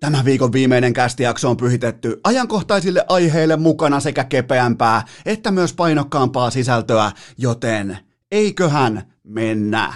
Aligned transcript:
Tämän 0.00 0.24
viikon 0.24 0.52
viimeinen 0.52 0.92
kästijakso 0.92 1.50
on 1.50 1.56
pyhitetty 1.56 2.20
ajankohtaisille 2.24 3.04
aiheille 3.08 3.56
mukana 3.56 4.00
sekä 4.00 4.24
kepeämpää 4.24 5.02
että 5.26 5.50
myös 5.50 5.72
painokkaampaa 5.72 6.50
sisältöä, 6.50 7.12
joten 7.38 7.98
eiköhän 8.30 9.02
mennä. 9.24 9.94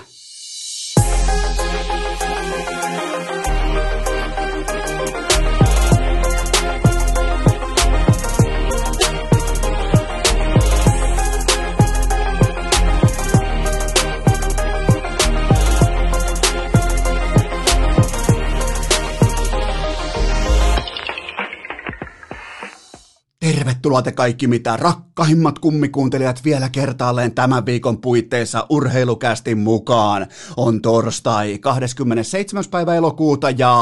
Tervetuloa 23.82 24.02
te 24.02 24.12
kaikki 24.12 24.46
mitä 24.46 24.77
rakkahimmat 24.77 25.59
kummikuuntelijat 25.59 26.45
vielä 26.45 26.68
kertaalleen 26.68 27.34
tämän 27.34 27.66
viikon 27.66 27.98
puitteissa 27.98 28.66
urheilukästin 28.68 29.58
mukaan. 29.58 30.27
On 30.56 30.82
torstai 30.82 31.58
27. 31.58 32.64
päivä 32.70 32.95
elokuuta 32.95 33.50
ja 33.50 33.72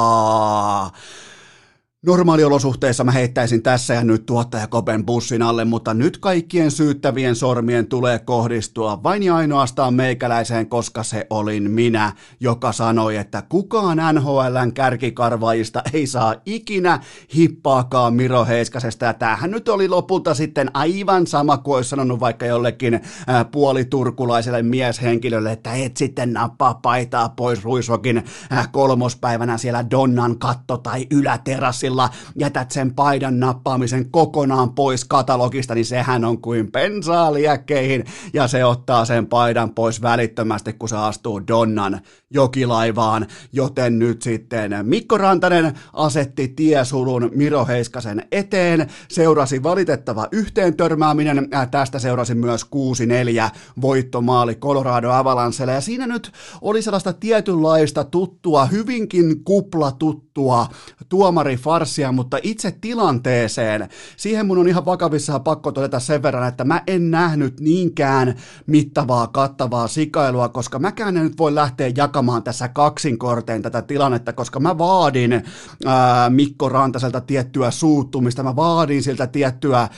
Normaaliolosuhteissa 2.07 3.05
mä 3.05 3.13
heittäisin 3.13 3.63
tässä 3.63 3.95
ja 3.95 4.05
nyt 4.05 4.27
tuottaja 4.27 4.67
Kopen 4.67 5.07
bussin 5.07 5.43
alle, 5.43 5.65
mutta 5.65 5.95
nyt 5.95 6.19
kaikkien 6.19 6.71
syyttävien 6.71 7.37
sormien 7.37 7.87
tulee 7.87 8.19
kohdistua 8.19 9.03
vain 9.03 9.23
ja 9.23 9.37
ainoastaan 9.37 9.95
meikäläiseen, 9.95 10.67
koska 10.69 11.03
se 11.03 11.27
olin 11.31 11.71
minä, 11.71 12.13
joka 12.41 12.73
sanoi, 12.73 13.17
että 13.17 13.43
kukaan 13.49 13.99
NHLn 14.15 14.73
kärkikarvaajista 14.75 15.83
ei 15.93 16.07
saa 16.07 16.35
ikinä 16.47 17.01
hippaakaan 17.35 18.15
Miro 18.15 18.45
Heiskasesta. 18.45 19.05
Ja 19.05 19.15
tämähän 19.15 19.51
nyt 19.51 19.69
oli 19.69 19.89
lopulta 19.89 20.35
sitten 20.35 20.71
aivan 20.75 21.27
sama 21.27 21.59
kuin 21.59 21.77
olisi 21.77 21.91
sanonut 21.91 22.21
vaikka 22.21 22.47
jollekin 22.47 23.01
puoliturkulaiselle 23.53 24.63
mieshenkilölle, 24.63 25.53
että 25.53 25.73
et 25.73 25.97
sitten 25.97 26.33
nappaa 26.33 26.75
paitaa 26.75 27.29
pois 27.29 27.65
Ruisokin 27.65 28.25
kolmospäivänä 28.73 29.59
siellä 29.59 29.91
Donnan 29.91 30.39
katto 30.39 30.77
tai 30.77 31.07
yläterassi 31.11 31.90
kortilla 31.91 32.11
jätät 32.37 32.71
sen 32.71 32.95
paidan 32.95 33.41
nappaamisen 33.41 34.11
kokonaan 34.11 34.75
pois 34.75 35.05
katalogista, 35.05 35.75
niin 35.75 35.85
sehän 35.85 36.25
on 36.25 36.41
kuin 36.41 36.73
pensaa 36.73 37.35
liekkeihin, 37.35 38.05
ja 38.33 38.49
se 38.49 38.65
ottaa 38.65 39.05
sen 39.05 39.27
paidan 39.27 39.75
pois 39.75 40.03
välittömästi, 40.03 40.73
kun 40.73 40.89
se 40.89 40.97
astuu 40.97 41.47
Donnan 41.47 42.01
jokilaivaan, 42.35 43.27
joten 43.53 43.99
nyt 43.99 44.23
sitten 44.23 44.73
Mikko 44.83 45.19
Rantanen 45.19 45.79
asetti 45.93 46.49
tiesulun 46.49 47.31
Miro 47.35 47.67
Heiskasen 47.67 48.23
eteen, 48.33 48.91
seurasi 49.09 49.63
valitettava 49.63 50.29
yhteen 50.33 50.77
törmääminen, 50.77 51.49
äh, 51.55 51.71
tästä 51.71 51.99
seurasi 51.99 52.35
myös 52.35 52.65
6-4 52.65 53.51
voittomaali 53.81 54.55
Colorado 54.55 55.11
Avalancelle, 55.11 55.73
ja 55.73 55.81
siinä 55.81 56.07
nyt 56.07 56.33
oli 56.61 56.83
sellaista 56.83 57.13
tietynlaista 57.13 58.05
tuttua, 58.05 58.67
hyvinkin 58.67 59.45
kuplatuttua 59.45 60.67
tuomari 61.09 61.57
farssia, 61.57 62.13
mutta 62.13 62.39
itse 62.43 62.75
tilanteeseen, 62.81 63.89
siihen 64.17 64.47
mun 64.47 64.59
on 64.59 64.69
ihan 64.69 64.85
vakavissa 64.85 65.41
pakko 65.41 65.73
todeta 65.73 66.01
sen 66.01 66.23
verran, 66.23 66.49
että 66.49 66.65
mä 66.65 66.83
en 66.87 67.11
nähnyt 67.11 67.61
niinkään 67.61 68.35
mittavaa, 68.67 69.27
kattavaa 69.27 69.89
sikailua, 69.89 70.49
koska 70.49 70.79
mäkään 70.79 71.17
en 71.17 71.23
nyt 71.25 71.39
voi 71.39 71.55
lähteä 71.55 71.93
jakamaan 71.97 72.20
tässä 72.45 72.69
kaksinkortein 72.69 73.63
tätä 73.63 73.83
tilannetta, 73.83 74.33
koska 74.33 74.61
mä 74.61 74.79
vaadin 74.79 75.43
ää, 75.87 76.31
Mikko 76.31 76.69
Rantaselta 76.69 77.21
tiettyä 77.21 77.71
suuttumista, 77.71 78.43
mä 78.43 78.57
vaadin 78.57 79.03
siltä 79.03 79.27
tiettyä 79.27 79.79
ää, 79.79 79.89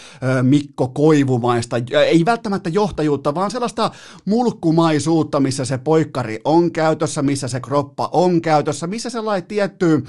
Mikko 0.42 0.88
Koivumaista, 0.88 1.76
ei 2.06 2.24
välttämättä 2.24 2.68
johtajuutta, 2.68 3.34
vaan 3.34 3.50
sellaista 3.50 3.90
mulkkumaisuutta, 4.24 5.40
missä 5.40 5.64
se 5.64 5.78
poikkari 5.78 6.40
on 6.44 6.72
käytössä, 6.72 7.22
missä 7.22 7.48
se 7.48 7.60
kroppa 7.60 8.08
on 8.12 8.40
käytössä, 8.40 8.86
missä 8.86 9.10
sellainen 9.10 9.48
tietty 9.48 10.04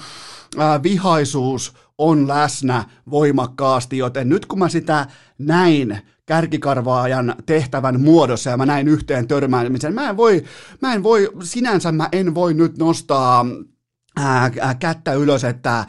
ää, 0.57 0.83
vihaisuus 0.83 1.73
on 1.97 2.27
läsnä 2.27 2.83
voimakkaasti, 3.09 3.97
joten 3.97 4.29
nyt 4.29 4.45
kun 4.45 4.59
mä 4.59 4.69
sitä 4.69 5.07
näin 5.37 6.12
kärkikarvaajan 6.25 7.35
tehtävän 7.45 8.01
muodossa 8.01 8.49
ja 8.49 8.57
mä 8.57 8.65
näin 8.65 8.87
yhteen 8.87 9.27
törmäämisen, 9.27 9.93
mä 9.93 10.09
en 10.09 10.17
voi, 10.17 10.43
mä 10.81 10.93
en 10.93 11.03
voi 11.03 11.29
sinänsä 11.43 11.91
mä 11.91 12.09
en 12.11 12.35
voi 12.35 12.53
nyt 12.53 12.77
nostaa 12.77 13.45
Ää, 14.17 14.51
ää, 14.61 14.75
kättä 14.75 15.13
ylös, 15.13 15.43
että 15.43 15.71
ää, 15.71 15.85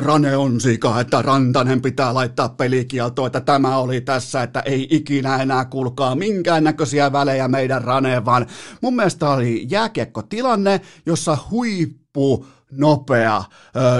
Rane 0.00 0.36
on 0.36 0.60
sika, 0.60 1.00
että 1.00 1.22
Rantanen 1.22 1.82
pitää 1.82 2.14
laittaa 2.14 2.48
pelikieltoa, 2.48 3.26
että 3.26 3.40
tämä 3.40 3.76
oli 3.76 4.00
tässä, 4.00 4.42
että 4.42 4.60
ei 4.60 4.86
ikinä 4.90 5.42
enää 5.42 5.64
kulkaa 5.64 6.14
minkäännäköisiä 6.14 7.12
välejä 7.12 7.48
meidän 7.48 7.84
Raneen, 7.84 8.24
vaan 8.24 8.46
mun 8.80 8.96
mielestä 8.96 9.30
oli 9.30 9.66
jääkiekko 9.70 10.22
tilanne, 10.22 10.80
jossa 11.06 11.38
huippu 11.50 12.46
nopea, 12.70 13.42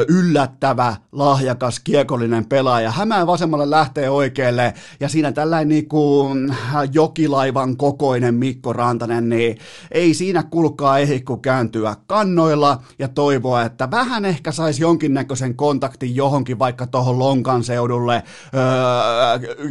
yllättävä, 0.08 0.97
lahjakas, 1.12 1.81
kiekollinen 1.81 2.47
pelaaja. 2.47 2.91
Hämää 2.91 3.26
vasemmalle 3.26 3.70
lähtee 3.70 4.10
oikealle 4.10 4.75
ja 5.00 5.08
siinä 5.08 5.32
tällainen 5.32 5.69
niin 5.69 5.88
kuin 5.88 6.56
jokilaivan 6.92 7.76
kokoinen 7.76 8.34
Mikko 8.34 8.72
Rantanen, 8.72 9.28
niin 9.28 9.58
ei 9.92 10.14
siinä 10.14 10.42
kulkaa 10.42 10.98
ehdi 10.98 11.20
kuin 11.20 11.41
kääntyä 11.41 11.97
kannoilla 12.06 12.82
ja 12.98 13.08
toivoa, 13.08 13.62
että 13.62 13.91
vähän 13.91 14.25
ehkä 14.25 14.53
saisi 14.53 14.82
jonkinnäköisen 14.82 15.54
kontaktin 15.54 16.16
johonkin 16.16 16.58
vaikka 16.58 16.87
tuohon 16.87 17.19
Lonkan 17.19 17.64
seudulle, 17.64 18.22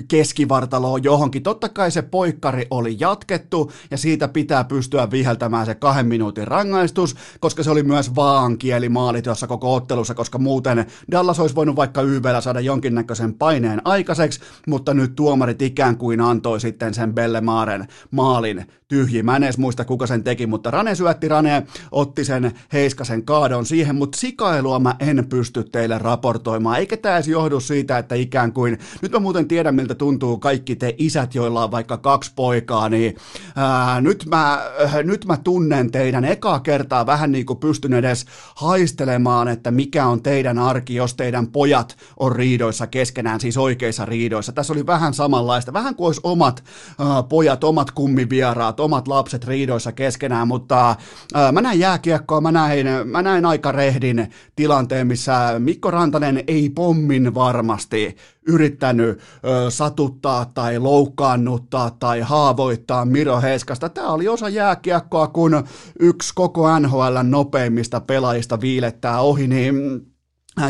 keskivartaloon 0.08 1.04
johonkin. 1.04 1.44
Totta 1.44 1.70
kai 1.70 1.92
se 1.92 2.02
poikkari 2.02 2.68
oli 2.72 2.98
jatkettu 3.00 3.72
ja 3.92 3.98
siitä 3.98 4.28
pitää 4.28 4.64
pystyä 4.64 5.12
viheltämään 5.12 5.66
se 5.66 5.76
kahden 5.76 6.08
minuutin 6.08 6.48
rangaistus, 6.48 7.16
koska 7.40 7.64
se 7.64 7.72
oli 7.72 7.84
myös 7.84 8.16
vaankieli 8.16 8.89
maali 8.90 9.22
tuossa 9.22 9.48
koko 9.48 9.76
ottelussa, 9.76 10.14
koska 10.14 10.38
muuten 10.38 10.86
Dallas 11.12 11.40
olisi 11.40 11.56
voinut 11.56 11.76
vaikka 11.76 12.02
YVllä 12.02 12.42
saada 12.42 12.60
jonkinnäköisen 12.60 13.34
paineen 13.34 13.82
aikaiseksi, 13.86 14.40
mutta 14.68 14.94
nyt 14.94 15.16
tuomarit 15.16 15.62
ikään 15.62 15.98
kuin 15.98 16.22
antoi 16.22 16.60
sitten 16.60 16.94
sen 16.94 17.14
Bellemaaren 17.14 17.88
maalin 18.12 18.66
tyhjiin. 18.90 19.26
Mä 19.26 19.36
en 19.36 19.44
edes 19.44 19.58
muista, 19.58 19.86
kuka 19.86 20.08
sen 20.08 20.24
teki, 20.24 20.48
mutta 20.48 20.72
Rane 20.72 20.96
syötti 20.96 21.28
Rane, 21.28 21.68
otti 21.92 22.26
sen 22.26 22.52
Heiskasen 22.74 23.26
kaadon 23.26 23.66
siihen, 23.66 23.96
mutta 23.96 24.18
sikailua 24.18 24.80
mä 24.80 24.96
en 25.00 25.26
pysty 25.30 25.64
teille 25.64 25.98
raportoimaan, 25.98 26.80
eikä 26.80 26.98
tämä 26.98 27.16
edes 27.16 27.28
johdu 27.28 27.60
siitä, 27.60 27.98
että 27.98 28.16
ikään 28.16 28.54
kuin, 28.54 28.78
nyt 29.02 29.12
mä 29.12 29.20
muuten 29.20 29.48
tiedän, 29.48 29.76
miltä 29.76 29.96
tuntuu 29.96 30.38
kaikki 30.38 30.76
te 30.76 30.96
isät, 30.98 31.36
joilla 31.36 31.64
on 31.64 31.72
vaikka 31.72 31.98
kaksi 31.98 32.32
poikaa, 32.36 32.90
niin 32.90 33.16
ää, 33.56 34.02
nyt, 34.02 34.26
mä, 34.30 34.62
äh, 34.84 35.04
nyt 35.04 35.26
mä 35.26 35.38
tunnen 35.38 35.92
teidän 35.92 36.26
ekaa 36.26 36.60
kertaa 36.60 37.06
vähän 37.06 37.32
niin 37.32 37.46
kuin 37.46 37.60
pystyn 37.60 37.94
edes 37.94 38.26
haistelemaan, 38.56 39.48
että 39.48 39.72
mikä 39.72 40.06
on 40.06 40.24
teidän 40.24 40.60
arki, 40.60 40.96
jos 40.96 41.14
teidän 41.14 41.48
pojat 41.48 41.98
on 42.20 42.32
riidoissa 42.32 42.88
keskenään, 42.88 43.40
siis 43.40 43.58
oikeissa 43.58 44.06
riidoissa. 44.06 44.52
Tässä 44.52 44.74
oli 44.74 44.86
vähän 44.86 45.14
samanlaista, 45.14 45.74
vähän 45.74 45.96
kuin 45.96 46.06
olisi 46.06 46.22
omat 46.24 46.64
äh, 47.02 47.08
pojat, 47.30 47.64
omat 47.64 47.92
kummivieraat, 47.92 48.79
omat 48.80 49.08
lapset 49.08 49.46
riidoissa 49.46 49.92
keskenään, 49.92 50.48
mutta 50.48 50.96
ää, 51.34 51.52
mä 51.52 51.62
näin 51.62 51.80
jääkiekkoa, 51.80 52.42
mä 52.42 52.52
näin, 52.52 52.88
mä 53.06 53.22
näin 53.22 53.46
aika 53.46 53.72
rehdin 53.72 54.32
tilanteen, 54.56 55.08
missä 55.08 55.56
Mikko 55.60 55.92
Rantanen 55.92 56.44
ei 56.48 56.70
pommin 56.70 57.34
varmasti 57.34 58.16
yrittänyt 58.48 59.20
ö, 59.20 59.72
satuttaa 59.72 60.46
tai 60.46 60.80
loukkaannuttaa 60.80 61.92
tai 61.92 62.20
haavoittaa 62.20 63.06
Miro 63.06 63.42
Heiskasta. 63.42 63.90
Tämä 63.90 64.08
oli 64.08 64.28
osa 64.28 64.50
jääkiekkoa, 64.50 65.28
kun 65.28 65.64
yksi 66.00 66.32
koko 66.36 66.80
NHL 66.80 67.18
nopeimmista 67.24 68.00
pelaajista 68.02 68.62
viilettää 68.62 69.22
ohi, 69.22 69.48
niin 69.48 69.76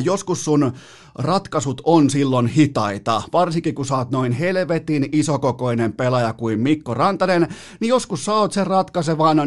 joskus 0.04 0.46
sun 0.46 0.74
ratkaisut 1.20 1.82
on 1.84 2.10
silloin 2.10 2.48
hitaita, 2.48 3.22
varsinkin 3.34 3.76
kun 3.76 3.86
oot 3.92 4.12
noin 4.12 4.32
helvetin 4.32 5.10
isokokoinen 5.12 5.94
pelaaja 5.94 6.34
kuin 6.34 6.60
Mikko 6.60 6.94
Rantanen, 6.94 7.48
niin 7.80 7.90
joskus 7.90 8.26
sä 8.26 8.34
oot 8.34 8.54
sen 8.54 8.68
ratkaisevan 8.68 9.38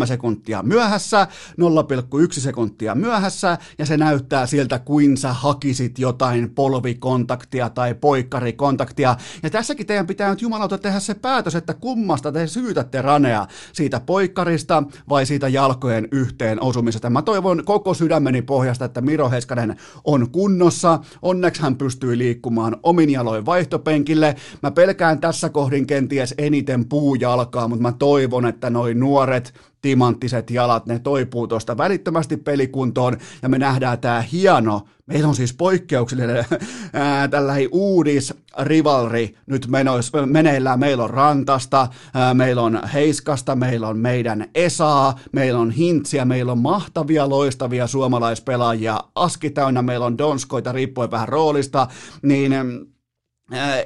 0,3 0.00 0.06
sekuntia 0.06 0.62
myöhässä, 0.62 1.26
0,1 1.60 2.40
sekuntia 2.40 2.94
myöhässä, 2.94 3.58
ja 3.78 3.86
se 3.86 3.96
näyttää 3.96 4.46
siltä, 4.46 4.78
kuin 4.78 5.16
sä 5.16 5.32
hakisit 5.32 5.98
jotain 5.98 6.50
polvikontaktia 6.54 7.70
tai 7.70 7.94
poikkarikontaktia, 7.94 9.16
ja 9.42 9.50
tässäkin 9.50 9.86
teidän 9.86 10.06
pitää 10.06 10.30
nyt 10.30 10.42
jumalauta 10.42 10.78
tehdä 10.78 11.00
se 11.00 11.14
päätös, 11.14 11.54
että 11.54 11.74
kummasta 11.74 12.32
te 12.32 12.46
syytätte 12.46 13.02
Ranea, 13.02 13.46
siitä 13.72 14.00
poikkarista 14.00 14.82
vai 15.08 15.26
siitä 15.26 15.48
jalkojen 15.48 16.08
yhteen 16.12 16.62
osumisesta. 16.62 17.10
Mä 17.10 17.22
toivon 17.22 17.62
koko 17.64 17.94
sydämeni 17.94 18.42
pohjasta, 18.42 18.84
että 18.84 19.00
Miro 19.00 19.30
Heiskanen 19.30 19.76
on 20.04 20.30
kunnossa, 20.30 20.67
kunnossa. 20.68 20.98
Onneksi 21.22 21.62
hän 21.62 21.76
pystyy 21.76 22.18
liikkumaan 22.18 22.76
omin 22.82 23.10
jaloin 23.10 23.46
vaihtopenkille. 23.46 24.36
Mä 24.62 24.70
pelkään 24.70 25.20
tässä 25.20 25.48
kohdin 25.48 25.86
kenties 25.86 26.34
eniten 26.38 26.88
puujalkaa, 26.88 27.68
mutta 27.68 27.82
mä 27.82 27.92
toivon, 27.92 28.46
että 28.46 28.70
noin 28.70 29.00
nuoret 29.00 29.54
timanttiset 29.82 30.50
jalat, 30.50 30.86
ne 30.86 30.98
toipuu 30.98 31.46
tuosta 31.46 31.76
välittömästi 31.76 32.36
pelikuntoon 32.36 33.16
ja 33.42 33.48
me 33.48 33.58
nähdään 33.58 33.98
tämä 33.98 34.20
hieno, 34.20 34.82
meillä 35.06 35.28
on 35.28 35.34
siis 35.34 35.52
poikkeuksellinen 35.52 36.44
tällainen 37.30 37.68
uudis 37.72 38.34
rivalri 38.58 39.34
nyt 39.46 39.66
menois, 39.66 40.12
meneillään. 40.26 40.80
Meillä 40.80 41.04
on 41.04 41.10
Rantasta, 41.10 41.88
ää, 42.14 42.34
meillä 42.34 42.62
on 42.62 42.80
Heiskasta, 42.94 43.56
meillä 43.56 43.88
on 43.88 43.98
meidän 43.98 44.48
Esaa, 44.54 45.18
meillä 45.32 45.60
on 45.60 45.70
Hintsiä, 45.70 46.24
meillä 46.24 46.52
on 46.52 46.58
mahtavia, 46.58 47.28
loistavia 47.28 47.86
suomalaispelaajia, 47.86 49.00
aski 49.14 49.50
täynnä, 49.50 49.82
meillä 49.82 50.06
on 50.06 50.18
Donskoita, 50.18 50.72
riippuen 50.72 51.10
vähän 51.10 51.28
roolista, 51.28 51.88
niin 52.22 52.52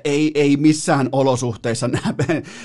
ei, 0.04 0.30
ei 0.34 0.56
missään 0.56 1.08
olosuhteissa 1.12 1.88
nämä, 2.04 2.14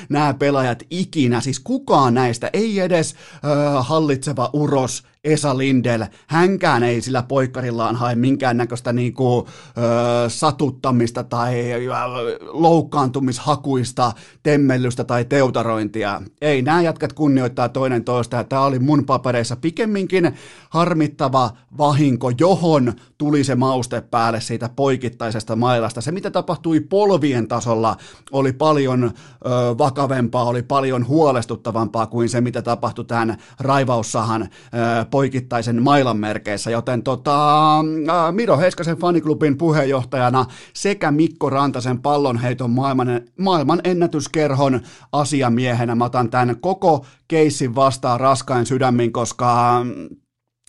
nämä 0.10 0.34
pelaajat 0.34 0.84
ikinä, 0.90 1.42
siis 1.42 1.60
kukaan 1.60 2.14
näistä, 2.14 2.50
ei 2.54 2.80
edes 2.80 3.16
äh, 3.34 3.88
hallitseva 3.88 4.50
uros 4.54 5.04
Esa 5.24 5.58
Lindel, 5.58 6.06
hänkään 6.28 6.84
ei 6.84 7.02
sillä 7.02 7.24
poikkarillaan 7.24 7.96
hae 7.96 8.16
minkäännäköistä 8.16 8.94
niinku, 8.94 9.48
ö, 9.78 10.30
satuttamista 10.30 11.24
tai 11.24 11.64
loukkaantumishakuista 12.42 14.12
temmellystä 14.44 15.04
tai 15.04 15.25
teutarointia. 15.25 16.22
Ei, 16.42 16.62
nämä 16.62 16.81
jätkät 16.81 17.14
kunnioittaa 17.14 17.69
toinen 17.69 18.04
toista 18.04 18.38
ja 18.38 18.44
tämä 18.44 18.62
oli 18.62 18.80
mun 18.80 19.06
papereissa 19.06 19.56
pikemminkin 19.56 20.36
harmittava 20.69 21.52
vahinko, 21.78 22.31
johon 22.40 22.94
tuli 23.18 23.44
se 23.44 23.56
mauste 23.56 24.02
päälle 24.02 24.42
siitä 24.42 24.69
poikittaisesta 24.75 25.56
mailasta. 25.56 26.02
Se, 26.02 26.12
mitä 26.12 26.31
tapahtui 26.31 26.80
polvien 26.80 27.48
tasolla, 27.48 27.96
oli 28.31 28.54
paljon 28.54 29.04
ö, 29.04 29.12
vakavempaa, 29.78 30.44
oli 30.44 30.64
paljon 30.64 31.08
huolestuttavampaa 31.08 32.08
kuin 32.08 32.30
se, 32.30 32.42
mitä 32.42 32.62
tapahtui 32.62 33.06
tämän 33.06 33.38
raivaussahan 33.60 34.42
ö, 34.42 34.48
poikittaisen 35.12 35.83
mailan 35.83 36.18
merkeissä, 36.18 36.71
joten 36.71 37.04
tota, 37.04 37.80
Miro 38.31 38.57
Heiskasen 38.57 38.98
faniklubin 38.98 39.57
puheenjohtajana 39.57 40.45
sekä 40.74 41.12
Mikko 41.12 41.50
Rantasen 41.50 42.01
pallonheiton 42.01 42.71
maailman, 42.71 43.21
maailman 43.39 43.81
ennätyskerhon 43.83 44.81
asiamiehenä. 45.12 45.95
Mä 45.95 46.06
otan 46.06 46.30
tämän 46.30 46.59
koko 46.59 47.06
keissin 47.27 47.75
vastaan 47.75 48.19
raskain 48.19 48.65
sydämin, 48.65 49.13
koska 49.13 49.81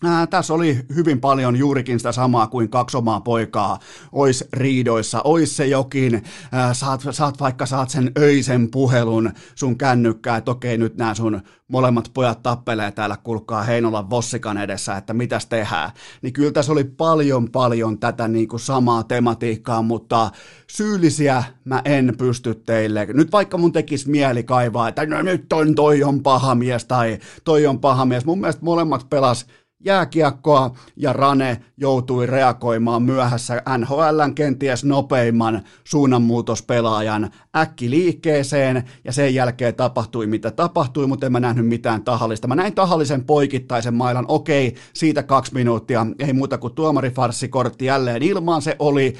Ää, 0.04 0.26
tässä 0.26 0.54
oli 0.54 0.78
hyvin 0.94 1.20
paljon 1.20 1.56
juurikin 1.56 1.98
sitä 2.00 2.12
samaa 2.12 2.46
kuin 2.46 2.68
kaksi 2.70 2.96
omaa 2.96 3.20
poikaa 3.20 3.78
ois 4.12 4.44
riidoissa, 4.52 5.22
ois 5.24 5.56
se 5.56 5.66
jokin, 5.66 6.22
ää, 6.52 6.74
saat, 6.74 7.00
saat 7.10 7.40
vaikka 7.40 7.66
saat 7.66 7.90
sen 7.90 8.12
öisen 8.18 8.70
puhelun 8.70 9.30
sun 9.54 9.78
kännykkää, 9.78 10.36
että 10.36 10.50
okei 10.50 10.78
nyt 10.78 10.96
nämä 10.96 11.14
sun 11.14 11.40
molemmat 11.68 12.10
pojat 12.14 12.42
tappelee 12.42 12.90
täällä, 12.90 13.16
kulkaa 13.16 13.62
Heinolan 13.62 14.10
Vossikan 14.10 14.58
edessä, 14.58 14.96
että 14.96 15.14
mitäs 15.14 15.46
tehdään. 15.46 15.90
Niin 16.22 16.32
kyllä 16.32 16.52
tässä 16.52 16.72
oli 16.72 16.84
paljon 16.84 17.50
paljon 17.50 17.98
tätä 17.98 18.28
niin 18.28 18.48
kuin 18.48 18.60
samaa 18.60 19.02
tematiikkaa, 19.02 19.82
mutta 19.82 20.30
syyllisiä 20.70 21.44
mä 21.64 21.82
en 21.84 22.14
pysty 22.18 22.54
teille. 22.54 23.06
Nyt 23.14 23.32
vaikka 23.32 23.58
mun 23.58 23.72
tekisi 23.72 24.10
mieli 24.10 24.42
kaivaa, 24.42 24.88
että 24.88 25.06
no 25.06 25.22
nyt 25.22 25.52
on 25.52 25.74
toi 25.74 26.02
on 26.02 26.22
paha 26.22 26.54
mies 26.54 26.84
tai 26.84 27.18
toi 27.44 27.66
on 27.66 27.80
paha 27.80 28.04
mies. 28.04 28.24
Mun 28.24 28.40
mielestä 28.40 28.64
molemmat 28.64 29.10
pelas 29.10 29.46
jääkiekkoa 29.84 30.70
ja 30.96 31.12
Rane 31.12 31.60
joutui 31.76 32.26
reagoimaan 32.26 33.02
myöhässä 33.02 33.62
NHLn 33.78 34.34
kenties 34.34 34.84
nopeimman 34.84 35.62
suunnanmuutospelaajan 35.84 37.30
äkki 37.56 37.90
liikkeeseen 37.90 38.84
ja 39.04 39.12
sen 39.12 39.34
jälkeen 39.34 39.74
tapahtui 39.74 40.26
mitä 40.26 40.50
tapahtui, 40.50 41.06
mutta 41.06 41.26
en 41.26 41.32
mä 41.32 41.40
nähnyt 41.40 41.66
mitään 41.66 42.04
tahallista. 42.04 42.48
Mä 42.48 42.54
näin 42.54 42.74
tahallisen 42.74 43.24
poikittaisen 43.24 43.94
mailan, 43.94 44.24
okei, 44.28 44.74
siitä 44.92 45.22
kaksi 45.22 45.54
minuuttia, 45.54 46.06
ei 46.18 46.32
muuta 46.32 46.58
kuin 46.58 46.74
tuomarifarssikortti 46.74 47.84
jälleen 47.84 48.22
ilmaan, 48.22 48.62
se 48.62 48.76
oli 48.78 49.14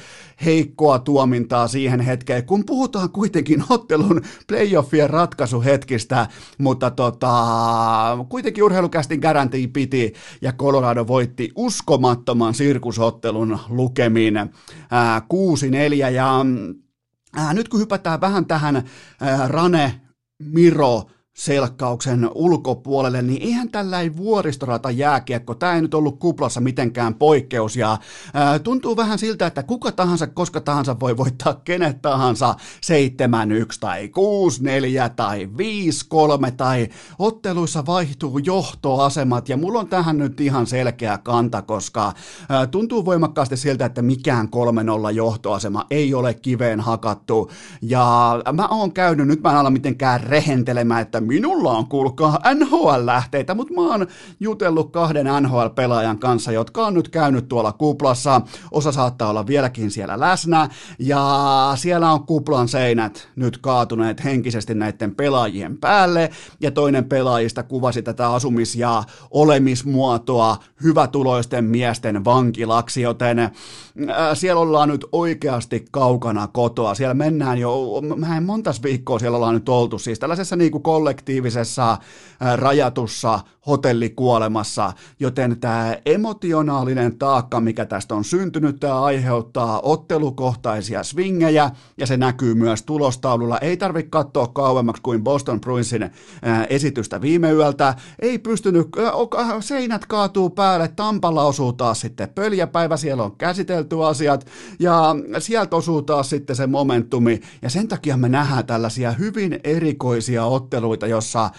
heikkoa 0.45 0.99
tuomintaa 0.99 1.69
siihen 1.69 2.01
hetkeen, 2.01 2.47
kun 2.47 2.65
puhutaan 2.67 3.11
kuitenkin 3.11 3.65
ottelun 3.71 4.23
playoffien 4.47 5.11
ratkaisuhetkistä, 5.11 6.27
mutta 6.59 6.91
tota, 6.91 7.35
kuitenkin 8.29 8.65
urheilukästin 8.65 9.21
garantiin 9.21 9.73
piti. 9.73 10.15
Ja 10.43 10.48
Colorado 10.53 11.07
voitti 11.07 11.53
uskomattoman 11.57 12.55
sirkusottelun 12.55 13.59
lukemin 13.69 14.37
ää, 14.91 15.21
6-4 15.21 16.11
ja 16.11 16.45
ää, 17.37 17.55
nyt 17.55 17.69
kun 17.69 17.81
hypätään 17.81 18.21
vähän 18.21 18.47
tähän 18.47 18.77
ää, 19.21 19.49
Rane 19.49 20.01
Miro 20.43 21.05
selkkauksen 21.39 22.31
ulkopuolelle, 22.35 23.23
niin 23.23 23.43
eihän 23.43 23.71
tällainen 23.71 24.17
vuoristorata 24.17 24.91
jääkiekko, 24.91 25.55
tämä 25.55 25.75
ei 25.75 25.83
nyt 25.83 25.95
ollut 25.95 26.19
kuplassa 26.19 26.61
mitenkään 26.61 27.15
poikkeus, 27.15 27.77
ja 27.77 27.99
ää, 28.35 28.59
tuntuu 28.59 28.97
vähän 28.97 29.19
siltä, 29.19 29.47
että 29.47 29.63
kuka 29.63 29.93
tahansa, 29.93 30.27
koska 30.27 30.61
tahansa 30.61 31.01
voi 31.01 31.17
voittaa 31.17 31.61
kenet 31.65 32.03
tahansa 32.03 32.55
7-1 32.55 33.77
tai 33.81 34.11
6-4 35.07 35.11
tai 35.17 35.49
5-3 36.49 36.53
tai 36.57 36.89
otteluissa 37.19 37.87
vaihtuu 37.87 38.39
johtoasemat, 38.39 39.49
ja 39.49 39.57
mulla 39.57 39.81
on 39.81 39.89
tähän 39.89 40.19
nyt 40.19 40.41
ihan 40.41 40.67
selkeä 40.67 41.19
kanta, 41.19 41.63
koska 41.63 42.13
ää, 42.49 42.67
tuntuu 42.67 43.05
voimakkaasti 43.05 43.57
siltä, 43.57 43.85
että 43.85 44.03
mikään 44.03 44.49
3-0 45.09 45.13
johtoasema 45.13 45.87
ei 45.91 46.15
ole 46.15 46.35
kiveen 46.35 46.81
hakattu, 46.81 47.51
ja 47.83 48.39
mä 48.53 48.69
oon 48.69 48.93
käynyt, 48.93 49.27
nyt 49.27 49.43
mä 49.43 49.51
en 49.51 49.57
ala 49.57 49.71
mitenkään 49.71 50.21
rehentelemään, 50.21 51.03
että 51.03 51.28
minulla 51.29 51.73
on 51.73 51.87
kuulkaa 51.87 52.39
NHL-lähteitä, 52.55 53.55
mutta 53.55 53.75
mä 53.75 53.81
oon 53.81 54.07
jutellut 54.41 54.93
kahden 54.93 55.27
NHL-pelaajan 55.43 56.19
kanssa, 56.19 56.53
jotka 56.53 56.87
on 56.87 56.95
nyt 56.95 57.09
käynyt 57.09 57.49
tuolla 57.49 57.73
kuplassa. 57.73 58.41
Osa 58.71 58.93
saattaa 58.93 59.31
olla 59.31 59.47
vieläkin 59.47 59.91
siellä 59.91 60.21
läsnä, 60.21 60.69
ja 60.99 61.73
siellä 61.75 62.13
on 62.13 62.27
kuplan 62.27 62.69
seinät 62.69 63.29
nyt 63.37 63.59
kaatuneet 63.59 64.25
henkisesti 64.25 64.75
näiden 64.75 65.15
pelaajien 65.15 65.79
päälle, 65.79 66.31
ja 66.61 66.71
toinen 66.71 67.05
pelaajista 67.05 67.63
kuvasi 67.63 68.03
tätä 68.03 68.33
asumis- 68.33 68.77
ja 68.77 69.03
olemismuotoa 69.31 70.57
hyvätuloisten 70.83 71.65
miesten 71.65 72.25
vankilaksi, 72.25 73.03
joten 73.03 73.39
äh, 73.39 73.51
siellä 74.35 74.61
ollaan 74.61 74.89
nyt 74.89 75.07
oikeasti 75.13 75.85
kaukana 75.91 76.47
kotoa. 76.47 76.95
Siellä 76.95 77.15
mennään 77.15 77.59
jo, 77.59 78.03
mä 78.17 78.37
en 78.37 78.43
montas 78.43 78.83
viikkoa 78.83 79.19
siellä 79.19 79.37
ollaan 79.37 79.55
nyt 79.55 79.69
oltu, 79.69 79.99
siis 79.99 80.19
tällaisessa 80.19 80.57
niin 80.57 80.73
kuin 80.73 80.83
kollektiivisessa 81.19 81.99
rajatussa 82.57 83.41
hotellikuolemassa, 83.67 84.93
joten 85.21 85.61
tämä 85.61 85.97
emotionaalinen 86.07 87.19
taakka, 87.19 87.61
mikä 87.61 87.85
tästä 87.85 88.15
on 88.15 88.25
syntynyt, 88.25 88.81
tämä 88.81 89.03
aiheuttaa 89.03 89.81
ottelukohtaisia 89.81 91.03
swingejä 91.03 91.71
ja 91.99 92.07
se 92.07 92.17
näkyy 92.17 92.55
myös 92.55 92.83
tulostaululla. 92.83 93.59
Ei 93.59 93.77
tarvitse 93.77 94.09
katsoa 94.11 94.47
kauemmaksi 94.47 95.03
kuin 95.03 95.25
Boston 95.25 95.61
Bruinsin 95.61 96.11
esitystä 96.69 97.21
viime 97.21 97.53
yöltä. 97.53 97.95
Ei 98.19 98.39
pystynyt, 98.39 98.89
seinät 99.61 100.07
kaatuu 100.07 100.51
päälle, 100.51 100.89
Tampalla 100.89 101.45
osuu 101.45 101.73
taas 101.73 102.01
sitten 102.01 102.29
pöljäpäivä, 102.29 102.97
siellä 102.97 103.23
on 103.23 103.37
käsitelty 103.37 104.05
asiat 104.05 104.47
ja 104.79 105.15
sieltä 105.39 105.77
osuu 105.77 106.03
taas 106.03 106.31
sitten 106.31 106.57
se 106.57 106.67
momentumi 106.67 107.41
ja 107.63 107.71
sen 107.71 107.89
takia 107.89 108.17
me 108.17 108.29
nähdään 108.29 108.67
tällaisia 108.67 109.13
hyvin 109.13 109.61
erikoisia 109.65 110.45
otteluita, 110.45 111.07
jossa 111.09 111.51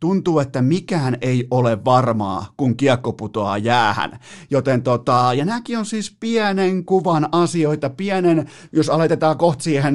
tuntuu, 0.00 0.38
että 0.38 0.62
mikään 0.62 1.16
ei 1.20 1.46
ole 1.50 1.84
varmaa, 1.84 2.46
kun 2.56 2.76
kiekko 2.76 3.12
putoaa 3.12 3.58
jäähän. 3.58 4.18
Joten 4.50 4.82
tota, 4.82 5.34
ja 5.34 5.44
nämäkin 5.44 5.78
on 5.78 5.86
siis 5.86 6.16
pienen 6.20 6.84
kuvan 6.84 7.28
asioita, 7.32 7.90
pienen, 7.90 8.50
jos 8.72 8.90
aletetaan 8.90 9.38
kohta 9.38 9.64
siihen 9.64 9.94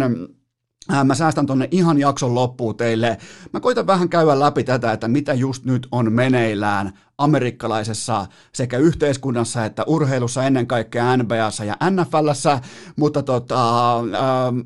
Mä 1.04 1.16
säästän 1.16 1.46
tonne 1.46 1.68
ihan 1.72 2.00
jakson 2.00 2.36
loppuun 2.36 2.78
teille. 2.78 3.18
Mä 3.54 3.60
koitan 3.60 3.88
vähän 3.88 4.10
käydä 4.10 4.40
läpi 4.40 4.64
tätä, 4.64 4.92
että 4.92 5.08
mitä 5.08 5.34
just 5.34 5.66
nyt 5.66 5.88
on 5.92 6.12
meneillään 6.12 6.94
amerikkalaisessa 7.18 8.26
sekä 8.54 8.78
yhteiskunnassa 8.78 9.66
että 9.66 9.84
urheilussa 9.88 10.44
ennen 10.44 10.68
kaikkea 10.68 11.18
NBAssa 11.18 11.64
ja 11.66 11.78
NFLssä, 11.90 12.60
mutta 12.96 13.24
tota, 13.24 14.00
ähm, 14.00 14.60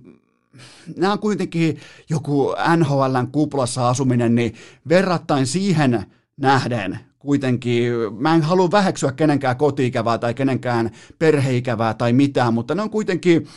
nämä 0.96 1.14
on 1.14 1.20
kuitenkin 1.20 1.80
joku 2.10 2.56
NHLn 2.78 3.28
kuplassa 3.32 3.90
asuminen, 3.90 4.36
niin 4.36 4.56
verrattain 4.90 5.48
siihen 5.48 6.06
nähden 6.38 7.00
kuitenkin, 7.20 7.94
mä 8.18 8.36
en 8.36 8.42
halua 8.42 8.72
väheksyä 8.72 9.12
kenenkään 9.12 9.58
kotiikävää 9.58 10.18
tai 10.18 10.34
kenenkään 10.34 10.92
perheikävää 11.20 11.94
tai 11.94 12.14
mitään, 12.14 12.54
mutta 12.54 12.76
ne 12.76 12.82
on 12.82 12.90
kuitenkin 12.90 13.48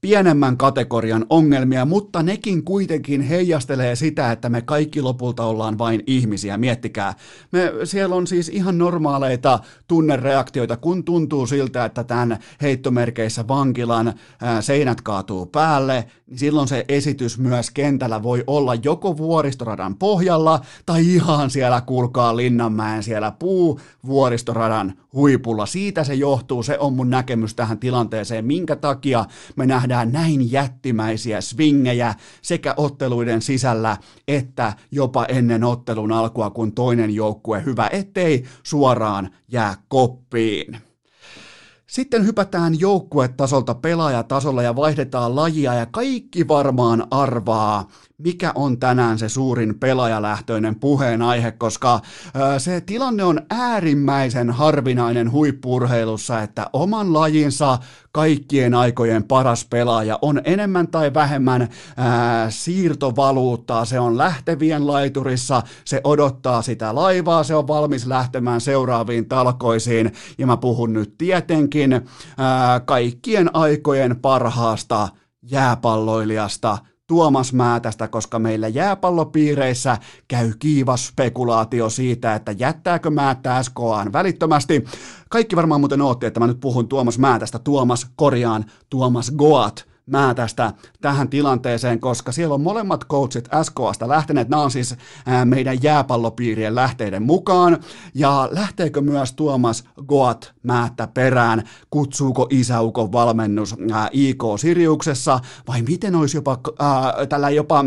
pienemmän 0.00 0.56
kategorian 0.56 1.26
ongelmia, 1.30 1.84
mutta 1.84 2.22
nekin 2.22 2.64
kuitenkin 2.64 3.20
heijastelee 3.20 3.96
sitä, 3.96 4.32
että 4.32 4.48
me 4.48 4.62
kaikki 4.62 5.02
lopulta 5.02 5.44
ollaan 5.44 5.78
vain 5.78 6.02
ihmisiä. 6.06 6.56
Miettikää, 6.56 7.14
me, 7.52 7.72
siellä 7.84 8.14
on 8.14 8.26
siis 8.26 8.48
ihan 8.48 8.78
normaaleita 8.78 9.58
tunnereaktioita, 9.88 10.76
kun 10.76 11.04
tuntuu 11.04 11.46
siltä, 11.46 11.84
että 11.84 12.04
tämän 12.04 12.38
heittomerkeissä 12.62 13.48
vankilan 13.48 14.14
ää, 14.42 14.62
seinät 14.62 15.00
kaatuu 15.00 15.46
päälle, 15.46 16.06
niin 16.26 16.38
silloin 16.38 16.68
se 16.68 16.84
esitys 16.88 17.38
myös 17.38 17.70
kentällä 17.70 18.22
voi 18.22 18.44
olla 18.46 18.74
joko 18.74 19.16
vuoristoradan 19.16 19.96
pohjalla 19.96 20.60
tai 20.86 21.14
ihan 21.14 21.50
siellä 21.50 21.80
kulkaa 21.80 22.36
Linnanmäen 22.36 23.02
siellä 23.02 23.32
puu 23.38 23.80
vuoristoradan 24.06 24.92
huipulla. 25.12 25.66
Siitä 25.66 26.04
se 26.04 26.14
johtuu, 26.14 26.62
se 26.62 26.78
on 26.78 26.92
mun 26.92 27.10
näkemys 27.10 27.54
tähän 27.54 27.78
tilanteeseen, 27.78 28.44
minkä 28.44 28.76
takia 28.76 29.24
me 29.56 29.66
nähdään 29.66 30.12
näin 30.12 30.52
jättimäisiä 30.52 31.40
swingejä 31.40 32.14
sekä 32.42 32.74
otteluiden 32.76 33.42
sisällä 33.42 33.96
että 34.28 34.72
jopa 34.90 35.24
ennen 35.24 35.64
ottelun 35.64 36.12
alkua, 36.12 36.50
kun 36.50 36.72
toinen 36.72 37.14
joukkue 37.14 37.62
hyvä, 37.64 37.88
ettei 37.92 38.44
suoraan 38.62 39.30
jää 39.48 39.74
koppiin. 39.88 40.85
Sitten 41.86 42.26
hypätään 42.26 42.80
joukkuetasolta 42.80 43.74
pelaajatasolla 43.74 44.62
ja 44.62 44.76
vaihdetaan 44.76 45.36
lajia 45.36 45.74
ja 45.74 45.86
kaikki 45.86 46.48
varmaan 46.48 47.06
arvaa, 47.10 47.88
mikä 48.18 48.52
on 48.54 48.78
tänään 48.78 49.18
se 49.18 49.28
suurin 49.28 49.78
pelaajalähtöinen 49.78 50.76
puheenaihe, 50.76 51.52
koska 51.52 52.00
se 52.58 52.80
tilanne 52.80 53.24
on 53.24 53.40
äärimmäisen 53.50 54.50
harvinainen 54.50 55.32
huippurheilussa, 55.32 56.42
että 56.42 56.66
oman 56.72 57.12
lajinsa 57.12 57.78
kaikkien 58.12 58.74
aikojen 58.74 59.24
paras 59.24 59.64
pelaaja 59.64 60.18
on 60.22 60.40
enemmän 60.44 60.88
tai 60.88 61.14
vähemmän 61.14 61.68
ää, 61.96 62.50
siirtovaluuttaa, 62.50 63.84
se 63.84 64.00
on 64.00 64.18
lähtevien 64.18 64.86
laiturissa, 64.86 65.62
se 65.84 66.00
odottaa 66.04 66.62
sitä 66.62 66.94
laivaa, 66.94 67.44
se 67.44 67.54
on 67.54 67.68
valmis 67.68 68.06
lähtemään 68.06 68.60
seuraaviin 68.60 69.28
talkoisiin, 69.28 70.12
ja 70.38 70.46
mä 70.46 70.56
puhun 70.56 70.92
nyt 70.92 71.14
tietenkin 71.18 71.92
ää, 72.38 72.80
kaikkien 72.80 73.50
aikojen 73.52 74.16
parhaasta 74.16 75.08
jääpalloilijasta, 75.42 76.78
Tuomas 77.06 77.52
Määtästä, 77.52 78.08
koska 78.08 78.38
meillä 78.38 78.68
jääpallopiireissä 78.68 79.98
käy 80.28 80.52
kiivas 80.58 81.06
spekulaatio 81.06 81.90
siitä, 81.90 82.34
että 82.34 82.52
jättääkö 82.52 83.10
Määttä 83.10 83.62
SKAan 83.62 84.12
välittömästi. 84.12 84.84
Kaikki 85.28 85.56
varmaan 85.56 85.80
muuten 85.80 86.02
ootti, 86.02 86.26
että 86.26 86.40
mä 86.40 86.46
nyt 86.46 86.60
puhun 86.60 86.88
Tuomas 86.88 87.18
Määtästä, 87.18 87.58
Tuomas 87.58 88.06
korjaan, 88.16 88.64
Tuomas 88.90 89.32
Goat 89.36 89.95
mä 90.06 90.34
tästä 90.34 90.72
tähän 91.00 91.28
tilanteeseen, 91.28 92.00
koska 92.00 92.32
siellä 92.32 92.54
on 92.54 92.60
molemmat 92.60 93.04
coachit 93.04 93.48
SKAsta 93.62 94.08
lähteneet, 94.08 94.48
nämä 94.48 94.62
on 94.62 94.70
siis 94.70 94.96
meidän 95.44 95.82
jääpallopiirien 95.82 96.74
lähteiden 96.74 97.22
mukaan, 97.22 97.78
ja 98.14 98.48
lähteekö 98.52 99.00
myös 99.00 99.32
Tuomas 99.32 99.84
Goat 100.06 100.54
määttä 100.62 101.06
perään, 101.06 101.62
kutsuuko 101.90 102.46
isäukon 102.50 103.12
valmennus 103.12 103.74
IK 104.12 104.42
Siriuksessa, 104.58 105.40
vai 105.68 105.82
miten 105.82 106.14
olisi 106.14 106.36
jopa 106.36 106.58
äh, 106.80 107.28
tällä 107.28 107.50
jopa 107.50 107.84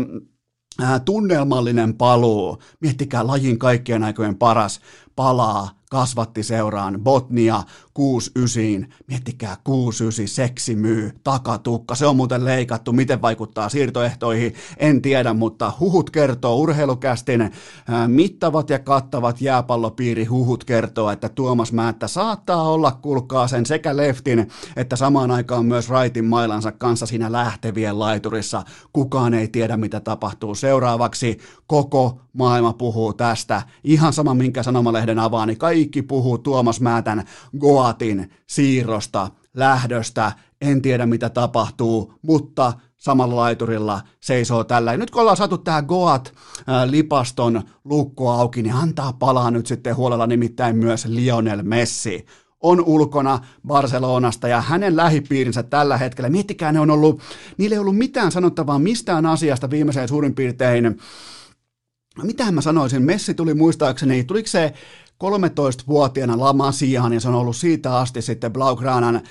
tunnelmallinen 1.04 1.94
paluu. 1.94 2.58
Miettikää 2.80 3.26
lajin 3.26 3.58
kaikkien 3.58 4.02
aikojen 4.02 4.38
paras 4.38 4.80
palaa 5.16 5.70
kasvatti 5.90 6.42
seuraan 6.42 7.00
Botnia 7.00 7.62
69, 8.00 8.86
miettikää 9.06 9.56
69, 9.64 10.34
seksi 10.34 10.76
myy, 10.76 11.12
takatukka, 11.24 11.94
se 11.94 12.06
on 12.06 12.16
muuten 12.16 12.44
leikattu, 12.44 12.92
miten 12.92 13.22
vaikuttaa 13.22 13.68
siirtoehtoihin, 13.68 14.54
en 14.76 15.02
tiedä, 15.02 15.34
mutta 15.34 15.72
huhut 15.80 16.10
kertoo, 16.10 16.56
urheilukästin 16.56 17.50
mittavat 18.06 18.70
ja 18.70 18.78
kattavat 18.78 19.40
jääpallopiiri 19.40 20.24
huhut 20.24 20.64
kertoo, 20.64 21.10
että 21.10 21.28
Tuomas 21.28 21.72
Määttä 21.72 22.08
saattaa 22.08 22.62
olla, 22.62 22.98
kulkaa 23.02 23.48
sen 23.48 23.66
sekä 23.66 23.96
leftin, 23.96 24.48
että 24.76 24.96
samaan 24.96 25.30
aikaan 25.30 25.66
myös 25.66 25.88
raitin 25.88 26.24
mailansa 26.24 26.72
kanssa 26.72 27.06
siinä 27.06 27.32
lähtevien 27.32 27.98
laiturissa. 27.98 28.62
Kukaan 28.92 29.34
ei 29.34 29.48
tiedä, 29.48 29.76
mitä 29.76 30.00
tapahtuu 30.00 30.54
seuraavaksi. 30.54 31.38
Koko 31.66 32.20
maailma 32.32 32.72
puhuu 32.72 33.12
tästä. 33.12 33.62
Ihan 33.84 34.12
sama, 34.12 34.34
minkä 34.34 34.62
sanomalehden 34.62 35.18
avaa, 35.18 35.46
niin 35.46 35.58
kaikki 35.58 36.02
puhuu 36.02 36.38
Tuomas 36.38 36.80
Määtän 36.80 37.24
Goatin 37.90 38.30
siirrosta, 38.46 39.30
lähdöstä. 39.54 40.32
En 40.60 40.82
tiedä, 40.82 41.06
mitä 41.06 41.28
tapahtuu, 41.28 42.14
mutta 42.22 42.72
samalla 42.96 43.36
laiturilla 43.36 44.00
seisoo 44.20 44.64
tällä. 44.64 44.96
Nyt 44.96 45.10
kun 45.10 45.20
ollaan 45.20 45.36
saatu 45.36 45.58
tähän 45.58 45.84
Goat-lipaston 45.84 47.62
lukko 47.84 48.30
auki, 48.30 48.62
niin 48.62 48.74
antaa 48.74 49.12
palaa 49.12 49.50
nyt 49.50 49.66
sitten 49.66 49.96
huolella 49.96 50.26
nimittäin 50.26 50.76
myös 50.76 51.06
Lionel 51.06 51.62
Messi 51.62 52.26
on 52.60 52.84
ulkona 52.86 53.38
Barcelonasta 53.66 54.48
ja 54.48 54.60
hänen 54.60 54.96
lähipiirinsä 54.96 55.62
tällä 55.62 55.96
hetkellä. 55.96 56.30
Miettikää, 56.30 56.72
ne 56.72 56.80
on 56.80 56.90
ollut, 56.90 57.20
niillä 57.58 57.74
ei 57.74 57.80
ollut 57.80 57.98
mitään 57.98 58.32
sanottavaa 58.32 58.78
mistään 58.78 59.26
asiasta 59.26 59.70
viimeiseen 59.70 60.08
suurin 60.08 60.34
piirtein 60.34 60.98
mitä 62.22 62.52
mä 62.52 62.60
sanoisin, 62.60 63.02
Messi 63.02 63.34
tuli 63.34 63.54
muistaakseni, 63.54 64.24
tuliko 64.24 64.48
se 64.48 64.72
13-vuotiaana 65.24 66.38
La 66.38 66.52
Masiaan 66.52 67.12
ja 67.12 67.20
se 67.20 67.28
on 67.28 67.34
ollut 67.34 67.56
siitä 67.56 67.96
asti 67.96 68.22
sitten 68.22 68.52
Blaugranan 68.52 69.16
äh, 69.16 69.22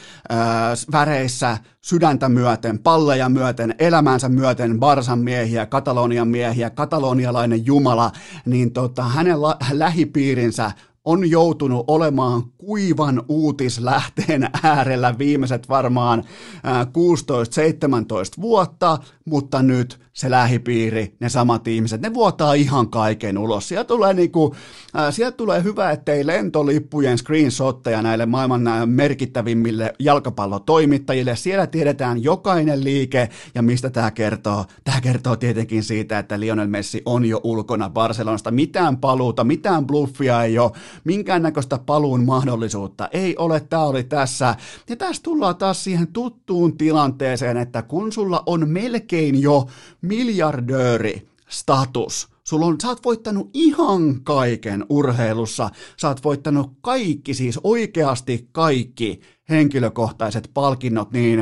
väreissä 0.91 1.57
sydäntä 1.81 2.29
myöten, 2.29 2.79
palleja 2.79 3.29
myöten, 3.29 3.75
elämänsä 3.79 4.29
myöten, 4.29 4.79
Barsan 4.79 5.19
miehiä, 5.19 5.65
Katalonian 5.65 6.27
miehiä, 6.27 6.69
katalonialainen 6.69 7.65
jumala, 7.65 8.11
niin 8.45 8.73
tota, 8.73 9.03
hänen 9.03 9.41
la- 9.41 9.57
lähipiirinsä 9.71 10.71
on 11.05 11.29
joutunut 11.29 11.85
olemaan 11.87 12.43
kuivan 12.57 13.23
uutislähteen 13.27 14.49
äärellä 14.63 15.17
viimeiset 15.17 15.69
varmaan 15.69 16.23
16-17 18.37 18.41
vuotta, 18.41 18.97
mutta 19.25 19.63
nyt 19.63 19.99
se 20.19 20.29
lähipiiri, 20.29 21.15
ne 21.19 21.29
samat 21.29 21.67
ihmiset, 21.67 22.01
ne 22.01 22.13
vuotaa 22.13 22.53
ihan 22.53 22.89
kaiken 22.89 23.37
ulos. 23.37 23.67
Sieltä 23.67 23.87
tulee, 23.87 24.13
niinku, 24.13 24.55
äh, 24.97 25.13
sieltä 25.13 25.37
tulee 25.37 25.63
hyvä, 25.63 25.91
ettei 25.91 26.27
lentolippujen 26.27 27.17
screenshotteja 27.17 28.01
näille 28.01 28.25
maailman 28.25 28.61
merkittävimmille 28.85 29.93
jalkapallotoimittajille. 29.99 31.35
Siellä 31.35 31.67
tiedetään 31.67 32.23
jokainen 32.23 32.83
liike 32.83 33.29
ja 33.55 33.61
mistä 33.61 33.89
tämä 33.89 34.11
kertoo. 34.11 34.65
Tämä 34.83 35.01
kertoo 35.01 35.35
tietenkin 35.35 35.83
siitä, 35.83 36.19
että 36.19 36.39
Lionel 36.39 36.67
Messi 36.67 37.01
on 37.05 37.25
jo 37.25 37.41
ulkona 37.43 37.89
Barcelonasta. 37.89 38.51
Mitään 38.51 38.97
paluuta, 38.97 39.43
mitään 39.43 39.87
bluffia 39.87 40.43
ei 40.43 40.59
ole, 40.59 40.71
minkäännäköistä 41.03 41.79
paluun 41.85 42.25
mahdollisuutta 42.25 43.09
ei 43.11 43.35
ole. 43.37 43.59
Tämä 43.59 43.83
oli 43.83 44.03
tässä. 44.03 44.55
Ja 44.89 44.95
tässä 44.95 45.23
tullaan 45.23 45.55
taas 45.55 45.83
siihen 45.83 46.07
tuttuun 46.07 46.77
tilanteeseen, 46.77 47.57
että 47.57 47.81
kun 47.81 48.11
sulla 48.11 48.43
on 48.45 48.69
melkein 48.69 49.41
jo 49.41 49.67
miljardööri 50.09 51.27
status. 51.49 52.27
Sulla 52.43 52.65
on, 52.65 52.75
sä 52.81 52.87
oot 52.87 53.05
voittanut 53.05 53.49
ihan 53.53 54.23
kaiken 54.23 54.85
urheilussa. 54.89 55.69
Sä 55.97 56.07
oot 56.07 56.23
voittanut 56.23 56.71
kaikki, 56.81 57.33
siis 57.33 57.59
oikeasti 57.63 58.49
kaikki 58.51 59.21
henkilökohtaiset 59.49 60.51
palkinnot, 60.53 61.11
niin 61.11 61.39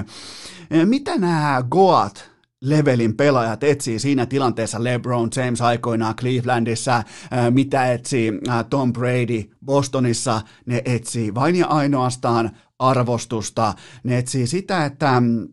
eh, 0.71 0.85
mitä 0.85 1.17
nämä 1.17 1.63
Goat 1.69 2.31
levelin 2.61 3.17
pelaajat 3.17 3.63
etsii 3.63 3.99
siinä 3.99 4.25
tilanteessa 4.25 4.83
LeBron 4.83 5.29
James 5.35 5.61
aikoinaan 5.61 6.15
Clevelandissa, 6.15 6.97
eh, 6.97 7.03
mitä 7.51 7.93
etsii 7.93 8.27
eh, 8.27 8.65
Tom 8.69 8.93
Brady 8.93 9.43
Bostonissa, 9.65 10.41
ne 10.65 10.81
etsii 10.85 11.35
vain 11.35 11.55
ja 11.55 11.67
ainoastaan 11.67 12.51
arvostusta, 12.79 13.73
ne 14.03 14.17
etsii 14.17 14.47
sitä, 14.47 14.85
että 14.85 15.19
mm, 15.19 15.47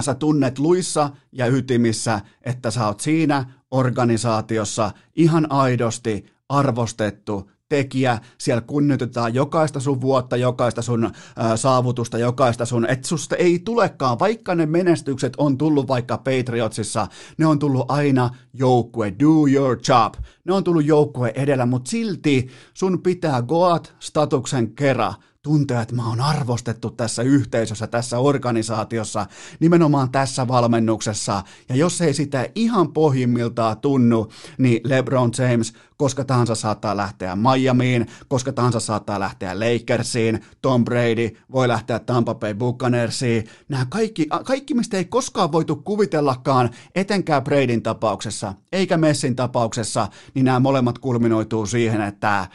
sä 0.00 0.14
tunnet 0.14 0.58
luissa 0.58 1.10
ja 1.32 1.46
ytimissä, 1.46 2.20
että 2.42 2.70
sä 2.70 2.86
oot 2.86 3.00
siinä 3.00 3.44
organisaatiossa 3.70 4.90
ihan 5.16 5.52
aidosti 5.52 6.26
arvostettu 6.48 7.50
tekijä, 7.68 8.18
siellä 8.38 8.60
kunnioitetaan 8.60 9.34
jokaista 9.34 9.80
sun 9.80 10.00
vuotta, 10.00 10.36
jokaista 10.36 10.82
sun 10.82 11.04
äh, 11.04 11.12
saavutusta, 11.56 12.18
jokaista 12.18 12.64
sun, 12.64 12.86
että 12.90 13.08
susta 13.08 13.36
ei 13.36 13.58
tulekaan, 13.58 14.18
vaikka 14.18 14.54
ne 14.54 14.66
menestykset 14.66 15.32
on 15.38 15.58
tullut 15.58 15.88
vaikka 15.88 16.18
Patriotsissa, 16.18 17.06
ne 17.38 17.46
on 17.46 17.58
tullut 17.58 17.90
aina 17.90 18.30
joukkue, 18.52 19.14
do 19.18 19.46
your 19.54 19.78
job, 19.88 20.14
ne 20.44 20.52
on 20.52 20.64
tullut 20.64 20.84
joukkue 20.84 21.32
edellä, 21.34 21.66
mutta 21.66 21.90
silti 21.90 22.48
sun 22.74 23.02
pitää 23.02 23.42
Goat 23.42 23.94
statuksen 23.98 24.74
kerran 24.74 25.14
tuntea, 25.46 25.80
että 25.80 25.94
mä 25.94 26.08
oon 26.08 26.20
arvostettu 26.20 26.90
tässä 26.90 27.22
yhteisössä, 27.22 27.86
tässä 27.86 28.18
organisaatiossa, 28.18 29.26
nimenomaan 29.60 30.10
tässä 30.10 30.48
valmennuksessa. 30.48 31.42
Ja 31.68 31.76
jos 31.76 32.00
ei 32.00 32.14
sitä 32.14 32.48
ihan 32.54 32.92
pohjimmiltaan 32.92 33.76
tunnu, 33.76 34.28
niin 34.58 34.80
LeBron 34.84 35.30
James 35.38 35.72
koska 35.96 36.24
tahansa 36.24 36.54
saattaa 36.54 36.96
lähteä 36.96 37.36
Miamiin, 37.36 38.06
koska 38.28 38.52
tahansa 38.52 38.80
saattaa 38.80 39.20
lähteä 39.20 39.60
Lakersiin, 39.60 40.44
Tom 40.62 40.84
Brady 40.84 41.30
voi 41.52 41.68
lähteä 41.68 41.98
Tampa 41.98 42.34
Bay 42.34 42.54
Buccaneersiin. 42.54 43.44
Nämä 43.68 43.86
kaikki, 43.88 44.26
kaikki, 44.44 44.74
mistä 44.74 44.96
ei 44.96 45.04
koskaan 45.04 45.52
voitu 45.52 45.76
kuvitellakaan, 45.76 46.70
etenkään 46.94 47.44
Bradyn 47.44 47.82
tapauksessa, 47.82 48.54
eikä 48.72 48.96
Messin 48.96 49.36
tapauksessa, 49.36 50.08
niin 50.34 50.44
nämä 50.44 50.60
molemmat 50.60 50.98
kulminoituu 50.98 51.66
siihen, 51.66 52.00
että 52.00 52.46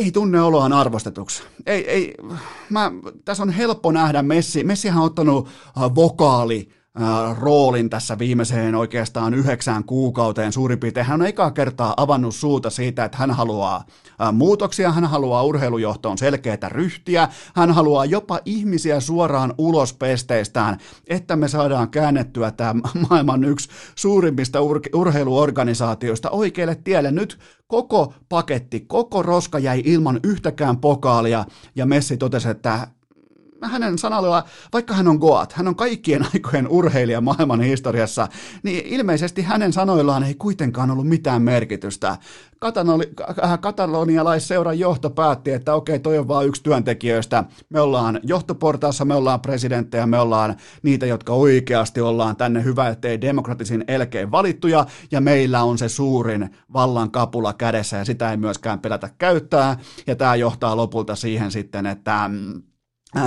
ei 0.00 0.12
tunne 0.12 0.42
oloaan 0.42 0.72
arvostetuksi. 0.72 1.42
Ei, 1.66 1.90
ei, 1.90 2.14
mä, 2.70 2.92
tässä 3.24 3.42
on 3.42 3.50
helppo 3.50 3.92
nähdä 3.92 4.22
Messi. 4.22 4.64
Messihän 4.64 4.98
on 4.98 5.04
ottanut 5.04 5.48
äh, 5.48 5.94
vokaali 5.94 6.68
roolin 7.38 7.90
tässä 7.90 8.18
viimeiseen 8.18 8.74
oikeastaan 8.74 9.34
yhdeksään 9.34 9.84
kuukauteen 9.84 10.52
suurin 10.52 10.78
piirtein. 10.78 11.06
Hän 11.06 11.20
on 11.20 11.26
ekaa 11.26 11.50
kertaa 11.50 11.94
avannut 11.96 12.34
suuta 12.34 12.70
siitä, 12.70 13.04
että 13.04 13.18
hän 13.18 13.30
haluaa 13.30 13.84
muutoksia, 14.32 14.92
hän 14.92 15.04
haluaa 15.04 15.42
urheilujohtoon 15.42 16.18
selkeää 16.18 16.68
ryhtiä, 16.68 17.28
hän 17.54 17.70
haluaa 17.70 18.04
jopa 18.04 18.40
ihmisiä 18.44 19.00
suoraan 19.00 19.54
ulos 19.58 19.92
pesteistään, 19.92 20.78
että 21.06 21.36
me 21.36 21.48
saadaan 21.48 21.90
käännettyä 21.90 22.50
tämä 22.50 22.74
maailman 23.10 23.44
yksi 23.44 23.68
suurimmista 23.94 24.58
ur- 24.58 24.98
urheiluorganisaatioista 24.98 26.30
oikealle 26.30 26.74
tielle. 26.74 27.10
Nyt 27.10 27.38
koko 27.66 28.14
paketti, 28.28 28.80
koko 28.80 29.22
roska 29.22 29.58
jäi 29.58 29.82
ilman 29.84 30.20
yhtäkään 30.24 30.76
pokaalia 30.76 31.44
ja 31.76 31.86
Messi 31.86 32.16
totesi, 32.16 32.48
että 32.48 32.88
hänen 33.68 33.98
sanalla, 33.98 34.44
vaikka 34.72 34.94
hän 34.94 35.08
on 35.08 35.16
Goat, 35.16 35.52
hän 35.52 35.68
on 35.68 35.76
kaikkien 35.76 36.26
aikojen 36.34 36.68
urheilija 36.68 37.20
maailman 37.20 37.60
historiassa, 37.60 38.28
niin 38.62 38.86
ilmeisesti 38.86 39.42
hänen 39.42 39.72
sanoillaan 39.72 40.22
ei 40.22 40.34
kuitenkaan 40.34 40.90
ollut 40.90 41.08
mitään 41.08 41.42
merkitystä. 41.42 42.16
Äh, 42.64 43.60
katalonialaisseuran 43.60 44.78
johto 44.78 45.10
päätti, 45.10 45.50
että 45.50 45.74
okei, 45.74 45.98
toi 45.98 46.18
on 46.18 46.28
vain 46.28 46.48
yksi 46.48 46.62
työntekijöistä. 46.62 47.44
Me 47.68 47.80
ollaan 47.80 48.20
johtoportaassa, 48.22 49.04
me 49.04 49.14
ollaan 49.14 49.40
presidenttejä, 49.40 50.06
me 50.06 50.18
ollaan 50.18 50.56
niitä, 50.82 51.06
jotka 51.06 51.32
oikeasti 51.32 52.00
ollaan 52.00 52.36
tänne 52.36 52.64
hyvä, 52.64 52.88
ettei 52.88 53.20
demokratisin 53.20 53.84
elkein 53.88 54.30
valittuja, 54.30 54.86
ja 55.10 55.20
meillä 55.20 55.62
on 55.62 55.78
se 55.78 55.88
suurin 55.88 56.50
vallan 56.72 57.10
kapula 57.10 57.52
kädessä, 57.52 57.96
ja 57.96 58.04
sitä 58.04 58.30
ei 58.30 58.36
myöskään 58.36 58.80
pelätä 58.80 59.08
käyttää, 59.18 59.76
ja 60.06 60.16
tämä 60.16 60.34
johtaa 60.34 60.76
lopulta 60.76 61.16
siihen 61.16 61.50
sitten, 61.50 61.86
että 61.86 62.28
mm, 62.28 62.62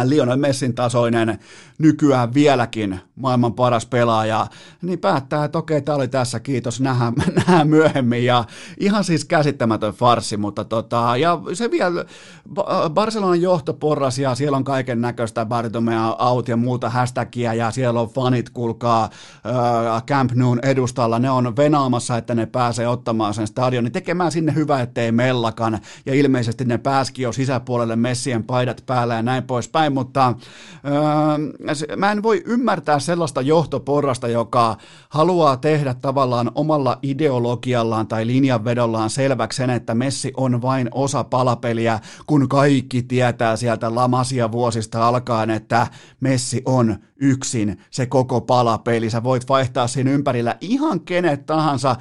Lionel 0.03 0.37
Messin 0.37 0.75
tasoinen, 0.75 1.39
nykyään 1.77 2.33
vieläkin 2.33 2.99
maailman 3.15 3.53
paras 3.53 3.85
pelaaja, 3.85 4.47
niin 4.81 4.99
päättää, 4.99 5.45
että 5.45 5.57
okei, 5.57 5.81
tämä 5.81 5.95
oli 5.95 6.07
tässä, 6.07 6.39
kiitos, 6.39 6.81
nähdään, 6.81 7.13
nähdään 7.35 7.67
myöhemmin. 7.67 8.25
Ja 8.25 8.45
ihan 8.79 9.03
siis 9.03 9.25
käsittämätön 9.25 9.93
farsi, 9.93 10.37
mutta 10.37 10.65
tota, 10.65 11.17
ja 11.17 11.39
se 11.53 11.71
vielä, 11.71 12.05
Barcelonan 12.89 13.41
johtoporras 13.41 14.19
ja 14.19 14.35
siellä 14.35 14.57
on 14.57 14.63
kaiken 14.63 15.01
näköistä 15.01 15.45
Bartomea 15.45 16.15
out 16.15 16.47
ja 16.47 16.57
muuta 16.57 16.89
hashtagia 16.89 17.53
ja 17.53 17.71
siellä 17.71 17.99
on 17.99 18.09
fanit, 18.09 18.49
kulkaa 18.49 19.03
äh, 19.03 20.03
Camp 20.03 20.31
Noon 20.31 20.59
edustalla, 20.63 21.19
ne 21.19 21.29
on 21.29 21.55
venaamassa, 21.55 22.17
että 22.17 22.35
ne 22.35 22.45
pääsee 22.45 22.87
ottamaan 22.87 23.33
sen 23.33 23.47
stadionin, 23.47 23.91
tekemään 23.91 24.31
sinne 24.31 24.55
hyvä, 24.55 24.81
ettei 24.81 25.11
mellakan, 25.11 25.79
ja 26.05 26.13
ilmeisesti 26.13 26.65
ne 26.65 26.77
pääski 26.77 27.21
jo 27.21 27.31
sisäpuolelle 27.31 27.95
Messien 27.95 28.43
paidat 28.43 28.83
päällä 28.85 29.13
ja 29.13 29.21
näin 29.21 29.43
pois 29.43 29.72
poispäin, 29.73 29.93
mutta 29.93 30.33
öö, 30.85 31.97
mä 31.97 32.11
en 32.11 32.23
voi 32.23 32.43
ymmärtää 32.45 32.99
sellaista 32.99 33.41
johtoporrasta, 33.41 34.27
joka 34.27 34.77
haluaa 35.09 35.57
tehdä 35.57 35.93
tavallaan 35.93 36.51
omalla 36.55 36.99
ideologiallaan 37.01 38.07
tai 38.07 38.27
linjanvedollaan 38.27 39.09
selväksi 39.09 39.57
sen, 39.57 39.69
että 39.69 39.95
Messi 39.95 40.33
on 40.37 40.61
vain 40.61 40.89
osa 40.91 41.23
palapeliä, 41.23 41.99
kun 42.27 42.49
kaikki 42.49 43.03
tietää 43.03 43.55
sieltä 43.55 43.95
lamasia 43.95 44.51
vuosista 44.51 45.07
alkaen, 45.07 45.49
että 45.49 45.87
Messi 46.19 46.61
on 46.65 46.97
yksin 47.15 47.77
se 47.91 48.05
koko 48.05 48.41
palapeli. 48.41 49.09
Sä 49.09 49.23
voit 49.23 49.49
vaihtaa 49.49 49.87
siinä 49.87 50.11
ympärillä 50.11 50.57
ihan 50.61 51.01
kenet 51.01 51.45
tahansa, 51.45 51.95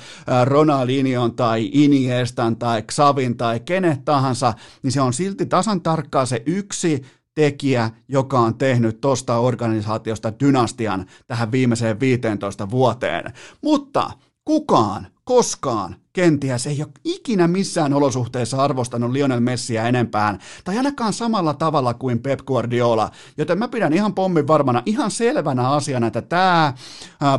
Ronaldinhon 0.44 1.36
tai 1.36 1.70
Iniestan 1.72 2.56
tai 2.56 2.82
Xavin 2.82 3.36
tai 3.36 3.60
kenet 3.60 4.04
tahansa, 4.04 4.54
niin 4.82 4.92
se 4.92 5.00
on 5.00 5.12
silti 5.12 5.46
tasan 5.46 5.80
tarkkaa 5.80 6.26
se 6.26 6.42
yksi 6.46 7.02
tekijä, 7.34 7.90
joka 8.08 8.40
on 8.40 8.58
tehnyt 8.58 9.00
tuosta 9.00 9.38
organisaatiosta 9.38 10.32
dynastian 10.40 11.06
tähän 11.26 11.52
viimeiseen 11.52 12.00
15 12.00 12.70
vuoteen. 12.70 13.32
Mutta 13.62 14.10
kukaan 14.44 15.06
koskaan 15.24 15.96
kenties 16.12 16.66
ei 16.66 16.82
ole 16.82 16.92
ikinä 17.04 17.48
missään 17.48 17.94
olosuhteessa 17.94 18.56
arvostanut 18.56 19.10
Lionel 19.10 19.40
Messiä 19.40 19.88
enempään, 19.88 20.38
tai 20.64 20.76
ainakaan 20.76 21.12
samalla 21.12 21.54
tavalla 21.54 21.94
kuin 21.94 22.18
Pep 22.18 22.40
Guardiola, 22.46 23.10
joten 23.38 23.58
mä 23.58 23.68
pidän 23.68 23.92
ihan 23.92 24.14
pommin 24.14 24.46
varmana, 24.46 24.82
ihan 24.86 25.10
selvänä 25.10 25.70
asiana, 25.70 26.06
että 26.06 26.22
tämä 26.22 26.74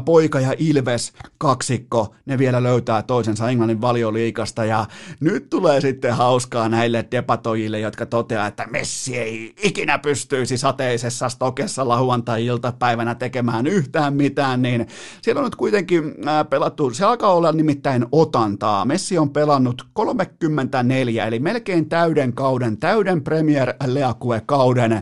poika 0.05 0.39
ja 0.39 0.53
Ilves 0.57 1.13
kaksikko, 1.37 2.15
ne 2.25 2.37
vielä 2.37 2.63
löytää 2.63 3.01
toisensa 3.01 3.49
Englannin 3.49 3.81
valioliikasta, 3.81 4.65
ja 4.65 4.85
nyt 5.19 5.49
tulee 5.49 5.81
sitten 5.81 6.15
hauskaa 6.15 6.69
näille 6.69 7.05
debatoijille, 7.11 7.79
jotka 7.79 8.05
toteaa, 8.05 8.47
että 8.47 8.67
Messi 8.67 9.17
ei 9.17 9.53
ikinä 9.63 9.99
pystyisi 9.99 10.57
sateisessa 10.57 11.29
stokessa 11.29 11.87
lauantai-iltapäivänä 11.87 13.15
tekemään 13.15 13.67
yhtään 13.67 14.13
mitään, 14.13 14.61
niin 14.61 14.87
siellä 15.21 15.39
on 15.39 15.45
nyt 15.45 15.55
kuitenkin 15.55 16.15
pelattu, 16.49 16.93
se 16.93 17.05
alkaa 17.05 17.33
olla 17.33 17.51
nimittäin 17.51 18.05
otanta, 18.11 18.62
kertaa. 18.63 18.85
Messi 18.85 19.17
on 19.17 19.29
pelannut 19.29 19.87
34, 19.93 21.25
eli 21.25 21.39
melkein 21.39 21.89
täyden 21.89 22.33
kauden, 22.33 22.77
täyden 22.77 23.23
Premier 23.23 23.73
League-kauden. 23.85 24.91
Öö, 24.91 25.01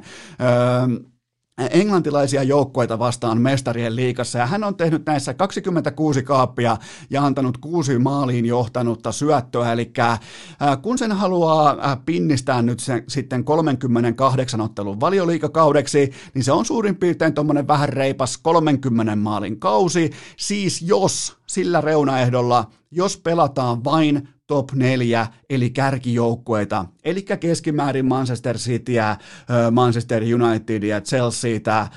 englantilaisia 1.72 2.44
joukkoita 2.44 3.00
vastaan 3.00 3.42
mestarien 3.42 3.96
liikassa 3.96 4.40
ja 4.40 4.46
hän 4.46 4.64
on 4.64 4.76
tehnyt 4.76 5.06
näissä 5.06 5.34
26 5.34 6.24
kaappia 6.24 6.78
ja 7.10 7.26
antanut 7.26 7.58
kuusi 7.58 8.00
maaliin 8.00 8.46
johtanutta 8.46 9.12
syöttöä, 9.12 9.72
eli 9.72 9.94
kun 10.82 10.98
sen 10.98 11.12
haluaa 11.12 11.98
pinnistää 12.06 12.62
nyt 12.62 12.80
sen, 12.80 13.04
sitten 13.08 13.44
38 13.44 14.62
ottelun 14.62 15.00
valioliikakaudeksi, 15.00 16.12
niin 16.34 16.44
se 16.44 16.52
on 16.52 16.66
suurin 16.66 16.96
piirtein 16.96 17.34
tuommoinen 17.34 17.68
vähän 17.68 17.90
reipas 17.90 18.38
30 18.38 19.16
maalin 19.16 19.60
kausi, 19.60 20.12
siis 20.38 20.82
jos 20.82 21.38
sillä 21.48 21.82
reunaehdolla, 21.82 22.68
jos 22.92 23.18
pelataan 23.18 23.84
vain 23.84 24.30
top 24.52 24.72
4, 24.72 25.28
eli 25.50 25.70
kärkijoukkueita, 25.70 26.86
eli 27.04 27.22
keskimäärin 27.22 28.06
Manchester 28.06 28.58
Cityä, 28.58 29.18
Manchester 29.72 30.24
Unitedia, 30.36 31.02
Chelseatä, 31.02 31.88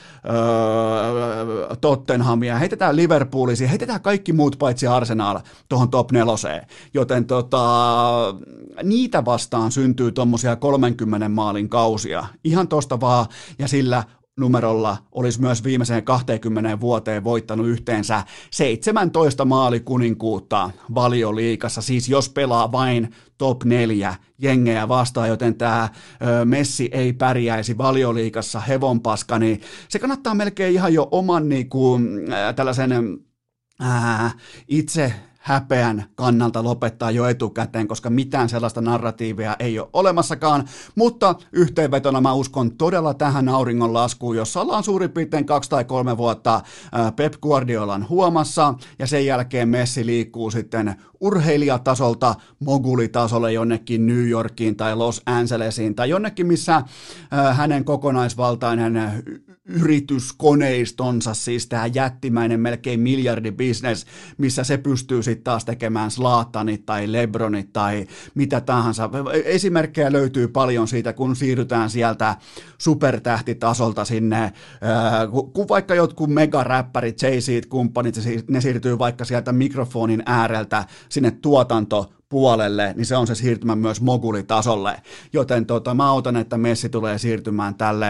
Tottenhamia, 1.81 2.59
heitetään 2.59 2.97
Liverpoolisia, 2.97 3.69
heitetään 3.69 4.01
kaikki 4.01 4.33
muut 4.33 4.57
paitsi 4.59 4.87
Arsenal 4.87 5.41
tuohon 5.69 5.91
top 5.91 6.13
4, 6.13 6.67
joten 6.95 7.25
tota, 7.27 7.65
niitä 8.83 9.25
vastaan 9.25 9.73
syntyy 9.73 10.13
tuommoisia 10.13 10.57
30 10.57 11.29
maalin 11.29 11.69
kausia, 11.69 12.27
ihan 12.45 12.69
tosta 12.69 13.01
vaan, 13.01 13.27
ja 13.59 13.69
sillä 13.69 14.05
numerolla 14.37 14.97
olisi 15.13 15.41
myös 15.41 15.65
viimeiseen 15.65 16.05
20 16.05 16.81
vuoteen 16.81 17.25
voittanut 17.25 17.67
yhteensä 17.67 18.23
17 18.51 19.45
maalikuninkuutta 19.45 20.71
valioliikassa, 20.95 21.83
siis 21.83 22.09
jos 22.09 22.29
pelaa 22.29 22.73
vain 22.73 23.15
top 23.39 23.65
4 23.65 24.15
jengejä 24.39 24.89
vastaan, 24.89 25.29
joten 25.29 25.55
tämä 25.55 25.89
Messi 26.45 26.89
ei 26.93 27.13
pärjäisi 27.13 27.79
valioliikassa 27.79 28.61
hevonpaska, 28.61 29.39
niin 29.39 29.61
se 29.89 29.99
kannattaa 29.99 30.35
melkein 30.35 30.75
ihan 30.75 30.95
jo 30.95 31.09
oman 31.11 31.49
niin 31.49 31.69
kuin, 31.69 32.09
tällaisen 32.57 32.93
äh, 33.83 34.37
itse 34.69 35.15
häpeän 35.45 36.05
kannalta 36.15 36.65
lopettaa 36.65 37.11
jo 37.11 37.27
etukäteen, 37.27 37.89
koska 37.89 38.11
mitään 38.11 38.49
sellaista 38.49 38.81
narratiivia 38.81 39.57
ei 39.59 39.79
ole 39.79 39.89
olemassakaan, 39.93 40.69
mutta 40.95 41.35
yhteenvetona 41.53 42.21
mä 42.21 42.33
uskon 42.33 42.77
todella 42.77 43.15
tähän 43.15 43.49
auringonlaskuun, 43.49 44.37
jossa 44.37 44.61
ollaan 44.61 44.85
suurin 44.85 45.11
piirtein 45.11 45.47
kaksi 45.47 45.71
tai 45.71 45.85
kolme 45.85 46.17
vuotta 46.17 46.61
Pep 47.17 47.35
Guardiolan 47.43 48.09
huomassa, 48.09 48.75
ja 48.99 49.07
sen 49.07 49.27
jälkeen 49.27 49.69
Messi 49.69 50.07
liikkuu 50.07 50.51
sitten 50.51 50.95
urheilijatasolta 51.21 52.35
mogulitasolle 52.61 53.53
jonnekin 53.53 54.07
New 54.07 54.29
Yorkiin 54.29 54.77
tai 54.77 54.97
Los 54.97 55.23
Angelesiin 55.27 55.95
tai 55.95 56.11
jonnekin, 56.11 56.47
missä 56.47 56.83
hänen 57.53 57.85
kokonaisvaltainen 57.85 59.23
yrityskoneistonsa, 59.69 61.35
siis 61.35 61.67
tämä 61.67 61.87
jättimäinen 61.87 62.61
melkein 62.61 63.01
miljardibisnes, 63.01 64.07
missä 64.39 64.65
se 64.65 64.79
pystyy 64.79 65.23
sitten 65.23 65.45
taas 65.45 65.65
tekemään 65.65 66.11
Slaattanit 66.11 66.87
tai 66.87 67.13
Lebronit 67.13 67.73
tai 67.73 68.07
mitä 68.35 68.61
tahansa. 68.61 69.11
Esimerkkejä 69.45 70.13
löytyy 70.13 70.49
paljon 70.49 70.89
siitä, 70.89 71.13
kun 71.13 71.37
siirrytään 71.37 71.91
sieltä 71.91 72.37
supertähtitasolta 72.79 74.05
sinne, 74.05 74.53
kun 75.53 75.69
vaikka 75.69 75.95
jotkut 75.95 76.31
megaräppärit, 76.31 77.23
jay 77.23 77.61
kumppanit 77.69 78.15
ne 78.49 78.61
siirtyy 78.61 78.99
vaikka 78.99 79.25
sieltä 79.25 79.53
mikrofonin 79.53 80.23
ääreltä 80.27 80.85
sinne 81.09 81.31
tuotanto 81.31 82.13
puolelle, 82.35 82.93
niin 82.97 83.07
se 83.07 83.17
on 83.17 83.27
se 83.27 83.35
siirtymä 83.35 83.77
myös 83.77 84.01
mogulitasolle. 84.01 85.03
Joten 85.33 85.67
tota, 85.67 85.95
mä 85.95 86.13
otan, 86.13 86.37
että 86.37 86.59
Messi 86.59 86.89
tulee 86.89 87.19
siirtymään 87.19 87.75
tälle 87.75 88.07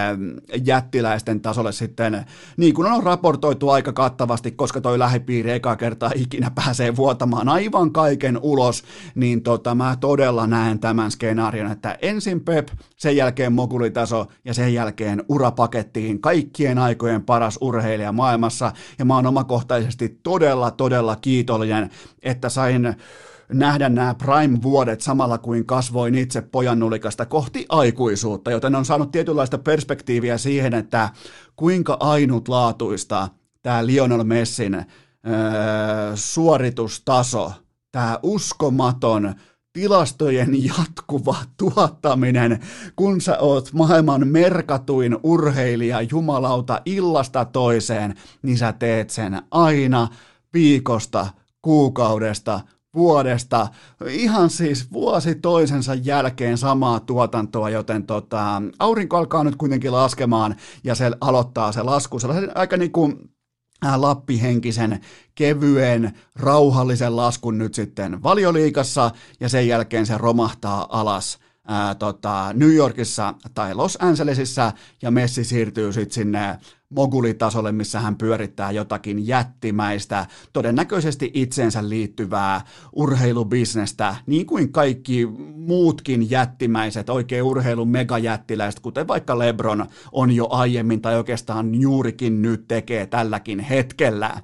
jättiläisten 0.65 1.41
tasolle 1.41 1.73
sitten, 1.73 2.25
niin 2.57 2.75
kuin 2.75 2.93
on 2.93 3.03
raportoitu 3.03 3.71
aika 3.71 3.93
kattavasti, 3.93 4.51
koska 4.51 4.81
toi 4.81 4.99
lähipiiri 4.99 5.51
eka 5.51 5.77
kertaa 5.77 6.11
ikinä 6.15 6.51
pääsee 6.55 6.97
vuotamaan 6.97 7.49
aivan 7.49 7.93
kaiken 7.93 8.39
ulos, 8.43 8.83
niin 9.15 9.43
tota, 9.43 9.75
mä 9.75 9.97
todella 10.01 10.47
näen 10.47 10.79
tämän 10.79 11.11
skenaarion, 11.11 11.73
että 11.73 11.99
ensin 12.03 12.41
Pep, 12.41 12.69
sen 12.97 13.17
jälkeen 13.17 13.53
mogulitaso 13.53 14.27
ja 14.45 14.55
sen 14.55 14.75
jälkeen 14.75 15.25
urapakettiin 15.29 16.21
kaikkien 16.21 16.79
aikojen 16.79 17.23
paras 17.23 17.59
urheilija 17.61 18.13
maailmassa, 18.13 18.73
ja 18.99 19.05
mä 19.05 19.15
oon 19.15 19.27
omakohtaisesti 19.27 20.21
todella, 20.23 20.71
todella 20.71 21.17
kiitollinen, 21.17 21.91
että 22.23 22.49
sain 22.49 22.97
nähdä 23.59 23.89
nämä 23.89 24.15
prime-vuodet 24.15 25.01
samalla 25.01 25.39
kuin 25.39 25.67
kasvoin 25.67 26.15
itse 26.15 26.43
pojannulikasta 26.43 27.27
kohti 27.27 27.67
aikuisuutta, 27.69 28.51
joten 28.51 28.75
on 28.75 28.85
saanut 28.85 29.11
tietynlaista 29.11 29.59
perspektiiviä 29.59 30.39
siihen, 30.39 30.75
että 30.75 31.11
kuinka 31.57 31.97
ainutlaatuista 32.01 33.29
tämä 33.63 33.87
Lionel 33.87 34.25
Messin 34.25 34.75
öö, 34.75 34.85
suoritustaso, 36.15 37.53
tämä 37.93 38.19
uskomaton 38.23 39.35
tilastojen 39.73 40.65
jatkuva 40.65 41.37
tuottaminen, 41.57 42.61
kun 42.97 43.21
sä 43.21 43.39
oot 43.39 43.73
maailman 43.73 44.29
merkatuin 44.29 45.17
urheilija 45.23 46.03
jumalauta 46.03 46.81
illasta 46.85 47.45
toiseen, 47.45 48.15
niin 48.43 48.59
sä 48.59 48.73
teet 48.73 49.11
sen 49.11 49.43
aina 49.51 50.09
viikosta, 50.55 51.27
kuukaudesta, 51.63 52.61
vuodesta, 52.95 53.69
ihan 54.09 54.51
siis 54.51 54.93
vuosi 54.93 55.35
toisensa 55.35 55.95
jälkeen 55.95 56.59
samaa 56.59 57.01
tuotantoa, 57.01 57.71
joten 57.71 58.07
tota, 58.07 58.63
aurinko 58.79 59.17
alkaa 59.17 59.45
nyt 59.45 59.57
kuitenkin 59.57 59.93
laskemaan 59.93 60.57
ja 60.85 60.95
se 60.95 61.11
aloittaa 61.21 61.73
se 61.73 61.83
lasku. 61.83 62.19
Sellaisen 62.19 62.57
aika 62.57 62.77
niin 62.77 62.93
kuin 62.93 63.31
äh, 63.87 64.01
lappihenkisen, 64.01 65.01
kevyen, 65.35 66.13
rauhallisen 66.37 67.17
laskun 67.17 67.59
nyt 67.59 67.75
sitten 67.75 68.23
valioliikassa 68.23 69.11
ja 69.41 69.49
sen 69.49 69.69
jälkeen 69.69 70.07
se 70.07 70.19
romahtaa 70.19 71.01
alas 71.01 71.39
ää, 71.69 71.95
tota, 71.95 72.53
New 72.53 72.75
Yorkissa 72.75 73.35
tai 73.55 73.75
Los 73.75 73.99
Angelesissa 74.01 74.73
ja 75.03 75.11
Messi 75.11 75.45
siirtyy 75.45 75.93
sitten 75.93 76.15
sinne 76.15 76.59
mogulitasolle, 76.95 77.73
missä 77.73 78.01
hän 78.01 78.17
pyörittää 78.17 78.71
jotakin 78.71 79.27
jättimäistä, 79.27 80.27
todennäköisesti 80.53 81.31
itseensä 81.35 81.89
liittyvää 81.89 82.61
urheilubisnestä, 82.93 84.17
niin 84.27 84.47
kuin 84.47 84.73
kaikki 84.73 85.27
muutkin 85.55 86.31
jättimäiset, 86.31 87.11
oikein 87.11 87.43
urheilun 87.43 87.89
megajättiläiset, 87.89 88.81
kuten 88.81 89.09
vaikka 89.09 89.39
Lebron 89.39 89.87
on 90.13 90.31
jo 90.31 90.47
aiemmin 90.51 91.01
tai 91.01 91.17
oikeastaan 91.17 91.75
juurikin 91.75 92.43
nyt 92.43 92.69
tekee 92.69 93.07
tälläkin 93.07 93.61
hetkellä. 93.61 94.41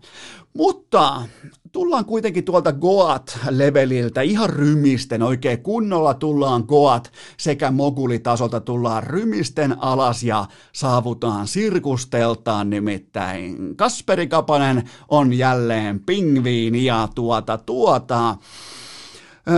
Mutta 0.54 1.22
tullaan 1.72 2.04
kuitenkin 2.04 2.44
tuolta 2.44 2.72
Goat-leveliltä 2.72 4.20
ihan 4.20 4.50
rymisten, 4.50 5.22
oikein 5.22 5.62
kunnolla 5.62 6.14
tullaan 6.14 6.64
Goat 6.68 7.12
sekä 7.36 7.70
mogulitasolta 7.70 8.60
tullaan 8.60 9.02
rymisten 9.02 9.82
alas 9.82 10.22
ja 10.22 10.46
saavutaan 10.72 11.46
sirkusteltaan 11.46 12.70
nimittäin. 12.70 13.76
Kasperi 13.76 14.26
Kapanen 14.26 14.90
on 15.08 15.32
jälleen 15.32 16.00
pingviini 16.00 16.84
ja 16.84 17.08
tuota 17.14 17.58
tuota. 17.58 18.36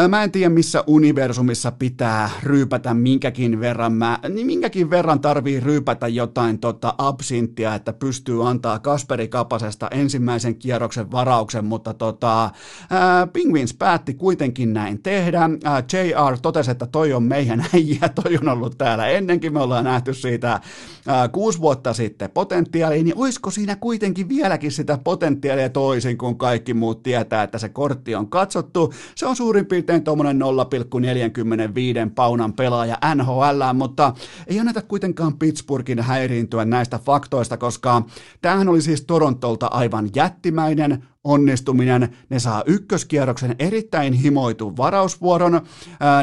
Mä 0.08 0.22
en 0.22 0.32
tiedä, 0.32 0.48
missä 0.48 0.84
universumissa 0.86 1.72
pitää 1.72 2.30
ryypätä 2.42 2.94
minkäkin 2.94 3.60
verran. 3.60 3.92
Mä, 3.92 4.18
niin 4.28 4.46
minkäkin 4.46 4.90
verran 4.90 5.20
tarvii 5.20 5.60
ryypätä 5.60 6.08
jotain 6.08 6.58
tota 6.58 6.94
absinttia, 6.98 7.74
että 7.74 7.92
pystyy 7.92 8.48
antaa 8.48 8.78
Kasperi 8.78 9.28
Kapasesta 9.28 9.88
ensimmäisen 9.90 10.54
kierroksen 10.54 11.10
varauksen, 11.10 11.64
mutta 11.64 11.94
tota, 11.94 12.50
ää, 12.90 13.26
Penguins 13.26 13.74
päätti 13.74 14.14
kuitenkin 14.14 14.72
näin 14.72 15.02
tehdä. 15.02 15.50
Ää, 15.64 15.82
JR 15.92 16.38
totesi, 16.42 16.70
että 16.70 16.86
toi 16.86 17.12
on 17.12 17.22
meidän 17.22 17.66
äijä, 17.74 18.08
toi 18.08 18.38
on 18.42 18.48
ollut 18.48 18.78
täällä 18.78 19.08
ennenkin, 19.08 19.52
me 19.52 19.60
ollaan 19.60 19.84
nähty 19.84 20.14
siitä 20.14 20.60
ää, 21.06 21.28
kuusi 21.28 21.60
vuotta 21.60 21.92
sitten 21.92 22.30
potentiaalia, 22.30 23.04
niin 23.04 23.18
olisiko 23.18 23.50
siinä 23.50 23.76
kuitenkin 23.76 24.28
vieläkin 24.28 24.72
sitä 24.72 24.98
potentiaalia 25.04 25.68
toisin, 25.68 26.18
kun 26.18 26.38
kaikki 26.38 26.74
muut 26.74 27.02
tietää, 27.02 27.42
että 27.42 27.58
se 27.58 27.68
kortti 27.68 28.14
on 28.14 28.30
katsottu. 28.30 28.94
Se 29.14 29.26
on 29.26 29.36
suurin 29.36 29.66
piirtein 29.66 29.81
tuommoinen 30.04 30.40
0,45 30.40 32.10
paunan 32.14 32.52
pelaaja 32.52 32.98
NHL, 33.14 33.62
mutta 33.74 34.14
ei 34.46 34.60
anneta 34.60 34.82
kuitenkaan 34.82 35.38
Pittsburghin 35.38 36.00
häiriintyä 36.00 36.64
näistä 36.64 36.98
faktoista, 36.98 37.56
koska 37.56 38.02
tämähän 38.42 38.68
oli 38.68 38.82
siis 38.82 39.04
Torontolta 39.04 39.66
aivan 39.66 40.10
jättimäinen 40.14 41.04
onnistuminen. 41.24 42.16
Ne 42.30 42.38
saa 42.38 42.62
ykköskierroksen 42.66 43.56
erittäin 43.58 44.12
himoitun 44.12 44.76
varausvuoron. 44.76 45.60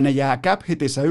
Ne 0.02 0.10
jää 0.10 0.38
cap 0.38 0.62
hitissä 0.70 1.02
1,2 1.02 1.08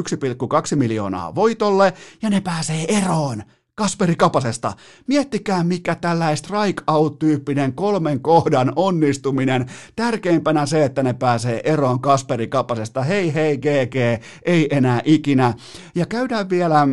miljoonaa 0.76 1.34
voitolle 1.34 1.92
ja 2.22 2.30
ne 2.30 2.40
pääsee 2.40 2.84
eroon 2.88 3.42
Kasperi 3.78 4.16
Kapasesta. 4.16 4.72
Miettikää, 5.06 5.64
mikä 5.64 5.94
tällainen 5.94 6.36
strike-out-tyyppinen 6.36 7.72
kolmen 7.72 8.20
kohdan 8.20 8.72
onnistuminen. 8.76 9.66
Tärkeimpänä 9.96 10.66
se, 10.66 10.84
että 10.84 11.02
ne 11.02 11.12
pääsee 11.12 11.60
eroon 11.64 12.00
Kasperi 12.00 12.48
Kapasesta. 12.48 13.02
Hei 13.02 13.34
hei 13.34 13.58
GG, 13.58 14.22
ei 14.42 14.68
enää 14.76 15.02
ikinä. 15.04 15.54
Ja 15.94 16.06
käydään 16.06 16.50
vielä 16.50 16.88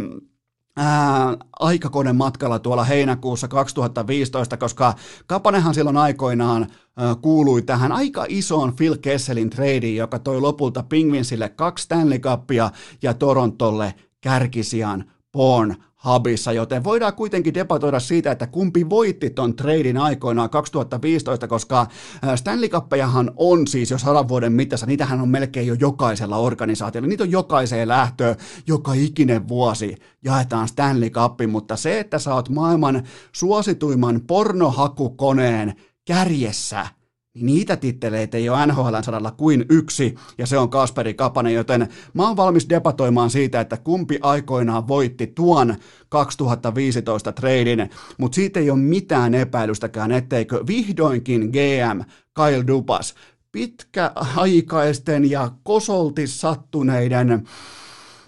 ää, 0.78 1.38
aikakone 1.60 2.14
matkalla 2.14 2.60
tuolla 2.60 2.84
heinäkuussa 2.84 3.48
2015, 3.48 4.58
koska 4.58 4.94
Kapanenhan 5.28 5.74
silloin 5.74 5.98
aikoinaan 5.98 6.68
ää, 6.98 7.16
kuului 7.16 7.62
tähän 7.62 7.92
aika 7.92 8.26
isoon 8.30 8.76
Phil 8.76 8.98
Kesselin 8.98 9.50
tradeen, 9.50 9.96
joka 9.96 10.20
toi 10.20 10.42
lopulta 10.42 10.84
Pingvinsille 10.84 11.50
kaksi 11.50 11.84
Stanley 11.84 12.20
Cupia 12.20 12.72
ja 13.02 13.14
Torontolle 13.14 13.94
kärkisijan 14.22 15.06
Porn 15.32 15.76
Hubissa, 16.06 16.52
joten 16.52 16.84
voidaan 16.84 17.14
kuitenkin 17.14 17.54
debatoida 17.54 18.00
siitä, 18.00 18.32
että 18.32 18.48
kumpi 18.48 18.90
voitti 18.90 19.30
ton 19.30 19.56
treidin 19.56 19.98
aikoinaan 19.98 20.50
2015, 20.50 21.48
koska 21.48 21.88
Stanley 22.36 22.70
Cuppejahan 22.70 23.32
on 23.36 23.68
siis 23.68 23.92
jo 23.92 23.98
sadan 23.98 24.28
vuoden 24.28 24.54
mitassa, 24.54 24.86
niitähän 24.86 25.22
on 25.22 25.30
melkein 25.30 25.68
jo 25.68 25.76
jokaisella 25.80 26.38
organisaatiolla, 26.38 27.08
niitä 27.08 27.24
on 27.24 27.32
jokaiseen 27.32 27.88
lähtöön, 27.88 28.36
joka 28.68 28.94
ikinen 28.94 29.48
vuosi 29.48 29.96
jaetaan 30.24 30.68
Stanley 30.68 31.10
Cup, 31.10 31.40
mutta 31.48 31.76
se, 31.76 32.00
että 32.00 32.20
sä 32.20 32.34
oot 32.34 32.50
maailman 32.50 33.04
suosituimman 33.32 34.22
pornohakukoneen 34.28 35.74
kärjessä, 36.06 36.88
niin 37.36 37.46
niitä 37.46 37.78
titteleitä 37.78 38.38
ei 38.38 38.50
ole 38.50 38.66
NHL 38.66 38.96
sadalla 39.02 39.32
kuin 39.32 39.66
yksi, 39.70 40.16
ja 40.38 40.46
se 40.48 40.58
on 40.58 40.70
Kasperi 40.70 41.14
Kapanen, 41.14 41.54
joten 41.54 41.88
mä 42.14 42.28
oon 42.28 42.38
valmis 42.38 42.70
debatoimaan 42.70 43.30
siitä, 43.30 43.60
että 43.60 43.78
kumpi 43.78 44.20
aikoinaan 44.22 44.88
voitti 44.88 45.28
tuon 45.28 45.76
2015 46.10 47.32
treidin, 47.32 47.90
mutta 48.18 48.36
siitä 48.36 48.60
ei 48.60 48.70
ole 48.70 48.80
mitään 48.80 49.34
epäilystäkään, 49.34 50.12
etteikö 50.12 50.64
vihdoinkin 50.68 51.42
GM 51.42 52.02
Kyle 52.34 52.68
Dupas 52.68 53.16
pitkäaikaisten 53.52 55.32
ja 55.32 55.52
kosolti 55.64 56.28
sattuneiden 56.28 57.48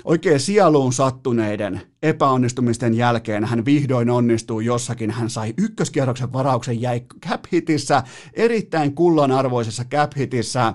oikein 0.08 0.40
sieluun 0.40 0.94
sattuneiden 0.94 1.82
epäonnistumisten 2.04 2.94
jälkeen 2.94 3.46
hän 3.46 3.66
vihdoin 3.66 4.10
onnistuu 4.10 4.60
jossakin. 4.60 5.12
Hän 5.12 5.30
sai 5.30 5.54
ykköskierroksen 5.58 6.34
varauksen, 6.34 6.82
jäi 6.82 7.02
cap 7.30 7.44
hitissä, 7.52 8.04
erittäin 8.34 8.96
kullanarvoisessa 8.96 9.86
cap 9.86 10.12
hitissä, 10.18 10.74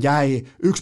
jäi 0.00 0.42
1,2 0.66 0.72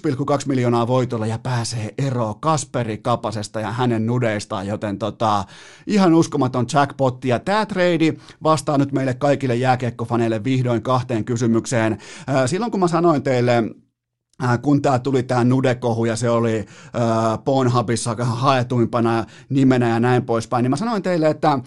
miljoonaa 0.47 0.87
voitolla 0.87 1.27
ja 1.27 1.39
pääsee 1.39 1.95
eroon 1.99 2.41
Kasperi 2.41 2.99
Kapasesta 2.99 3.61
ja 3.61 3.73
hänen 3.73 4.07
nudeistaan, 4.07 4.67
joten 4.67 4.99
tota, 4.99 5.45
ihan 5.87 6.15
uskomaton 6.15 6.67
jackpotti. 6.75 7.29
Ja 7.29 7.39
tämä 7.39 7.67
trade 7.67 8.15
vastaa 8.43 8.79
nyt 8.79 8.93
meille 8.93 9.15
kaikille 9.15 9.57
jääkiekkofaneille 9.57 10.45
vihdoin 10.45 10.83
kahteen 10.83 11.25
kysymykseen. 11.25 11.99
Silloin 12.47 12.71
kun 12.71 12.81
mä 12.81 12.89
sanoin 12.89 13.23
teille 13.23 13.65
kun 14.63 14.83
tämä 14.83 14.99
tuli 14.99 15.23
tämä 15.23 15.45
nudekohu 15.45 16.05
ja 16.05 16.17
se 16.17 16.31
oli 16.31 16.59
äh, 16.59 16.65
Pornhubissa 17.45 18.17
haetuimpana 18.21 19.25
nimenä 19.49 19.89
ja 19.89 20.01
näin 20.01 20.23
poispäin, 20.23 20.63
niin 20.63 20.71
mä 20.71 20.77
sanoin 20.77 21.03
teille, 21.03 21.31
että 21.31 21.59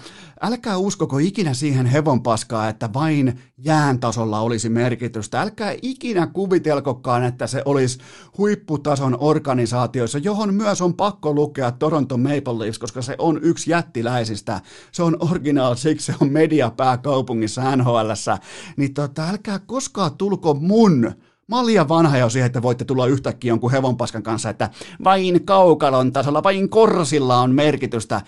älkää 0.42 0.78
uskoko 0.78 1.18
ikinä 1.18 1.54
siihen 1.54 1.86
hevonpaskaa, 1.86 2.70
että 2.70 2.90
vain 2.94 3.40
jään 3.58 4.00
tasolla 4.00 4.40
olisi 4.40 4.70
merkitystä. 4.70 5.42
Älkää 5.42 5.76
ikinä 5.82 6.28
kuvitelkokaan, 6.28 7.24
että 7.24 7.48
se 7.48 7.62
olisi 7.66 8.00
huipputason 8.38 9.18
organisaatioissa, 9.20 10.18
johon 10.18 10.54
myös 10.54 10.82
on 10.82 10.94
pakko 10.94 11.34
lukea 11.34 11.72
Toronto 11.72 12.18
Maple 12.18 12.60
Leafs, 12.60 12.80
koska 12.80 13.02
se 13.02 13.16
on 13.18 13.40
yksi 13.44 13.72
jättiläisistä. 13.72 14.62
Se 14.92 15.04
on 15.04 15.18
Original 15.20 15.76
Six, 15.76 16.02
se 16.02 16.14
on 16.20 16.32
mediapääkaupungissa 16.32 17.76
NHLssä. 17.76 18.38
Niin 18.78 18.94
tota, 18.94 19.30
älkää 19.30 19.60
koskaan 19.60 20.18
tulko 20.18 20.54
mun 20.54 21.12
Mä 21.52 21.58
oon 21.58 21.66
liian 21.66 21.90
vanha 21.90 22.18
jo 22.18 22.30
siihen, 22.30 22.46
että 22.46 22.62
voitte 22.62 22.86
tulla 22.86 23.08
yhtäkkiä 23.08 23.52
jonkun 23.52 23.72
hevonpaskan 23.72 24.24
kanssa, 24.24 24.50
että 24.50 24.70
vain 25.04 25.46
kaukalon 25.46 26.14
tasolla, 26.14 26.44
vain 26.44 26.70
korsilla 26.70 27.42
on 27.42 27.56
merkitystä. 27.56 28.22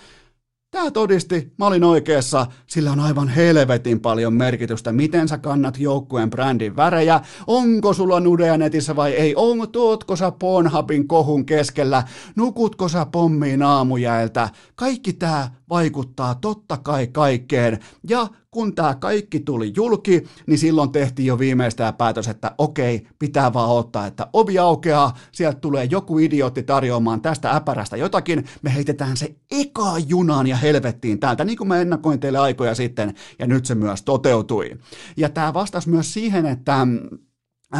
Tämä 0.70 0.90
todisti, 0.90 1.52
mä 1.58 1.66
olin 1.66 1.84
oikeassa, 1.84 2.46
sillä 2.66 2.92
on 2.92 3.00
aivan 3.00 3.28
helvetin 3.28 4.00
paljon 4.00 4.34
merkitystä, 4.34 4.92
miten 4.92 5.28
sä 5.28 5.38
kannat 5.38 5.78
joukkueen 5.78 6.30
brändin 6.30 6.76
värejä, 6.76 7.20
onko 7.46 7.92
sulla 7.92 8.20
nudea 8.20 8.56
netissä 8.56 8.96
vai 8.96 9.12
ei, 9.12 9.34
on, 9.36 9.68
tuotko 9.72 10.16
sä 10.16 10.30
Pornhubin 10.30 11.08
kohun 11.08 11.46
keskellä, 11.46 12.02
nukutko 12.36 12.88
sä 12.88 13.06
pommiin 13.06 13.62
aamujäältä, 13.62 14.48
kaikki 14.74 15.12
tämä 15.12 15.50
vaikuttaa 15.68 16.34
totta 16.34 16.76
kai 16.76 17.06
kaikkeen, 17.06 17.78
ja 18.08 18.26
kun 18.54 18.74
tämä 18.74 18.94
kaikki 18.94 19.40
tuli 19.40 19.72
julki, 19.76 20.24
niin 20.46 20.58
silloin 20.58 20.92
tehtiin 20.92 21.26
jo 21.26 21.38
viimeistään 21.38 21.94
päätös, 21.94 22.28
että 22.28 22.54
okei, 22.58 23.06
pitää 23.18 23.52
vaan 23.52 23.70
ottaa, 23.70 24.06
että 24.06 24.26
ovi 24.32 24.58
aukeaa, 24.58 25.16
sieltä 25.32 25.60
tulee 25.60 25.84
joku 25.84 26.18
idiootti 26.18 26.62
tarjoamaan 26.62 27.20
tästä 27.20 27.50
äpärästä 27.50 27.96
jotakin, 27.96 28.44
me 28.62 28.74
heitetään 28.74 29.16
se 29.16 29.34
eka 29.50 29.98
junaan 30.08 30.46
ja 30.46 30.56
helvettiin 30.56 31.20
täältä, 31.20 31.44
niin 31.44 31.58
kuin 31.58 31.68
mä 31.68 31.80
ennakoin 31.80 32.20
teille 32.20 32.38
aikoja 32.38 32.74
sitten, 32.74 33.14
ja 33.38 33.46
nyt 33.46 33.66
se 33.66 33.74
myös 33.74 34.02
toteutui. 34.02 34.70
Ja 35.16 35.28
tämä 35.28 35.54
vastasi 35.54 35.90
myös 35.90 36.14
siihen, 36.14 36.46
että 36.46 36.86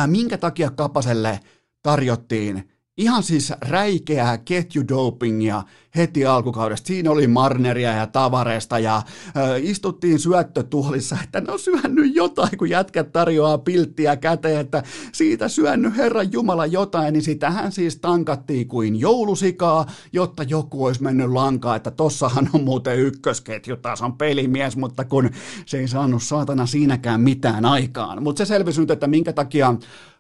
minkä 0.07 0.39
takia 0.39 0.71
Kapaselle 0.71 1.41
tarjottiin 1.83 2.74
Ihan 2.97 3.23
siis 3.23 3.53
räikeää 3.61 4.39
ketjudopingia 4.39 5.63
heti 5.97 6.27
alkukaudesta. 6.27 6.87
Siinä 6.87 7.11
oli 7.11 7.27
Marneria 7.27 7.93
ja 7.93 8.07
Tavaresta 8.07 8.79
ja 8.79 9.03
ö, 9.37 9.59
istuttiin 9.59 10.19
syöttötuolissa, 10.19 11.17
että 11.25 11.41
ne 11.41 11.53
on 11.53 11.59
syönyt 11.59 12.15
jotain, 12.15 12.59
kun 12.59 12.71
jätkät 12.71 13.13
tarjoaa 13.13 13.59
pilttiä 13.59 14.17
käteen, 14.17 14.61
että 14.61 14.83
siitä 15.13 15.49
syönyt 15.49 15.97
Herran 15.97 16.33
Jumala 16.33 16.67
jotain, 16.67 17.13
niin 17.13 17.23
sitähän 17.23 17.73
siis 17.73 17.97
tankattiin 17.97 18.69
kuin 18.69 19.01
joulusikaa, 19.01 19.87
jotta 20.13 20.43
joku 20.43 20.85
olisi 20.85 21.03
mennyt 21.03 21.31
lankaa, 21.31 21.77
että 21.77 21.91
tossahan 21.91 22.51
on 22.53 22.65
muuten 22.65 22.99
ykkösketju, 22.99 23.77
taas 23.77 24.03
on 24.03 24.19
pelimies, 24.19 24.77
mutta 24.77 25.05
kun 25.05 25.31
se 25.67 25.79
ei 25.79 25.89
saanut 25.89 26.23
saatana 26.23 26.67
siinäkään 26.67 27.21
mitään 27.21 27.65
aikaan. 27.65 28.23
Mutta 28.23 28.39
se 28.39 28.49
selvisi 28.49 28.81
nyt, 28.81 28.91
että 28.91 29.07
minkä 29.07 29.33
takia 29.33 29.75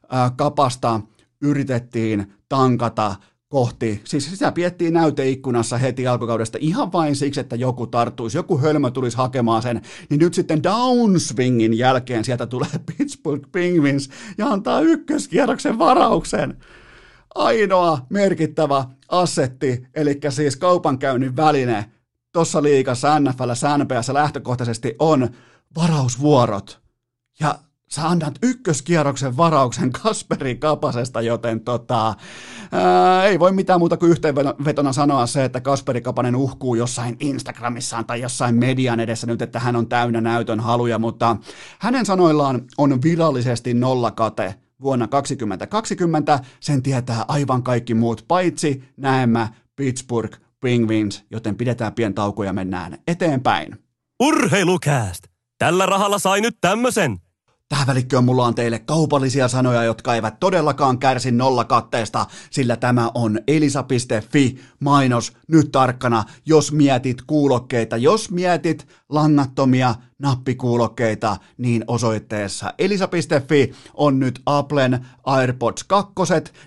ö, 0.05 0.31
kapasta 0.37 1.01
yritettiin 1.45 2.33
tankata 2.49 3.17
kohti, 3.49 4.01
siis 4.05 4.31
sitä 4.31 4.53
piettiin 4.53 4.95
näyteikkunassa 4.95 5.79
heti 5.79 6.07
alkukaudesta 6.07 6.59
ihan 6.61 6.93
vain 6.93 7.17
siksi, 7.17 7.41
että 7.41 7.57
joku 7.57 7.87
tarttuisi, 7.87 8.39
joku 8.39 8.59
hölmö 8.59 8.91
tulisi 8.91 9.17
hakemaan 9.17 9.63
sen, 9.63 9.83
niin 10.11 10.21
nyt 10.21 10.35
sitten 10.35 10.63
downswingin 10.63 11.79
jälkeen 11.79 12.25
sieltä 12.25 12.47
tulee 12.47 12.69
Pittsburgh 12.99 13.49
Penguins 13.53 14.11
ja 14.39 14.47
antaa 14.47 14.81
ykköskierroksen 14.81 15.79
varauksen. 15.79 16.57
Ainoa 17.35 17.99
merkittävä 18.11 18.85
assetti, 19.09 19.87
eli 19.95 20.21
siis 20.29 20.57
kaupankäynnin 20.57 21.37
väline 21.37 21.85
tuossa 22.33 22.63
liikassa 22.63 23.21
NFL, 23.21 23.51
NPS 23.79 24.09
lähtökohtaisesti 24.09 24.95
on 24.99 25.29
varausvuorot. 25.77 26.81
Ja 27.41 27.59
sä 27.95 28.09
annat 28.09 28.35
ykköskierroksen 28.43 29.37
varauksen 29.37 29.93
Kasperi 29.93 30.57
Kapasesta, 30.57 31.21
joten 31.21 31.61
tota, 31.61 32.15
ää, 32.73 33.25
ei 33.25 33.39
voi 33.39 33.53
mitään 33.53 33.79
muuta 33.79 33.97
kuin 33.97 34.11
yhteenvetona 34.11 34.93
sanoa 34.93 35.27
se, 35.27 35.45
että 35.45 35.61
Kasperi 35.61 36.01
Kapanen 36.01 36.37
uhkuu 36.37 36.75
jossain 36.75 37.17
Instagramissaan 37.21 38.05
tai 38.05 38.21
jossain 38.21 38.55
median 38.55 39.01
edessä 39.01 39.27
nyt, 39.27 39.43
että 39.43 39.61
hän 39.61 39.77
on 39.77 39.89
täynnä 39.89 40.21
näytön 40.21 40.61
haluja, 40.61 40.99
mutta 40.99 41.37
hänen 41.79 42.07
sanoillaan 42.07 42.63
on 42.79 43.03
virallisesti 43.03 43.75
nollakate 43.75 44.55
vuonna 44.83 45.09
2020, 45.09 46.41
sen 46.61 46.83
tietää 46.83 47.25
aivan 47.29 47.63
kaikki 47.63 47.95
muut, 47.95 48.25
paitsi 48.29 48.85
näemmä 48.97 49.49
Pittsburgh 49.77 50.39
Penguins, 50.61 51.25
joten 51.31 51.57
pidetään 51.57 51.93
pien 51.93 52.15
tauko 52.15 52.45
ja 52.45 52.53
mennään 52.53 52.99
eteenpäin. 53.09 53.79
Urheilukääst! 54.21 55.25
Tällä 55.59 55.87
rahalla 55.87 56.19
sai 56.19 56.41
nyt 56.41 56.57
tämmösen! 56.61 57.19
Tähän 57.69 57.87
välikköön 57.87 58.25
mulla 58.25 58.47
on 58.47 58.55
teille 58.55 58.79
kaupallisia 58.79 59.49
sanoja, 59.49 59.85
jotka 59.85 60.15
eivät 60.15 60.41
todellakaan 60.41 60.99
kärsi 60.99 61.31
nollakatteesta, 61.31 62.27
sillä 62.51 62.77
tämä 62.77 63.11
on 63.15 63.39
elisa.fi 63.49 64.59
mainos 64.81 65.33
nyt 65.49 65.73
tarkkana, 65.73 66.25
jos 66.47 66.73
mietit 66.73 67.23
kuulokkeita, 67.23 67.97
jos 67.97 68.31
mietit 68.31 68.89
langattomia 69.09 69.95
nappikuulokkeita, 70.25 71.37
niin 71.59 71.85
osoitteessa. 71.87 72.75
Elisa.fi 72.79 73.73
on 73.95 74.21
nyt 74.21 74.41
Applen 74.47 75.07
AirPods 75.25 75.85
2, 75.85 76.15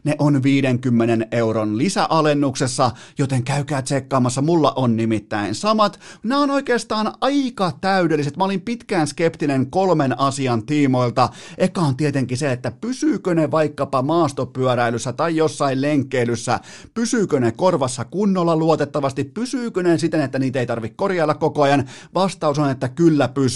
ne 0.04 0.15
on 0.20 0.43
50 0.43 1.28
euron 1.32 1.78
lisäalennuksessa, 1.78 2.91
joten 3.17 3.43
käykää 3.43 3.82
tsekkaamassa, 3.82 4.41
mulla 4.41 4.74
on 4.76 4.96
nimittäin 4.96 5.56
samat. 5.56 6.00
Nämä 6.24 6.41
on 6.41 6.52
oikeastaan 6.52 7.13
aika 7.22 7.72
täydelliset, 7.82 8.38
mä 8.38 8.43
olin 8.43 8.62
pitkään 8.62 9.08
skeptinen 9.08 9.70
kolmen 9.70 10.20
asian 10.20 10.65
tiimoilta. 10.65 11.30
Eka 11.58 11.82
on 11.82 11.98
tietenkin 11.98 12.38
se, 12.38 12.52
että 12.52 12.72
pysyykö 12.72 13.36
ne 13.36 13.52
vaikkapa 13.52 14.02
maastopyöräilyssä 14.02 15.13
tai 15.13 15.36
jossain 15.36 15.82
lenkkeilyssä, 15.82 16.60
pysyykö 16.93 17.39
ne 17.39 17.52
korvassa 17.52 18.06
kunnolla? 18.06 18.56
Luotettavasti, 18.56 19.24
pysyykö 19.24 19.84
ne 19.84 19.98
siten, 19.98 20.22
että 20.22 20.39
niitä 20.39 20.60
ei 20.60 20.65
tarvitse 20.65 20.96
korjailla 20.96 21.34
koko 21.34 21.63
ajan, 21.63 21.89
vastaus 22.13 22.60
on, 22.60 22.70
että 22.70 22.89
kyllä 22.89 23.28
pysyy. 23.28 23.47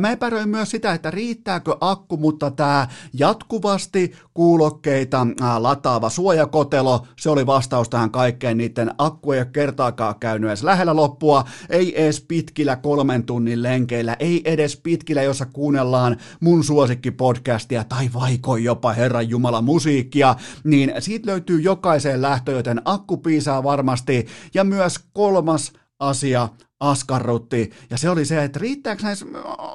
Mä 0.00 0.10
epäröin 0.10 0.48
myös 0.48 0.70
sitä, 0.70 0.92
että 0.92 1.10
riittääkö 1.10 1.76
akku, 1.80 2.16
mutta 2.16 2.50
tämä 2.50 2.88
jatkuvasti 3.12 4.12
kuulokkeita 4.34 5.26
lataava 5.58 6.10
suojakotelo, 6.10 7.06
se 7.20 7.30
oli 7.30 7.46
vastaus 7.46 7.88
tähän 7.88 8.10
kaikkeen. 8.10 8.58
Niiden 8.58 8.94
akku 8.98 9.32
ei 9.32 9.40
ole 9.40 9.48
kertaakaan 9.52 10.14
käynyt 10.20 10.50
edes 10.50 10.62
lähellä 10.62 10.96
loppua, 10.96 11.44
ei 11.70 12.02
edes 12.02 12.20
pitkillä 12.28 12.76
kolmen 12.76 13.24
tunnin 13.24 13.62
lenkeillä, 13.62 14.16
ei 14.18 14.42
edes 14.44 14.76
pitkillä, 14.76 15.22
jossa 15.22 15.46
kuunnellaan 15.46 16.16
mun 16.40 16.64
suosikkipodcastia 16.64 17.84
tai 17.84 18.10
vaikoi 18.14 18.64
jopa 18.64 18.92
Herran 18.92 19.28
Jumala 19.28 19.62
musiikkia, 19.62 20.36
niin 20.64 20.92
siitä 20.98 21.30
löytyy 21.30 21.60
jokaiseen 21.60 22.22
lähtö, 22.22 22.52
joten 22.52 22.82
akku 22.84 23.16
piisaa 23.16 23.62
varmasti. 23.62 24.26
Ja 24.54 24.64
myös 24.64 24.98
kolmas 25.12 25.72
asia 25.98 26.48
askarrutti, 26.82 27.70
ja 27.90 27.98
se 27.98 28.10
oli 28.10 28.24
se, 28.24 28.44
että 28.44 28.58
riittääkö 28.58 29.02
näissä, 29.02 29.26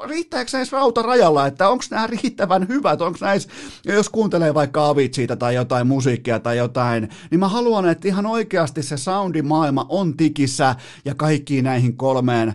riittääkö 0.08 0.50
näissä 0.54 0.78
rautarajalla, 0.78 1.48
että 1.48 1.70
onko 1.70 1.84
nämä 1.92 2.08
riittävän 2.08 2.68
hyvät, 2.68 3.02
onko 3.02 3.18
näissä, 3.22 3.50
jos 3.86 4.10
kuuntelee 4.10 4.54
vaikka 4.54 4.90
Aviciita 4.90 5.36
tai 5.36 5.56
jotain 5.56 5.88
musiikkia 5.88 6.40
tai 6.40 6.58
jotain, 6.58 7.10
niin 7.32 7.40
mä 7.40 7.48
haluan, 7.48 7.90
että 7.90 8.08
ihan 8.08 8.26
oikeasti 8.26 8.84
se 8.84 8.98
soundimaailma 8.98 9.86
on 9.90 10.18
tikissä, 10.18 10.76
ja 11.06 11.16
kaikkiin 11.16 11.64
näihin 11.64 11.98
kolmeen 11.98 12.54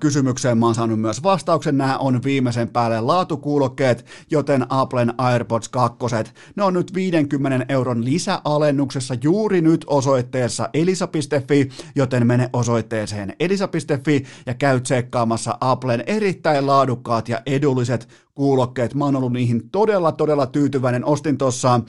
kysymykseen 0.00 0.58
mä 0.58 0.66
oon 0.66 0.74
saanut 0.74 1.00
myös 1.00 1.22
vastauksen. 1.22 1.78
Nämä 1.78 1.98
on 1.98 2.20
viimeisen 2.24 2.68
päälle 2.68 3.00
laatukuulokkeet, 3.00 4.06
joten 4.30 4.66
Applen 4.68 5.14
AirPods 5.18 5.68
2, 5.68 5.98
ne 6.56 6.62
on 6.62 6.74
nyt 6.74 6.94
50 6.94 7.66
euron 7.68 8.04
lisäalennuksessa 8.04 9.14
juuri 9.22 9.60
nyt 9.60 9.84
osoitteessa 9.86 10.68
elisa.fi, 10.74 11.68
joten 11.94 12.26
mene 12.26 12.50
osoitteeseen 12.52 13.36
elisa.fi 13.40 14.24
ja 14.46 14.54
käy 14.54 14.80
tsekkaamassa 14.80 15.58
Applen 15.60 16.04
erittäin 16.06 16.66
laadukkaat 16.66 17.28
ja 17.28 17.42
edulliset 17.46 18.08
kuulokkeet. 18.40 18.94
Mä 18.94 19.04
oon 19.04 19.16
ollut 19.16 19.32
niihin 19.32 19.70
todella, 19.70 20.12
todella 20.12 20.46
tyytyväinen. 20.46 21.04
Ostin 21.04 21.38
tuossa 21.38 21.80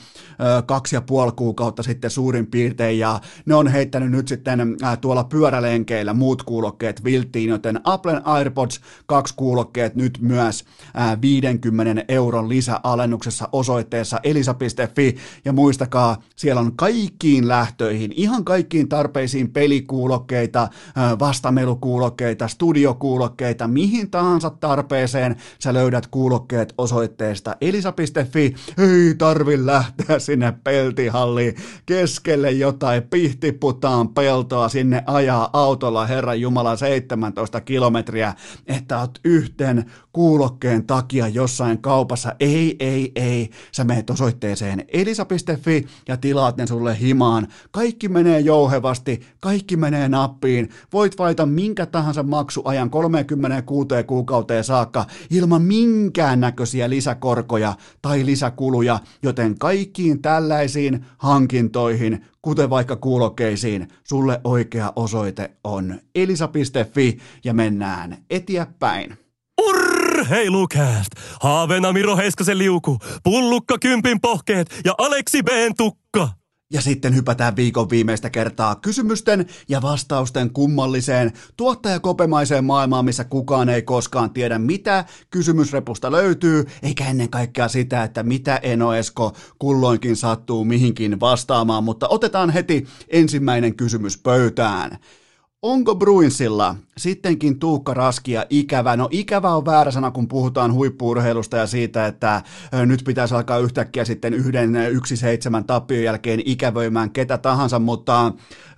kaksi 0.66 0.96
ja 0.96 1.02
puoli 1.02 1.32
kuukautta 1.32 1.84
sitten 1.84 2.12
suurin 2.12 2.48
piirtein 2.48 3.00
ja 3.00 3.20
ne 3.46 3.56
on 3.56 3.68
heittänyt 3.68 4.12
nyt 4.12 4.28
sitten 4.28 4.76
äh, 4.84 4.98
tuolla 4.98 5.24
pyörälenkeillä 5.24 6.14
muut 6.14 6.44
kuulokkeet 6.44 7.04
vilttiin, 7.04 7.50
joten 7.50 7.80
Applen 7.84 8.28
AirPods 8.28 8.82
kaksi 9.06 9.34
kuulokkeet 9.38 9.96
nyt 9.96 10.18
myös 10.22 10.66
äh, 10.98 11.22
50 11.22 12.06
euron 12.08 12.50
lisäalennuksessa 12.50 13.50
osoitteessa 13.52 14.20
elisa.fi 14.24 15.16
ja 15.46 15.54
muistakaa, 15.54 16.18
siellä 16.36 16.62
on 16.62 16.76
kaikkiin 16.76 17.48
lähtöihin, 17.48 18.12
ihan 18.16 18.46
kaikkiin 18.46 18.90
tarpeisiin 18.90 19.52
pelikuulokkeita, 19.52 20.62
äh, 20.62 21.20
vastamelukuulokkeita, 21.20 22.48
studiokuulokkeita, 22.48 23.68
mihin 23.68 24.12
tahansa 24.12 24.50
tarpeeseen 24.50 25.36
sä 25.60 25.74
löydät 25.74 26.08
kuulokkeita 26.08 26.41
kuulokkeet 26.42 26.74
osoitteesta 26.78 27.56
elisa.fi. 27.62 28.56
Ei 28.78 29.16
tarvi 29.18 29.66
lähteä 29.66 30.20
sinne 30.20 30.54
peltihalliin 30.64 31.56
keskelle 31.86 32.52
jotain 32.52 33.04
pihtiputaan 33.04 34.10
peltoa 34.10 34.70
sinne 34.70 35.04
ajaa 35.06 35.50
autolla 35.54 36.06
Herran 36.06 36.42
Jumala 36.42 36.76
17 36.76 37.62
kilometriä, 37.62 38.34
että 38.68 39.00
oot 39.00 39.20
yhten 39.24 39.86
kuulokkeen 40.14 40.88
takia 40.88 41.28
jossain 41.28 41.82
kaupassa. 41.82 42.36
Ei, 42.40 42.76
ei, 42.80 43.12
ei. 43.16 43.50
Sä 43.72 43.84
meet 43.84 44.10
osoitteeseen 44.10 44.86
elisa.fi 44.88 45.88
ja 46.08 46.18
tilaat 46.18 46.58
ne 46.58 46.68
sulle 46.68 47.00
himaan. 47.00 47.48
Kaikki 47.72 48.10
menee 48.10 48.40
jouhevasti, 48.40 49.22
kaikki 49.40 49.78
menee 49.78 50.10
nappiin. 50.10 50.70
Voit 50.94 51.18
vaita 51.18 51.46
minkä 51.46 51.86
tahansa 51.86 52.24
maksuajan 52.24 52.90
36 52.90 53.88
kuukauteen 54.08 54.64
saakka 54.64 55.06
ilman 55.30 55.62
minkäännäköisiä 56.22 56.90
lisäkorkoja 56.90 57.74
tai 58.02 58.26
lisäkuluja, 58.26 59.00
joten 59.24 59.58
kaikkiin 59.60 60.22
tällaisiin 60.22 61.06
hankintoihin, 61.18 62.26
kuten 62.42 62.70
vaikka 62.70 62.96
kuulokkeisiin, 62.96 63.88
sulle 64.04 64.42
oikea 64.44 64.94
osoite 64.96 65.52
on 65.64 66.00
elisa.fi 66.16 67.18
ja 67.44 67.54
mennään 67.54 68.18
eteenpäin. 68.30 69.18
Urheilukääst! 69.62 71.12
Haaveena 71.42 71.94
Miro 71.94 72.18
Heiskasen 72.18 72.58
liuku, 72.58 72.98
pullukka 73.24 73.78
kympin 73.80 74.22
pohkeet 74.22 74.82
ja 74.86 74.94
Aleksi 74.98 75.44
B:n 75.44 75.76
tukka. 75.78 76.41
Ja 76.72 76.82
sitten 76.82 77.16
hypätään 77.16 77.56
viikon 77.56 77.90
viimeistä 77.90 78.30
kertaa 78.30 78.76
kysymysten 78.76 79.46
ja 79.70 79.82
vastausten 79.82 80.54
kummalliseen 80.54 81.34
tuottajakopemaiseen 81.58 82.64
maailmaan, 82.66 83.06
missä 83.06 83.24
kukaan 83.24 83.70
ei 83.70 83.82
koskaan 83.82 84.30
tiedä, 84.30 84.60
mitä 84.60 85.06
kysymysrepusta 85.32 86.12
löytyy, 86.12 86.66
eikä 86.84 87.08
ennen 87.08 87.30
kaikkea 87.30 87.68
sitä, 87.68 88.04
että 88.04 88.24
mitä 88.24 88.60
Eno 88.64 88.94
Esko 88.94 89.34
kulloinkin 89.60 90.16
sattuu 90.16 90.66
mihinkin 90.66 91.20
vastaamaan, 91.20 91.84
mutta 91.84 92.08
otetaan 92.08 92.50
heti 92.50 92.88
ensimmäinen 93.10 93.76
kysymys 93.76 94.18
pöytään. 94.18 94.98
Onko 95.64 95.96
Bruinsilla 95.96 96.76
sittenkin 96.98 97.60
Tuukka 97.60 97.94
Raskia 97.94 98.46
ikävä? 98.50 98.98
No 98.98 99.08
ikävä 99.12 99.56
on 99.56 99.66
väärä 99.66 99.92
sana, 99.92 100.12
kun 100.12 100.28
puhutaan 100.28 100.74
huippuurheilusta 100.74 101.58
ja 101.58 101.68
siitä, 101.68 102.06
että 102.06 102.42
nyt 102.86 103.02
pitäisi 103.06 103.36
alkaa 103.36 103.58
yhtäkkiä 103.58 104.06
sitten 104.06 104.34
yhden 104.34 104.76
yksi 104.76 105.18
seitsemän 105.18 105.64
tappion 105.64 106.04
jälkeen 106.04 106.42
ikävöimään 106.46 107.12
ketä 107.12 107.38
tahansa, 107.38 107.80
mutta 107.80 108.26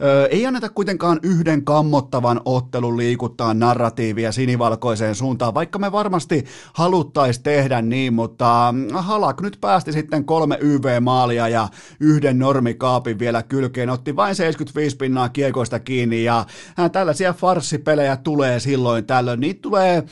ö, 0.02 0.28
ei 0.32 0.46
anneta 0.46 0.70
kuitenkaan 0.70 1.20
yhden 1.24 1.66
kammottavan 1.66 2.42
ottelun 2.46 2.98
liikuttaa 2.98 3.54
narratiivia 3.54 4.32
sinivalkoiseen 4.32 5.16
suuntaan, 5.16 5.54
vaikka 5.54 5.80
me 5.80 5.92
varmasti 5.92 6.46
haluttaisi 6.74 7.44
tehdä 7.44 7.82
niin, 7.82 8.14
mutta 8.14 8.74
Halak 8.94 9.42
nyt 9.42 9.58
päästi 9.62 9.92
sitten 9.92 10.26
kolme 10.26 10.58
YV-maalia 10.62 11.48
ja 11.48 11.68
yhden 12.00 12.40
normikaapin 12.40 13.20
vielä 13.20 13.44
kylkeen, 13.44 13.90
otti 13.90 14.16
vain 14.16 14.36
75 14.36 14.98
pinnaa 14.98 15.30
kiekoista 15.30 15.80
kiinni 15.80 16.24
ja 16.24 16.46
tällaisia 16.92 17.34
farssipelejä 17.34 18.18
tulee 18.18 18.60
silloin 18.60 19.06
tällöin. 19.06 19.40
Niitä 19.40 19.62
tulee, 19.62 20.04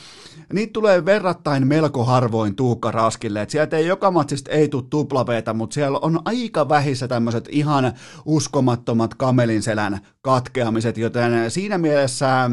niitä 0.53 0.73
tulee 0.73 1.05
verrattain 1.05 1.67
melko 1.67 2.03
harvoin 2.03 2.55
Tuukka 2.55 2.91
Raskille. 2.91 3.41
Et 3.41 3.49
sieltä 3.49 3.77
ei 3.77 3.87
joka 3.87 4.11
matsista 4.11 4.51
ei 4.51 4.67
tule 4.67 4.83
tuplaveeta, 4.89 5.53
mutta 5.53 5.73
siellä 5.73 5.99
on 6.01 6.19
aika 6.25 6.69
vähissä 6.69 7.07
tämmöiset 7.07 7.49
ihan 7.51 7.93
uskomattomat 8.25 9.13
kamelin 9.15 9.63
selän 9.63 9.99
katkeamiset, 10.21 10.97
joten 10.97 11.51
siinä 11.51 11.77
mielessä 11.77 12.49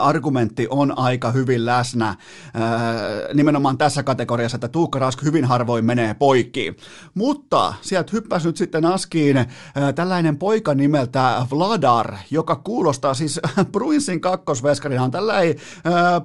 argumentti 0.00 0.66
on 0.70 0.98
aika 0.98 1.30
hyvin 1.30 1.66
läsnä 1.66 2.14
nimenomaan 3.34 3.78
tässä 3.78 4.02
kategoriassa, 4.02 4.56
että 4.56 4.68
Tuukka 4.68 4.98
Rask 4.98 5.22
hyvin 5.22 5.44
harvoin 5.44 5.84
menee 5.84 6.14
poikki. 6.14 6.76
Mutta 7.14 7.74
sieltä 7.80 8.10
hyppäsi 8.12 8.46
nyt 8.46 8.56
sitten 8.56 8.84
askiin 8.84 9.44
tällainen 9.94 10.38
poika 10.38 10.74
nimeltä 10.74 11.46
Vladar, 11.50 12.16
joka 12.30 12.56
kuulostaa 12.56 13.14
siis 13.14 13.40
Bruinsin 13.72 14.20
kakkosveskarina 14.20 15.02
on 15.02 15.10
tällainen 15.10 15.54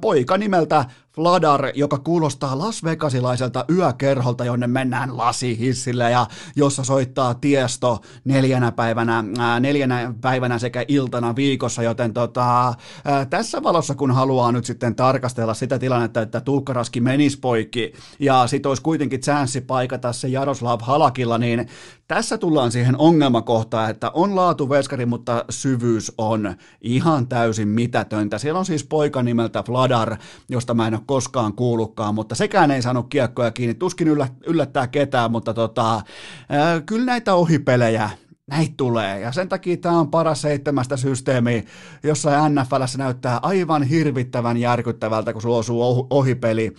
poika 0.01 0.38
nimeltä 0.38 0.86
Fladar, 1.15 1.71
joka 1.76 1.97
kuulostaa 1.97 2.58
Las 2.58 2.84
Vegasilaiselta 2.84 3.65
yökerholta, 3.69 4.45
jonne 4.45 4.67
mennään 4.67 5.17
lasihissille 5.17 6.12
ja 6.12 6.28
jossa 6.56 6.84
soittaa 6.84 7.34
tiesto 7.34 8.02
neljänä 8.26 8.71
päivänä, 8.71 9.23
ää, 9.39 9.60
neljänä 9.60 10.13
päivänä 10.21 10.60
sekä 10.60 10.86
iltana 10.88 11.36
viikossa, 11.36 11.84
joten 11.84 12.13
tota, 12.13 12.73
ää, 13.06 13.26
tässä 13.30 13.63
valossa 13.63 13.95
kun 13.95 14.12
haluaa 14.12 14.52
nyt 14.52 14.65
sitten 14.65 14.95
tarkastella 14.95 15.54
sitä 15.54 15.80
tilannetta, 15.80 16.21
että 16.21 16.41
Tuukkaraski 16.41 17.02
menisi 17.02 17.39
poikki 17.39 17.93
ja 18.19 18.47
sit 18.47 18.65
olisi 18.65 18.82
kuitenkin 18.82 19.21
chanssi 19.21 19.62
paikata 19.62 20.13
se 20.13 20.28
Jaroslav 20.28 20.80
Halakilla, 20.82 21.38
niin 21.38 21.67
tässä 22.08 22.38
tullaan 22.38 22.72
siihen 22.72 22.98
ongelmakohtaan, 22.98 23.89
että 23.89 24.12
on 24.13 24.36
laatu 24.36 24.70
veskari, 24.70 25.06
mutta 25.06 25.46
syvyys 25.50 26.12
on 26.18 26.56
ihan 26.82 27.28
täysin 27.28 27.68
mitätöntä. 27.68 28.38
Siellä 28.38 28.60
on 28.60 28.66
siis 28.66 28.84
poika 28.84 29.24
nimeltä 29.24 29.63
Vladar, 29.70 30.18
josta 30.50 30.74
mä 30.74 30.88
en 30.88 30.94
ole 30.94 31.02
koskaan 31.06 31.54
kuullutkaan, 31.54 32.16
mutta 32.16 32.36
sekään 32.36 32.72
ei 32.72 32.82
saanut 32.82 33.08
kiekkoja 33.10 33.52
kiinni. 33.52 33.74
Tuskin 33.74 34.08
yllättää 34.48 34.88
ketään, 34.88 35.32
mutta 35.32 35.54
tota, 35.54 36.02
ää, 36.50 36.82
kyllä 36.82 37.06
näitä 37.06 37.34
ohipelejä 37.34 38.10
näitä 38.49 38.73
tulee. 38.77 39.19
Ja 39.19 39.32
sen 39.32 39.49
takia 39.49 39.77
tämä 39.77 39.99
on 39.99 40.12
paras 40.12 40.41
seitsemästä 40.41 40.97
systeemiä, 40.97 41.63
jossa 42.03 42.49
NFLssä 42.49 42.97
näyttää 42.97 43.39
aivan 43.41 43.84
hirvittävän 43.84 44.58
järkyttävältä, 44.58 45.34
kun 45.34 45.41
sulla 45.41 45.58
osuu 45.58 46.08
ohipeli 46.10 46.75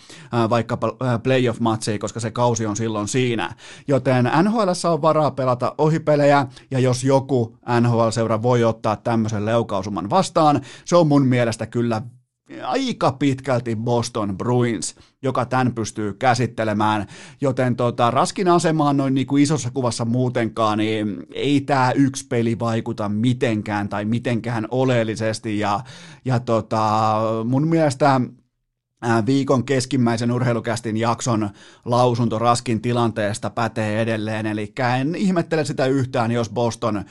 vaikkapa 0.50 0.96
playoff-matsiin, 1.22 1.98
koska 1.98 2.20
se 2.20 2.30
kausi 2.30 2.66
on 2.66 2.76
silloin 2.76 3.08
siinä. 3.08 3.54
Joten 3.88 4.30
NHL 4.42 4.68
on 4.92 5.02
varaa 5.02 5.30
pelata 5.30 5.74
ohipelejä, 5.78 6.46
ja 6.70 6.78
jos 6.78 7.04
joku 7.04 7.56
NHL-seura 7.80 8.42
voi 8.42 8.64
ottaa 8.64 8.96
tämmöisen 8.96 9.46
leukausuman 9.46 10.10
vastaan, 10.10 10.60
se 10.84 10.96
on 10.96 11.08
mun 11.08 11.26
mielestä 11.26 11.66
kyllä 11.66 12.02
aika 12.62 13.12
pitkälti 13.12 13.76
Boston 13.76 14.38
Bruins, 14.38 14.94
joka 15.22 15.44
tämän 15.44 15.74
pystyy 15.74 16.12
käsittelemään, 16.12 17.06
joten 17.40 17.76
tota, 17.76 18.10
raskin 18.10 18.48
asemaan 18.48 18.96
noin 18.96 19.14
niin 19.14 19.26
kuin 19.26 19.42
isossa 19.42 19.70
kuvassa 19.70 20.04
muutenkaan, 20.04 20.78
niin 20.78 21.26
ei 21.34 21.60
tämä 21.60 21.92
yksi 21.92 22.26
peli 22.26 22.58
vaikuta 22.58 23.08
mitenkään 23.08 23.88
tai 23.88 24.04
mitenkään 24.04 24.68
oleellisesti, 24.70 25.58
ja, 25.58 25.80
ja 26.24 26.40
tota, 26.40 27.20
mun 27.44 27.68
mielestä 27.68 28.20
viikon 29.26 29.64
keskimmäisen 29.64 30.32
urheilukästin 30.32 30.96
jakson 30.96 31.50
lausunto 31.84 32.38
Raskin 32.38 32.82
tilanteesta 32.82 33.50
pätee 33.50 34.00
edelleen, 34.00 34.46
eli 34.46 34.72
en 35.00 35.14
ihmettele 35.14 35.64
sitä 35.64 35.86
yhtään, 35.86 36.30
jos 36.30 36.50
Boston 36.50 37.04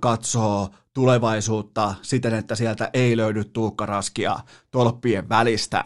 katsoo 0.00 0.70
tulevaisuutta 0.94 1.94
siten, 2.02 2.34
että 2.34 2.54
sieltä 2.54 2.90
ei 2.92 3.16
löydy 3.16 3.44
tuukkaraskia 3.44 4.38
tolppien 4.70 5.28
välistä. 5.28 5.84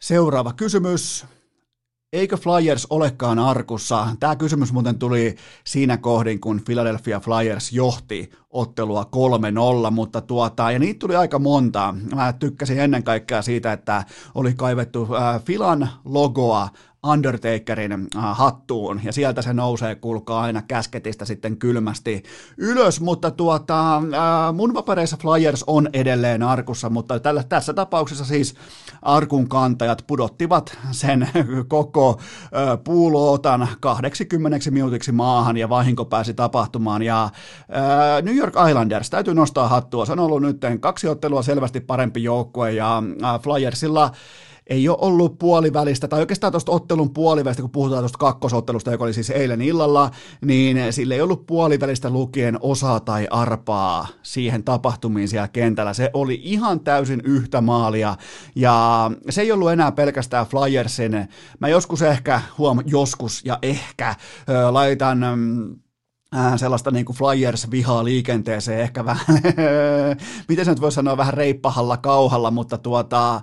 Seuraava 0.00 0.52
kysymys. 0.52 1.26
Eikö 2.12 2.36
Flyers 2.36 2.86
olekaan 2.90 3.38
arkussa? 3.38 4.08
Tämä 4.20 4.36
kysymys 4.36 4.72
muuten 4.72 4.98
tuli 4.98 5.36
siinä 5.64 5.96
kohdin, 5.96 6.40
kun 6.40 6.60
Philadelphia 6.64 7.20
Flyers 7.20 7.72
johti 7.72 8.30
ottelua 8.50 9.10
3-0, 9.88 9.90
mutta 9.90 10.20
tuota, 10.20 10.70
ja 10.70 10.78
niitä 10.78 10.98
tuli 10.98 11.16
aika 11.16 11.38
monta. 11.38 11.94
Mä 12.14 12.32
tykkäsin 12.32 12.80
ennen 12.80 13.04
kaikkea 13.04 13.42
siitä, 13.42 13.72
että 13.72 14.04
oli 14.34 14.54
kaivettu 14.54 15.08
äh, 15.16 15.44
Filan 15.44 15.88
logoa 16.04 16.68
Undertakerin 17.06 17.92
äh, 17.92 18.36
hattuun, 18.36 19.00
ja 19.04 19.12
sieltä 19.12 19.42
se 19.42 19.52
nousee, 19.52 19.94
kulkaa 19.94 20.42
aina 20.42 20.62
käsketistä 20.62 21.24
sitten 21.24 21.56
kylmästi 21.56 22.22
ylös, 22.56 23.00
mutta 23.00 23.30
tuota, 23.30 23.96
äh, 23.96 24.54
mun 24.54 24.72
papereissa 24.72 25.16
Flyers 25.16 25.64
on 25.66 25.88
edelleen 25.92 26.42
arkussa, 26.42 26.90
mutta 26.90 27.20
tällä, 27.20 27.42
tässä 27.42 27.74
tapauksessa 27.74 28.24
siis 28.24 28.54
arkun 29.02 29.48
kantajat 29.48 30.04
pudottivat 30.06 30.78
sen 30.90 31.28
koko 31.68 32.20
äh, 32.44 32.78
puulootan 32.84 33.68
80 33.80 34.70
minuutiksi 34.70 35.12
maahan, 35.12 35.56
ja 35.56 35.68
vahinko 35.68 36.04
pääsi 36.04 36.34
tapahtumaan, 36.34 37.02
ja 37.02 37.30
New 38.22 38.36
York 38.36 38.54
Islanders, 38.68 39.10
täytyy 39.10 39.34
nostaa 39.34 39.68
hattua, 39.68 40.06
se 40.06 40.12
on 40.12 40.20
ollut 40.20 40.42
nyt 40.42 40.60
kaksi 40.80 41.08
ottelua 41.08 41.42
selvästi 41.42 41.80
parempi 41.80 42.22
joukkue, 42.22 42.72
ja 42.72 43.02
Flyersilla 43.42 44.10
ei 44.66 44.88
ole 44.88 44.98
ollut 45.00 45.38
puolivälistä, 45.38 46.08
tai 46.08 46.20
oikeastaan 46.20 46.52
tuosta 46.52 46.72
ottelun 46.72 47.12
puolivälistä, 47.12 47.62
kun 47.62 47.70
puhutaan 47.70 48.02
tuosta 48.02 48.18
kakkosottelusta, 48.18 48.90
joka 48.90 49.04
oli 49.04 49.12
siis 49.12 49.30
eilen 49.30 49.62
illalla, 49.62 50.10
niin 50.44 50.92
sille 50.92 51.14
ei 51.14 51.20
ollut 51.20 51.46
puolivälistä 51.46 52.10
lukien 52.10 52.58
osaa 52.60 53.00
tai 53.00 53.26
arpaa 53.30 54.06
siihen 54.22 54.64
tapahtumiin 54.64 55.28
siellä 55.28 55.48
kentällä. 55.48 55.94
Se 55.94 56.10
oli 56.12 56.40
ihan 56.42 56.80
täysin 56.80 57.22
yhtä 57.24 57.60
maalia, 57.60 58.16
ja 58.54 59.10
se 59.30 59.40
ei 59.42 59.52
ollut 59.52 59.70
enää 59.70 59.92
pelkästään 59.92 60.46
Flyersin. 60.46 61.28
Mä 61.60 61.68
joskus 61.68 62.02
ehkä, 62.02 62.40
huom, 62.58 62.78
joskus 62.86 63.44
ja 63.44 63.58
ehkä, 63.62 64.14
laitan 64.70 65.18
äh, 66.36 66.52
sellaista 66.56 66.90
niin 66.90 67.04
kuin 67.04 67.16
Flyers-vihaa 67.16 68.04
liikenteeseen, 68.04 68.80
ehkä 68.80 69.04
vähän, 69.04 69.26
miten 70.48 70.64
se 70.64 70.70
nyt 70.70 70.80
voi 70.80 70.92
sanoa, 70.92 71.16
vähän 71.16 71.34
reippahalla 71.34 71.96
kauhalla, 71.96 72.50
mutta 72.50 72.78
tuota, 72.78 73.40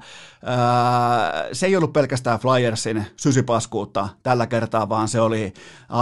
se 1.54 1.65
ei 1.65 1.75
ollut 1.75 1.93
pelkästään 1.93 2.39
Flyersin 2.39 3.06
sysipaskuutta 3.15 4.10
tällä 4.23 4.47
kertaa, 4.47 4.89
vaan 4.89 5.08
se 5.08 5.21
oli 5.21 5.54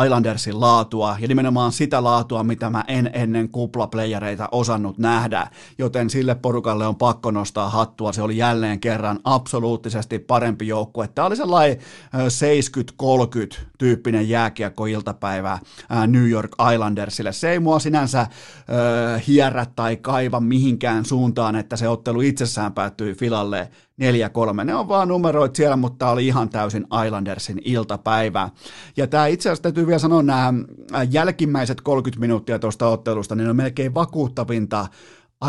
Islandersin 0.05 0.59
laatua 0.59 1.17
ja 1.19 1.27
nimenomaan 1.27 1.71
sitä 1.71 2.03
laatua, 2.03 2.43
mitä 2.43 2.69
mä 2.69 2.83
en 2.87 3.09
ennen 3.13 3.49
kuplaplayereita 3.49 4.49
osannut 4.51 4.97
nähdä, 4.97 5.47
joten 5.77 6.09
sille 6.09 6.35
porukalle 6.35 6.87
on 6.87 6.95
pakko 6.95 7.31
nostaa 7.31 7.69
hattua. 7.69 8.13
Se 8.13 8.21
oli 8.21 8.37
jälleen 8.37 8.79
kerran 8.79 9.19
absoluuttisesti 9.23 10.19
parempi 10.19 10.67
joukkue. 10.67 11.07
Tämä 11.07 11.25
oli 11.25 11.35
sellainen 11.35 11.77
70-30 13.57 13.59
tyyppinen 13.77 14.29
jääkiekko-iltapäivä 14.29 15.59
New 16.07 16.29
York 16.29 16.51
Islandersille. 16.77 17.33
Se 17.33 17.51
ei 17.51 17.59
mua 17.59 17.79
sinänsä 17.79 18.19
äh, 18.19 18.27
hierrä 19.27 19.65
tai 19.75 19.97
kaiva 19.97 20.39
mihinkään 20.39 21.05
suuntaan, 21.05 21.55
että 21.55 21.75
se 21.75 21.87
ottelu 21.87 22.21
itsessään 22.21 22.73
päättyi 22.73 23.13
Filalle 23.13 23.69
4-3. 24.61 24.63
Ne 24.63 24.75
on 24.75 24.87
vaan 24.87 25.07
numeroit 25.07 25.55
siellä, 25.55 25.75
mutta 25.75 25.97
tämä 25.97 26.11
oli 26.11 26.27
ihan 26.27 26.49
täysin 26.49 26.87
Islandersin 27.05 27.61
iltapäivä. 27.65 28.49
Ja 28.97 29.07
tämä 29.07 29.27
itse 29.27 29.49
asiassa 29.49 29.63
täytyy 29.63 29.87
vielä 29.87 29.99
sanoa, 29.99 30.23
nämä 30.23 30.53
jälkimmäiset 31.11 31.81
30 31.81 32.19
minuuttia 32.19 32.59
tuosta 32.59 32.87
ottelusta, 32.87 33.35
niin 33.35 33.49
on 33.49 33.55
melkein 33.55 33.93
vakuuttavinta 33.93 34.87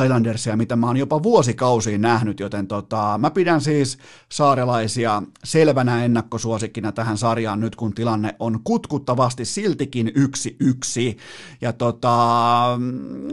Islandersia, 0.05 0.57
mitä 0.57 0.77
mä 0.77 0.87
oon 0.87 0.97
jopa 0.97 1.23
vuosikausiin 1.23 2.01
nähnyt, 2.01 2.41
joten 2.41 2.67
tota, 2.67 3.19
mä 3.19 3.31
pidän 3.31 3.61
siis 3.61 3.99
saarelaisia 4.33 5.23
selvänä 5.45 6.05
ennakkosuosikkina 6.05 6.93
tähän 6.93 7.19
sarjaan 7.19 7.61
nyt, 7.61 7.77
kun 7.77 7.95
tilanne 7.95 8.37
on 8.39 8.61
kutkuttavasti 8.65 9.45
siltikin 9.45 10.13
yksi 10.15 10.57
yksi. 10.61 11.17
Ja 11.61 11.73
tota, 11.73 12.79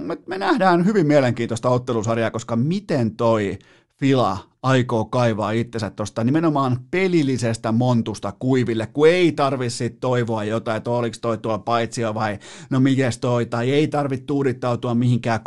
me, 0.01 0.18
me 0.28 0.38
nähdään 0.38 0.86
hyvin 0.86 1.08
mielenkiintoista 1.08 1.70
ottelusarjaa, 1.70 2.32
koska 2.32 2.56
miten 2.56 3.16
toi 3.16 3.60
Fila 3.99 4.38
aikoo 4.66 5.05
kaivaa 5.05 5.51
itsensä 5.51 5.89
tuosta 5.89 6.24
nimenomaan 6.24 6.80
pelillisestä 6.91 7.72
montusta 7.72 8.34
kuiville, 8.39 8.88
kun 8.88 9.07
ei 9.07 9.32
tarvitse 9.32 9.89
toivoa 9.89 10.43
jotain, 10.43 10.78
että 10.78 10.91
oliko 10.91 11.16
toi 11.22 11.38
tuo 11.38 11.59
paitsio 11.59 12.13
vai 12.13 12.39
no 12.70 12.80
mikäs 12.80 13.18
toi, 13.18 13.45
tai 13.45 13.72
ei 13.72 13.88
tarvitse 13.88 14.26
tuudittautua 14.26 14.95
mihinkään 14.95 15.39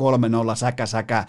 3-0 0.52 0.56
säkä-säkä 0.56 1.24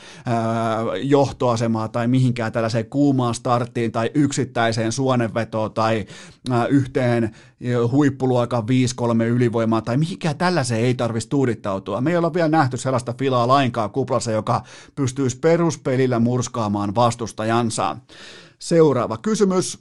johtoasemaa 1.01 1.87
tai 1.87 2.07
mihinkään 2.07 2.51
tällaiseen 2.51 2.85
kuumaan 2.85 3.35
starttiin 3.35 3.91
tai 3.91 4.11
yksittäiseen 4.13 4.91
suonenvetoon 4.91 5.73
tai 5.73 6.05
ää, 6.49 6.65
yhteen 6.65 7.31
huippuluokan 7.91 8.63
5-3 8.63 9.23
ylivoimaa 9.23 9.81
tai 9.81 9.97
mihinkään 9.97 10.37
tällaiseen 10.37 10.81
ei 10.81 10.93
tarvitsisi 10.93 11.29
tuudittautua. 11.29 12.01
Me 12.01 12.11
ei 12.11 12.17
olla 12.17 12.33
vielä 12.33 12.47
nähty 12.47 12.77
sellaista 12.77 13.13
filaa 13.17 13.47
lainkaan 13.47 13.89
kuplassa, 13.89 14.31
joka 14.31 14.63
pystyisi 14.95 15.39
peruspelillä 15.39 16.19
murskaamaan 16.19 16.95
vastustajansa. 16.95 17.78
Seuraava 18.59 19.17
kysymys. 19.17 19.79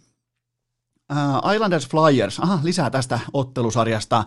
Uh, 1.12 1.52
Islanders 1.54 1.88
Flyers, 1.88 2.40
aha, 2.40 2.58
lisää 2.62 2.90
tästä 2.90 3.20
ottelusarjasta. 3.32 4.24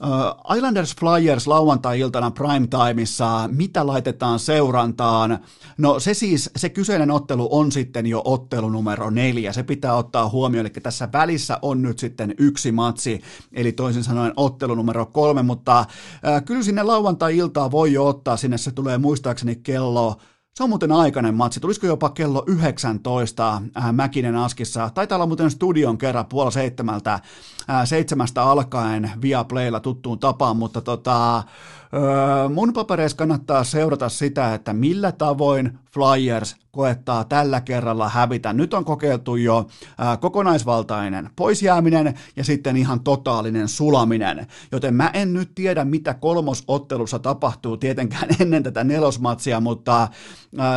Uh, 0.00 0.56
Islanders 0.56 0.96
Flyers 1.00 1.46
lauantai-iltana 1.46 2.30
primetimeissa, 2.30 3.48
mitä 3.52 3.86
laitetaan 3.86 4.38
seurantaan? 4.38 5.38
No 5.78 6.00
se 6.00 6.14
siis, 6.14 6.50
se 6.56 6.68
kyseinen 6.68 7.10
ottelu 7.10 7.48
on 7.50 7.72
sitten 7.72 8.06
jo 8.06 8.22
ottelu 8.24 8.68
numero 8.68 9.10
neljä, 9.10 9.52
se 9.52 9.62
pitää 9.62 9.94
ottaa 9.94 10.28
huomioon, 10.28 10.66
eli 10.66 10.72
tässä 10.82 11.08
välissä 11.12 11.58
on 11.62 11.82
nyt 11.82 11.98
sitten 11.98 12.34
yksi 12.38 12.72
matsi, 12.72 13.20
eli 13.52 13.72
toisin 13.72 14.04
sanoen 14.04 14.32
ottelu 14.36 14.74
numero 14.74 15.06
kolme, 15.06 15.42
mutta 15.42 15.80
uh, 15.80 16.44
kyllä 16.44 16.62
sinne 16.62 16.82
lauantai-iltaa 16.82 17.70
voi 17.70 17.92
jo 17.92 18.06
ottaa, 18.06 18.36
sinne 18.36 18.58
se 18.58 18.70
tulee 18.70 18.98
muistaakseni 18.98 19.56
kello 19.56 20.16
se 20.54 20.62
on 20.62 20.68
muuten 20.68 20.92
aikainen 20.92 21.34
matsi. 21.34 21.60
Tulisiko 21.60 21.86
jopa 21.86 22.10
kello 22.10 22.44
19 22.46 23.62
äh, 23.76 23.92
Mäkinen 23.92 24.36
Askissa? 24.36 24.90
Taitaa 24.94 25.16
olla 25.16 25.26
muuten 25.26 25.50
studion 25.50 25.98
kerran 25.98 26.26
puoli 26.26 26.52
seitsemältä, 26.52 27.12
äh, 27.14 27.20
seitsemästä 27.84 28.42
alkaen 28.42 29.10
via 29.22 29.44
Playlla 29.44 29.80
tuttuun 29.80 30.18
tapaan, 30.18 30.56
mutta 30.56 30.80
tota, 30.80 31.42
mun 32.54 32.72
papereissa 32.72 33.16
kannattaa 33.16 33.64
seurata 33.64 34.08
sitä, 34.08 34.54
että 34.54 34.72
millä 34.72 35.12
tavoin 35.12 35.78
Flyers 35.90 36.56
koettaa 36.70 37.24
tällä 37.24 37.60
kerralla 37.60 38.08
hävitä. 38.08 38.52
Nyt 38.52 38.74
on 38.74 38.84
kokeiltu 38.84 39.36
jo 39.36 39.66
ää, 39.98 40.16
kokonaisvaltainen 40.16 41.30
poisjääminen 41.36 42.14
ja 42.36 42.44
sitten 42.44 42.76
ihan 42.76 43.00
totaalinen 43.00 43.68
sulaminen, 43.68 44.46
joten 44.72 44.94
mä 44.94 45.10
en 45.12 45.32
nyt 45.32 45.54
tiedä, 45.54 45.84
mitä 45.84 46.14
kolmosottelussa 46.14 47.18
tapahtuu 47.18 47.76
tietenkään 47.76 48.28
ennen 48.40 48.62
tätä 48.62 48.84
nelosmatsia, 48.84 49.60
mutta 49.60 50.00
ää, 50.00 50.08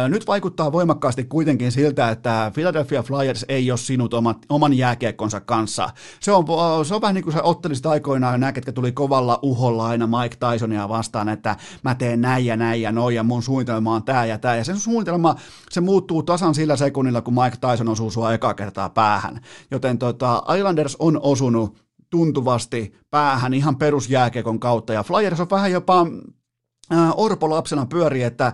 nyt 0.09 0.27
vaikuttaa 0.27 0.71
voimakkaasti 0.71 1.23
kuitenkin 1.23 1.71
siltä, 1.71 2.09
että 2.09 2.51
Philadelphia 2.53 3.03
Flyers 3.03 3.45
ei 3.49 3.71
ole 3.71 3.77
sinut 3.77 4.13
omat, 4.13 4.37
oman 4.49 4.73
jääkiekkonsa 4.73 5.39
kanssa. 5.39 5.89
Se 6.19 6.31
on, 6.31 6.45
se 6.85 6.95
on 6.95 7.01
vähän 7.01 7.15
niin 7.15 7.23
kuin 7.23 7.33
sä 7.33 7.43
ottelisit 7.43 7.85
aikoinaan 7.85 8.39
nämä, 8.39 8.51
ketkä 8.51 8.71
tuli 8.71 8.91
kovalla 8.91 9.39
uholla 9.41 9.87
aina 9.87 10.07
Mike 10.07 10.35
Tysonia 10.35 10.89
vastaan, 10.89 11.29
että 11.29 11.55
mä 11.83 11.95
teen 11.95 12.21
näin 12.21 12.45
ja 12.45 12.57
näin 12.57 12.81
ja 12.81 12.91
noin 12.91 13.15
ja 13.15 13.23
mun 13.23 13.43
suunnitelma 13.43 13.95
on 13.95 14.03
tää 14.03 14.25
ja 14.25 14.37
tää 14.37 14.55
ja 14.55 14.63
sen 14.63 14.79
suunnitelma, 14.79 15.35
se 15.69 15.81
muuttuu 15.81 16.23
tasan 16.23 16.55
sillä 16.55 16.75
sekunnilla, 16.75 17.21
kun 17.21 17.33
Mike 17.33 17.57
Tyson 17.57 17.89
osuu 17.89 18.11
sua 18.11 18.33
eka 18.33 18.53
kertaa 18.53 18.89
päähän. 18.89 19.41
Joten 19.71 19.97
tota, 19.97 20.43
Islanders 20.57 20.95
on 20.99 21.19
osunut 21.21 21.87
tuntuvasti 22.09 22.93
päähän 23.09 23.53
ihan 23.53 23.75
perusjääkiekon 23.75 24.59
kautta, 24.59 24.93
ja 24.93 25.03
Flyers 25.03 25.39
on 25.39 25.49
vähän 25.51 25.71
jopa 25.71 26.05
Orpo 27.15 27.49
lapsena 27.49 27.85
pyöri, 27.85 28.23
että 28.23 28.53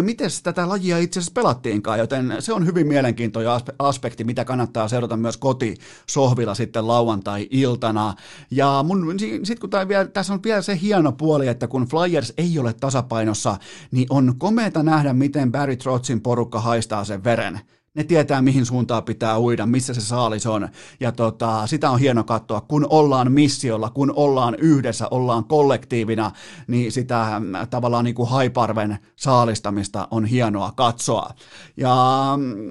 miten 0.00 0.30
tätä 0.42 0.68
lajia 0.68 0.98
itse 0.98 1.20
asiassa 1.20 1.32
pelattiinkaan, 1.34 1.98
joten 1.98 2.36
se 2.38 2.52
on 2.52 2.66
hyvin 2.66 2.86
mielenkiintoinen 2.86 3.52
aspekti, 3.78 4.24
mitä 4.24 4.44
kannattaa 4.44 4.88
seurata 4.88 5.16
myös 5.16 5.36
kotisohvilla 5.36 6.54
sitten 6.54 6.88
lauantai-iltana. 6.88 8.14
Ja 8.50 8.84
mun, 8.86 9.16
sit 9.42 9.58
kun 9.58 9.70
tää 9.70 9.88
vielä, 9.88 10.04
tässä 10.04 10.32
on 10.32 10.42
vielä 10.44 10.62
se 10.62 10.78
hieno 10.82 11.12
puoli, 11.12 11.48
että 11.48 11.66
kun 11.66 11.86
Flyers 11.86 12.32
ei 12.38 12.58
ole 12.58 12.72
tasapainossa, 12.72 13.56
niin 13.90 14.06
on 14.10 14.34
komeeta 14.38 14.82
nähdä, 14.82 15.12
miten 15.12 15.52
Barry 15.52 15.76
Trotzin 15.76 16.20
porukka 16.20 16.60
haistaa 16.60 17.04
sen 17.04 17.24
veren 17.24 17.60
ne 17.94 18.04
tietää, 18.04 18.42
mihin 18.42 18.66
suuntaan 18.66 19.02
pitää 19.02 19.38
uida, 19.38 19.66
missä 19.66 19.94
se 19.94 20.00
saalis 20.00 20.46
on. 20.46 20.68
Ja 21.00 21.12
tota, 21.12 21.66
sitä 21.66 21.90
on 21.90 22.00
hieno 22.00 22.24
katsoa, 22.24 22.60
kun 22.60 22.86
ollaan 22.90 23.32
missiolla, 23.32 23.90
kun 23.90 24.12
ollaan 24.16 24.54
yhdessä, 24.58 25.08
ollaan 25.10 25.44
kollektiivina, 25.44 26.30
niin 26.66 26.92
sitä 26.92 27.40
mm, 27.40 27.52
tavallaan 27.70 28.04
niin 28.04 28.14
kuin 28.14 28.28
haiparven 28.28 28.98
saalistamista 29.16 30.08
on 30.10 30.24
hienoa 30.24 30.72
katsoa. 30.76 31.30
Ja 31.76 31.94
mm, 32.36 32.70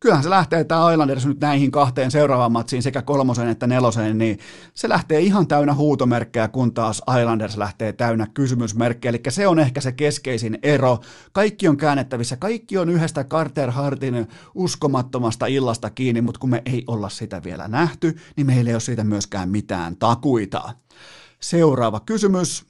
kyllähän 0.00 0.22
se 0.22 0.30
lähtee 0.30 0.64
tämä 0.64 0.92
Islanders 0.92 1.26
nyt 1.26 1.40
näihin 1.40 1.70
kahteen 1.70 2.10
seuraavaan 2.10 2.52
matsiin, 2.52 2.82
sekä 2.82 3.02
kolmosen 3.02 3.48
että 3.48 3.66
nelosen, 3.66 4.18
niin 4.18 4.38
se 4.74 4.88
lähtee 4.88 5.20
ihan 5.20 5.46
täynnä 5.46 5.74
huutomerkkejä, 5.74 6.48
kun 6.48 6.74
taas 6.74 7.02
Islanders 7.20 7.56
lähtee 7.56 7.92
täynnä 7.92 8.26
kysymysmerkkejä. 8.34 9.10
Eli 9.10 9.20
se 9.28 9.48
on 9.48 9.58
ehkä 9.58 9.80
se 9.80 9.92
keskeisin 9.92 10.58
ero. 10.62 10.98
Kaikki 11.32 11.68
on 11.68 11.76
käännettävissä, 11.76 12.36
kaikki 12.36 12.78
on 12.78 12.88
yhdestä 12.90 13.24
Carter 13.24 13.70
Hartin 13.70 14.28
uskomattomasta 14.56 15.46
illasta 15.46 15.90
kiinni, 15.90 16.20
mutta 16.20 16.38
kun 16.38 16.50
me 16.50 16.62
ei 16.66 16.84
olla 16.86 17.08
sitä 17.08 17.42
vielä 17.42 17.68
nähty, 17.68 18.16
niin 18.36 18.46
meillä 18.46 18.68
ei 18.68 18.74
ole 18.74 18.80
siitä 18.80 19.04
myöskään 19.04 19.48
mitään 19.48 19.96
takuita. 19.96 20.74
Seuraava 21.40 22.00
kysymys. 22.00 22.64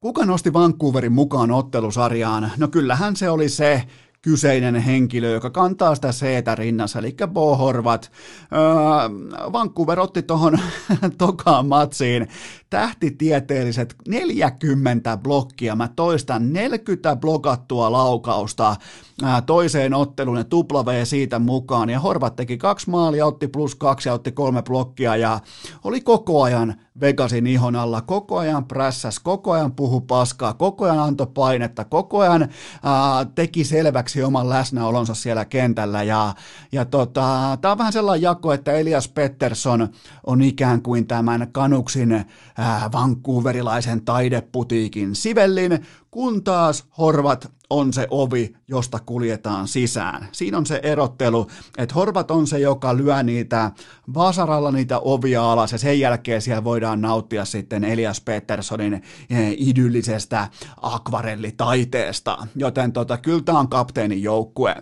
Kuka 0.00 0.24
nosti 0.24 0.52
Vancouverin 0.52 1.12
mukaan 1.12 1.50
ottelusarjaan? 1.50 2.52
No 2.56 2.68
kyllähän 2.68 3.16
se 3.16 3.30
oli 3.30 3.48
se 3.48 3.82
kyseinen 4.22 4.74
henkilö, 4.76 5.30
joka 5.30 5.50
kantaa 5.50 5.94
sitä 5.94 6.12
seetä 6.12 6.54
rinnassa, 6.54 6.98
eli 6.98 7.16
Bo 7.26 7.56
Horvat. 7.56 8.12
Öö, 8.52 9.52
Vancouver 9.52 10.00
otti 10.00 10.22
tuohon 10.22 10.58
tokaan 11.18 11.66
matsiin 11.66 12.28
tähtitieteelliset 12.70 13.94
40 14.08 15.16
blokkia, 15.16 15.76
mä 15.76 15.88
toistan 15.96 16.52
40 16.52 17.16
blokattua 17.16 17.92
laukausta 17.92 18.76
ää, 19.22 19.42
toiseen 19.42 19.94
otteluun 19.94 20.38
ja 20.38 20.44
tupla 20.44 20.84
siitä 21.04 21.38
mukaan, 21.38 21.90
ja 21.90 22.00
Horvat 22.00 22.36
teki 22.36 22.58
kaksi 22.58 22.90
maalia, 22.90 23.26
otti 23.26 23.48
plus 23.48 23.74
kaksi 23.74 24.08
ja 24.08 24.12
otti 24.12 24.32
kolme 24.32 24.62
blokkia, 24.62 25.16
ja 25.16 25.40
oli 25.84 26.00
koko 26.00 26.42
ajan 26.42 26.74
Vegasin 27.00 27.46
ihon 27.46 27.76
alla, 27.76 28.00
koko 28.00 28.38
ajan 28.38 28.64
prässäs, 28.64 29.18
koko 29.18 29.52
ajan 29.52 29.72
puhu 29.72 30.00
paskaa, 30.00 30.54
koko 30.54 30.84
ajan 30.84 30.98
antoi 30.98 31.26
painetta, 31.34 31.84
koko 31.84 32.18
ajan 32.18 32.48
ää, 32.82 33.24
teki 33.34 33.64
selväksi 33.64 34.22
oman 34.22 34.48
läsnäolonsa 34.48 35.14
siellä 35.14 35.44
kentällä, 35.44 36.02
ja, 36.02 36.34
ja 36.72 36.84
tota, 36.84 37.58
tämä 37.60 37.72
on 37.72 37.78
vähän 37.78 37.92
sellainen 37.92 38.22
jako, 38.22 38.52
että 38.52 38.72
Elias 38.72 39.08
Pettersson 39.08 39.88
on 40.26 40.42
ikään 40.42 40.82
kuin 40.82 41.06
tämän 41.06 41.48
Kanuksin 41.52 42.24
äh, 42.58 42.92
vancouverilaisen 42.92 44.04
taideputiikin 44.04 45.14
Sivellin, 45.14 45.86
kun 46.10 46.44
taas 46.44 46.84
Horvat 46.98 47.52
on 47.70 47.92
se 47.92 48.06
ovi, 48.10 48.56
josta 48.68 48.98
kuljetaan 49.06 49.68
sisään. 49.68 50.28
Siinä 50.32 50.58
on 50.58 50.66
se 50.66 50.80
erottelu, 50.82 51.46
että 51.78 51.94
Horvat 51.94 52.30
on 52.30 52.46
se, 52.46 52.58
joka 52.58 52.96
lyö 52.96 53.22
niitä 53.22 53.70
vasaralla 54.14 54.70
niitä 54.70 54.98
ovia 54.98 55.52
alas 55.52 55.72
ja 55.72 55.78
sen 55.78 56.00
jälkeen 56.00 56.42
siellä 56.42 56.64
voidaan 56.64 57.00
nauttia 57.00 57.44
sitten 57.44 57.84
Elias 57.84 58.20
Petterssonin 58.20 58.94
eh, 58.94 59.54
idyllisestä 59.58 60.48
akvarellitaiteesta. 60.82 62.46
Joten 62.56 62.92
tota, 62.92 63.18
kyllä 63.18 63.42
tämä 63.42 63.58
on 63.58 63.68
kapteenin 63.68 64.22
joukkue. 64.22 64.76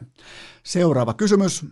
Seuraava 0.63 1.15
kysymys. 1.15 1.67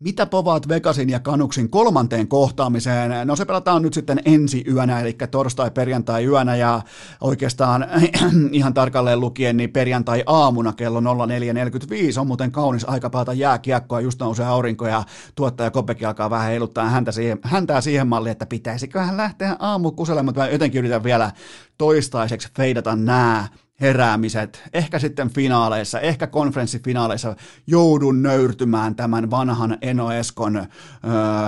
Mitä 0.00 0.26
povaat 0.26 0.68
Vegasin 0.68 1.10
ja 1.10 1.20
Kanuksin 1.20 1.70
kolmanteen 1.70 2.28
kohtaamiseen? 2.28 3.26
No 3.26 3.36
se 3.36 3.44
pelataan 3.44 3.82
nyt 3.82 3.94
sitten 3.94 4.20
ensi 4.24 4.64
yönä, 4.74 5.00
eli 5.00 5.16
torstai-perjantai 5.30 6.26
yönä 6.26 6.56
ja 6.56 6.82
oikeastaan 7.20 7.86
ihan 8.52 8.74
tarkalleen 8.74 9.20
lukien 9.20 9.56
niin 9.56 9.72
perjantai 9.72 10.22
aamuna 10.26 10.72
kello 10.72 11.00
04.45 11.00 12.20
on 12.20 12.26
muuten 12.26 12.52
kaunis 12.52 12.88
aika 12.88 13.10
pelata 13.10 13.32
jääkiekkoa, 13.32 14.00
just 14.00 14.20
nousee 14.20 14.46
aurinko 14.46 14.86
ja 14.86 15.04
tuottaja 15.34 15.70
Kopeki 15.70 16.04
alkaa 16.04 16.30
vähän 16.30 16.48
heiluttaa 16.48 16.88
häntä 16.88 17.12
siihen, 17.12 17.38
häntää 17.42 17.80
siihen 17.80 18.06
malliin, 18.06 18.32
että 18.32 18.46
pitäisiköhän 18.46 19.16
lähteä 19.16 19.56
aamu 19.58 19.90
kuselemaan, 19.92 20.24
mutta 20.24 20.40
mä 20.40 20.48
jotenkin 20.48 20.78
yritän 20.78 21.04
vielä 21.04 21.32
toistaiseksi 21.78 22.48
feidata 22.56 22.96
nämä 22.96 23.48
heräämiset, 23.80 24.62
ehkä 24.72 24.98
sitten 24.98 25.30
finaaleissa, 25.30 26.00
ehkä 26.00 26.26
konferenssifinaaleissa 26.26 27.36
joudun 27.66 28.22
nöyrtymään 28.22 28.94
tämän 28.94 29.30
vanhan 29.30 29.78
Eno 29.82 30.12
Eskon 30.12 30.56
ö, 30.56 30.66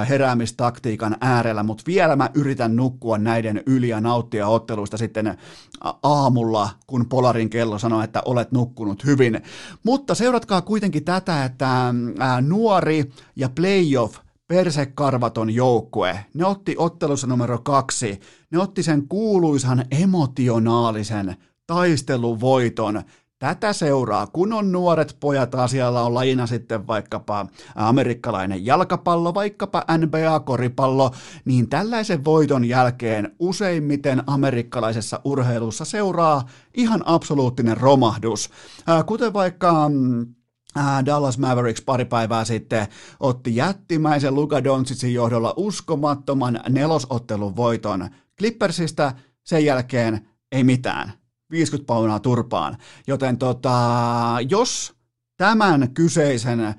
heräämistaktiikan 0.08 1.16
äärellä, 1.20 1.62
mutta 1.62 1.84
vielä 1.86 2.16
mä 2.16 2.30
yritän 2.34 2.76
nukkua 2.76 3.18
näiden 3.18 3.62
yli 3.66 3.88
ja 3.88 4.00
nauttia 4.00 4.48
otteluista 4.48 4.96
sitten 4.96 5.38
aamulla, 6.02 6.70
kun 6.86 7.08
Polarin 7.08 7.50
kello 7.50 7.78
sanoo, 7.78 8.02
että 8.02 8.22
olet 8.24 8.52
nukkunut 8.52 9.04
hyvin. 9.04 9.40
Mutta 9.84 10.14
seuratkaa 10.14 10.62
kuitenkin 10.62 11.04
tätä, 11.04 11.44
että 11.44 11.94
nuori 12.40 13.10
ja 13.36 13.48
playoff 13.48 14.18
persekarvaton 14.48 15.50
joukkue. 15.50 16.24
Ne 16.34 16.44
otti 16.44 16.74
ottelussa 16.78 17.26
numero 17.26 17.58
kaksi. 17.58 18.20
Ne 18.50 18.58
otti 18.58 18.82
sen 18.82 19.08
kuuluisan 19.08 19.84
emotionaalisen 19.90 21.36
taisteluvoiton. 21.66 23.02
Tätä 23.38 23.72
seuraa, 23.72 24.26
kun 24.26 24.52
on 24.52 24.72
nuoret 24.72 25.16
pojat 25.20 25.54
asialla 25.54 26.02
on 26.02 26.14
lajina 26.14 26.46
sitten 26.46 26.86
vaikkapa 26.86 27.46
amerikkalainen 27.74 28.66
jalkapallo, 28.66 29.34
vaikkapa 29.34 29.84
NBA-koripallo, 29.98 31.10
niin 31.44 31.68
tällaisen 31.68 32.24
voiton 32.24 32.64
jälkeen 32.64 33.34
useimmiten 33.38 34.22
amerikkalaisessa 34.26 35.20
urheilussa 35.24 35.84
seuraa 35.84 36.48
ihan 36.74 37.02
absoluuttinen 37.06 37.76
romahdus. 37.76 38.50
Kuten 39.06 39.32
vaikka 39.32 39.88
mm, 39.88 40.26
Dallas 41.06 41.38
Mavericks 41.38 41.82
pari 41.82 42.04
päivää 42.04 42.44
sitten 42.44 42.86
otti 43.20 43.56
jättimäisen 43.56 44.34
Luka 44.34 44.64
Doncicin 44.64 45.14
johdolla 45.14 45.54
uskomattoman 45.56 46.60
nelosottelun 46.68 47.56
voiton 47.56 48.08
Clippersistä, 48.38 49.12
sen 49.44 49.64
jälkeen 49.64 50.28
ei 50.52 50.64
mitään 50.64 51.25
50 51.50 51.86
paunaa 51.86 52.20
turpaan. 52.20 52.76
Joten 53.06 53.38
tota, 53.38 53.78
jos 54.48 54.94
tämän 55.36 55.90
kyseisen 55.94 56.74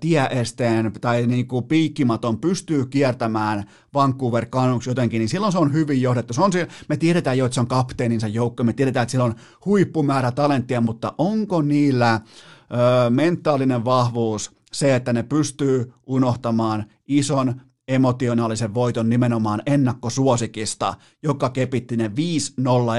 tieesteen 0.00 0.92
tai 1.00 1.26
niin 1.26 1.48
kuin 1.48 1.64
piikkimaton 1.64 2.38
pystyy 2.38 2.86
kiertämään 2.86 3.64
Vancouver 3.94 4.46
Canucks 4.46 4.86
jotenkin, 4.86 5.18
niin 5.18 5.28
silloin 5.28 5.52
se 5.52 5.58
on 5.58 5.72
hyvin 5.72 6.02
johdettu. 6.02 6.34
Se 6.34 6.42
on, 6.42 6.52
me 6.88 6.96
tiedetään 6.96 7.38
jo, 7.38 7.46
että 7.46 7.54
se 7.54 7.60
on 7.60 7.66
kapteeninsa 7.66 8.28
joukko, 8.28 8.64
me 8.64 8.72
tiedetään, 8.72 9.02
että 9.02 9.10
sillä 9.10 9.24
on 9.24 9.34
huippumäärä 9.64 10.32
talenttia, 10.32 10.80
mutta 10.80 11.14
onko 11.18 11.62
niillä 11.62 12.14
ö, 12.14 13.10
mentaalinen 13.10 13.84
vahvuus 13.84 14.52
se, 14.72 14.94
että 14.94 15.12
ne 15.12 15.22
pystyy 15.22 15.92
unohtamaan 16.06 16.84
ison 17.08 17.60
emotionaalisen 17.90 18.74
voiton 18.74 19.08
nimenomaan 19.08 19.62
ennakkosuosikista, 19.66 20.94
joka 21.22 21.50
kepitti 21.50 21.96
ne 21.96 22.10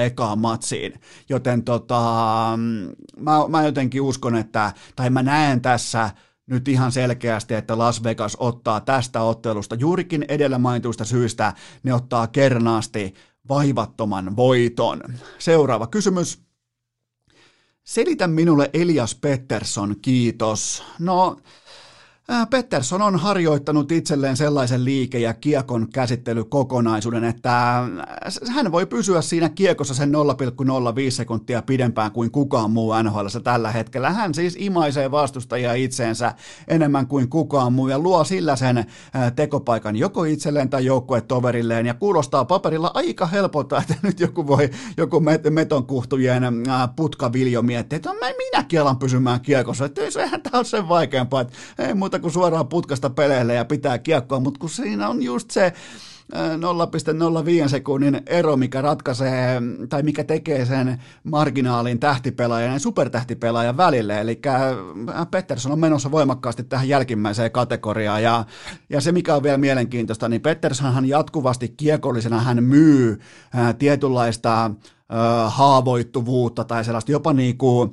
ekaan 0.06 0.38
matsiin. 0.38 0.92
Joten 1.28 1.64
tota, 1.64 2.00
mä, 3.16 3.32
mä 3.48 3.64
jotenkin 3.64 4.02
uskon, 4.02 4.36
että, 4.36 4.72
tai 4.96 5.10
mä 5.10 5.22
näen 5.22 5.60
tässä 5.60 6.10
nyt 6.46 6.68
ihan 6.68 6.92
selkeästi, 6.92 7.54
että 7.54 7.78
Las 7.78 8.04
Vegas 8.04 8.36
ottaa 8.40 8.80
tästä 8.80 9.22
ottelusta 9.22 9.74
juurikin 9.74 10.24
edellä 10.28 10.58
mainituista 10.58 11.04
syistä, 11.04 11.52
ne 11.82 11.94
ottaa 11.94 12.26
kernaasti 12.26 13.14
vaivattoman 13.48 14.36
voiton. 14.36 15.00
Seuraava 15.38 15.86
kysymys. 15.86 16.42
Selitä 17.84 18.28
minulle 18.28 18.70
Elias 18.72 19.14
Pettersson, 19.14 19.96
kiitos. 20.02 20.82
No, 20.98 21.36
Pettersson 22.50 23.02
on 23.02 23.18
harjoittanut 23.18 23.92
itselleen 23.92 24.36
sellaisen 24.36 24.84
liike- 24.84 25.18
ja 25.18 25.34
kiekon 25.34 25.88
käsittelykokonaisuuden, 25.92 27.24
että 27.24 27.82
hän 28.48 28.72
voi 28.72 28.86
pysyä 28.86 29.22
siinä 29.22 29.48
kiekossa 29.48 29.94
sen 29.94 30.12
0,05 30.12 31.10
sekuntia 31.10 31.62
pidempään 31.62 32.12
kuin 32.12 32.30
kukaan 32.30 32.70
muu 32.70 33.02
NHL 33.02 33.26
tällä 33.44 33.70
hetkellä. 33.70 34.10
Hän 34.10 34.34
siis 34.34 34.56
imaisee 34.58 35.10
vastustajia 35.10 35.74
itseensä 35.74 36.34
enemmän 36.68 37.06
kuin 37.06 37.28
kukaan 37.28 37.72
muu 37.72 37.88
ja 37.88 37.98
luo 37.98 38.24
sillä 38.24 38.56
sen 38.56 38.86
tekopaikan 39.36 39.96
joko 39.96 40.24
itselleen 40.24 40.70
tai 40.70 40.84
joukkuetoverilleen 40.84 41.86
ja 41.86 41.94
kuulostaa 41.94 42.44
paperilla 42.44 42.90
aika 42.94 43.26
helpolta, 43.26 43.78
että 43.78 43.94
nyt 44.02 44.20
joku 44.20 44.46
voi, 44.46 44.70
joku 44.96 45.22
metonkuhtujen 45.50 46.42
putkaviljo 46.96 47.62
miettiä, 47.62 47.96
että 47.96 48.08
no, 48.08 48.16
minäkin 48.36 48.80
alan 48.80 48.98
pysymään 48.98 49.40
kiekossa, 49.40 49.84
että 49.84 50.10
sehän 50.10 50.42
tämä 50.42 50.58
on 50.58 50.64
sen 50.64 50.88
vaikeampaa, 50.88 51.40
että 51.40 51.52
ei 51.78 51.94
muuta 51.94 52.18
kuin 52.22 52.32
suoraan 52.32 52.68
putkasta 52.68 53.10
peleille 53.10 53.54
ja 53.54 53.64
pitää 53.64 53.98
kiekkoa, 53.98 54.40
mutta 54.40 54.60
kun 54.60 54.70
siinä 54.70 55.08
on 55.08 55.22
just 55.22 55.50
se 55.50 55.72
0,05 57.62 57.68
sekunnin 57.68 58.22
ero, 58.26 58.56
mikä 58.56 58.80
ratkaisee 58.82 59.62
tai 59.88 60.02
mikä 60.02 60.24
tekee 60.24 60.64
sen 60.64 61.02
marginaalin 61.24 62.00
tähtipelaajan 62.00 62.72
ja 62.72 62.78
supertähtipelaajan 62.78 63.76
välille. 63.76 64.20
Eli 64.20 64.40
Pettersson 65.30 65.72
on 65.72 65.80
menossa 65.80 66.10
voimakkaasti 66.10 66.62
tähän 66.62 66.88
jälkimmäiseen 66.88 67.50
kategoriaan. 67.50 68.22
Ja, 68.22 68.44
ja 68.90 69.00
se, 69.00 69.12
mikä 69.12 69.34
on 69.34 69.42
vielä 69.42 69.58
mielenkiintoista, 69.58 70.28
niin 70.28 70.40
Petterssonhan 70.42 71.08
jatkuvasti 71.08 71.68
kiekollisena 71.68 72.40
hän 72.40 72.64
myy 72.64 73.20
ää, 73.54 73.72
tietynlaista 73.72 74.70
haavoittuvuutta 75.48 76.64
tai 76.64 76.84
sellaista 76.84 77.12
jopa 77.12 77.32
niin 77.32 77.58
kuin 77.58 77.90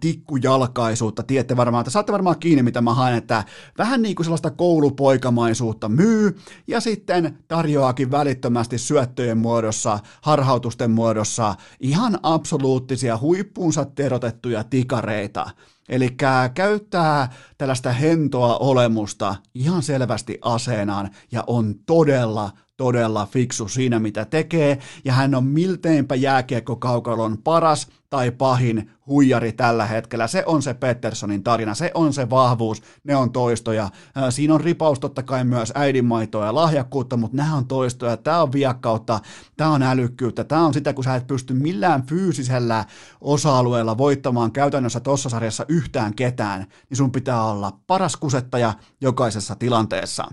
tikkujalkaisuutta. 0.00 1.22
Tiedätte 1.22 1.56
varmaan, 1.56 1.82
että 1.82 1.90
saatte 1.90 2.12
varmaan 2.12 2.38
kiinni, 2.38 2.62
mitä 2.62 2.80
mä 2.80 2.94
haen, 2.94 3.16
että 3.16 3.44
vähän 3.78 4.02
niin 4.02 4.14
kuin 4.14 4.24
sellaista 4.24 4.50
koulupoikamaisuutta 4.50 5.88
myy 5.88 6.38
ja 6.66 6.80
sitten 6.80 7.38
tarjoaakin 7.48 8.10
välittömästi 8.10 8.78
syöttöjen 8.78 9.38
muodossa, 9.38 9.98
harhautusten 10.22 10.90
muodossa 10.90 11.54
ihan 11.80 12.18
absoluuttisia 12.22 13.18
huippuunsa 13.18 13.84
terotettuja 13.84 14.64
tikareita. 14.64 15.50
Eli 15.88 16.16
käyttää 16.54 17.32
tällaista 17.58 17.92
hentoa 17.92 18.56
olemusta 18.56 19.36
ihan 19.54 19.82
selvästi 19.82 20.38
aseenaan 20.42 21.10
ja 21.32 21.44
on 21.46 21.74
todella, 21.86 22.50
todella 22.76 23.26
fiksu 23.26 23.68
siinä, 23.68 23.98
mitä 23.98 24.24
tekee, 24.24 24.78
ja 25.04 25.12
hän 25.12 25.34
on 25.34 25.44
milteinpä 25.44 26.14
jääkiekkokaukalon 26.14 27.38
paras 27.38 27.88
tai 28.10 28.30
pahin 28.30 28.90
huijari 29.06 29.52
tällä 29.52 29.86
hetkellä. 29.86 30.26
Se 30.26 30.42
on 30.46 30.62
se 30.62 30.74
Petterssonin 30.74 31.42
tarina, 31.42 31.74
se 31.74 31.90
on 31.94 32.12
se 32.12 32.30
vahvuus, 32.30 32.82
ne 33.04 33.16
on 33.16 33.32
toistoja. 33.32 33.88
Siinä 34.30 34.54
on 34.54 34.60
ripaus 34.60 35.00
totta 35.00 35.22
kai 35.22 35.44
myös 35.44 35.72
äidinmaitoa 35.74 36.46
ja 36.46 36.54
lahjakkuutta, 36.54 37.16
mutta 37.16 37.36
nämä 37.36 37.56
on 37.56 37.66
toistoja, 37.66 38.16
tämä 38.16 38.42
on 38.42 38.52
viakkautta, 38.52 39.20
tämä 39.56 39.70
on 39.70 39.82
älykkyyttä, 39.82 40.44
tämä 40.44 40.66
on 40.66 40.74
sitä, 40.74 40.92
kun 40.92 41.04
sä 41.04 41.14
et 41.14 41.26
pysty 41.26 41.54
millään 41.54 42.06
fyysisellä 42.06 42.84
osa-alueella 43.20 43.98
voittamaan 43.98 44.52
käytännössä 44.52 45.00
tuossa 45.00 45.28
sarjassa 45.28 45.64
yhtään 45.68 46.14
ketään, 46.14 46.66
niin 46.90 46.96
sun 46.96 47.12
pitää 47.12 47.44
olla 47.44 47.78
paras 47.86 48.16
kusettaja 48.16 48.74
jokaisessa 49.00 49.54
tilanteessa. 49.54 50.28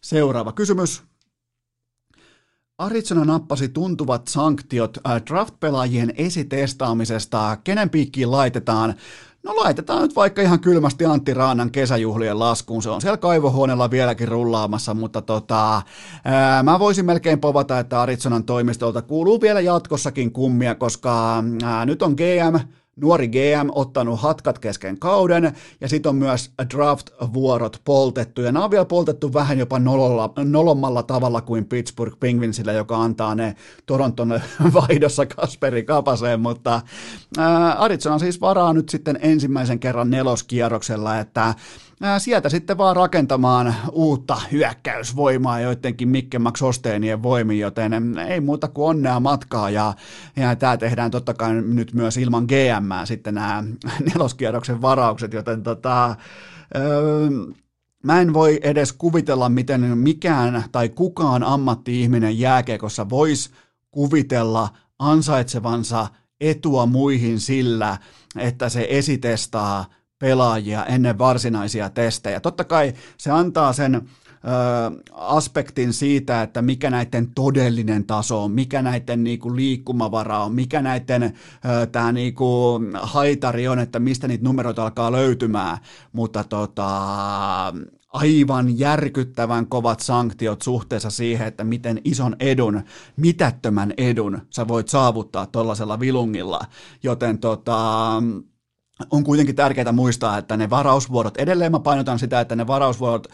Seuraava 0.00 0.52
kysymys. 0.52 1.07
Arizona 2.78 3.24
nappasi 3.24 3.68
tuntuvat 3.68 4.28
sanktiot 4.28 4.98
äh, 5.06 5.22
draft-pelaajien 5.26 6.12
esitestaamisesta. 6.16 7.56
Kenen 7.64 7.90
piikkiin 7.90 8.30
laitetaan? 8.30 8.94
No 9.42 9.56
laitetaan 9.56 10.02
nyt 10.02 10.16
vaikka 10.16 10.42
ihan 10.42 10.60
kylmästi 10.60 11.04
Antti 11.04 11.34
Raanan 11.34 11.70
kesäjuhlien 11.70 12.38
laskuun. 12.38 12.82
Se 12.82 12.90
on 12.90 13.00
siellä 13.00 13.16
kaivohuoneella 13.16 13.90
vieläkin 13.90 14.28
rullaamassa, 14.28 14.94
mutta 14.94 15.22
tota, 15.22 15.82
ää, 16.24 16.62
mä 16.62 16.78
voisin 16.78 17.04
melkein 17.04 17.40
povata, 17.40 17.78
että 17.78 18.02
Arizonan 18.02 18.44
toimistolta 18.44 19.02
kuuluu 19.02 19.40
vielä 19.40 19.60
jatkossakin 19.60 20.32
kummia, 20.32 20.74
koska 20.74 21.44
ää, 21.64 21.86
nyt 21.86 22.02
on 22.02 22.12
GM 22.12 22.58
nuori 23.00 23.28
GM 23.28 23.68
ottanut 23.72 24.20
hatkat 24.20 24.58
kesken 24.58 24.98
kauden, 24.98 25.52
ja 25.80 25.88
sitten 25.88 26.10
on 26.10 26.16
myös 26.16 26.50
draft-vuorot 26.74 27.80
poltettu, 27.84 28.40
ja 28.40 28.52
nämä 28.52 28.64
on 28.64 28.70
vielä 28.70 28.84
poltettu 28.84 29.32
vähän 29.32 29.58
jopa 29.58 29.78
nololla, 29.78 30.32
nolommalla 30.44 31.02
tavalla 31.02 31.40
kuin 31.40 31.64
Pittsburgh 31.64 32.18
Penguinsillä, 32.20 32.72
joka 32.72 33.02
antaa 33.02 33.34
ne 33.34 33.54
Toronton 33.86 34.40
vaihdossa 34.74 35.26
Kasperi 35.26 35.84
Kapaseen, 35.84 36.40
mutta 36.40 36.80
ää, 37.38 37.72
Arizona 37.72 38.18
siis 38.18 38.40
varaa 38.40 38.72
nyt 38.72 38.88
sitten 38.88 39.18
ensimmäisen 39.22 39.78
kerran 39.78 40.10
neloskierroksella, 40.10 41.18
että 41.18 41.54
sieltä 42.18 42.48
sitten 42.48 42.78
vaan 42.78 42.96
rakentamaan 42.96 43.74
uutta 43.92 44.40
hyökkäysvoimaa 44.52 45.60
joidenkin 45.60 46.08
Mikke 46.08 46.38
Max 46.38 46.62
Osteenien 46.62 47.22
voimiin, 47.22 47.60
joten 47.60 48.18
ei 48.18 48.40
muuta 48.40 48.68
kuin 48.68 48.88
onnea 48.88 49.20
matkaa 49.20 49.70
ja, 49.70 49.94
ja 50.36 50.56
tämä 50.56 50.76
tehdään 50.76 51.10
totta 51.10 51.34
kai 51.34 51.54
nyt 51.54 51.94
myös 51.94 52.16
ilman 52.16 52.44
GM 52.44 53.04
sitten 53.04 53.34
nämä 53.34 53.64
neloskierroksen 54.14 54.82
varaukset, 54.82 55.32
joten 55.32 55.62
tota, 55.62 56.16
öö, 56.76 57.30
Mä 58.02 58.20
en 58.20 58.34
voi 58.34 58.60
edes 58.62 58.92
kuvitella, 58.92 59.48
miten 59.48 59.98
mikään 59.98 60.64
tai 60.72 60.88
kukaan 60.88 61.42
ammatti-ihminen 61.42 62.38
jääkeekossa 62.38 63.10
voisi 63.10 63.50
kuvitella 63.90 64.68
ansaitsevansa 64.98 66.06
etua 66.40 66.86
muihin 66.86 67.40
sillä, 67.40 67.98
että 68.36 68.68
se 68.68 68.86
esitestaa 68.90 69.84
pelaajia 70.18 70.86
ennen 70.86 71.18
varsinaisia 71.18 71.90
testejä. 71.90 72.40
Totta 72.40 72.64
kai 72.64 72.92
se 73.18 73.30
antaa 73.30 73.72
sen 73.72 73.94
ö, 73.94 74.00
aspektin 75.12 75.92
siitä, 75.92 76.42
että 76.42 76.62
mikä 76.62 76.90
näiden 76.90 77.30
todellinen 77.34 78.04
taso 78.04 78.44
on, 78.44 78.52
mikä 78.52 78.82
näiden 78.82 79.24
niinku 79.24 79.56
liikkumavara 79.56 80.44
on, 80.44 80.54
mikä 80.54 80.82
näiden 80.82 81.32
tämä 81.92 82.12
niinku 82.12 82.80
haitari 82.94 83.68
on, 83.68 83.78
että 83.78 83.98
mistä 83.98 84.28
niitä 84.28 84.44
numeroita 84.44 84.82
alkaa 84.82 85.12
löytymään, 85.12 85.78
mutta 86.12 86.44
tota, 86.44 86.88
aivan 88.12 88.78
järkyttävän 88.78 89.66
kovat 89.66 90.00
sanktiot 90.00 90.62
suhteessa 90.62 91.10
siihen, 91.10 91.46
että 91.46 91.64
miten 91.64 92.00
ison 92.04 92.36
edun, 92.40 92.82
mitättömän 93.16 93.94
edun 93.96 94.40
sä 94.50 94.68
voit 94.68 94.88
saavuttaa 94.88 95.46
tuollaisella 95.46 96.00
vilungilla, 96.00 96.60
joten 97.02 97.38
tota, 97.38 98.22
on 99.10 99.24
kuitenkin 99.24 99.56
tärkeää 99.56 99.92
muistaa, 99.92 100.38
että 100.38 100.56
ne 100.56 100.70
varausvuorot, 100.70 101.36
edelleen 101.36 101.72
mä 101.72 101.80
painotan 101.80 102.18
sitä, 102.18 102.40
että 102.40 102.56
ne 102.56 102.66
varausvuorot, 102.66 103.26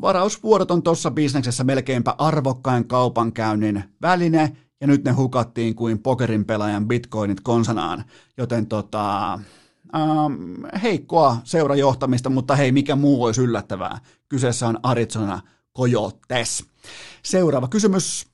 varausvuorot 0.00 0.70
on 0.70 0.82
tuossa 0.82 1.10
bisneksessä 1.10 1.64
melkeinpä 1.64 2.14
arvokkain 2.18 2.88
kaupankäynnin 2.88 3.84
väline, 4.02 4.56
ja 4.80 4.86
nyt 4.86 5.04
ne 5.04 5.12
hukattiin 5.12 5.74
kuin 5.74 5.98
pokerin 5.98 6.44
pelaajan 6.44 6.88
bitcoinit 6.88 7.40
konsanaan, 7.40 8.04
joten 8.36 8.66
tota, 8.66 9.32
ähm, 9.32 10.64
heikkoa 10.82 11.36
seurajohtamista, 11.44 12.30
mutta 12.30 12.56
hei, 12.56 12.72
mikä 12.72 12.96
muu 12.96 13.24
olisi 13.24 13.40
yllättävää. 13.40 13.98
Kyseessä 14.28 14.68
on 14.68 14.78
Arizona 14.82 15.40
Coyotes. 15.76 16.64
Seuraava 17.22 17.68
kysymys. 17.68 18.29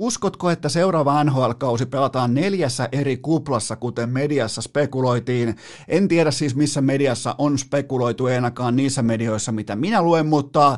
Uskotko, 0.00 0.50
että 0.50 0.68
seuraava 0.68 1.24
NHL-kausi 1.24 1.86
pelataan 1.86 2.34
neljässä 2.34 2.88
eri 2.92 3.16
kuplassa, 3.16 3.76
kuten 3.76 4.08
mediassa 4.08 4.62
spekuloitiin? 4.62 5.56
En 5.88 6.08
tiedä 6.08 6.30
siis, 6.30 6.56
missä 6.56 6.80
mediassa 6.80 7.34
on 7.38 7.58
spekuloitu, 7.58 8.26
ei 8.26 8.34
ainakaan 8.34 8.76
niissä 8.76 9.02
medioissa, 9.02 9.52
mitä 9.52 9.76
minä 9.76 10.02
luen, 10.02 10.26
mutta 10.26 10.72
ö, 10.72 10.76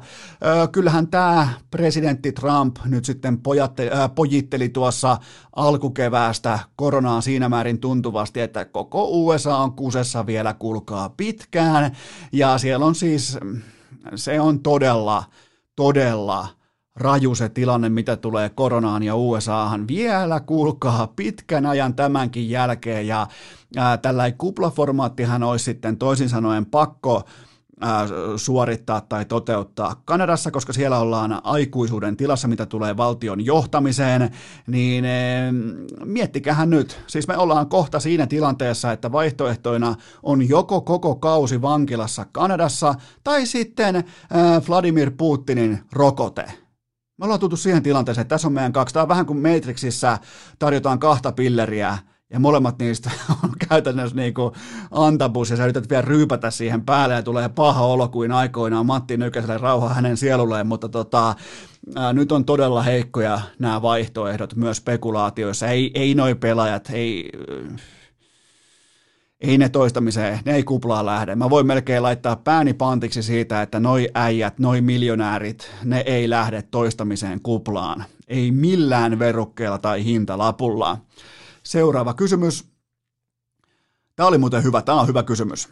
kyllähän 0.69 1.09
tämä 1.09 1.49
presidentti 1.71 2.33
Trump 2.33 2.77
nyt 2.85 3.05
sitten 3.05 3.39
pojatte, 3.39 3.87
ö, 3.87 4.09
pojitteli 4.09 4.69
tuossa 4.69 5.19
alkukeväästä 5.57 6.59
koronaa 6.77 7.21
siinä 7.21 7.49
määrin 7.49 7.81
tuntuvasti, 7.81 8.41
että 8.41 8.65
koko 8.65 9.09
USA 9.11 9.57
on 9.57 9.73
kusessa 9.73 10.27
vielä 10.27 10.55
kulkaa 10.55 11.09
pitkään, 11.09 11.97
ja 12.33 12.59
siellä 12.59 12.87
on 12.87 12.95
siis, 12.95 13.39
se 14.15 14.41
on 14.41 14.61
todella, 14.61 15.25
todella 15.77 16.62
raju 16.97 17.35
se 17.35 17.49
tilanne, 17.49 17.89
mitä 17.89 18.17
tulee 18.17 18.49
koronaan 18.49 19.03
ja 19.03 19.17
USAhan. 19.17 19.89
Vielä, 19.89 20.41
kuulkaa, 20.41 21.13
pitkän 21.17 21.67
ajan 21.67 21.95
tämänkin 21.95 22.51
jälkeen, 22.51 23.07
ja 23.07 23.27
ää, 23.77 23.97
tällä 23.97 24.33
kuplaformaattihan 24.33 25.43
olisi 25.43 25.65
sitten 25.65 25.97
toisin 25.97 26.29
sanoen 26.29 26.67
pakko 26.67 27.23
suorittaa 28.37 29.01
tai 29.01 29.25
toteuttaa 29.25 30.03
Kanadassa, 30.05 30.51
koska 30.51 30.73
siellä 30.73 30.99
ollaan 30.99 31.41
aikuisuuden 31.45 32.17
tilassa, 32.17 32.49
mitä 32.49 32.67
tulee 32.67 32.97
valtion 32.97 33.45
johtamiseen, 33.45 34.31
niin 34.67 35.05
miettikähän 36.05 36.71
nyt, 36.71 37.03
siis 37.07 37.29
me 37.29 37.37
ollaan 37.37 37.69
kohta 37.69 38.01
siinä 38.01 38.27
tilanteessa, 38.27 38.93
että 38.93 39.13
vaihtoehtoina 39.13 39.95
on 40.23 40.49
joko 40.49 40.81
koko 40.81 41.15
kausi 41.15 41.63
vankilassa 41.63 42.27
Kanadassa, 42.33 42.95
tai 43.25 43.47
sitten 43.47 44.05
Vladimir 44.69 45.11
Putinin 45.17 45.79
rokote, 45.93 46.45
me 47.19 47.25
ollaan 47.25 47.41
tultu 47.41 47.57
siihen 47.57 47.83
tilanteeseen, 47.83 48.23
että 48.23 48.35
tässä 48.35 48.49
on 48.49 48.55
meidän 48.55 48.73
kaksi. 48.73 48.93
Tämä 48.93 49.03
on 49.03 49.09
vähän 49.09 49.27
kuin 49.27 49.43
Matrixissa 49.43 50.19
tarjotaan 50.59 50.99
kahta 50.99 51.33
pilleriä, 51.33 51.99
ja 52.33 52.41
molemmat 52.41 52.79
niistä 52.79 53.11
on 53.45 53.51
käytännössä 53.69 54.17
niin 54.17 54.35
kuin 54.35 54.55
antabus, 54.91 55.51
ja 55.51 55.57
sä 55.57 55.65
yrität 55.65 55.91
vielä 55.91 56.03
ryypätä 56.03 56.51
siihen 56.51 56.83
päälle, 56.85 57.15
ja 57.15 57.23
tulee 57.23 57.49
paha 57.49 57.87
olo 57.87 58.09
kuin 58.09 58.33
aikoinaan 58.33 58.87
Matti 58.87 59.17
Nykäselle 59.17 59.59
rauha 59.59 59.95
hänen 59.95 60.17
sielulleen, 60.17 60.67
mutta 60.67 60.89
tota, 60.89 61.35
ää, 61.97 62.13
nyt 62.13 62.33
on 62.33 62.45
todella 62.45 62.83
heikkoja 62.83 63.41
nämä 63.59 63.83
vaihtoehdot 63.83 64.57
myös 64.57 64.77
spekulaatioissa. 64.77 65.67
Ei, 65.67 65.91
ei 65.95 66.15
noi 66.15 66.35
pelaajat, 66.35 66.91
ei, 66.93 67.31
ei 69.43 69.59
ne 69.59 69.69
toistamiseen, 69.69 70.41
ne 70.45 70.55
ei 70.55 70.65
kuplaa 70.65 71.07
lähde. 71.07 71.37
Mä 71.37 71.51
voin 71.51 71.67
melkein 71.67 72.03
laittaa 72.03 72.37
pääni 72.37 72.75
pantiksi 72.75 73.23
siitä, 73.23 73.63
että 73.63 73.81
noi 73.81 74.09
äijät, 74.15 74.59
noi 74.59 74.81
miljonäärit, 74.81 75.71
ne 75.85 76.01
ei 76.07 76.31
lähde 76.31 76.63
toistamiseen 76.63 77.41
kuplaan. 77.43 78.05
Ei 78.29 78.51
millään 78.51 79.19
verukkeella 79.19 79.79
tai 79.79 80.05
hintalapulla. 80.05 80.99
Seuraava 81.63 82.15
kysymys. 82.15 82.73
Tämä 84.17 84.27
oli 84.27 84.39
muuten 84.39 84.65
hyvä, 84.65 84.83
tämä 84.83 85.01
on 85.01 85.09
hyvä 85.09 85.23
kysymys. 85.23 85.69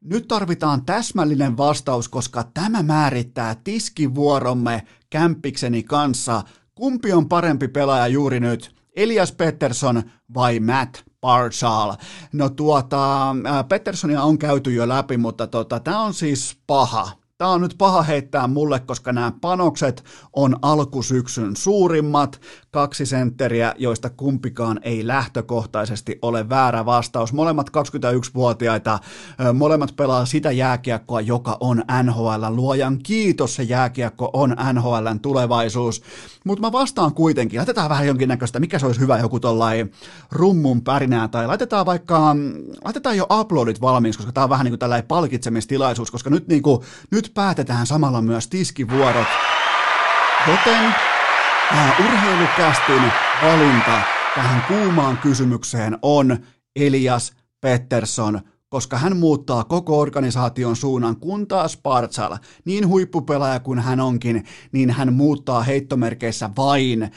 Nyt 0.00 0.28
tarvitaan 0.28 0.84
täsmällinen 0.84 1.56
vastaus, 1.56 2.08
koska 2.08 2.44
tämä 2.54 2.82
määrittää 2.82 3.54
tiskivuoromme 3.64 4.82
kämppikseni 5.10 5.82
kanssa. 5.82 6.42
Kumpi 6.74 7.12
on 7.12 7.28
parempi 7.28 7.68
pelaaja 7.68 8.06
juuri 8.06 8.40
nyt, 8.40 8.74
Elias 8.96 9.32
Pettersson 9.32 10.02
vai 10.34 10.60
Matt 10.60 11.09
Barzal. 11.20 11.96
No 12.32 12.48
tuota, 12.48 13.34
Petterssonia 13.68 14.22
on 14.22 14.38
käyty 14.38 14.74
jo 14.74 14.88
läpi, 14.88 15.16
mutta 15.16 15.46
tota, 15.46 15.80
tämä 15.80 16.00
on 16.00 16.14
siis 16.14 16.58
paha. 16.66 17.19
Tämä 17.40 17.50
on 17.50 17.60
nyt 17.60 17.74
paha 17.78 18.02
heittää 18.02 18.46
mulle, 18.46 18.80
koska 18.80 19.12
nämä 19.12 19.32
panokset 19.40 20.04
on 20.32 20.56
alkusyksyn 20.62 21.56
suurimmat. 21.56 22.40
Kaksi 22.70 23.06
sentteriä, 23.06 23.74
joista 23.78 24.10
kumpikaan 24.10 24.80
ei 24.82 25.06
lähtökohtaisesti 25.06 26.18
ole 26.22 26.48
väärä 26.48 26.84
vastaus. 26.86 27.32
Molemmat 27.32 27.70
21-vuotiaita, 27.70 28.98
molemmat 29.54 29.96
pelaa 29.96 30.26
sitä 30.26 30.50
jääkiekkoa, 30.50 31.20
joka 31.20 31.56
on 31.60 31.82
NHL. 32.02 32.44
Luojan 32.48 32.98
kiitos, 32.98 33.54
se 33.54 33.62
jääkiekko 33.62 34.30
on 34.32 34.56
NHLn 34.72 35.20
tulevaisuus. 35.22 36.02
Mutta 36.44 36.62
mä 36.62 36.72
vastaan 36.72 37.14
kuitenkin, 37.14 37.58
laitetaan 37.58 37.90
vähän 37.90 38.06
jonkinnäköistä, 38.06 38.60
mikä 38.60 38.78
se 38.78 38.86
olisi 38.86 39.00
hyvä 39.00 39.18
joku 39.18 39.40
tollain 39.40 39.92
rummun 40.30 40.82
pärinää, 40.82 41.28
tai 41.28 41.46
laitetaan 41.46 41.86
vaikka, 41.86 42.36
laitetaan 42.84 43.16
jo 43.16 43.26
uploadit 43.40 43.80
valmiiksi, 43.80 44.18
koska 44.18 44.32
tämä 44.32 44.44
on 44.44 44.50
vähän 44.50 44.64
niin 44.64 44.72
kuin 44.72 44.78
tällainen 44.78 45.08
palkitsemistilaisuus, 45.08 46.10
koska 46.10 46.30
nyt, 46.30 46.48
niin 46.48 46.62
kuin, 46.62 46.80
nyt 47.10 47.29
päätetään 47.34 47.86
samalla 47.86 48.22
myös 48.22 48.48
tiskivuorot. 48.48 49.28
Joten 50.46 50.94
tämä 51.68 51.92
urheilukästin 51.98 53.12
valinta 53.42 54.02
tähän 54.34 54.64
kuumaan 54.68 55.18
kysymykseen 55.18 55.98
on 56.02 56.38
Elias 56.76 57.32
Pettersson 57.60 58.40
koska 58.70 58.98
hän 58.98 59.16
muuttaa 59.16 59.64
koko 59.64 60.00
organisaation 60.00 60.76
suunnan, 60.76 61.16
kun 61.16 61.48
taas 61.48 61.76
Partsal, 61.76 62.36
niin 62.64 62.88
huippupelaaja 62.88 63.60
kuin 63.60 63.78
hän 63.78 64.00
onkin, 64.00 64.44
niin 64.72 64.90
hän 64.90 65.12
muuttaa 65.12 65.62
heittomerkeissä 65.62 66.50
vain 66.56 67.02
ö, 67.02 67.08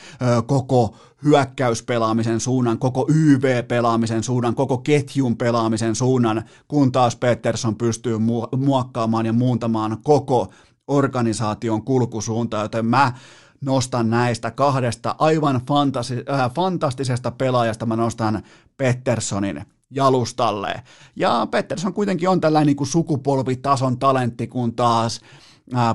koko 0.41 0.95
hyökkäyspelaamisen 1.23 2.39
suunnan, 2.39 2.79
koko 2.79 3.07
YV-pelaamisen 3.09 4.23
suunnan, 4.23 4.55
koko 4.55 4.77
ketjun 4.77 5.37
pelaamisen 5.37 5.95
suunnan, 5.95 6.43
kun 6.67 6.91
taas 6.91 7.15
Peterson 7.15 7.75
pystyy 7.75 8.17
mu- 8.17 8.57
muokkaamaan 8.57 9.25
ja 9.25 9.33
muuntamaan 9.33 9.97
koko 10.03 10.53
organisaation 10.87 11.85
kulkusuuntaa, 11.85 12.61
joten 12.61 12.85
mä 12.85 13.13
nostan 13.61 14.09
näistä 14.09 14.51
kahdesta 14.51 15.15
aivan 15.19 15.55
fantasi- 15.55 16.33
äh, 16.33 16.51
fantastisesta 16.53 17.31
pelaajasta, 17.31 17.85
mä 17.85 17.95
nostan 17.95 18.43
Petterssonin 18.77 19.65
jalustalle. 19.95 20.83
Ja 21.15 21.47
Pettersson 21.51 21.93
kuitenkin 21.93 22.29
on 22.29 22.41
tällainen 22.41 22.67
niin 22.67 22.77
kuin 22.77 22.87
sukupolvitason 22.87 23.99
talentti, 23.99 24.47
kun 24.47 24.75
taas 24.75 25.21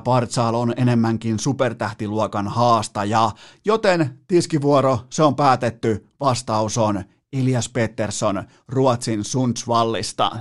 Partsal 0.03 0.53
on 0.53 0.73
enemmänkin 0.77 1.39
supertähtiluokan 1.39 2.47
haastaja, 2.47 3.31
joten 3.65 4.19
tiskivuoro, 4.27 4.99
se 5.09 5.23
on 5.23 5.35
päätetty, 5.35 6.07
vastaus 6.19 6.77
on 6.77 7.03
Elias 7.33 7.69
Pettersson 7.69 8.43
Ruotsin 8.67 9.23
Sundsvallista. 9.23 10.31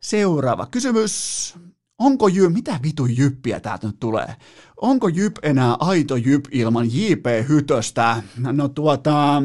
Seuraava 0.00 0.66
kysymys. 0.66 1.54
Onko 1.98 2.28
Jy, 2.28 2.48
mitä 2.48 2.80
vitu 2.82 3.06
jyppiä 3.06 3.60
täältä 3.60 3.86
nyt 3.86 4.00
tulee? 4.00 4.36
Onko 4.80 5.08
Jyp 5.08 5.36
enää 5.42 5.76
aito 5.80 6.16
Jyp 6.16 6.44
ilman 6.50 6.86
JP 6.86 7.48
Hytöstä? 7.48 8.22
No 8.36 8.68
tuota, 8.68 9.42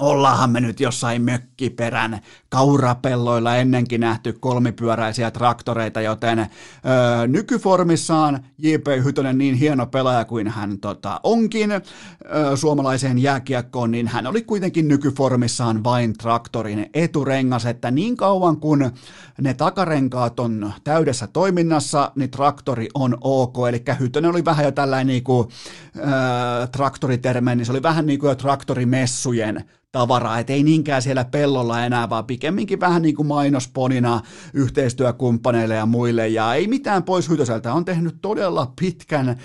Ollaanhan 0.00 0.50
me 0.50 0.60
nyt 0.60 0.80
jossain 0.80 1.22
mökkiperän 1.22 2.20
kaurapelloilla 2.48 3.56
ennenkin 3.56 4.00
nähty 4.00 4.32
kolmipyöräisiä 4.32 5.30
traktoreita, 5.30 6.00
joten 6.00 6.38
öö, 6.38 6.46
nykyformissaan 7.26 8.44
J.P. 8.58 8.86
Hytönen 9.04 9.38
niin 9.38 9.54
hieno 9.54 9.86
pelaaja 9.86 10.24
kuin 10.24 10.48
hän 10.48 10.78
tota, 10.78 11.20
onkin 11.22 11.72
öö, 11.72 11.80
suomalaiseen 12.56 13.18
jääkiekkoon, 13.18 13.90
niin 13.90 14.08
hän 14.08 14.26
oli 14.26 14.42
kuitenkin 14.42 14.88
nykyformissaan 14.88 15.84
vain 15.84 16.12
traktorin 16.18 16.90
eturengas, 16.94 17.66
että 17.66 17.90
niin 17.90 18.16
kauan 18.16 18.56
kun 18.56 18.90
ne 19.40 19.54
takarenkaat 19.54 20.40
on 20.40 20.72
täydessä 20.84 21.26
toiminnassa, 21.26 22.12
niin 22.16 22.30
traktori 22.30 22.88
on 22.94 23.18
ok, 23.20 23.56
eli 23.68 23.82
Hytönen 24.00 24.30
oli 24.30 24.44
vähän 24.44 24.64
jo 24.64 24.72
tällainen 24.72 25.06
niin 25.06 25.24
kuin, 25.24 25.48
öö, 25.96 26.66
traktoriterme, 26.66 27.54
niin 27.54 27.66
se 27.66 27.72
oli 27.72 27.82
vähän 27.82 28.06
niin 28.06 28.18
kuin 28.18 28.28
jo 28.28 28.34
traktorimessujen 28.34 29.64
tavaraa, 29.94 30.38
että 30.38 30.52
ei 30.52 30.62
niinkään 30.62 31.02
siellä 31.02 31.24
pellolla 31.24 31.84
enää, 31.84 32.10
vaan 32.10 32.24
pikemminkin 32.24 32.80
vähän 32.80 33.02
niin 33.02 33.14
kuin 33.14 33.26
mainosponina 33.26 34.20
yhteistyökumppaneille 34.54 35.74
ja 35.74 35.86
muille, 35.86 36.28
ja 36.28 36.54
ei 36.54 36.66
mitään 36.66 37.02
pois 37.02 37.28
Hytöseltä, 37.28 37.72
on 37.72 37.84
tehnyt 37.84 38.16
todella 38.22 38.72
pitkän 38.80 39.36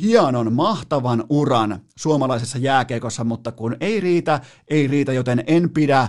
hienon, 0.00 0.52
mahtavan 0.52 1.24
uran 1.28 1.80
suomalaisessa 1.96 2.58
jääkeikossa, 2.58 3.24
mutta 3.24 3.52
kun 3.52 3.76
ei 3.80 4.00
riitä, 4.00 4.40
ei 4.68 4.86
riitä, 4.86 5.12
joten 5.12 5.44
en 5.46 5.70
pidä 5.70 6.08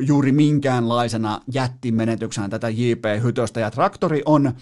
juuri 0.00 0.32
minkäänlaisena 0.32 1.40
jättimenetyksenä 1.52 2.48
tätä 2.48 2.68
JP 2.68 3.04
Hytöstä, 3.22 3.60
ja 3.60 3.70
traktori 3.70 4.22
on 4.26 4.52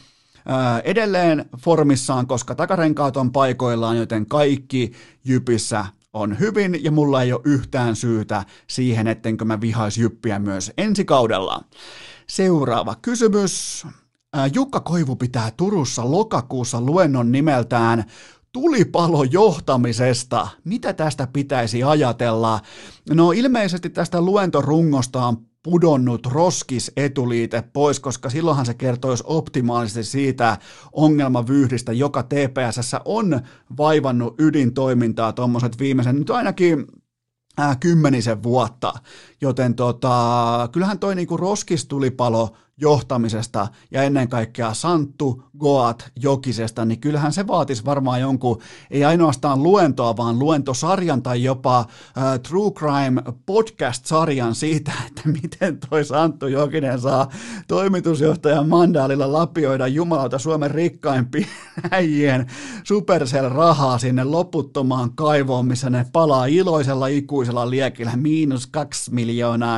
edelleen 0.85 1.45
formissaan, 1.59 2.27
koska 2.27 2.55
takarenkaat 2.55 3.17
on 3.17 3.33
paikoillaan, 3.33 3.97
joten 3.97 4.27
kaikki 4.27 4.93
Jypissä 5.25 5.87
on 6.13 6.39
hyvin 6.39 6.85
ja 6.85 6.91
mulla 6.91 7.23
ei 7.23 7.33
ole 7.33 7.41
yhtään 7.45 7.97
syytä 7.97 8.45
siihen, 8.67 9.07
ettenkö 9.07 9.45
mä 9.45 9.61
vihais 9.61 9.99
Jyppiä 9.99 10.39
myös 10.39 10.73
ensi 10.79 11.05
kaudella. 11.05 11.65
Seuraava 12.27 12.95
kysymys. 13.03 13.87
Jukka 14.55 14.81
Koivu 14.81 15.17
pitää 15.17 15.51
Turussa 15.57 16.11
lokakuussa 16.11 16.81
luennon 16.81 17.33
nimeltään 17.33 18.05
tulipalo 18.53 19.25
johtamisesta. 19.25 20.49
Mitä 20.65 20.93
tästä 20.93 21.29
pitäisi 21.33 21.83
ajatella? 21.83 22.61
No 23.11 23.33
ilmeisesti 23.33 23.91
tästä 23.91 24.21
luentorungosta 24.21 25.27
on 25.27 25.50
pudonnut 25.63 26.27
roskis 26.27 26.93
etuliite 26.97 27.63
pois, 27.73 28.01
koska 28.01 28.31
silloinhan 28.31 28.67
se 28.67 28.75
kertoisi 28.75 29.25
optimaalisesti 29.27 30.05
siitä 30.05 30.59
ongelmavyyhdistä, 30.93 31.93
joka 31.93 32.23
TPSssä 32.23 33.01
on 33.05 33.41
vaivannut 33.77 34.35
ydintoimintaa 34.41 35.33
tuommoiset 35.33 35.79
viimeisen 35.79 36.17
nyt 36.17 36.31
ainakin 36.31 36.87
äh, 37.61 37.79
kymmenisen 37.81 38.43
vuotta. 38.43 38.93
Joten 39.41 39.75
tota, 39.75 40.69
kyllähän 40.73 40.99
toi 40.99 41.15
niinku 41.15 41.37
roskistulipalo 41.37 42.51
johtamisesta 42.81 43.69
ja 43.91 44.03
ennen 44.03 44.29
kaikkea 44.29 44.75
Santtu 44.75 45.43
Goat 45.59 46.11
Jokisesta, 46.23 46.85
niin 46.85 47.01
kyllähän 47.01 47.33
se 47.33 47.47
vaatisi 47.47 47.85
varmaan 47.85 48.21
jonkun, 48.21 48.61
ei 48.91 49.05
ainoastaan 49.05 49.63
luentoa, 49.63 50.17
vaan 50.17 50.39
luentosarjan 50.39 51.23
tai 51.23 51.43
jopa 51.43 51.81
uh, 51.81 52.41
True 52.49 52.71
Crime 52.71 53.23
podcast-sarjan 53.47 54.55
siitä, 54.55 54.93
että 55.07 55.23
miten 55.43 55.79
toi 55.91 56.05
Santtu 56.05 56.47
Jokinen 56.47 57.01
saa 57.01 57.31
toimitusjohtajan 57.69 58.69
mandaalilla 58.69 59.33
lapioida 59.33 59.87
jumalauta 59.87 60.39
Suomen 60.39 60.71
rikkaimpien 60.71 61.47
äijien 61.91 62.47
Supercell-rahaa 62.85 63.99
sinne 63.99 64.25
loputtomaan 64.25 65.13
kaivoon, 65.15 65.67
missä 65.67 65.91
ne 65.91 66.07
palaa 66.13 66.47
iloisella 66.47 67.07
ikuisella 67.07 67.71
liekillä 67.71 68.17
miinus 68.17 68.67
kaksi 68.67 69.15
miljoonaa 69.15 69.30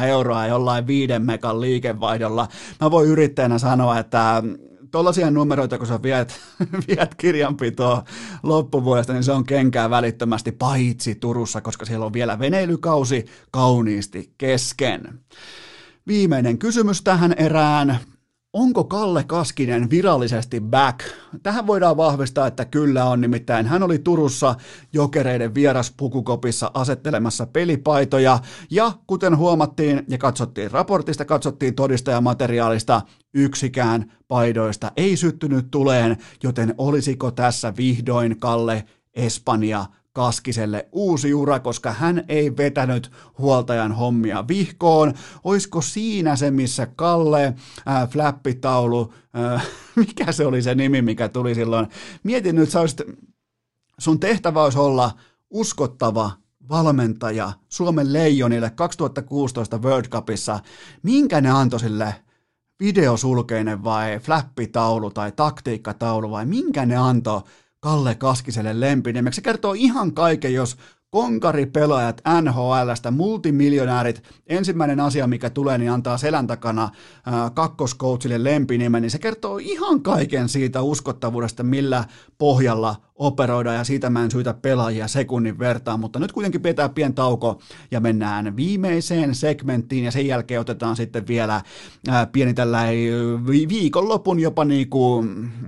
euroa 0.06 0.46
jollain 0.46 0.86
viiden 0.86 1.22
mekan 1.22 1.60
liikevaihdolla. 1.60 2.48
Mä 2.80 2.90
voi 2.90 3.06
yrittäjänä 3.06 3.58
sanoa, 3.58 3.98
että 3.98 4.42
tuollaisia 4.90 5.30
numeroita, 5.30 5.78
kun 5.78 5.86
sä 5.86 6.02
viet, 6.02 6.40
viet 6.88 7.14
kirjanpitoa 7.14 8.04
loppuvuodesta, 8.42 9.12
niin 9.12 9.24
se 9.24 9.32
on 9.32 9.44
kenkää 9.44 9.90
välittömästi, 9.90 10.52
paitsi 10.52 11.14
Turussa, 11.14 11.60
koska 11.60 11.84
siellä 11.84 12.06
on 12.06 12.12
vielä 12.12 12.38
veneilykausi 12.38 13.26
kauniisti 13.50 14.32
kesken. 14.38 15.20
Viimeinen 16.06 16.58
kysymys 16.58 17.02
tähän 17.02 17.32
erään. 17.32 17.98
Onko 18.52 18.84
Kalle 18.84 19.24
Kaskinen 19.24 19.90
virallisesti 19.90 20.60
back? 20.60 21.00
Tähän 21.42 21.66
voidaan 21.66 21.96
vahvistaa, 21.96 22.46
että 22.46 22.64
kyllä 22.64 23.04
on, 23.04 23.20
nimittäin 23.20 23.66
hän 23.66 23.82
oli 23.82 23.98
Turussa 23.98 24.54
jokereiden 24.92 25.54
vieraspukukopissa 25.54 26.70
asettelemassa 26.74 27.46
pelipaitoja, 27.46 28.38
ja 28.70 28.92
kuten 29.06 29.36
huomattiin 29.36 30.04
ja 30.08 30.18
katsottiin 30.18 30.70
raportista, 30.70 31.24
katsottiin 31.24 31.74
todistajamateriaalista, 31.74 33.02
yksikään 33.34 34.12
paidoista 34.28 34.92
ei 34.96 35.16
syttynyt 35.16 35.70
tuleen, 35.70 36.16
joten 36.42 36.74
olisiko 36.78 37.30
tässä 37.30 37.72
vihdoin 37.76 38.40
Kalle 38.40 38.84
Espanja 39.14 39.86
Kaskiselle 40.12 40.88
uusi 40.92 41.34
ura, 41.34 41.60
koska 41.60 41.92
hän 41.92 42.24
ei 42.28 42.56
vetänyt 42.56 43.10
huoltajan 43.38 43.92
hommia 43.92 44.48
vihkoon. 44.48 45.14
Oisko 45.44 45.82
siinä 45.82 46.36
se, 46.36 46.50
missä 46.50 46.86
Kalle, 46.86 47.44
äh, 47.88 48.08
flappitaulu, 48.08 49.14
äh, 49.54 49.66
mikä 49.96 50.32
se 50.32 50.46
oli 50.46 50.62
se 50.62 50.74
nimi, 50.74 51.02
mikä 51.02 51.28
tuli 51.28 51.54
silloin. 51.54 51.86
Mietin 52.22 52.56
nyt, 52.56 52.70
sä 52.70 52.80
olisit, 52.80 53.00
sun 53.98 54.20
tehtävä 54.20 54.62
olisi 54.62 54.78
olla 54.78 55.10
uskottava 55.50 56.30
valmentaja 56.68 57.52
Suomen 57.68 58.12
leijonille 58.12 58.70
2016 58.70 59.78
World 59.78 60.08
Cupissa. 60.08 60.60
Minkä 61.02 61.40
ne 61.40 61.50
antoi 61.50 61.80
sille 61.80 62.14
videosulkeinen 62.80 63.84
vai 63.84 64.18
flappitaulu 64.18 65.10
tai 65.10 65.32
taktiikkataulu 65.32 66.30
vai 66.30 66.46
minkä 66.46 66.86
ne 66.86 66.96
antoi 66.96 67.42
Kalle 67.82 68.14
Kaskiselle 68.14 68.80
lempiniemeksi. 68.80 69.36
Se 69.36 69.42
kertoo 69.42 69.72
ihan 69.72 70.14
kaiken, 70.14 70.54
jos 70.54 70.76
konkaripelaajat 71.12 72.22
NHLstä, 72.42 73.10
multimiljonäärit, 73.10 74.22
ensimmäinen 74.46 75.00
asia, 75.00 75.26
mikä 75.26 75.50
tulee, 75.50 75.78
niin 75.78 75.90
antaa 75.90 76.18
selän 76.18 76.46
takana 76.46 76.90
kakkoskoutsille 77.54 78.44
lempinimen, 78.44 79.02
niin 79.02 79.10
se 79.10 79.18
kertoo 79.18 79.58
ihan 79.58 80.02
kaiken 80.02 80.48
siitä 80.48 80.82
uskottavuudesta, 80.82 81.62
millä 81.62 82.04
pohjalla 82.38 82.96
operoida, 83.14 83.72
ja 83.72 83.84
siitä 83.84 84.10
mä 84.10 84.24
en 84.24 84.30
syytä 84.30 84.54
pelaajia 84.54 85.08
sekunnin 85.08 85.58
vertaan, 85.58 86.00
mutta 86.00 86.18
nyt 86.18 86.32
kuitenkin 86.32 86.62
pitää 86.62 86.88
pien 86.88 87.14
tauko, 87.14 87.60
ja 87.90 88.00
mennään 88.00 88.56
viimeiseen 88.56 89.34
segmenttiin, 89.34 90.04
ja 90.04 90.10
sen 90.10 90.26
jälkeen 90.26 90.60
otetaan 90.60 90.96
sitten 90.96 91.26
vielä 91.26 91.60
ää, 92.08 92.26
pieni 92.26 92.54
tällainen 92.54 92.96
viikonlopun 93.46 94.40
jopa 94.40 94.64
niinku, 94.64 95.24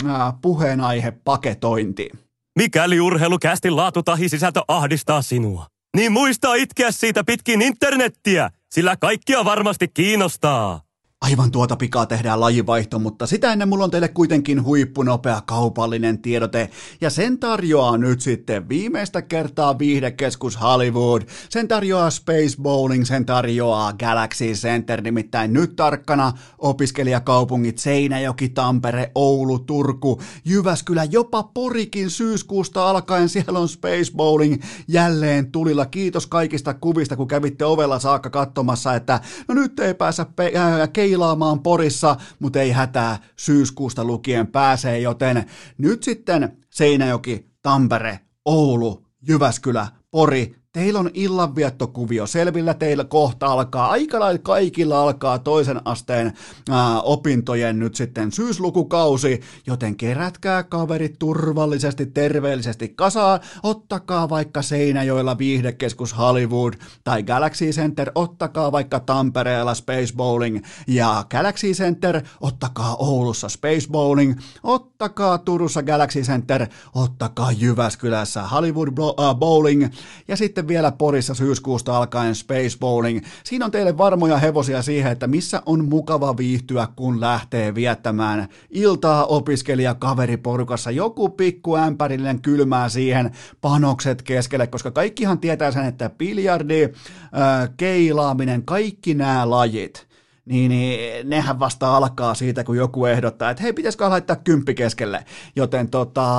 ää, 0.06 0.32
puheenaihe 0.42 1.10
paketointi. 1.24 2.10
Mikäli 2.58 3.00
urheilukästin 3.00 3.76
laatu 3.76 4.02
tahi 4.02 4.28
sisältö 4.28 4.62
ahdistaa 4.68 5.22
sinua, 5.22 5.66
niin 5.96 6.12
muista 6.12 6.54
itkeä 6.54 6.90
siitä 6.90 7.24
pitkin 7.24 7.62
internettiä, 7.62 8.50
sillä 8.74 8.96
kaikkia 8.96 9.44
varmasti 9.44 9.88
kiinnostaa. 9.88 10.80
Aivan 11.24 11.50
tuota 11.50 11.76
pikaa 11.76 12.06
tehdään 12.06 12.40
lajivaihto, 12.40 12.98
mutta 12.98 13.26
sitä 13.26 13.52
ennen 13.52 13.68
mulla 13.68 13.84
on 13.84 13.90
teille 13.90 14.08
kuitenkin 14.08 14.64
huippunopea 14.64 15.42
kaupallinen 15.46 16.18
tiedote, 16.18 16.70
ja 17.00 17.10
sen 17.10 17.38
tarjoaa 17.38 17.98
nyt 17.98 18.20
sitten 18.20 18.68
viimeistä 18.68 19.22
kertaa 19.22 19.78
viihdekeskus 19.78 20.60
Hollywood, 20.60 21.22
sen 21.48 21.68
tarjoaa 21.68 22.10
Space 22.10 22.62
Bowling, 22.62 23.04
sen 23.04 23.26
tarjoaa 23.26 23.92
Galaxy 23.92 24.52
Center, 24.52 25.00
nimittäin 25.00 25.52
nyt 25.52 25.76
tarkkana 25.76 26.32
opiskelijakaupungit 26.58 27.78
Seinäjoki, 27.78 28.48
Tampere, 28.48 29.10
Oulu, 29.14 29.58
Turku, 29.58 30.20
Jyväskylä, 30.44 31.04
jopa 31.04 31.42
Porikin 31.42 32.10
syyskuusta 32.10 32.90
alkaen, 32.90 33.28
siellä 33.28 33.58
on 33.58 33.68
Space 33.68 34.12
Bowling 34.16 34.62
jälleen 34.88 35.52
tulilla. 35.52 35.86
Kiitos 35.86 36.26
kaikista 36.26 36.74
kuvista, 36.74 37.16
kun 37.16 37.28
kävitte 37.28 37.64
ovella 37.64 37.98
saakka 37.98 38.30
katsomassa, 38.30 38.94
että 38.94 39.20
no 39.48 39.54
nyt 39.54 39.80
ei 39.80 39.94
päässä 39.94 40.26
pe- 40.36 40.52
äh, 40.56 40.92
keilaamaan 41.14 41.62
Porissa, 41.62 42.16
mutta 42.38 42.60
ei 42.60 42.70
hätää, 42.70 43.18
syyskuusta 43.36 44.04
lukien 44.04 44.46
pääsee, 44.46 44.98
joten 44.98 45.44
nyt 45.78 46.02
sitten 46.02 46.56
Seinäjoki, 46.70 47.50
Tampere, 47.62 48.20
Oulu, 48.44 49.06
Jyväskylä, 49.28 49.86
Pori, 50.10 50.56
teillä 50.74 51.00
on 51.00 51.10
illanviettokuvio 51.14 52.26
selvillä, 52.26 52.74
teillä 52.74 53.04
kohta 53.04 53.46
alkaa, 53.46 53.90
aika 53.90 54.18
kaikilla 54.42 55.02
alkaa 55.02 55.38
toisen 55.38 55.80
asteen 55.84 56.32
ää, 56.70 57.00
opintojen 57.00 57.78
nyt 57.78 57.94
sitten 57.94 58.32
syyslukukausi, 58.32 59.40
joten 59.66 59.96
kerätkää 59.96 60.62
kaverit 60.62 61.18
turvallisesti, 61.18 62.06
terveellisesti 62.06 62.88
kasaan, 62.88 63.40
ottakaa 63.62 64.28
vaikka 64.28 64.62
Seinäjoella 64.62 65.38
viihdekeskus 65.38 66.18
Hollywood 66.18 66.74
tai 67.04 67.22
Galaxy 67.22 67.70
Center, 67.70 68.10
ottakaa 68.14 68.72
vaikka 68.72 69.00
Tampereella 69.00 69.74
Space 69.74 70.14
Bowling 70.16 70.64
ja 70.86 71.24
Galaxy 71.30 71.72
Center, 71.72 72.20
ottakaa 72.40 72.96
Oulussa 72.96 73.48
Space 73.48 73.88
Bowling, 73.90 74.40
ottakaa 74.62 75.38
Turussa 75.38 75.82
Galaxy 75.82 76.22
Center, 76.22 76.66
ottakaa 76.94 77.52
Jyväskylässä 77.52 78.42
Hollywood 78.42 78.88
Bowling. 79.38 79.88
Ja 80.28 80.36
sitten 80.36 80.63
vielä 80.68 80.92
Porissa 80.92 81.34
syyskuusta 81.34 81.96
alkaen 81.96 82.34
Space 82.34 82.78
Bowling. 82.80 83.20
Siinä 83.44 83.64
on 83.64 83.70
teille 83.70 83.98
varmoja 83.98 84.38
hevosia 84.38 84.82
siihen, 84.82 85.12
että 85.12 85.26
missä 85.26 85.62
on 85.66 85.84
mukava 85.84 86.36
viihtyä, 86.36 86.88
kun 86.96 87.20
lähtee 87.20 87.74
viettämään 87.74 88.48
iltaa 88.70 89.26
opiskelija 89.26 89.94
kaveriporukassa. 89.94 90.90
Joku 90.90 91.28
pikku 91.28 91.76
ämpärillinen 91.76 92.42
kylmää 92.42 92.88
siihen 92.88 93.30
panokset 93.60 94.22
keskelle, 94.22 94.66
koska 94.66 94.90
kaikkihan 94.90 95.38
tietää 95.38 95.70
sen, 95.70 95.84
että 95.84 96.10
biljardi, 96.10 96.84
äh, 96.84 97.70
keilaaminen, 97.76 98.64
kaikki 98.64 99.14
nämä 99.14 99.50
lajit– 99.50 100.06
niin, 100.44 100.68
niin 100.68 101.30
nehän 101.30 101.58
vasta 101.58 101.96
alkaa 101.96 102.34
siitä, 102.34 102.64
kun 102.64 102.76
joku 102.76 103.06
ehdottaa, 103.06 103.50
että 103.50 103.62
hei, 103.62 103.72
pitäisikö 103.72 104.08
laittaa 104.10 104.36
kymppi 104.36 104.74
keskelle. 104.74 105.24
Joten 105.56 105.90
tota, 105.90 106.30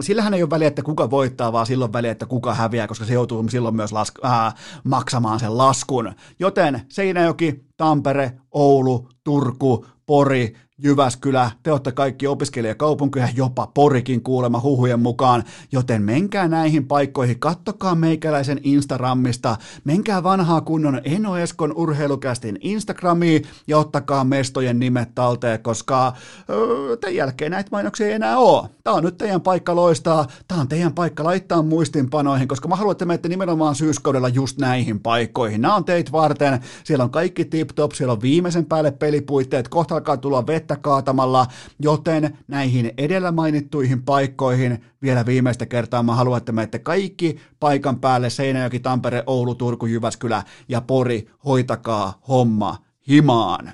sillähän 0.00 0.34
ei 0.34 0.42
ole 0.42 0.50
väliä, 0.50 0.68
että 0.68 0.82
kuka 0.82 1.10
voittaa, 1.10 1.52
vaan 1.52 1.66
silloin 1.66 1.92
väliä, 1.92 2.12
että 2.12 2.26
kuka 2.26 2.54
häviää, 2.54 2.86
koska 2.86 3.04
se 3.04 3.14
joutuu 3.14 3.48
silloin 3.48 3.76
myös 3.76 3.92
lask- 3.92 4.26
äh, 4.26 4.54
maksamaan 4.84 5.40
sen 5.40 5.58
laskun. 5.58 6.12
Joten 6.38 6.80
Seinäjoki, 6.88 7.64
Tampere, 7.76 8.32
Oulu, 8.50 9.08
Turku, 9.24 9.86
Pori, 10.06 10.54
Jyväskylä, 10.84 11.50
te 11.62 11.72
olette 11.72 11.92
kaikki 11.92 12.26
opiskelijakaupunkeja, 12.26 13.28
jopa 13.36 13.66
Porikin 13.66 14.22
kuulema 14.22 14.60
huhujen 14.60 15.00
mukaan, 15.00 15.44
joten 15.72 16.02
menkää 16.02 16.48
näihin 16.48 16.86
paikkoihin, 16.86 17.38
kattokaa 17.38 17.94
meikäläisen 17.94 18.60
Instagramista, 18.62 19.56
menkää 19.84 20.22
vanhaa 20.22 20.60
kunnon 20.60 21.00
Eno 21.04 21.36
Eskon 21.36 21.72
urheilukästin 21.76 22.58
Instagramiin 22.60 23.42
ja 23.66 23.78
ottakaa 23.78 24.24
mestojen 24.24 24.78
nimet 24.78 25.14
talteen, 25.14 25.62
koska 25.62 26.12
öö, 26.50 26.96
tämän 26.96 27.16
jälkeen 27.16 27.50
näitä 27.50 27.68
mainoksia 27.72 28.06
ei 28.06 28.12
enää 28.12 28.38
ole. 28.38 28.68
Tämä 28.84 28.96
on 28.96 29.04
nyt 29.04 29.18
teidän 29.18 29.40
paikka 29.40 29.76
loistaa, 29.76 30.26
tämä 30.48 30.60
on 30.60 30.68
teidän 30.68 30.94
paikka 30.94 31.24
laittaa 31.24 31.62
muistinpanoihin, 31.62 32.48
koska 32.48 32.68
mä 32.68 32.76
haluan, 32.76 32.92
että 32.92 33.04
menette 33.04 33.28
nimenomaan 33.28 33.74
syyskaudella 33.74 34.28
just 34.28 34.58
näihin 34.58 35.00
paikkoihin. 35.00 35.60
Nämä 35.60 35.74
on 35.74 35.84
teitä 35.84 36.12
varten, 36.12 36.60
siellä 36.84 37.04
on 37.04 37.10
kaikki 37.10 37.44
tip-top, 37.44 37.92
siellä 37.92 38.12
on 38.12 38.22
viimeisen 38.22 38.64
päälle 38.64 38.90
pelipuitteet, 38.90 39.68
kohta 39.68 39.94
alkaa 39.94 40.16
tulla 40.16 40.46
vettä 40.46 40.71
vettä 40.72 40.82
kaatamalla, 40.82 41.46
joten 41.78 42.38
näihin 42.48 42.92
edellä 42.96 43.32
mainittuihin 43.32 44.02
paikkoihin 44.02 44.84
vielä 45.02 45.26
viimeistä 45.26 45.66
kertaa 45.66 46.02
mä 46.02 46.14
haluan, 46.14 46.38
että 46.38 46.52
menette 46.52 46.78
kaikki 46.78 47.38
paikan 47.60 48.00
päälle 48.00 48.30
Seinäjoki, 48.30 48.80
Tampere, 48.80 49.22
Oulu, 49.26 49.54
Turku, 49.54 49.86
Jyväskylä 49.86 50.42
ja 50.68 50.80
Pori, 50.80 51.28
hoitakaa 51.44 52.20
homma 52.28 52.78
himaan. 53.08 53.72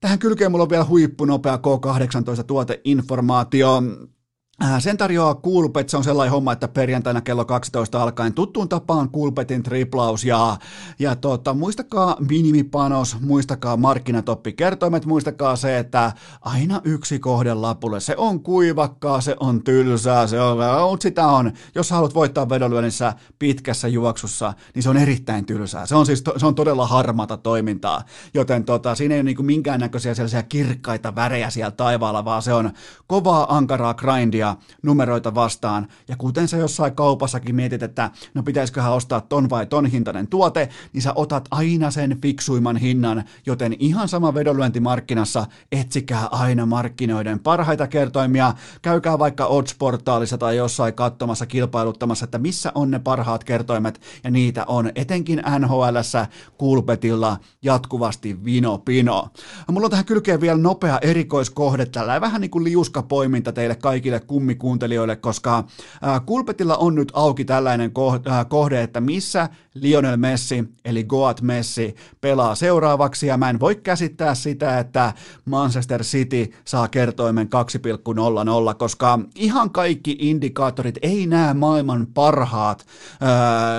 Tähän 0.00 0.18
kylkeen 0.18 0.50
mulla 0.50 0.62
on 0.62 0.70
vielä 0.70 0.84
huippunopea 0.84 1.56
K18 1.56 2.44
tuoteinformaatio. 2.44 3.76
Äh, 3.76 4.08
sen 4.78 4.96
tarjoaa 4.96 5.34
Coolpet, 5.34 5.88
se 5.88 5.96
on 5.96 6.04
sellainen 6.04 6.32
homma, 6.32 6.52
että 6.52 6.68
perjantaina 6.68 7.20
kello 7.20 7.44
12 7.44 8.02
alkaen 8.02 8.34
tuttuun 8.34 8.68
tapaan 8.68 9.10
Coolpetin 9.10 9.62
triplaus. 9.62 10.24
Ja, 10.24 10.56
ja 10.98 11.16
tota, 11.16 11.54
muistakaa 11.54 12.16
minimipanos, 12.28 13.16
muistakaa 13.20 13.76
markkinatoppikertoimet, 13.76 15.06
muistakaa 15.06 15.56
se, 15.56 15.78
että 15.78 16.12
aina 16.40 16.80
yksi 16.84 17.18
kohde 17.18 17.54
lapulle, 17.54 18.00
se 18.00 18.14
on 18.16 18.40
kuivakkaa, 18.40 19.20
se 19.20 19.36
on 19.40 19.64
tylsää, 19.64 20.26
se 20.26 20.40
on, 20.40 21.00
sitä 21.00 21.26
on, 21.26 21.52
jos 21.74 21.90
haluat 21.90 22.14
voittaa 22.14 22.48
vedonlyönnissä 22.48 23.12
pitkässä 23.38 23.88
juoksussa, 23.88 24.54
niin 24.74 24.82
se 24.82 24.90
on 24.90 24.96
erittäin 24.96 25.46
tylsää, 25.46 25.86
se 25.86 25.94
on 25.94 26.06
siis 26.06 26.24
se 26.36 26.46
on 26.46 26.54
todella 26.54 26.86
harmata 26.86 27.36
toimintaa, 27.36 28.02
joten 28.34 28.64
tota, 28.64 28.94
siinä 28.94 29.14
ei 29.14 29.20
ole 29.20 29.24
niin 29.24 29.46
minkäännäköisiä 29.46 30.14
sellaisia 30.14 30.42
kirkkaita 30.42 31.14
värejä 31.14 31.50
siellä 31.50 31.70
taivaalla, 31.70 32.24
vaan 32.24 32.42
se 32.42 32.52
on 32.52 32.70
kovaa 33.06 33.56
ankaraa 33.56 33.94
grindia, 33.94 34.51
numeroita 34.82 35.34
vastaan. 35.34 35.88
Ja 36.08 36.16
kuten 36.16 36.48
sä 36.48 36.56
jossain 36.56 36.94
kaupassakin 36.94 37.54
mietit, 37.54 37.82
että 37.82 38.10
no 38.34 38.42
pitäisiköhän 38.42 38.92
ostaa 38.92 39.20
ton 39.20 39.50
vai 39.50 39.66
ton 39.66 39.86
hintainen 39.86 40.26
tuote, 40.28 40.68
niin 40.92 41.02
sä 41.02 41.12
otat 41.14 41.48
aina 41.50 41.90
sen 41.90 42.18
fiksuimman 42.22 42.76
hinnan, 42.76 43.24
joten 43.46 43.76
ihan 43.78 44.08
sama 44.08 44.34
vedonlyöntimarkkinassa 44.34 45.46
etsikää 45.72 46.26
aina 46.30 46.66
markkinoiden 46.66 47.38
parhaita 47.38 47.86
kertoimia. 47.86 48.54
Käykää 48.82 49.18
vaikka 49.18 49.46
Odds-portaalissa 49.46 50.38
tai 50.38 50.56
jossain 50.56 50.94
katsomassa, 50.94 51.46
kilpailuttamassa, 51.46 52.24
että 52.24 52.38
missä 52.38 52.72
on 52.74 52.90
ne 52.90 52.98
parhaat 52.98 53.44
kertoimet, 53.44 54.00
ja 54.24 54.30
niitä 54.30 54.64
on 54.66 54.90
etenkin 54.94 55.42
NHLssä 55.58 56.26
Kulpetilla 56.58 57.36
jatkuvasti 57.62 58.44
vino 58.44 58.78
pino. 58.78 59.28
Mulla 59.70 59.84
on 59.84 59.90
tähän 59.90 60.04
kylkeen 60.04 60.40
vielä 60.40 60.58
nopea 60.58 60.98
erikoiskohde, 60.98 61.86
tällä 61.86 62.20
vähän 62.20 62.40
niin 62.40 62.50
kuin 62.50 62.64
liuskapoiminta 62.64 63.52
teille 63.52 63.74
kaikille 63.74 64.20
kummikuuntelijoille, 64.32 65.16
koska 65.16 65.64
Kulpetilla 66.26 66.76
on 66.76 66.94
nyt 66.94 67.12
auki 67.14 67.44
tällainen 67.44 67.92
kohde, 68.48 68.82
että 68.82 69.00
missä 69.00 69.48
Lionel 69.74 70.16
Messi, 70.16 70.64
eli 70.84 71.04
Goat 71.04 71.42
Messi, 71.42 71.94
pelaa 72.20 72.54
seuraavaksi, 72.54 73.26
ja 73.26 73.36
mä 73.36 73.50
en 73.50 73.60
voi 73.60 73.76
käsittää 73.76 74.34
sitä, 74.34 74.78
että 74.78 75.12
Manchester 75.44 76.02
City 76.02 76.52
saa 76.64 76.88
kertoimen 76.88 77.48
2,00, 78.68 78.74
koska 78.74 79.18
ihan 79.34 79.70
kaikki 79.70 80.16
indikaattorit 80.20 80.98
ei 81.02 81.26
näe 81.26 81.54
maailman 81.54 82.06
parhaat 82.14 82.86
äh, 83.22 83.28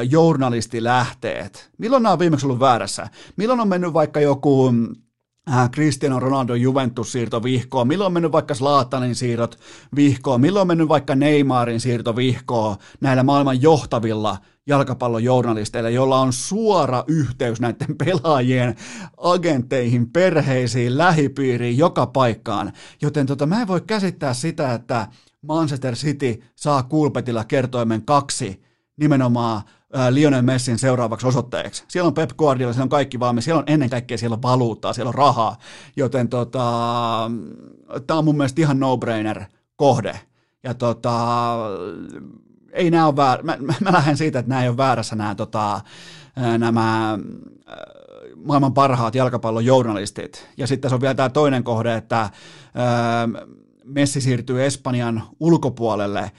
journalistilähteet. 0.10 1.70
Milloin 1.78 2.04
nämä 2.04 2.14
on 2.14 2.20
viimeksi 2.20 2.46
ollut 2.46 2.60
väärässä? 2.60 3.08
Milloin 3.36 3.60
on 3.60 3.68
mennyt 3.68 3.94
vaikka 3.94 4.20
joku 4.20 4.74
Cristiano 5.72 6.20
Ronaldo 6.20 6.56
Juventus-siirto 6.56 7.44
vihkoon, 7.44 7.88
milloin 7.88 8.06
on 8.06 8.14
mennyt 8.14 8.32
vaikka 8.32 8.54
Slaatanin 8.54 9.16
siirrot 9.16 9.60
vihkoon, 9.96 10.42
milloin 10.42 10.62
on 10.62 10.68
mennyt 10.68 10.88
vaikka 10.88 11.16
Neymarin 11.16 11.80
siirto 11.80 12.16
vihkoon 12.16 12.76
näillä 13.02 13.24
maailman 13.24 13.62
johtavilla 13.62 14.38
jalkapallojournalisteilla, 14.68 15.90
joilla 15.90 16.20
on 16.20 16.34
suora 16.34 17.04
yhteys 17.08 17.60
näiden 17.60 17.98
pelaajien 18.06 18.76
agentteihin, 19.18 20.10
perheisiin, 20.10 20.98
lähipiiriin, 20.98 21.78
joka 21.78 22.08
paikkaan. 22.08 22.74
Joten 23.02 23.26
tota, 23.26 23.46
mä 23.46 23.62
en 23.62 23.68
voi 23.68 23.82
käsittää 23.82 24.34
sitä, 24.34 24.74
että 24.74 25.08
Manchester 25.42 25.96
City 25.96 26.44
saa 26.56 26.84
kulpetilla 26.84 27.44
kertoimen 27.44 28.06
kaksi 28.06 28.62
nimenomaan 28.98 29.62
Lionel 30.10 30.42
Messin 30.42 30.80
seuraavaksi 30.80 31.28
osoitteeksi. 31.28 31.84
Siellä 31.88 32.08
on 32.08 32.14
Pep 32.14 32.30
Guardiola, 32.38 32.74
siellä 32.74 32.84
on 32.84 32.90
kaikki 32.90 33.20
valmis, 33.20 33.46
siellä 33.46 33.60
on 33.60 33.66
ennen 33.68 33.90
kaikkea 33.90 34.18
siellä 34.18 34.36
on 34.36 34.42
valuuttaa, 34.42 34.94
siellä 34.94 35.10
on 35.10 35.16
rahaa, 35.16 35.58
joten 35.96 36.30
tota, 36.30 37.32
tämä 38.08 38.18
on 38.18 38.26
mun 38.26 38.38
mielestä 38.38 38.62
ihan 38.62 38.80
no-brainer 38.80 39.44
kohde. 39.76 40.20
Ja 40.64 40.74
tota, 40.74 41.56
ei 42.72 42.92
nämä 42.92 43.08
ole 43.08 43.16
väär... 43.16 43.44
mä, 43.44 43.58
mä, 43.60 43.74
mä 43.80 43.94
lähden 43.94 44.18
siitä, 44.18 44.40
että 44.40 44.50
nämä 44.50 44.64
ei 44.64 44.70
ole 44.70 44.78
väärässä 44.78 45.16
nämä, 45.16 45.36
tota, 45.36 45.82
nämä 46.58 47.20
maailman 48.46 48.74
parhaat 48.74 49.16
jalkapallon 49.16 49.66
journalistit. 49.66 50.48
Ja 50.58 50.68
sitten 50.68 50.82
tässä 50.82 50.96
on 50.96 51.02
vielä 51.02 51.16
tämä 51.16 51.30
toinen 51.30 51.64
kohde, 51.64 51.96
että 51.96 52.30
Messi 53.84 54.22
siirtyy 54.22 54.66
Espanjan 54.66 55.24
ulkopuolelle 55.40 56.32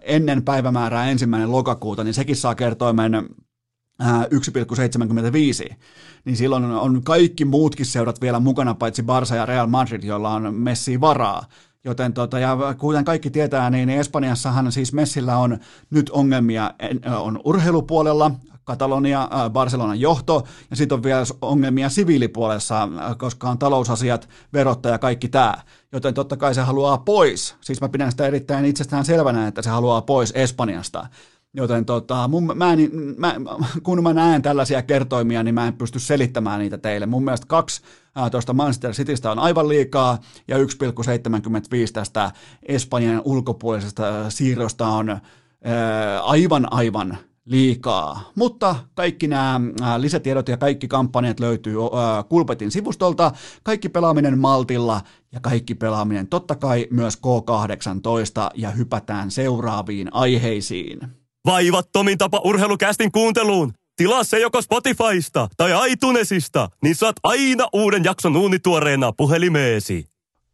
ennen 0.00 0.44
päivämäärää 0.44 1.10
ensimmäinen 1.10 1.52
lokakuuta, 1.52 2.04
niin 2.04 2.14
sekin 2.14 2.36
saa 2.36 2.54
kertoimen 2.54 3.12
1,75, 5.70 5.74
niin 6.24 6.36
silloin 6.36 6.64
on 6.64 7.02
kaikki 7.04 7.44
muutkin 7.44 7.86
seurat 7.86 8.20
vielä 8.20 8.40
mukana, 8.40 8.74
paitsi 8.74 9.02
Barça 9.02 9.34
ja 9.34 9.46
Real 9.46 9.66
Madrid, 9.66 10.02
joilla 10.02 10.30
on 10.30 10.54
Messi 10.54 11.00
varaa. 11.00 11.44
Joten 11.84 12.12
tota, 12.12 12.38
ja 12.38 12.56
kuten 12.78 13.04
kaikki 13.04 13.30
tietää, 13.30 13.70
niin 13.70 13.90
Espanjassahan 13.90 14.72
siis 14.72 14.92
Messillä 14.92 15.36
on 15.36 15.58
nyt 15.90 16.10
ongelmia 16.10 16.74
on 17.20 17.40
urheilupuolella, 17.44 18.30
Katalonia, 18.64 19.28
Barcelonan 19.52 20.00
johto, 20.00 20.44
ja 20.70 20.76
sitten 20.76 20.96
on 20.96 21.02
vielä 21.02 21.24
ongelmia 21.42 21.88
siviilipuolessa, 21.88 22.88
koska 23.18 23.50
on 23.50 23.58
talousasiat, 23.58 24.28
verottaja, 24.52 24.98
kaikki 24.98 25.28
tämä. 25.28 25.54
Joten 25.92 26.14
totta 26.14 26.36
kai 26.36 26.54
se 26.54 26.60
haluaa 26.60 26.98
pois. 26.98 27.56
Siis 27.60 27.80
mä 27.80 27.88
pidän 27.88 28.10
sitä 28.10 28.26
erittäin 28.26 28.64
itsestään 28.64 29.04
selvänä, 29.04 29.46
että 29.46 29.62
se 29.62 29.70
haluaa 29.70 30.02
pois 30.02 30.32
Espanjasta. 30.36 31.06
Joten 31.54 31.84
tota, 31.84 32.28
mun, 32.28 32.52
mä 32.54 32.72
en, 32.72 32.90
mä, 33.16 33.34
kun 33.82 34.02
mä 34.02 34.12
näen 34.12 34.42
tällaisia 34.42 34.82
kertoimia, 34.82 35.42
niin 35.42 35.54
mä 35.54 35.66
en 35.66 35.76
pysty 35.76 35.98
selittämään 35.98 36.60
niitä 36.60 36.78
teille. 36.78 37.06
Mun 37.06 37.24
mielestä 37.24 37.46
kaksi 37.46 37.82
tuosta 38.30 38.52
Manchester 38.52 38.92
Citystä 38.92 39.30
on 39.30 39.38
aivan 39.38 39.68
liikaa, 39.68 40.18
ja 40.48 40.56
1,75 40.58 40.62
tästä 41.92 42.32
Espanjan 42.62 43.22
ulkopuolisesta 43.24 44.30
siirrosta 44.30 44.88
on 44.88 45.10
ää, 45.10 45.20
aivan 46.22 46.72
aivan 46.72 47.18
liikaa. 47.44 48.30
Mutta 48.34 48.76
kaikki 48.94 49.28
nämä 49.28 49.60
lisätiedot 49.98 50.48
ja 50.48 50.56
kaikki 50.56 50.88
kampanjat 50.88 51.40
löytyy 51.40 51.74
Kulpetin 52.28 52.70
sivustolta. 52.70 53.32
Kaikki 53.62 53.88
pelaaminen 53.88 54.38
maltilla 54.38 55.00
ja 55.32 55.40
kaikki 55.40 55.74
pelaaminen 55.74 56.26
totta 56.26 56.54
kai 56.54 56.86
myös 56.90 57.16
K18 57.16 58.50
ja 58.54 58.70
hypätään 58.70 59.30
seuraaviin 59.30 60.14
aiheisiin. 60.14 61.19
Vaivattomin 61.46 62.18
tapa 62.18 62.40
urheilukästin 62.44 63.12
kuunteluun. 63.12 63.72
Tilaa 63.96 64.24
se 64.24 64.38
joko 64.38 64.62
Spotifysta 64.62 65.48
tai 65.56 65.92
iTunesista, 65.92 66.68
niin 66.82 66.94
saat 66.94 67.16
aina 67.22 67.68
uuden 67.72 68.04
jakson 68.04 68.36
uunituoreena 68.36 69.12
puhelimeesi. 69.12 70.06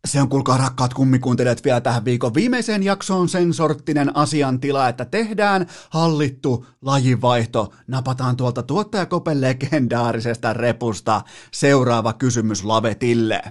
Se 0.06 0.20
on 0.20 0.28
kuulkaa 0.28 0.56
rakkaat 0.56 0.94
kummikuuntelijat 0.94 1.64
vielä 1.64 1.80
tähän 1.80 2.04
viikon 2.04 2.34
viimeiseen 2.34 2.82
jaksoon 2.82 3.28
sen 3.28 3.54
sorttinen 3.54 4.16
asiantila, 4.16 4.88
että 4.88 5.04
tehdään 5.04 5.66
hallittu 5.90 6.66
lajivaihto. 6.82 7.72
Napataan 7.86 8.36
tuolta 8.36 8.62
tuottajakopen 8.62 9.40
legendaarisesta 9.40 10.52
repusta 10.52 11.22
seuraava 11.52 12.12
kysymys 12.12 12.64
Lavetille. 12.64 13.42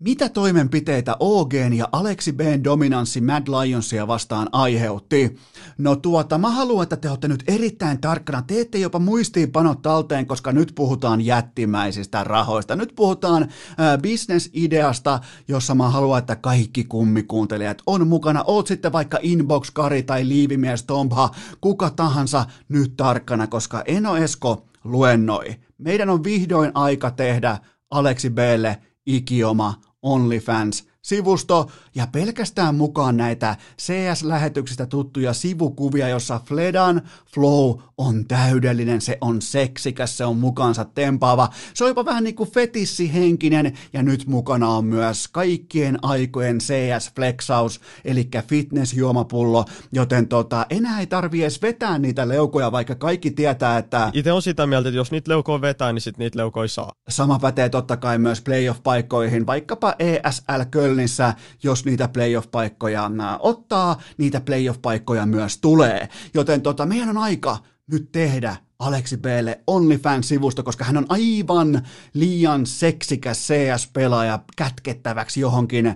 Mitä 0.00 0.28
toimenpiteitä 0.28 1.16
OG 1.20 1.54
ja 1.76 1.88
Alexi 1.92 2.32
B 2.32 2.40
dominanssi 2.64 3.20
Mad 3.20 3.42
Lionsia 3.48 4.06
vastaan 4.06 4.48
aiheutti? 4.52 5.38
No 5.78 5.96
tuota, 5.96 6.38
mä 6.38 6.50
haluan, 6.50 6.82
että 6.82 6.96
te 6.96 7.08
olette 7.08 7.28
nyt 7.28 7.44
erittäin 7.48 8.00
tarkkana. 8.00 8.42
Teette 8.42 8.78
jopa 8.78 8.98
muistiinpanot 8.98 9.82
talteen, 9.82 10.26
koska 10.26 10.52
nyt 10.52 10.72
puhutaan 10.74 11.20
jättimäisistä 11.20 12.24
rahoista. 12.24 12.76
Nyt 12.76 12.92
puhutaan 12.96 13.42
äh, 13.42 13.98
bisnesideasta, 14.02 15.20
jossa 15.48 15.74
mä 15.74 15.88
haluan, 15.88 16.18
että 16.18 16.36
kaikki 16.36 16.84
kummikuuntelijat 16.84 17.82
on 17.86 18.08
mukana. 18.08 18.44
Oot 18.46 18.66
sitten 18.66 18.92
vaikka 18.92 19.18
Inbox 19.22 19.70
Kari 19.70 20.02
tai 20.02 20.28
Liivimies 20.28 20.82
Tompha, 20.82 21.30
kuka 21.60 21.90
tahansa 21.90 22.46
nyt 22.68 22.96
tarkkana, 22.96 23.46
koska 23.46 23.82
Eno 23.86 24.16
Esko 24.16 24.66
luennoi. 24.84 25.56
Meidän 25.78 26.10
on 26.10 26.24
vihdoin 26.24 26.70
aika 26.74 27.10
tehdä 27.10 27.58
Aleksi 27.90 28.30
Blle 28.30 28.78
ikioma 29.06 29.87
OnlyFans. 30.04 30.82
OnlyFans-sivusto 31.08 31.70
ja 31.94 32.06
pelkästään 32.06 32.74
mukaan 32.74 33.16
näitä 33.16 33.56
CS-lähetyksistä 33.78 34.86
tuttuja 34.86 35.32
sivukuvia, 35.32 36.08
jossa 36.08 36.40
Fledan 36.46 37.02
flow 37.34 37.80
on 37.98 38.24
täydellinen, 38.24 39.00
se 39.00 39.18
on 39.20 39.42
seksikäs, 39.42 40.16
se 40.16 40.24
on 40.24 40.36
mukaansa 40.36 40.84
tempaava, 40.84 41.48
se 41.74 41.84
on 41.84 41.90
jopa 41.90 42.04
vähän 42.04 42.24
niin 42.24 42.34
kuin 42.34 42.50
fetissihenkinen. 42.50 43.78
Ja 43.92 44.02
nyt 44.02 44.26
mukana 44.26 44.68
on 44.68 44.84
myös 44.84 45.28
kaikkien 45.28 45.98
aikojen 46.02 46.58
CS-flexaus, 46.58 47.80
eli 48.04 48.30
fitness-juomapullo, 48.46 49.64
joten 49.92 50.28
tota, 50.28 50.66
enää 50.70 51.00
ei 51.00 51.06
tarvi 51.06 51.42
edes 51.42 51.62
vetää 51.62 51.98
niitä 51.98 52.28
leukoja, 52.28 52.72
vaikka 52.72 52.94
kaikki 52.94 53.30
tietää, 53.30 53.78
että... 53.78 54.10
Itse 54.14 54.32
on 54.32 54.42
sitä 54.42 54.66
mieltä, 54.66 54.88
että 54.88 54.96
jos 54.96 55.10
niitä 55.10 55.30
leukoja 55.30 55.60
vetää, 55.60 55.92
niin 55.92 56.02
sitten 56.02 56.24
niitä 56.24 56.38
leukoja 56.38 56.68
saa. 56.68 56.92
Sama 57.08 57.38
pätee 57.38 57.68
totta 57.68 57.96
kai 57.96 58.18
myös 58.18 58.40
playoff-paikkoihin, 58.40 59.46
vaikkapa 59.46 59.94
ESL 59.98 60.62
Kölnissä, 60.98 61.34
jos 61.62 61.84
niitä 61.84 62.08
playoff-paikkoja 62.08 63.10
ottaa, 63.38 64.00
niitä 64.18 64.40
playoff-paikkoja 64.40 65.26
myös 65.26 65.58
tulee. 65.58 66.08
Joten 66.34 66.62
tota, 66.62 66.86
meidän 66.86 67.08
on 67.08 67.18
aika 67.18 67.58
nyt 67.90 68.12
tehdä 68.12 68.56
Aleksi 68.78 69.16
Blle 69.16 69.60
OnlyFans-sivusto, 69.66 70.62
koska 70.62 70.84
hän 70.84 70.96
on 70.96 71.06
aivan 71.08 71.82
liian 72.14 72.66
seksikäs 72.66 73.48
CS-pelaaja 73.48 74.38
kätkettäväksi 74.56 75.40
johonkin 75.40 75.94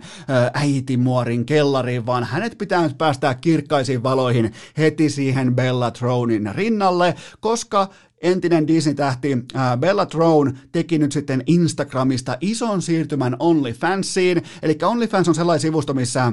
äitimuorin 0.54 1.46
kellariin, 1.46 2.06
vaan 2.06 2.24
hänet 2.24 2.58
pitää 2.58 2.82
nyt 2.82 2.98
päästää 2.98 3.34
kirkkaisiin 3.34 4.02
valoihin 4.02 4.52
heti 4.78 5.10
siihen 5.10 5.56
Bella 5.56 5.90
Thronin 5.90 6.54
rinnalle, 6.54 7.14
koska 7.40 7.88
entinen 8.22 8.66
Disney-tähti 8.66 9.38
Bella 9.80 10.06
Throne 10.06 10.52
teki 10.72 10.98
nyt 10.98 11.12
sitten 11.12 11.42
Instagramista 11.46 12.36
ison 12.40 12.82
siirtymän 12.82 13.36
OnlyFansiin, 13.38 14.42
eli 14.62 14.78
OnlyFans 14.82 15.28
on 15.28 15.34
sellainen 15.34 15.60
sivusto, 15.60 15.94
missä 15.94 16.32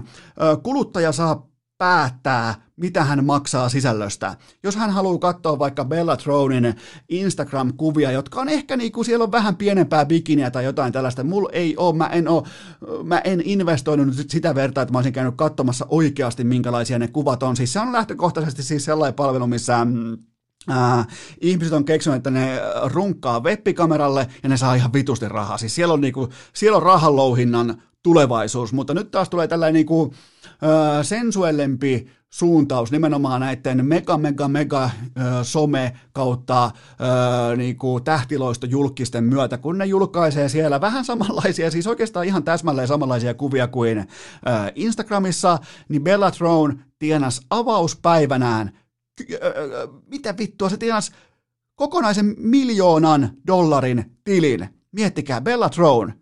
kuluttaja 0.63 1.11
saa 1.11 1.49
päättää, 1.77 2.55
mitä 2.75 3.03
hän 3.03 3.25
maksaa 3.25 3.69
sisällöstä. 3.69 4.35
Jos 4.63 4.75
hän 4.75 4.89
haluaa 4.89 5.17
katsoa 5.17 5.59
vaikka 5.59 5.85
Bella 5.85 6.17
Thronin 6.17 6.75
Instagram-kuvia, 7.09 8.11
jotka 8.11 8.41
on 8.41 8.49
ehkä 8.49 8.77
niin 8.77 8.91
kuin 8.91 9.05
siellä 9.05 9.23
on 9.23 9.31
vähän 9.31 9.55
pienempää 9.55 10.05
bikiniä 10.05 10.51
tai 10.51 10.63
jotain 10.63 10.93
tällaista, 10.93 11.23
mulla 11.23 11.49
ei 11.53 11.77
ole, 11.77 11.95
mä 11.95 12.07
en, 12.07 12.27
ole, 12.27 12.43
mä 13.03 13.21
en 13.23 13.41
investoinut 13.45 14.15
sitä 14.27 14.55
vertaa, 14.55 14.81
että 14.81 14.91
mä 14.91 14.97
olisin 14.97 15.13
käynyt 15.13 15.35
katsomassa 15.37 15.85
oikeasti 15.89 16.43
minkälaisia 16.43 16.99
ne 16.99 17.07
kuvat 17.07 17.43
on. 17.43 17.55
Siis 17.55 17.73
se 17.73 17.79
on 17.79 17.91
lähtökohtaisesti 17.91 18.63
siis 18.63 18.85
sellainen 18.85 19.15
palvelu, 19.15 19.47
missä 19.47 19.85
mm, 19.85 20.17
Äh, 20.71 21.07
ihmiset 21.41 21.73
on 21.73 21.85
keksinyt, 21.85 22.17
että 22.17 22.31
ne 22.31 22.61
runkkaa 22.85 23.43
webbikameralle 23.43 24.27
ja 24.43 24.49
ne 24.49 24.57
saa 24.57 24.75
ihan 24.75 24.93
vitusti 24.93 25.29
rahaa. 25.29 25.57
Siis 25.57 25.75
siellä 25.75 25.93
on, 25.93 26.01
niinku, 26.01 26.29
siellä 26.53 26.77
on 26.77 26.83
rahalouhinnan 26.83 27.81
tulevaisuus, 28.03 28.73
mutta 28.73 28.93
nyt 28.93 29.11
taas 29.11 29.29
tulee 29.29 29.47
tällainen 29.47 29.73
niinku, 29.73 30.13
äh, 30.45 31.05
sensuellempi 31.05 32.07
suuntaus 32.29 32.91
nimenomaan 32.91 33.41
näiden 33.41 33.85
mega, 33.85 34.17
mega, 34.17 34.47
mega 34.47 34.83
äh, 34.83 34.91
some 35.43 35.93
kautta 36.11 36.65
äh, 36.65 36.71
niinku 37.57 37.99
tähtiloistojulkisten 37.99 39.23
myötä, 39.23 39.57
kun 39.57 39.77
ne 39.77 39.85
julkaisee 39.85 40.49
siellä 40.49 40.81
vähän 40.81 41.05
samanlaisia, 41.05 41.71
siis 41.71 41.87
oikeastaan 41.87 42.25
ihan 42.25 42.43
täsmälleen 42.43 42.87
samanlaisia 42.87 43.33
kuvia 43.33 43.67
kuin 43.67 43.97
äh, 43.97 44.07
Instagramissa, 44.75 45.57
niin 45.89 46.03
Bellatron 46.03 46.79
tienas 46.99 47.41
avauspäivänään 47.49 48.71
mitä 50.07 50.37
vittua, 50.37 50.69
se 50.69 50.77
tienasi 50.77 51.11
kokonaisen 51.75 52.35
miljoonan 52.37 53.29
dollarin 53.47 54.17
tilin. 54.23 54.69
Miettikää, 54.91 55.41
Bella 55.41 55.69
Throne. 55.69 56.13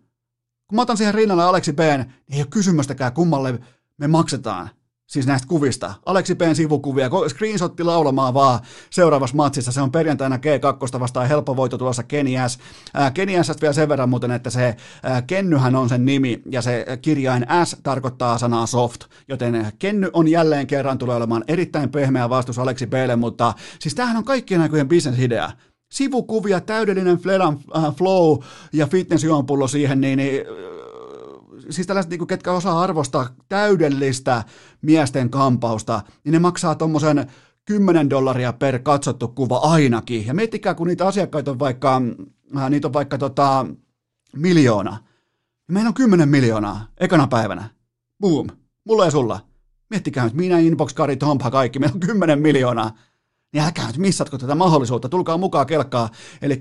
Kun 0.68 0.76
mä 0.76 0.82
otan 0.82 0.96
siihen 0.96 1.14
rinnalle 1.14 1.44
Aleksi 1.44 1.72
B, 1.72 1.78
niin 1.78 2.12
ei 2.30 2.40
ole 2.40 2.46
kysymystäkään 2.50 3.12
kummalle 3.12 3.58
me 3.98 4.06
maksetaan 4.06 4.70
siis 5.08 5.26
näistä 5.26 5.48
kuvista. 5.48 5.94
Aleksi 6.06 6.34
P:n 6.34 6.54
sivukuvia, 6.54 7.10
screenshotti 7.28 7.84
laulamaan 7.84 8.34
vaan 8.34 8.60
seuraavassa 8.90 9.36
matsissa. 9.36 9.72
Se 9.72 9.80
on 9.80 9.92
perjantaina 9.92 10.36
G2 10.36 11.00
vastaan 11.00 11.28
helppo 11.28 11.56
voitto 11.56 11.78
tulossa 11.78 12.02
Kenias. 12.02 12.58
Äh, 12.98 13.12
Kenias 13.12 13.52
vielä 13.60 13.72
sen 13.72 13.88
verran 13.88 14.08
muuten, 14.08 14.30
että 14.30 14.50
se 14.50 14.76
äh, 15.06 15.22
Kennyhän 15.26 15.76
on 15.76 15.88
sen 15.88 16.04
nimi 16.04 16.42
ja 16.50 16.62
se 16.62 16.86
kirjain 17.02 17.46
S 17.64 17.76
tarkoittaa 17.82 18.38
sanaa 18.38 18.66
soft, 18.66 19.04
joten 19.28 19.72
Kenny 19.78 20.10
on 20.12 20.28
jälleen 20.28 20.66
kerran 20.66 20.98
tulee 20.98 21.16
olemaan 21.16 21.44
erittäin 21.48 21.90
pehmeä 21.90 22.28
vastus 22.28 22.58
Aleksi 22.58 22.86
B:lle, 22.86 23.16
mutta 23.16 23.54
siis 23.78 23.94
tämähän 23.94 24.16
on 24.16 24.24
kaikkien 24.24 24.60
aikojen 24.60 24.88
bisnesidea 24.88 25.50
sivukuvia, 25.92 26.60
täydellinen 26.60 27.18
äh, 27.76 27.96
flow 27.96 28.38
ja 28.72 28.86
fitnessjuonpullo 28.86 29.68
siihen, 29.68 30.00
niin, 30.00 30.16
niin 30.16 30.46
siis 31.70 31.86
tällaiset, 31.86 32.10
niin 32.10 32.18
kuin, 32.18 32.28
ketkä 32.28 32.52
osaa 32.52 32.80
arvostaa 32.80 33.28
täydellistä 33.48 34.44
miesten 34.82 35.30
kampausta, 35.30 36.02
niin 36.24 36.32
ne 36.32 36.38
maksaa 36.38 36.74
tuommoisen 36.74 37.30
10 37.64 38.10
dollaria 38.10 38.52
per 38.52 38.78
katsottu 38.78 39.28
kuva 39.28 39.56
ainakin. 39.56 40.26
Ja 40.26 40.34
miettikää, 40.34 40.74
kun 40.74 40.86
niitä 40.86 41.06
asiakkaita 41.06 41.50
on 41.50 41.58
vaikka, 41.58 42.02
äh, 42.56 42.70
niitä 42.70 42.88
on 42.88 42.92
vaikka 42.92 43.18
tota, 43.18 43.66
miljoona. 44.36 44.98
Meillä 45.68 45.88
on 45.88 45.94
10 45.94 46.28
miljoonaa 46.28 46.86
ekana 47.00 47.26
päivänä. 47.26 47.70
Boom. 48.20 48.46
Mulla 48.84 49.04
ja 49.04 49.10
sulla. 49.10 49.40
Miettikää 49.90 50.24
nyt, 50.24 50.34
minä, 50.34 50.58
Inbox, 50.58 50.94
Kari, 50.94 51.16
Tompa, 51.16 51.50
kaikki. 51.50 51.78
Meillä 51.78 51.94
on 51.94 52.00
10 52.00 52.40
miljoonaa 52.40 52.90
niin 53.52 53.64
älkää 53.64 53.86
nyt 53.86 53.96
missatko 53.98 54.38
tätä 54.38 54.54
mahdollisuutta, 54.54 55.08
tulkaa 55.08 55.36
mukaan 55.36 55.66
kelkaa. 55.66 56.08
Eli 56.42 56.60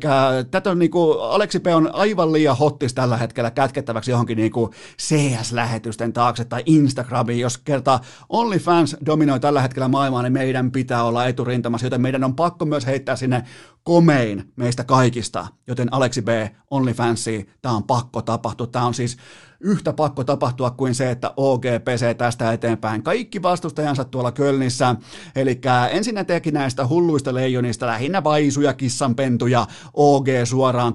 tätä 0.51 0.69
on 0.69 0.79
niinku, 0.79 1.11
Aleksi 1.11 1.59
P. 1.59 1.67
on 1.67 1.89
aivan 1.93 2.33
liian 2.33 2.57
hottis 2.57 2.93
tällä 2.93 3.17
hetkellä 3.17 3.51
kätkettäväksi 3.51 4.11
johonkin 4.11 4.37
niinku 4.37 4.73
CS-lähetysten 5.01 6.13
taakse 6.13 6.45
tai 6.45 6.63
Instagramiin, 6.65 7.39
jos 7.39 7.57
kertaa 7.57 8.01
OnlyFans 8.29 8.97
dominoi 9.05 9.39
tällä 9.39 9.61
hetkellä 9.61 9.87
maailmaa, 9.87 10.21
niin 10.23 10.33
meidän 10.33 10.71
pitää 10.71 11.03
olla 11.03 11.25
eturintamassa, 11.25 11.85
joten 11.85 12.01
meidän 12.01 12.23
on 12.23 12.35
pakko 12.35 12.65
myös 12.65 12.85
heittää 12.85 13.15
sinne 13.15 13.43
komein 13.87 14.51
meistä 14.55 14.83
kaikista, 14.83 15.47
joten 15.67 15.93
Aleksi 15.93 16.21
B. 16.21 16.27
OnlyFansi, 16.71 17.49
tämä 17.61 17.75
on 17.75 17.83
pakko 17.83 18.21
tapahtua, 18.21 18.67
tämä 18.67 18.85
on 18.85 18.93
siis 18.93 19.17
yhtä 19.59 19.93
pakko 19.93 20.23
tapahtua 20.23 20.71
kuin 20.71 20.95
se, 20.95 21.11
että 21.11 21.33
OG 21.37 21.63
pesee 21.85 22.13
tästä 22.13 22.53
eteenpäin 22.53 23.03
kaikki 23.03 23.41
vastustajansa 23.41 24.05
tuolla 24.05 24.31
Kölnissä. 24.31 24.95
Eli 25.35 25.61
ensin 25.91 26.15
teki 26.27 26.51
näistä 26.51 26.87
hulluista 26.87 27.33
leijonista 27.33 27.87
lähinnä 27.87 28.23
vaisuja, 28.23 28.73
kissanpentuja, 28.73 29.67
OG 29.93 30.27
suoraan 30.43 30.93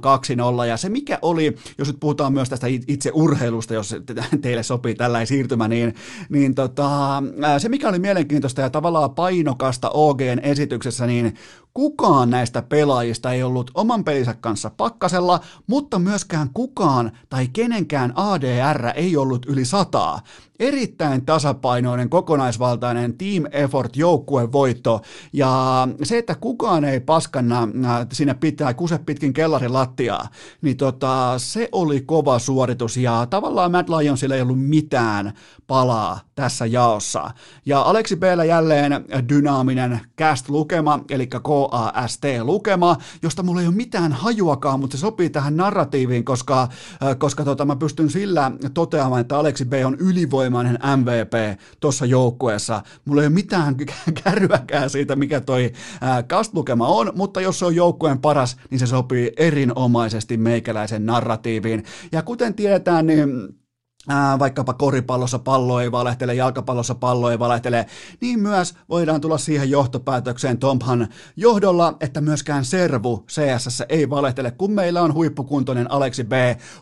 2-0. 0.63 0.67
Ja 0.67 0.77
se 0.77 0.89
mikä 0.89 1.19
oli, 1.23 1.57
jos 1.79 1.89
nyt 1.89 2.01
puhutaan 2.01 2.33
myös 2.33 2.49
tästä 2.49 2.67
itse 2.67 3.11
urheilusta, 3.15 3.75
jos 3.75 3.97
teille 4.43 4.63
sopii 4.63 4.95
tällainen 4.95 5.27
siirtymä, 5.27 5.69
niin, 5.69 5.95
niin 6.29 6.55
tota, 6.55 7.23
se 7.59 7.69
mikä 7.69 7.89
oli 7.89 7.99
mielenkiintoista 7.99 8.61
ja 8.61 8.71
tavallaan 8.71 9.15
painokasta 9.15 9.91
OGn 9.91 10.39
esityksessä, 10.43 11.07
niin 11.07 11.35
kukaan 11.75 12.31
näistä 12.31 12.63
pelaajista 12.63 13.33
ei 13.33 13.43
ollut 13.43 13.71
oman 13.75 14.05
pelinsä 14.05 14.35
kanssa 14.35 14.71
pakkasella, 14.71 15.41
mutta 15.67 15.99
myöskään 15.99 16.51
kukaan 16.55 17.13
tai 17.29 17.49
kenenkään 17.49 18.13
ADR 18.17 18.87
ei 18.95 19.17
ollut 19.17 19.47
yli 19.47 19.65
sataa. 19.65 20.21
Erittäin 20.63 21.27
tasapainoinen, 21.27 22.11
kokonaisvaltainen 22.11 23.19
team 23.19 23.45
effort 23.53 23.97
joukkuevoitto. 23.97 25.01
Ja 25.33 25.89
se, 26.03 26.19
että 26.19 26.35
kukaan 26.35 26.85
ei 26.85 27.01
paskanna 27.01 27.63
äh, 27.63 28.07
sinne 28.13 28.35
pitää 28.35 28.75
kuse 28.75 28.99
pitkin 28.99 29.33
kellarin 29.33 29.73
lattiaa, 29.73 30.29
niin 30.63 30.77
tota, 30.77 31.35
se 31.37 31.69
oli 31.73 32.01
kova 32.01 32.39
suoritus 32.39 32.97
ja 32.97 33.27
tavallaan 33.31 33.73
Mad 33.73 33.89
Lionsilla 33.89 34.35
ei 34.35 34.43
ollut 34.43 34.69
mitään 34.69 35.33
palaa 35.67 36.21
tässä 36.35 36.67
jaossa. 36.67 37.31
Ja 37.67 37.81
Aleksi 37.81 38.17
b 38.17 38.23
jälleen 38.47 39.05
dynaaminen 39.29 40.01
cast-lukema, 40.21 41.05
eli 41.11 41.27
K-A-S-T-lukema, 41.27 42.97
josta 43.23 43.43
mulla 43.43 43.61
ei 43.61 43.67
ole 43.67 43.75
mitään 43.75 44.13
hajuakaan, 44.13 44.81
mutta 44.81 44.97
se 44.97 45.01
sopii 45.01 45.31
tähän 45.31 45.57
narratiiviin, 45.57 46.25
koska, 46.25 46.63
äh, 46.63 47.19
koska 47.19 47.45
tota, 47.45 47.65
mä 47.65 47.77
pystyn 47.77 48.11
sillä 48.11 48.53
toteamaan, 48.75 49.21
että 49.21 49.39
Aleksi 49.39 49.65
B 49.65 49.73
on 49.87 49.97
ylivoimainen 49.99 50.52
MVP 50.97 51.61
tuossa 51.81 52.07
joukkueessa. 52.07 52.83
Mulla 53.05 53.23
ei 53.23 53.27
ole 53.27 53.35
mitään 53.35 53.77
kärryäkään 54.25 54.91
siitä, 54.91 55.17
mikä 55.17 55.41
toi 55.41 55.73
cast-lukema 56.29 56.87
on, 56.87 57.13
mutta 57.15 57.41
jos 57.41 57.59
se 57.59 57.65
on 57.65 57.77
joukkueen 57.77 58.19
paras, 58.19 58.57
niin 58.71 58.79
se 58.79 58.87
sopii 58.87 59.33
erinomaisesti 59.37 60.37
meikäläisen 60.37 61.07
narratiiviin. 61.07 61.85
Ja 62.13 62.23
kuten 62.23 62.55
tiedetään, 62.55 63.07
niin 63.07 63.29
vaikkapa 64.39 64.73
koripallossa 64.73 65.39
pallo 65.39 65.81
ei 65.81 65.93
valehtele, 65.93 66.35
jalkapallossa 66.35 66.95
pallo 66.95 67.31
ei 67.31 67.39
valehtele, 67.39 67.87
niin 68.21 68.41
myös 68.41 68.75
voidaan 68.89 69.21
tulla 69.21 69.39
siihen 69.39 69.71
johtopäätökseen 69.71 70.59
Tomhan 70.59 71.09
johdolla, 71.37 71.97
että 72.01 72.21
myöskään 72.21 72.65
servu 72.65 73.25
CSS 73.29 73.83
ei 73.89 74.11
valehtele. 74.11 74.51
Kun 74.51 74.73
meillä 74.73 75.03
on 75.03 75.15
huippukuntoinen 75.15 75.91
Aleksi 75.91 76.25
B 76.25 76.33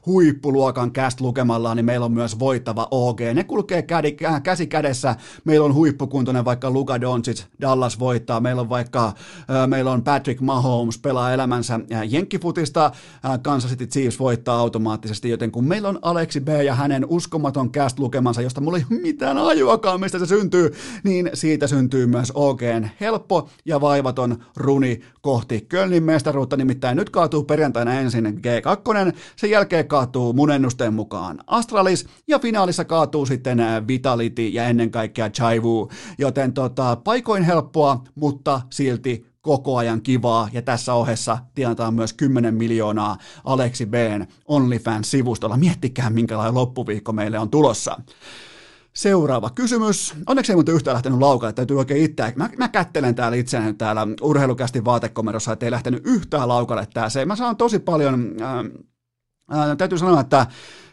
huippuluokan 0.06 0.92
cast 0.92 1.20
lukemalla, 1.20 1.74
niin 1.74 1.84
meillä 1.84 2.06
on 2.06 2.12
myös 2.12 2.38
voittava 2.38 2.88
OG. 2.90 3.20
Ne 3.34 3.44
kulkee 3.44 3.82
kädi, 3.82 4.16
käsi 4.42 4.66
kädessä. 4.66 5.16
Meillä 5.44 5.66
on 5.66 5.74
huippukuntoinen 5.74 6.44
vaikka 6.44 6.70
Luka 6.70 7.00
Doncic, 7.00 7.44
Dallas 7.60 7.98
voittaa. 7.98 8.40
Meillä 8.40 8.62
on 8.62 8.68
vaikka 8.68 9.12
ää, 9.48 9.66
meillä 9.66 9.92
on 9.92 10.02
Patrick 10.02 10.40
Mahomes 10.40 10.98
pelaa 10.98 11.32
elämänsä 11.32 11.80
jenkkifutista, 12.08 12.90
ää, 13.22 13.38
Kansas 13.38 13.70
City 13.70 13.86
Chiefs 13.86 14.18
voittaa 14.18 14.58
automaattisesti, 14.58 15.30
joten 15.30 15.50
kun 15.50 15.64
meillä 15.64 15.88
on 15.88 15.98
Aleksi 16.02 16.40
B 16.40 16.48
ja 16.48 16.74
hänen 16.74 17.06
uskomaton 17.10 17.72
cast-lukemansa, 17.72 18.42
josta 18.42 18.60
mulla 18.60 18.78
ei 18.78 18.84
mitään 18.88 19.38
ajuakaan, 19.38 20.00
mistä 20.00 20.18
se 20.18 20.26
syntyy, 20.26 20.74
niin 21.04 21.30
siitä 21.34 21.66
syntyy 21.66 22.06
myös 22.06 22.32
OGn 22.34 22.88
helppo 23.00 23.48
ja 23.64 23.80
vaivaton 23.80 24.44
runi 24.56 25.00
kohti 25.20 25.60
Kölnin 25.60 26.02
mestaruutta, 26.02 26.56
nimittäin 26.56 26.96
nyt 26.96 27.10
kaatuu 27.10 27.42
perjantaina 27.42 27.94
ensin 27.94 28.26
G2, 28.26 29.16
sen 29.36 29.50
jälkeen 29.50 29.88
kaatuu 29.88 30.32
mun 30.32 30.50
ennusteen 30.50 30.94
mukaan 30.94 31.38
Astralis, 31.46 32.06
ja 32.28 32.38
finaalissa 32.38 32.84
kaatuu 32.84 33.26
sitten 33.26 33.58
Vitality 33.88 34.48
ja 34.48 34.64
ennen 34.64 34.90
kaikkea 34.90 35.30
Chaivu, 35.30 35.90
joten 36.18 36.52
tota, 36.52 36.96
paikoin 36.96 37.42
helppoa, 37.42 38.04
mutta 38.14 38.60
silti 38.70 39.29
koko 39.40 39.76
ajan 39.76 40.02
kivaa, 40.02 40.48
ja 40.52 40.62
tässä 40.62 40.94
ohessa 40.94 41.38
tienataan 41.54 41.94
myös 41.94 42.12
10 42.12 42.54
miljoonaa 42.54 43.16
Aleksi 43.44 43.86
B:n 43.86 44.26
OnlyFans-sivustolla. 44.48 45.56
Miettikää, 45.56 46.10
minkälainen 46.10 46.54
loppuviikko 46.54 47.12
meille 47.12 47.38
on 47.38 47.50
tulossa. 47.50 48.00
Seuraava 48.92 49.50
kysymys. 49.50 50.14
Onneksi 50.26 50.52
ei 50.52 50.56
muuten 50.56 50.74
yhtään 50.74 50.94
lähtenyt 50.94 51.18
laukalle, 51.18 51.52
täytyy 51.52 51.78
oikein 51.78 52.02
itse. 52.02 52.32
Mä, 52.36 52.50
mä 52.56 52.68
kättelen 52.68 53.14
täällä 53.14 53.36
itseäni 53.36 53.74
täällä 53.74 54.06
urheilukästi 54.22 54.84
vaatekomerossa, 54.84 55.52
että 55.52 55.66
ei 55.66 55.70
lähtenyt 55.70 56.02
yhtään 56.06 56.48
laukalle 56.48 56.86
tää 56.94 57.08
se. 57.08 57.24
Mä 57.24 57.36
saan 57.36 57.56
tosi 57.56 57.78
paljon, 57.78 58.34
ää, 58.40 58.64
ää, 59.50 59.76
täytyy 59.76 59.98
sanoa, 59.98 60.20
että 60.20 60.46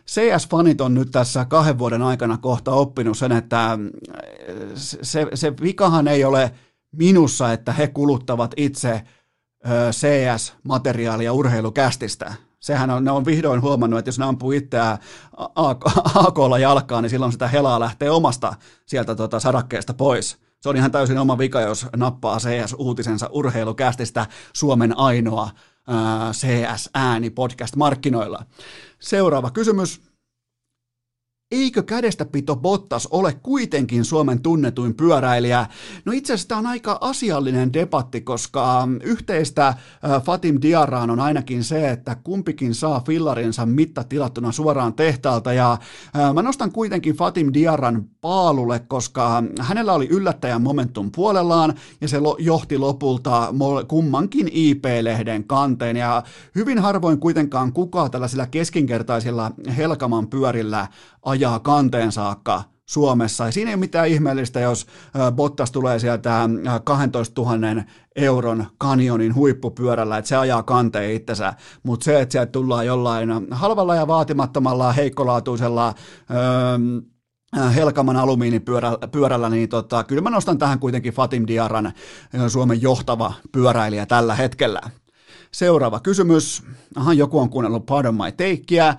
CS-fanit 0.08 0.82
on 0.82 0.94
nyt 0.94 1.12
tässä 1.12 1.46
kahden 1.46 1.80
vuoden 1.80 2.02
aikana 2.02 2.38
kohta 2.38 2.72
oppinut 2.72 3.18
sen, 3.18 3.32
että 3.32 3.80
se, 4.76 5.28
se 5.34 5.54
vikahan 5.62 6.08
ei 6.08 6.24
ole 6.24 6.52
minussa, 6.98 7.54
että 7.54 7.74
he 7.74 7.88
kuluttavat 7.88 8.54
itse 8.58 9.02
CS-materiaalia 9.92 11.34
urheilukästistä. 11.34 12.34
Sehän 12.60 12.90
on, 12.90 13.04
ne 13.04 13.12
on 13.12 13.26
vihdoin 13.26 13.62
huomannut, 13.62 14.00
että 14.00 14.10
jos 14.10 14.20
ne 14.20 14.26
ampuu 14.26 14.52
itseään 14.52 14.98
AKlla 16.16 16.60
jalkaan, 16.60 17.04
niin 17.04 17.10
silloin 17.10 17.32
sitä 17.32 17.48
helaa 17.48 17.80
lähtee 17.80 18.12
omasta 18.12 18.54
sieltä 18.86 19.16
tota 19.16 19.40
sadakkeesta 19.40 19.94
pois. 19.94 20.38
Se 20.62 20.70
on 20.70 20.78
ihan 20.78 20.92
täysin 20.92 21.18
oma 21.18 21.38
vika, 21.38 21.62
jos 21.62 21.86
nappaa 21.96 22.38
CS-uutisensa 22.38 23.30
urheilukästistä 23.32 24.26
Suomen 24.54 24.98
ainoa 24.98 25.50
CS-ääni 26.32 27.30
podcast 27.30 27.76
markkinoilla. 27.76 28.46
Seuraava 29.00 29.52
kysymys 29.52 30.02
eikö 31.52 31.84
kädestäpito 31.84 32.56
Bottas 32.56 33.08
ole 33.08 33.34
kuitenkin 33.44 34.06
Suomen 34.06 34.42
tunnetuin 34.42 34.96
pyöräilijä? 34.96 35.66
No 36.06 36.12
itse 36.12 36.34
asiassa 36.34 36.48
tämä 36.48 36.60
on 36.60 36.66
aika 36.66 36.98
asiallinen 37.02 37.74
debatti, 37.74 38.22
koska 38.22 38.88
yhteistä 39.04 39.74
Fatim 40.24 40.58
Diaraan 40.62 41.10
on 41.10 41.20
ainakin 41.20 41.64
se, 41.64 41.90
että 41.90 42.18
kumpikin 42.24 42.76
saa 42.76 43.02
fillarinsa 43.06 43.66
mitta 43.66 44.04
tilattuna 44.04 44.52
suoraan 44.52 44.94
tehtaalta 44.94 45.54
ja 45.54 45.78
mä 46.34 46.42
nostan 46.42 46.72
kuitenkin 46.72 47.16
Fatim 47.16 47.54
Diaran 47.54 48.06
paalulle, 48.22 48.80
koska 48.80 49.44
hänellä 49.60 49.94
oli 49.94 50.08
yllättäjän 50.08 50.62
momentum 50.62 51.12
puolellaan 51.12 51.74
ja 52.02 52.08
se 52.08 52.18
johti 52.40 52.78
lopulta 52.78 53.54
kummankin 53.88 54.50
IP-lehden 54.52 55.44
kanteen 55.44 55.98
ja 55.98 56.24
hyvin 56.56 56.80
harvoin 56.80 57.20
kuitenkaan 57.20 57.74
kukaan 57.74 58.12
tällaisilla 58.12 58.48
keskinkertaisilla 58.48 59.52
Helkaman 59.78 60.28
pyörillä 60.28 60.88
ajaa 61.38 61.60
kanteen 61.60 62.12
saakka 62.12 62.64
Suomessa. 62.86 63.46
Ja 63.46 63.52
siinä 63.52 63.72
ei 63.72 63.76
ole 63.76 63.80
mitään 63.80 64.08
ihmeellistä, 64.08 64.60
jos 64.60 64.88
Bottas 65.32 65.72
tulee 65.72 66.00
sieltä 66.00 66.50
12 66.84 67.42
000 67.42 67.84
euron 68.16 68.66
kanjonin 68.78 69.36
huippupyörällä, 69.36 70.18
että 70.18 70.30
se 70.30 70.36
ajaa 70.36 70.64
kanteen 70.64 71.12
itsensä, 71.12 71.54
mutta 71.84 72.04
se, 72.04 72.22
että 72.22 72.32
sieltä 72.32 72.52
tullaan 72.52 72.86
jollain 72.86 73.30
halvalla 73.52 73.96
ja 73.96 74.08
vaatimattomalla, 74.08 74.92
heikkolaatuisella 74.92 75.94
öö, 76.32 77.70
Helkaman 77.76 78.18
alumiinipyörällä, 78.18 79.50
niin 79.50 79.70
tota, 79.70 80.04
kyllä 80.04 80.22
mä 80.22 80.30
nostan 80.30 80.58
tähän 80.58 80.80
kuitenkin 80.80 81.14
Fatim 81.14 81.44
Diaran, 81.48 81.94
Suomen 82.48 82.82
johtava 82.82 83.34
pyöräilijä 83.52 84.06
tällä 84.06 84.36
hetkellä. 84.36 84.82
Seuraava 85.52 86.00
kysymys. 86.00 86.64
Aha, 86.96 87.14
joku 87.14 87.40
on 87.40 87.50
kuunnellut 87.50 87.86
Pardon 87.86 88.16
My 88.16 88.32
Takeä. 88.32 88.96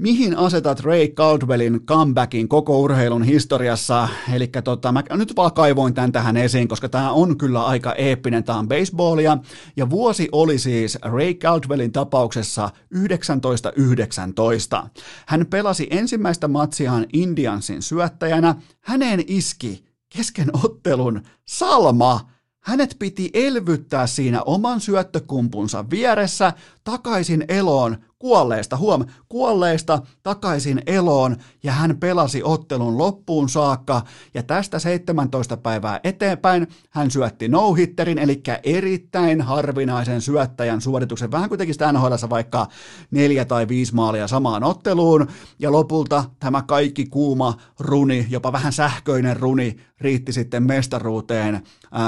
Mihin 0.00 0.36
asetat 0.36 0.80
Ray 0.80 1.08
Caldwellin 1.08 1.86
comebackin 1.86 2.48
koko 2.48 2.80
urheilun 2.80 3.22
historiassa? 3.22 4.08
Eli 4.32 4.50
tota, 4.64 4.92
mä 4.92 5.02
nyt 5.10 5.36
vaan 5.36 5.52
kaivoin 5.52 5.94
tämän 5.94 6.12
tähän 6.12 6.36
esiin, 6.36 6.68
koska 6.68 6.88
tämä 6.88 7.12
on 7.12 7.38
kyllä 7.38 7.64
aika 7.64 7.94
eeppinen, 7.94 8.44
tämä 8.44 8.58
on 8.58 8.68
baseballia. 8.68 9.38
Ja 9.76 9.90
vuosi 9.90 10.28
oli 10.32 10.58
siis 10.58 10.98
Ray 11.02 11.34
Caldwellin 11.34 11.92
tapauksessa 11.92 12.70
1919. 12.90 14.88
Hän 15.26 15.46
pelasi 15.46 15.86
ensimmäistä 15.90 16.48
matsiaan 16.48 17.06
Indiansin 17.12 17.82
syöttäjänä. 17.82 18.54
Häneen 18.80 19.24
iski 19.26 19.84
kesken 20.16 20.50
ottelun 20.64 21.22
Salma, 21.48 22.30
hänet 22.60 22.96
piti 22.98 23.30
elvyttää 23.34 24.06
siinä 24.06 24.42
oman 24.42 24.80
syöttökumpunsa 24.80 25.90
vieressä 25.90 26.52
takaisin 26.84 27.44
eloon 27.48 27.96
kuolleesta, 28.20 28.76
huom, 28.76 29.04
kuolleesta 29.28 30.02
takaisin 30.22 30.82
eloon 30.86 31.36
ja 31.62 31.72
hän 31.72 31.96
pelasi 31.96 32.42
ottelun 32.44 32.98
loppuun 32.98 33.48
saakka. 33.48 34.02
Ja 34.34 34.42
tästä 34.42 34.78
17 34.78 35.56
päivää 35.56 36.00
eteenpäin 36.04 36.66
hän 36.90 37.10
syötti 37.10 37.48
no-hitterin, 37.48 38.18
eli 38.18 38.42
erittäin 38.62 39.42
harvinaisen 39.42 40.20
syöttäjän 40.20 40.80
suorituksen, 40.80 41.30
vähän 41.30 41.48
kuin 41.48 41.58
tekisi 41.58 41.80
nhl 41.92 42.30
vaikka 42.30 42.66
neljä 43.10 43.44
tai 43.44 43.68
viisi 43.68 43.94
maalia 43.94 44.28
samaan 44.28 44.64
otteluun. 44.64 45.26
Ja 45.58 45.72
lopulta 45.72 46.24
tämä 46.38 46.62
kaikki 46.62 47.06
kuuma 47.06 47.54
runi, 47.78 48.26
jopa 48.30 48.52
vähän 48.52 48.72
sähköinen 48.72 49.36
runi 49.36 49.76
riitti 50.00 50.32
sitten 50.32 50.62
mestaruuteen 50.62 51.62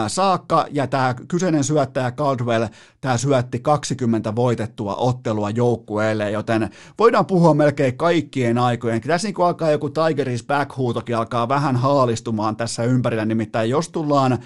saakka. 0.06 0.66
Ja 0.70 0.86
tämä 0.86 1.14
kyseinen 1.28 1.64
syöttäjä 1.64 2.10
Caldwell, 2.10 2.66
tämä 3.02 3.16
syötti 3.16 3.58
20 3.58 4.34
voitettua 4.34 4.94
ottelua 4.94 5.50
joukkueelle, 5.50 6.30
joten 6.30 6.70
voidaan 6.98 7.26
puhua 7.26 7.54
melkein 7.54 7.96
kaikkien 7.96 8.58
aikojen. 8.58 9.00
Tässä 9.00 9.28
niin 9.28 9.34
alkaa 9.38 9.70
joku 9.70 9.90
Tiger 9.90 10.28
is 10.28 10.44
back 10.44 10.76
huutokin 10.76 11.16
alkaa 11.16 11.48
vähän 11.48 11.76
haalistumaan 11.76 12.56
tässä 12.56 12.84
ympärillä, 12.84 13.24
nimittäin 13.24 13.70
jos 13.70 13.88
tullaan 13.88 14.38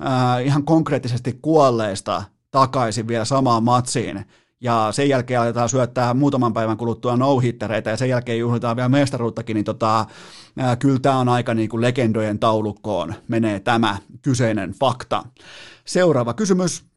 ää, 0.00 0.38
ihan 0.38 0.64
konkreettisesti 0.64 1.38
kuolleista 1.42 2.22
takaisin 2.50 3.08
vielä 3.08 3.24
samaan 3.24 3.62
matsiin, 3.62 4.24
ja 4.60 4.88
sen 4.90 5.08
jälkeen 5.08 5.40
aletaan 5.40 5.68
syöttää 5.68 6.14
muutaman 6.14 6.52
päivän 6.52 6.76
kuluttua 6.76 7.16
no 7.16 7.40
ja 7.84 7.96
sen 7.96 8.08
jälkeen 8.08 8.38
juhlitaan 8.38 8.76
vielä 8.76 8.88
mestaruuttakin, 8.88 9.54
niin 9.54 9.64
tota, 9.64 10.06
ää, 10.58 10.76
kyllä 10.76 10.98
tämä 10.98 11.18
on 11.18 11.28
aika 11.28 11.54
niin 11.54 11.68
kuin 11.68 11.80
legendojen 11.80 12.38
taulukkoon 12.38 13.14
menee 13.28 13.60
tämä 13.60 13.96
kyseinen 14.22 14.72
fakta. 14.72 15.24
Seuraava 15.84 16.34
kysymys. 16.34 16.95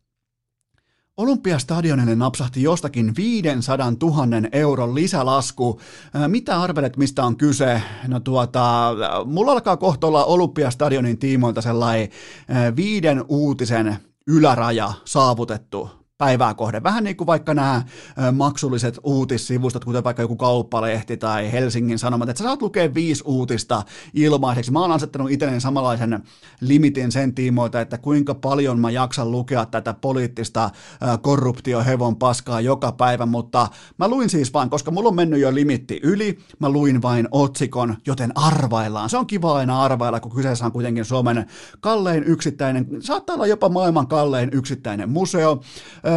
Olympiastadionille 1.19 2.15
napsahti 2.15 2.63
jostakin 2.63 3.13
500 3.17 3.91
000 4.01 4.25
euron 4.51 4.95
lisälasku. 4.95 5.81
Mitä 6.27 6.61
arvelet, 6.61 6.97
mistä 6.97 7.23
on 7.25 7.37
kyse? 7.37 7.81
No 8.07 8.19
tuota, 8.19 8.95
mulla 9.25 9.51
alkaa 9.51 9.77
kohta 9.77 10.07
olla 10.07 10.25
Olympiastadionin 10.25 11.17
tiimoilta 11.17 11.61
sellainen 11.61 12.09
viiden 12.75 13.25
uutisen 13.27 13.97
yläraja 14.27 14.93
saavutettu 15.05 15.98
päivää 16.19 16.53
kohden. 16.53 16.83
Vähän 16.83 17.03
niin 17.03 17.15
kuin 17.15 17.27
vaikka 17.27 17.53
nämä 17.53 17.83
maksulliset 18.31 18.99
uutissivustot, 19.03 19.85
kuten 19.85 20.03
vaikka 20.03 20.21
joku 20.21 20.35
kauppalehti 20.35 21.17
tai 21.17 21.51
Helsingin 21.51 21.99
Sanomat, 21.99 22.29
että 22.29 22.37
sä 22.37 22.43
saat 22.43 22.61
lukea 22.61 22.93
viisi 22.93 23.23
uutista 23.25 23.83
ilmaiseksi. 24.13 24.71
Mä 24.71 24.79
oon 24.79 24.91
asettanut 24.91 25.31
itselleni 25.31 25.61
samanlaisen 25.61 26.23
limitin 26.61 27.11
sen 27.11 27.35
tiimoilta, 27.35 27.81
että 27.81 27.97
kuinka 27.97 28.35
paljon 28.35 28.79
mä 28.79 28.91
jaksan 28.91 29.31
lukea 29.31 29.65
tätä 29.65 29.93
poliittista 29.93 30.69
korruptiohevon 31.21 32.15
paskaa 32.15 32.61
joka 32.61 32.91
päivä, 32.91 33.25
mutta 33.25 33.67
mä 33.97 34.07
luin 34.07 34.29
siis 34.29 34.53
vain, 34.53 34.69
koska 34.69 34.91
mulla 34.91 35.09
on 35.09 35.15
mennyt 35.15 35.39
jo 35.39 35.55
limitti 35.55 35.99
yli, 36.03 36.39
mä 36.59 36.69
luin 36.69 37.01
vain 37.01 37.27
otsikon, 37.31 37.95
joten 38.07 38.31
arvaillaan. 38.35 39.09
Se 39.09 39.17
on 39.17 39.27
kiva 39.27 39.55
aina 39.55 39.81
arvailla, 39.83 40.19
kun 40.19 40.35
kyseessä 40.35 40.65
on 40.65 40.71
kuitenkin 40.71 41.05
Suomen 41.05 41.45
kallein 41.79 42.23
yksittäinen, 42.23 42.87
saattaa 42.99 43.33
olla 43.33 43.47
jopa 43.47 43.69
maailman 43.69 44.07
kallein 44.07 44.49
yksittäinen 44.53 45.09
museo, 45.09 45.61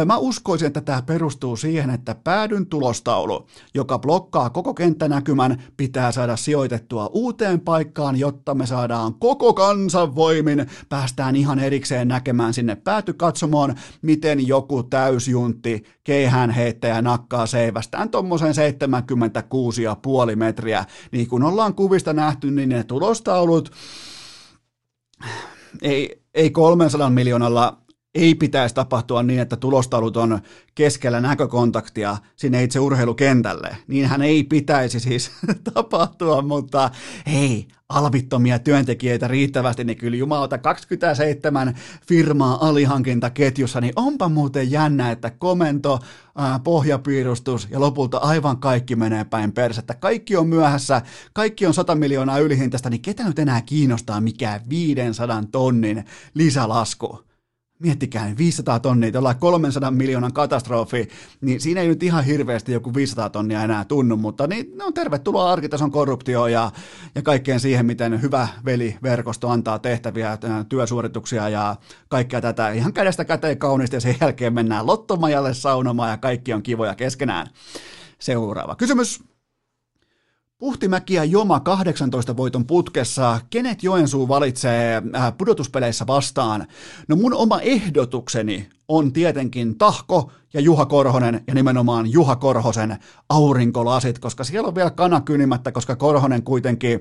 Mä 0.05 0.17
uskoisin, 0.17 0.67
että 0.67 0.81
tämä 0.81 1.01
perustuu 1.01 1.55
siihen, 1.55 1.89
että 1.89 2.15
päädyn 2.23 2.65
tulostaulu, 2.65 3.47
joka 3.73 3.99
blokkaa 3.99 4.49
koko 4.49 4.73
kenttänäkymän, 4.73 5.63
pitää 5.77 6.11
saada 6.11 6.35
sijoitettua 6.35 7.09
uuteen 7.13 7.59
paikkaan, 7.59 8.19
jotta 8.19 8.53
me 8.53 8.65
saadaan 8.65 9.13
koko 9.13 9.53
kansan 9.53 10.15
voimin, 10.15 10.65
päästään 10.89 11.35
ihan 11.35 11.59
erikseen 11.59 12.07
näkemään 12.07 12.53
sinne 12.53 12.75
päätykatsomoon, 12.75 13.75
miten 14.01 14.47
joku 14.47 14.83
täysjuntti 14.83 15.83
keihään 16.03 16.49
heittäjä 16.49 17.01
nakkaa 17.01 17.45
seivästään 17.45 18.09
tuommoisen 18.09 18.53
76,5 20.29 20.35
metriä. 20.35 20.85
Niin 21.11 21.27
kuin 21.27 21.43
ollaan 21.43 21.75
kuvista 21.75 22.13
nähty, 22.13 22.51
niin 22.51 22.69
ne 22.69 22.83
tulostaulut 22.83 23.71
ei, 25.81 26.21
ei 26.33 26.49
300 26.51 27.09
miljoonalla 27.09 27.82
ei 28.15 28.35
pitäisi 28.35 28.75
tapahtua 28.75 29.23
niin, 29.23 29.39
että 29.39 29.55
tulostaulut 29.55 30.17
on 30.17 30.39
keskellä 30.75 31.21
näkökontaktia 31.21 32.17
sinne 32.35 32.63
itse 32.63 32.79
urheilukentälle. 32.79 33.77
Niinhän 33.87 34.21
ei 34.21 34.43
pitäisi 34.43 34.99
siis 34.99 35.31
tapahtua, 35.73 36.41
mutta 36.41 36.91
hei, 37.27 37.67
alvittomia 37.89 38.59
työntekijöitä 38.59 39.27
riittävästi, 39.27 39.83
niin 39.83 39.97
kyllä 39.97 40.17
jumalauta 40.17 40.57
27 40.57 41.75
firmaa 42.07 42.67
alihankintaketjussa, 42.67 43.81
niin 43.81 43.93
onpa 43.95 44.29
muuten 44.29 44.71
jännä, 44.71 45.11
että 45.11 45.29
komento, 45.29 45.99
pohjapiirustus 46.63 47.67
ja 47.71 47.79
lopulta 47.79 48.17
aivan 48.17 48.57
kaikki 48.57 48.95
menee 48.95 49.23
päin 49.23 49.51
persettä. 49.51 49.93
Kaikki 49.93 50.35
on 50.35 50.47
myöhässä, 50.47 51.01
kaikki 51.33 51.65
on 51.65 51.73
100 51.73 51.95
miljoonaa 51.95 52.39
ylihintaista, 52.39 52.89
niin 52.89 53.01
ketä 53.01 53.23
nyt 53.23 53.39
enää 53.39 53.61
kiinnostaa 53.61 54.21
mikään 54.21 54.61
500 54.69 55.43
tonnin 55.51 56.05
lisälasku? 56.33 57.32
Miettikää, 57.83 58.31
500 58.37 58.79
tonnia, 58.79 59.19
ollaan 59.19 59.39
300 59.39 59.91
miljoonan 59.91 60.33
katastrofi, 60.33 61.07
niin 61.41 61.61
siinä 61.61 61.81
ei 61.81 61.87
nyt 61.87 62.03
ihan 62.03 62.23
hirveästi 62.23 62.71
joku 62.71 62.93
500 62.93 63.29
tonnia 63.29 63.63
enää 63.63 63.85
tunnu, 63.85 64.17
mutta 64.17 64.47
niin, 64.47 64.77
no 64.77 64.91
tervetuloa 64.91 65.51
arkitason 65.51 65.91
korruptioon 65.91 66.51
ja, 66.51 66.71
ja 67.15 67.21
kaikkeen 67.21 67.59
siihen, 67.59 67.85
miten 67.85 68.21
hyvä 68.21 68.47
veliverkosto 68.65 69.49
antaa 69.49 69.79
tehtäviä, 69.79 70.37
työsuorituksia 70.69 71.49
ja 71.49 71.75
kaikkea 72.07 72.41
tätä 72.41 72.69
ihan 72.69 72.93
kädestä 72.93 73.25
käteen 73.25 73.57
kauniisti 73.57 73.95
ja 73.95 74.01
sen 74.01 74.15
jälkeen 74.21 74.53
mennään 74.53 74.87
lottomajalle 74.87 75.53
saunomaan 75.53 76.09
ja 76.09 76.17
kaikki 76.17 76.53
on 76.53 76.63
kivoja 76.63 76.95
keskenään. 76.95 77.47
Seuraava 78.19 78.75
kysymys. 78.75 79.32
Puhtimäki 80.63 81.13
ja 81.13 81.23
Joma 81.23 81.59
18 81.59 82.37
voiton 82.37 82.65
putkessa. 82.65 83.39
Kenet 83.49 83.83
Joensuu 83.83 84.27
valitsee 84.27 85.01
äh, 85.15 85.33
pudotuspeleissä 85.37 86.07
vastaan? 86.07 86.67
No 87.07 87.15
mun 87.15 87.33
oma 87.33 87.61
ehdotukseni 87.61 88.69
on 88.87 89.13
tietenkin 89.13 89.77
Tahko 89.77 90.31
ja 90.53 90.59
Juha 90.61 90.85
Korhonen 90.85 91.43
ja 91.47 91.53
nimenomaan 91.53 92.11
Juha 92.11 92.35
Korhosen 92.35 92.97
aurinkolasit, 93.29 94.19
koska 94.19 94.43
siellä 94.43 94.67
on 94.67 94.75
vielä 94.75 94.91
kana 94.91 95.21
kynimättä, 95.21 95.71
koska 95.71 95.95
Korhonen 95.95 96.43
kuitenkin 96.43 96.93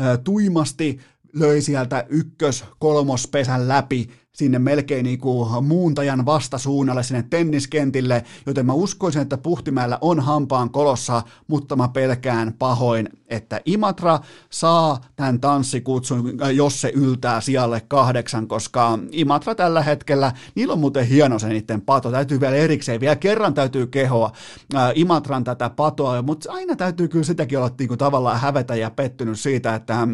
äh, 0.00 0.18
tuimasti 0.24 1.00
löi 1.36 1.60
sieltä 1.60 2.04
ykkös-kolmospesän 2.08 3.68
läpi 3.68 4.08
sinne 4.36 4.58
melkein 4.58 5.04
niin 5.04 5.18
kuin 5.18 5.64
muuntajan 5.64 6.26
vastasuunnalle 6.26 7.02
sinne 7.02 7.24
tenniskentille, 7.30 8.24
joten 8.46 8.66
mä 8.66 8.72
uskoisin, 8.72 9.22
että 9.22 9.38
Puhtimäellä 9.38 9.98
on 10.00 10.20
hampaan 10.20 10.70
kolossa, 10.70 11.22
mutta 11.46 11.76
mä 11.76 11.88
pelkään 11.88 12.52
pahoin, 12.58 13.08
että 13.28 13.60
Imatra 13.64 14.18
saa 14.50 15.00
tämän 15.16 15.40
tanssikutsun, 15.40 16.32
jos 16.54 16.80
se 16.80 16.92
yltää 16.94 17.40
sijalle 17.40 17.82
kahdeksan, 17.88 18.48
koska 18.48 18.98
Imatra 19.12 19.54
tällä 19.54 19.82
hetkellä, 19.82 20.32
niillä 20.54 20.72
on 20.72 20.80
muuten 20.80 21.06
hieno 21.06 21.38
se 21.38 21.48
niiden 21.48 21.80
pato, 21.80 22.10
täytyy 22.10 22.40
vielä 22.40 22.56
erikseen, 22.56 23.00
vielä 23.00 23.16
kerran 23.16 23.54
täytyy 23.54 23.86
kehoa 23.86 24.32
äh, 24.74 24.92
Imatran 24.94 25.44
tätä 25.44 25.70
patoa, 25.70 26.22
mutta 26.22 26.52
aina 26.52 26.76
täytyy 26.76 27.08
kyllä 27.08 27.24
sitäkin 27.24 27.58
olla 27.58 27.70
niin 27.78 27.88
kuin 27.88 27.98
tavallaan 27.98 28.40
hävetä 28.40 28.74
ja 28.74 28.90
pettynyt 28.90 29.40
siitä, 29.40 29.74
että 29.74 30.08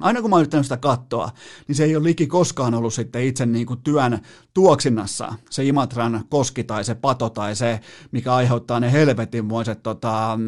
aina 0.00 0.20
kun 0.20 0.30
mä 0.30 0.36
oon 0.36 0.40
yrittänyt 0.40 0.66
sitä 0.66 0.76
katsoa, 0.76 1.30
niin 1.68 1.76
se 1.76 1.84
ei 1.84 1.96
ole 1.96 2.04
liki 2.04 2.26
koskaan 2.26 2.74
ollut 2.74 2.94
sitten 2.94 3.24
itse 3.24 3.46
niin 3.46 3.66
kuin 3.66 3.80
työn 3.80 4.18
tuoksinnassa. 4.54 5.34
Se 5.50 5.64
Imatran 5.64 6.24
koski 6.28 6.64
tai 6.64 6.84
se 6.84 6.94
pato 6.94 7.30
tai 7.30 7.56
se, 7.56 7.80
mikä 8.12 8.34
aiheuttaa 8.34 8.80
ne 8.80 8.92
helvetinmoiset 8.92 9.82
tota, 9.82 10.32
äh, 10.32 10.38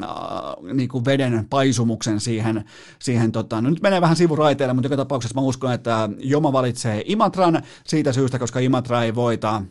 niin 0.72 0.88
kuin 0.88 1.04
veden 1.04 1.46
paisumuksen 1.50 2.20
siihen, 2.20 2.64
siihen 2.98 3.32
tota, 3.32 3.60
no 3.60 3.70
nyt 3.70 3.82
menee 3.82 4.00
vähän 4.00 4.16
sivuraiteille, 4.16 4.72
mutta 4.72 4.86
joka 4.86 4.96
tapauksessa 4.96 5.40
mä 5.40 5.46
uskon, 5.46 5.72
että 5.72 6.08
Joma 6.18 6.52
valitsee 6.52 7.02
Imatran 7.06 7.62
siitä 7.86 8.12
syystä, 8.12 8.38
koska 8.38 8.58
Imatra 8.58 9.02
ei 9.02 9.14
voita 9.14 9.62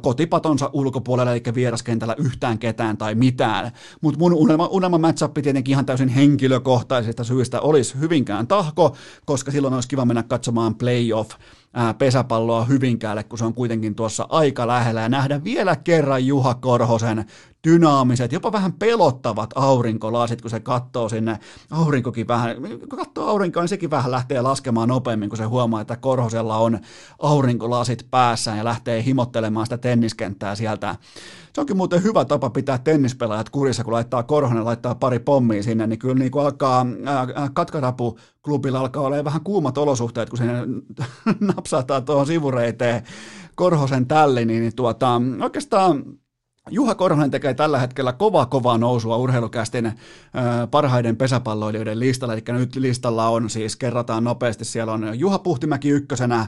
kotipatonsa 0.00 0.70
ulkopuolella, 0.72 1.32
eikä 1.32 1.54
vieraskentällä 1.54 2.14
yhtään 2.18 2.58
ketään 2.58 2.96
tai 2.96 3.14
mitään. 3.14 3.72
Mutta 4.00 4.18
mun 4.18 4.34
unelma, 4.34 4.66
unelma 4.66 4.98
matchup 4.98 5.34
tietenkin 5.34 5.72
ihan 5.72 5.86
täysin 5.86 6.08
henkilökohtaisista 6.08 7.24
syistä 7.24 7.60
olisi 7.60 8.00
hyvinkään 8.00 8.46
tahko, 8.46 8.96
koska 9.24 9.50
silloin 9.50 9.74
olisi 9.74 9.88
kiva 9.88 10.04
mennä 10.04 10.22
katsomaan 10.22 10.74
playoff 10.74 11.30
pesäpalloa 11.98 12.64
Hyvinkäälle, 12.64 13.24
kun 13.24 13.38
se 13.38 13.44
on 13.44 13.54
kuitenkin 13.54 13.94
tuossa 13.94 14.26
aika 14.28 14.66
lähellä, 14.66 15.00
ja 15.00 15.08
nähdä 15.08 15.44
vielä 15.44 15.76
kerran 15.76 16.26
Juha 16.26 16.54
Korhosen 16.54 17.24
dynaamiset, 17.68 18.32
jopa 18.32 18.52
vähän 18.52 18.72
pelottavat 18.72 19.50
aurinkolasit, 19.54 20.40
kun 20.42 20.50
se 20.50 20.60
katsoo 20.60 21.08
sinne, 21.08 21.38
aurinkokin 21.70 22.28
vähän, 22.28 22.56
kun 22.88 22.98
katsoo 22.98 23.26
aurinkoa, 23.26 23.62
niin 23.62 23.68
sekin 23.68 23.90
vähän 23.90 24.10
lähtee 24.10 24.40
laskemaan 24.40 24.88
nopeammin, 24.88 25.28
kun 25.28 25.38
se 25.38 25.44
huomaa, 25.44 25.80
että 25.80 25.96
Korhosella 25.96 26.56
on 26.56 26.78
aurinkolasit 27.18 28.06
päässään 28.10 28.58
ja 28.58 28.64
lähtee 28.64 29.04
himottelemaan 29.04 29.66
sitä 29.66 29.78
tenniskenttää 29.78 30.54
sieltä. 30.54 30.96
Se 31.54 31.60
onkin 31.60 31.76
muuten 31.76 32.02
hyvä 32.02 32.24
tapa 32.24 32.50
pitää 32.50 32.78
tennispelaajat 32.78 33.50
kurissa, 33.50 33.84
kun 33.84 33.92
laittaa 33.92 34.22
Korhonen, 34.22 34.64
laittaa 34.64 34.94
pari 34.94 35.18
pommia 35.18 35.62
sinne, 35.62 35.86
niin 35.86 35.98
kyllä 35.98 36.14
niin 36.14 36.30
kuin 36.30 36.44
alkaa, 36.44 36.86
katkarapu 37.52 38.18
klubilla 38.44 38.80
alkaa 38.80 39.02
olla 39.02 39.24
vähän 39.24 39.40
kuumat 39.40 39.78
olosuhteet, 39.78 40.30
kun 40.30 40.38
sinne 40.38 40.54
napsataan 41.54 42.04
tuohon 42.04 42.26
sivureiteen 42.26 43.02
Korhosen 43.54 44.06
tälli, 44.06 44.44
niin 44.44 44.76
tuota, 44.76 45.22
oikeastaan 45.42 46.04
Juha 46.70 46.94
Korhonen 46.94 47.30
tekee 47.30 47.54
tällä 47.54 47.78
hetkellä 47.78 48.12
kova 48.12 48.46
kovaa 48.46 48.78
nousua 48.78 49.16
urheilukästin 49.16 49.92
parhaiden 50.70 51.16
pesäpalloilijoiden 51.16 52.00
listalla, 52.00 52.34
eli 52.34 52.42
nyt 52.48 52.76
listalla 52.76 53.28
on 53.28 53.50
siis, 53.50 53.76
kerrataan 53.76 54.24
nopeasti, 54.24 54.64
siellä 54.64 54.92
on 54.92 55.18
Juha 55.18 55.38
Puhtimäki 55.38 55.88
ykkösenä, 55.88 56.46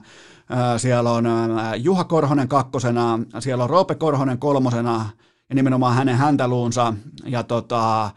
siellä 0.76 1.10
on 1.10 1.24
Juha 1.76 2.04
Korhonen 2.04 2.48
kakkosena, 2.48 3.18
siellä 3.38 3.64
on 3.64 3.70
Roope 3.70 3.94
Korhonen 3.94 4.38
kolmosena, 4.38 5.10
ja 5.48 5.54
nimenomaan 5.54 5.94
hänen 5.94 6.16
häntäluunsa, 6.16 6.94
ja, 7.26 7.42
tota, 7.42 8.10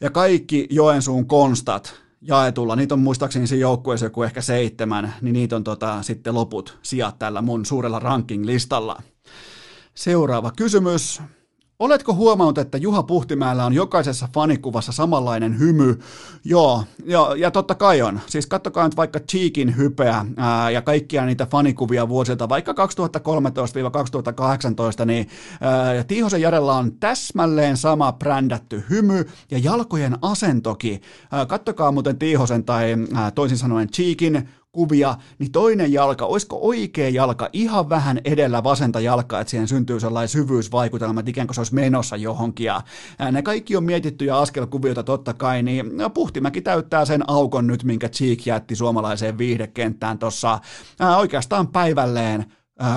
ja 0.00 0.10
kaikki 0.10 0.66
Joensuun 0.70 1.26
konstat, 1.26 1.94
jaetulla, 2.20 2.76
niitä 2.76 2.94
on 2.94 3.00
muistaakseni 3.00 3.46
siinä 3.46 3.60
joukkueessa 3.60 4.06
joku 4.06 4.22
ehkä 4.22 4.40
seitsemän, 4.40 5.14
niin 5.20 5.32
niitä 5.32 5.56
on 5.56 5.64
tota, 5.64 6.02
sitten 6.02 6.34
loput 6.34 6.78
sijat 6.82 7.18
tällä 7.18 7.42
mun 7.42 7.66
suurella 7.66 7.98
ranking-listalla. 7.98 9.02
Seuraava 9.98 10.50
kysymys. 10.56 11.22
Oletko 11.78 12.14
huomannut, 12.14 12.58
että 12.58 12.78
Juha 12.78 13.02
Puhtimäellä 13.02 13.66
on 13.66 13.72
jokaisessa 13.72 14.28
fanikuvassa 14.34 14.92
samanlainen 14.92 15.58
hymy? 15.58 15.98
Joo, 16.44 16.84
joo 17.04 17.34
ja 17.34 17.50
totta 17.50 17.74
kai 17.74 18.02
on. 18.02 18.20
Siis 18.26 18.46
kattokaa 18.46 18.84
nyt 18.84 18.96
vaikka 18.96 19.20
Cheekin 19.20 19.76
hypeä 19.76 20.26
ää, 20.36 20.70
ja 20.70 20.82
kaikkia 20.82 21.26
niitä 21.26 21.46
fanikuvia 21.46 22.08
vuosilta, 22.08 22.48
vaikka 22.48 22.72
2013-2018, 25.02 25.04
niin 25.04 25.28
ää, 25.60 26.04
Tiihosen 26.04 26.40
Jarella 26.40 26.74
on 26.74 26.92
täsmälleen 27.00 27.76
sama 27.76 28.12
brändätty 28.12 28.84
hymy 28.90 29.24
ja 29.50 29.58
jalkojen 29.58 30.18
asentoki. 30.22 31.00
Ää, 31.32 31.46
kattokaa 31.46 31.92
muuten 31.92 32.18
Tiihosen 32.18 32.64
tai 32.64 32.96
ää, 33.14 33.30
toisin 33.30 33.58
sanoen 33.58 33.90
Cheekin 33.90 34.48
kuvia, 34.78 35.16
niin 35.38 35.52
toinen 35.52 35.92
jalka, 35.92 36.24
olisiko 36.24 36.58
oikea 36.62 37.08
jalka 37.08 37.48
ihan 37.52 37.88
vähän 37.88 38.20
edellä 38.24 38.64
vasenta 38.64 39.00
jalkaa, 39.00 39.40
että 39.40 39.50
siihen 39.50 39.68
syntyy 39.68 40.00
sellainen 40.00 40.28
syvyysvaikutelma, 40.28 41.20
että 41.20 41.30
ikään 41.30 41.46
kuin 41.46 41.54
se 41.54 41.60
olisi 41.60 41.74
menossa 41.74 42.16
johonkin. 42.16 42.66
Ja 42.66 42.82
ne 43.32 43.42
kaikki 43.42 43.76
on 43.76 43.84
mietittyjä 43.84 44.36
askelkuvioita 44.38 45.02
totta 45.02 45.34
kai, 45.34 45.62
niin 45.62 45.96
no, 45.96 46.10
Puhtimäki 46.10 46.60
täyttää 46.60 47.04
sen 47.04 47.30
aukon 47.30 47.66
nyt, 47.66 47.84
minkä 47.84 48.08
Cheek 48.08 48.46
jätti 48.46 48.76
suomalaiseen 48.76 49.38
viihdekenttään 49.38 50.18
tuossa 50.18 50.60
oikeastaan 51.16 51.68
päivälleen 51.68 52.44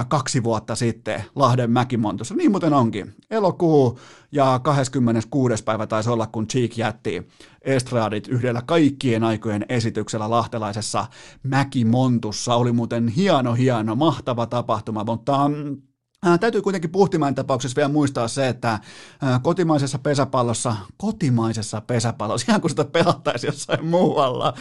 kaksi 0.08 0.44
vuotta 0.44 0.76
sitten 0.76 1.24
Lahden 1.36 1.72
Mäkimontussa. 1.72 2.36
Niin 2.36 2.52
muuten 2.52 2.74
onkin. 2.74 3.16
Elokuu 3.30 4.00
ja 4.32 4.60
26. 4.64 5.64
päivä 5.64 5.88
taisi 5.88 6.10
olla, 6.10 6.28
kun 6.28 6.48
Cheek 6.48 6.78
jätti 6.78 7.28
Estradit 7.62 8.28
yhdellä 8.28 8.62
kaikkien 8.62 9.24
aikojen 9.24 9.66
esityksellä 9.70 10.30
lahtelaisessa 10.30 11.06
Mäkimontussa. 11.44 12.56
Oli 12.56 12.72
muuten 12.72 13.08
hieno, 13.08 13.54
hieno, 13.54 13.96
mahtava 13.96 14.46
tapahtuma, 14.46 15.04
mutta 15.04 15.48
mm, 15.48 15.82
Ää, 16.26 16.38
täytyy 16.38 16.62
kuitenkin 16.62 16.92
Puhtimäen 16.92 17.36
tapauksessa 17.36 17.76
vielä 17.76 17.90
muistaa 17.90 18.28
se, 18.28 18.48
että 18.48 18.80
ää, 19.22 19.40
kotimaisessa 19.40 20.00
pesäpallossa, 20.00 20.76
kotimaisessa 20.98 21.82
pesäpallossa, 21.82 22.46
ihan 22.52 22.62
kuin 22.62 22.70
sitä 22.70 22.86
pelattaisi 22.86 23.48
jossain 23.48 23.86
muualla, 23.86 24.54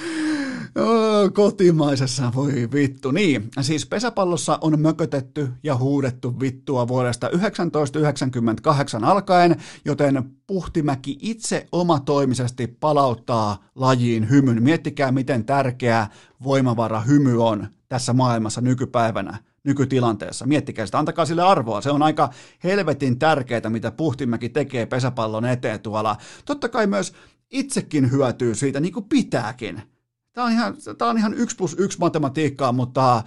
Oh, 0.74 1.32
kotimaisessa, 1.32 2.32
voi 2.34 2.68
vittu. 2.72 3.10
Niin, 3.10 3.50
siis 3.60 3.86
pesäpallossa 3.86 4.58
on 4.60 4.80
mökötetty 4.80 5.48
ja 5.62 5.76
huudettu 5.76 6.40
vittua 6.40 6.88
vuodesta 6.88 7.28
1998 7.28 9.04
alkaen, 9.04 9.56
joten 9.84 10.30
Puhtimäki 10.46 11.18
itse 11.20 11.66
omatoimisesti 11.72 12.66
palauttaa 12.66 13.64
lajiin 13.74 14.30
hymyn. 14.30 14.62
Miettikää, 14.62 15.12
miten 15.12 15.44
tärkeä 15.44 16.06
voimavara 16.44 17.00
hymy 17.00 17.44
on 17.44 17.66
tässä 17.88 18.12
maailmassa 18.12 18.60
nykypäivänä 18.60 19.38
nykytilanteessa. 19.64 20.46
Miettikää 20.46 20.86
sitä, 20.86 20.98
antakaa 20.98 21.24
sille 21.24 21.42
arvoa. 21.42 21.80
Se 21.80 21.90
on 21.90 22.02
aika 22.02 22.30
helvetin 22.64 23.18
tärkeää, 23.18 23.68
mitä 23.68 23.90
Puhtimäki 23.90 24.48
tekee 24.48 24.86
pesäpallon 24.86 25.44
eteen 25.44 25.80
tuolla. 25.80 26.16
Totta 26.44 26.68
kai 26.68 26.86
myös 26.86 27.12
itsekin 27.50 28.10
hyötyy 28.10 28.54
siitä, 28.54 28.80
niin 28.80 28.92
kuin 28.92 29.08
pitääkin. 29.08 29.82
Tämä 30.32 30.46
on, 30.46 30.52
ihan, 30.52 30.76
tämä 30.98 31.10
on 31.10 31.18
ihan 31.18 31.34
yksi 31.34 31.56
plus 31.56 31.76
yksi 31.78 31.98
matematiikkaa, 31.98 32.72
mutta 32.72 33.22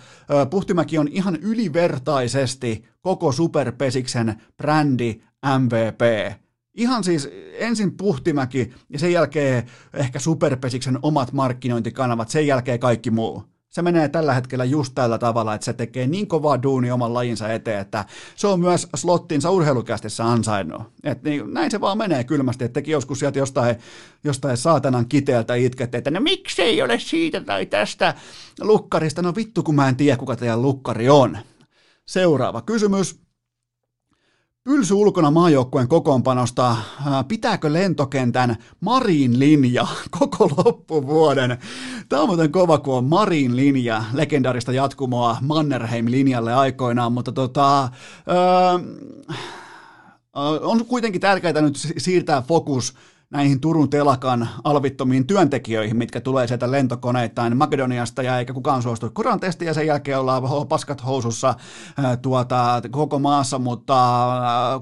Puhtimäki 0.49 0.97
on 0.97 1.07
ihan 1.07 1.35
ylivertaisesti 1.35 2.85
koko 3.01 3.31
Superpesiksen 3.31 4.41
brändi 4.57 5.21
MVP. 5.59 6.33
Ihan 6.73 7.03
siis 7.03 7.29
ensin 7.53 7.97
Puhtimäki 7.97 8.73
ja 8.89 8.99
sen 8.99 9.11
jälkeen 9.11 9.63
ehkä 9.93 10.19
Superpesiksen 10.19 10.99
omat 11.01 11.33
markkinointikanavat, 11.33 12.29
sen 12.29 12.47
jälkeen 12.47 12.79
kaikki 12.79 13.11
muu 13.11 13.52
se 13.73 13.81
menee 13.81 14.09
tällä 14.09 14.33
hetkellä 14.33 14.65
just 14.65 14.95
tällä 14.95 15.17
tavalla, 15.17 15.53
että 15.53 15.65
se 15.65 15.73
tekee 15.73 16.07
niin 16.07 16.27
kovaa 16.27 16.63
duuni 16.63 16.91
oman 16.91 17.13
lajinsa 17.13 17.53
eteen, 17.53 17.79
että 17.79 18.05
se 18.35 18.47
on 18.47 18.59
myös 18.59 18.87
slottinsa 18.95 19.51
urheilukästissä 19.51 20.25
ansainnut. 20.25 20.81
Et 21.03 21.23
niin, 21.23 21.53
näin 21.53 21.71
se 21.71 21.81
vaan 21.81 21.97
menee 21.97 22.23
kylmästi, 22.23 22.65
että 22.65 22.79
joskus 22.79 23.19
sieltä 23.19 23.39
jostain, 23.39 23.75
jostain 24.23 24.57
saatanan 24.57 25.05
kiteeltä 25.05 25.55
itkette, 25.55 25.97
että 25.97 26.11
no 26.11 26.19
miksi 26.19 26.61
ei 26.61 26.81
ole 26.81 26.99
siitä 26.99 27.41
tai 27.41 27.65
tästä 27.65 28.13
lukkarista, 28.61 29.21
no 29.21 29.35
vittu 29.35 29.63
kun 29.63 29.75
mä 29.75 29.87
en 29.87 29.95
tiedä 29.95 30.17
kuka 30.17 30.35
teidän 30.35 30.61
lukkari 30.61 31.09
on. 31.09 31.37
Seuraava 32.05 32.61
kysymys. 32.61 33.23
Pylsy 34.63 34.93
ulkona 34.93 35.31
maajoukkueen 35.31 35.87
kokoonpanosta. 35.87 36.75
Pitääkö 37.27 37.73
lentokentän 37.73 38.55
Marin 38.79 39.39
linja 39.39 39.87
koko 40.19 40.49
loppuvuoden? 40.57 41.57
Tämä 42.09 42.21
on 42.21 42.27
muuten 42.27 42.51
kova, 42.51 42.77
kun 42.77 42.95
on 42.95 43.05
Marin 43.05 43.55
linja, 43.55 44.03
legendaarista 44.13 44.71
jatkumoa 44.71 45.37
Mannerheim-linjalle 45.41 46.53
aikoinaan, 46.53 47.13
mutta 47.13 47.31
tota, 47.31 47.83
öö, 47.83 48.79
on 50.61 50.85
kuitenkin 50.85 51.21
tärkeää 51.21 51.61
nyt 51.61 51.75
siirtää 51.97 52.41
fokus 52.41 52.93
näihin 53.33 53.61
Turun 53.61 53.89
telakan 53.89 54.49
alvittomiin 54.63 55.27
työntekijöihin, 55.27 55.97
mitkä 55.97 56.21
tulee 56.21 56.47
sieltä 56.47 56.71
lentokoneittain 56.71 57.57
Makedoniasta 57.57 58.23
ja 58.23 58.39
eikä 58.39 58.53
kukaan 58.53 58.81
suostu 58.81 59.09
koronatestiä 59.09 59.67
ja 59.67 59.73
sen 59.73 59.87
jälkeen 59.87 60.19
ollaan 60.19 60.67
paskat 60.67 61.05
housussa 61.05 61.55
tuota, 62.21 62.81
koko 62.91 63.19
maassa, 63.19 63.59
mutta 63.59 63.95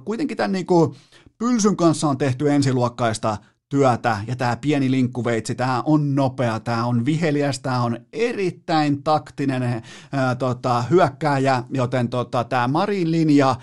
kuitenkin 0.05 0.37
tämän 0.37 0.51
niin 0.51 0.65
kuin, 0.65 0.95
Pylsyn 1.37 1.77
kanssa 1.77 2.07
on 2.07 2.17
tehty 2.17 2.51
ensiluokkaista 2.51 3.37
työtä 3.69 4.17
ja 4.27 4.35
tämä 4.35 4.55
pieni 4.55 4.91
linkkuveitsi, 4.91 5.55
tämä 5.55 5.83
on 5.85 6.15
nopea, 6.15 6.59
tämä 6.59 6.85
on 6.85 7.05
viheliäs, 7.05 7.59
tämä 7.59 7.81
on 7.81 7.97
erittäin 8.13 9.03
taktinen 9.03 9.81
ää, 10.11 10.35
tota, 10.35 10.81
hyökkääjä, 10.81 11.63
joten 11.73 12.09
tota, 12.09 12.43
tämä 12.43 12.67
Marin 12.67 13.11
linja 13.11 13.55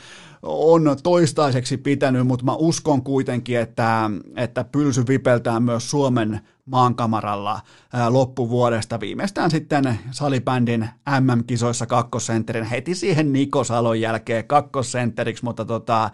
on 0.43 0.97
toistaiseksi 1.02 1.77
pitänyt, 1.77 2.27
mutta 2.27 2.44
mä 2.44 2.55
uskon 2.55 3.02
kuitenkin, 3.02 3.59
että, 3.59 4.10
että 4.36 4.65
pylsy 4.65 5.05
vipeltää 5.09 5.60
myös 5.60 5.90
Suomen 5.90 6.40
maankamaralla 6.65 7.60
loppuvuodesta 8.09 9.01
viimeistään 9.01 9.51
sitten 9.51 9.98
salibändin 10.10 10.89
MM-kisoissa 11.20 11.86
kakkosentterin 11.86 12.65
heti 12.65 12.94
siihen 12.94 13.32
Niko 13.32 13.65
Salon 13.65 14.01
jälkeen 14.01 14.47
kakkosentteriksi, 14.47 15.44
mutta 15.44 15.65
tota, 15.65 16.10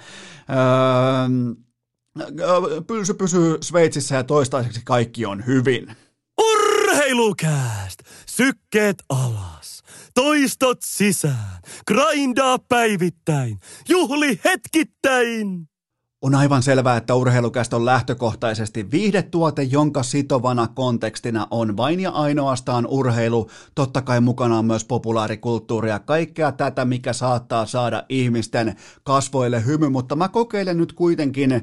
öö, 0.51 1.29
pylsy 2.87 3.15
pysyy 3.15 3.59
Sveitsissä 3.61 4.17
ja 4.17 4.25
toistaiseksi 4.25 4.81
kaikki 4.85 5.27
on 5.27 5.47
hyvin. 5.47 5.97
Urheilukääst! 6.95 8.03
Sykkeet 8.27 8.97
alas! 9.09 9.83
Toistot 10.15 10.79
sisään. 10.85 11.61
Grindaa 11.87 12.59
päivittäin. 12.59 13.59
Juhli 13.89 14.41
hetkittäin. 14.45 15.69
On 16.25 16.35
aivan 16.35 16.63
selvää, 16.63 16.97
että 16.97 17.15
urheilukästä 17.15 17.77
on 17.77 17.85
lähtökohtaisesti 17.85 18.91
viihdetuote, 18.91 19.63
jonka 19.63 20.03
sitovana 20.03 20.69
kontekstina 20.75 21.47
on 21.51 21.77
vain 21.77 22.01
ja 22.01 22.11
ainoastaan 22.11 22.87
urheilu, 22.87 23.51
totta 23.75 24.03
kai 24.03 24.21
mukana 24.21 24.59
on 24.59 24.65
myös 24.65 24.85
populaarikulttuuri 24.85 25.91
ja 25.91 25.99
kaikkea 25.99 26.53
tätä, 26.53 26.85
mikä 26.85 27.13
saattaa 27.13 27.67
saada 27.67 28.05
ihmisten 28.09 28.77
kasvoille 29.03 29.65
hymy, 29.65 29.89
mutta 29.89 30.17
mä 30.17 30.29
kokeilen 30.29 30.79
nyt 30.79 30.93
kuitenkin 30.93 31.63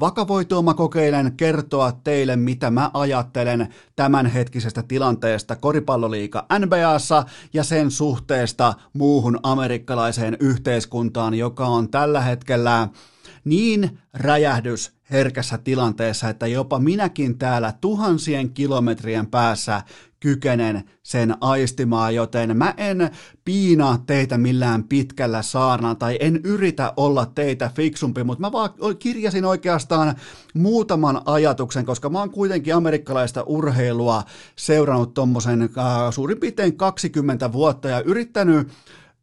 vakavoitua, 0.00 0.62
mä 0.62 0.74
kokeilen 0.74 1.32
kertoa 1.36 1.92
teille, 1.92 2.36
mitä 2.36 2.70
mä 2.70 2.90
ajattelen 2.94 3.68
tämänhetkisestä 3.96 4.82
tilanteesta 4.82 5.56
koripalloliika 5.56 6.46
NBAssa 6.58 7.24
ja 7.52 7.64
sen 7.64 7.90
suhteesta 7.90 8.74
muuhun 8.92 9.38
amerikkalaiseen 9.42 10.36
yhteiskuntaan, 10.40 11.34
joka 11.34 11.66
on 11.66 11.90
tällä 11.90 12.20
hetkellä 12.20 12.88
niin 13.44 13.98
räjähdys 14.14 14.92
herkässä 15.10 15.58
tilanteessa, 15.58 16.28
että 16.28 16.46
jopa 16.46 16.78
minäkin 16.78 17.38
täällä 17.38 17.72
tuhansien 17.80 18.50
kilometrien 18.50 19.26
päässä 19.26 19.82
kykenen 20.20 20.84
sen 21.02 21.34
aistimaan, 21.40 22.14
joten 22.14 22.56
mä 22.56 22.74
en 22.76 23.10
piinaa 23.44 24.02
teitä 24.06 24.38
millään 24.38 24.84
pitkällä 24.84 25.42
saarnalla 25.42 25.94
tai 25.94 26.16
en 26.20 26.40
yritä 26.44 26.92
olla 26.96 27.26
teitä 27.26 27.70
fiksumpi, 27.74 28.24
mutta 28.24 28.40
mä 28.40 28.52
vaan 28.52 28.70
kirjasin 28.98 29.44
oikeastaan 29.44 30.14
muutaman 30.54 31.22
ajatuksen, 31.24 31.86
koska 31.86 32.10
mä 32.10 32.18
oon 32.18 32.30
kuitenkin 32.30 32.74
amerikkalaista 32.74 33.42
urheilua 33.42 34.22
seurannut 34.56 35.14
tommosen 35.14 35.62
äh, 35.62 35.68
suurin 36.10 36.40
piirtein 36.40 36.76
20 36.76 37.52
vuotta 37.52 37.88
ja 37.88 38.00
yrittänyt 38.00 38.68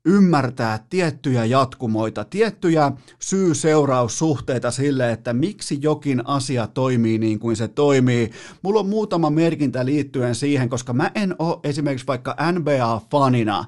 ymmärtää 0.06 0.86
tiettyjä 0.90 1.46
jatkumoita, 1.46 2.26
tiettyjä 2.26 2.92
syy-seuraussuhteita 3.20 4.72
sille, 4.72 5.12
että 5.12 5.34
miksi 5.34 5.78
jokin 5.82 6.28
asia 6.28 6.68
toimii 6.68 7.18
niin 7.18 7.40
kuin 7.40 7.56
se 7.56 7.68
toimii. 7.68 8.32
Mulla 8.62 8.80
on 8.80 8.90
muutama 8.90 9.30
merkintä 9.30 9.86
liittyen 9.86 10.36
siihen, 10.36 10.70
koska 10.70 10.94
mä 10.94 11.12
en 11.16 11.36
ole 11.40 11.60
esimerkiksi 11.64 12.08
vaikka 12.08 12.36
NBA-fanina 12.52 13.66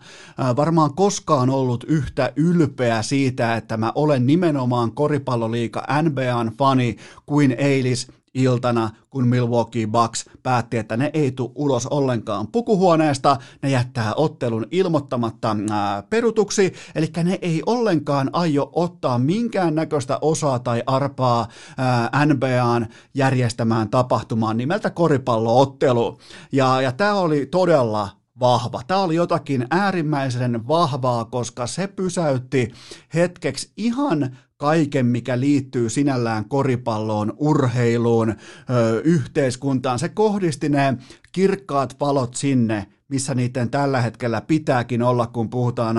varmaan 0.56 0.94
koskaan 0.94 1.50
ollut 1.50 1.84
yhtä 1.88 2.34
ylpeä 2.36 3.02
siitä, 3.02 3.56
että 3.56 3.78
mä 3.78 3.92
olen 3.96 4.28
nimenomaan 4.28 4.92
koripalloliika 4.92 5.86
NBAn 6.02 6.52
fani 6.58 6.96
kuin 7.26 7.52
eilis 7.52 8.08
iltana, 8.34 8.90
kun 9.10 9.28
Milwaukee 9.28 9.88
Bucks 9.88 10.26
päätti, 10.44 10.78
että 10.78 10.98
ne 10.98 11.10
ei 11.14 11.32
tule 11.32 11.52
ulos 11.56 11.88
ollenkaan 11.88 12.48
pukuhuoneesta, 12.48 13.38
ne 13.62 13.70
jättää 13.70 14.14
ottelun 14.16 14.66
ilmoittamatta 14.72 15.56
ää, 15.70 16.04
perutuksi, 16.04 16.74
eli 16.96 17.08
ne 17.24 17.40
ei 17.42 17.64
ollenkaan 17.66 18.30
aio 18.34 18.70
ottaa 18.74 19.20
minkään 19.20 19.76
näköistä 19.76 20.20
osaa 20.22 20.60
tai 20.60 20.84
arpaa 20.86 21.48
ää, 21.78 22.26
NBAn 22.26 22.88
järjestämään 23.14 23.90
tapahtumaan 23.90 24.58
nimeltä 24.58 24.90
koripalloottelu. 24.90 26.18
Ja, 26.52 26.82
ja 26.82 26.92
tämä 26.92 27.14
oli 27.14 27.46
todella 27.46 28.10
vahva. 28.40 28.82
Tämä 28.88 29.00
oli 29.00 29.16
jotakin 29.16 29.68
äärimmäisen 29.72 30.68
vahvaa, 30.68 31.26
koska 31.26 31.68
se 31.68 31.88
pysäytti 31.88 32.72
hetkeksi 33.14 33.72
ihan 33.78 34.38
kaiken, 34.62 35.06
mikä 35.06 35.40
liittyy 35.40 35.90
sinällään 35.90 36.46
koripalloon, 36.46 37.34
urheiluun, 37.38 38.30
ö, 38.30 39.02
yhteiskuntaan. 39.04 40.00
Se 40.00 40.10
kohdisti 40.10 40.70
ne 40.70 40.98
kirkkaat 41.32 41.96
valot 42.00 42.34
sinne, 42.34 42.88
missä 43.08 43.36
niiden 43.36 43.70
tällä 43.70 44.02
hetkellä 44.02 44.42
pitääkin 44.42 45.02
olla, 45.04 45.28
kun 45.28 45.50
puhutaan 45.50 45.96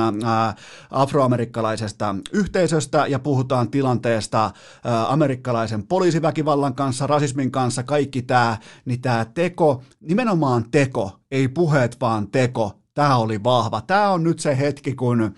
afroamerikkalaisesta 0.90 2.14
yhteisöstä 2.32 3.06
ja 3.06 3.18
puhutaan 3.18 3.70
tilanteesta 3.70 4.50
amerikkalaisen 5.08 5.86
poliisiväkivallan 5.86 6.74
kanssa, 6.74 7.06
rasismin 7.06 7.50
kanssa, 7.50 7.82
kaikki 7.82 8.22
tämä, 8.22 8.58
niin 8.84 9.00
tämä 9.00 9.24
teko, 9.24 9.82
nimenomaan 10.00 10.64
teko, 10.70 11.20
ei 11.30 11.48
puheet 11.48 12.00
vaan 12.00 12.28
teko, 12.28 12.81
Tämä 12.94 13.16
oli 13.16 13.44
vahva. 13.44 13.80
Tämä 13.80 14.10
on 14.10 14.22
nyt 14.22 14.38
se 14.38 14.58
hetki, 14.58 14.94
kun 14.94 15.34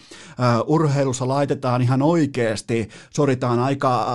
urheilussa 0.67 1.29
laitetaan 1.29 1.83
ihan 1.83 2.03
oikeasti, 2.03 2.89
soritaan 3.11 3.59
aika 3.59 4.07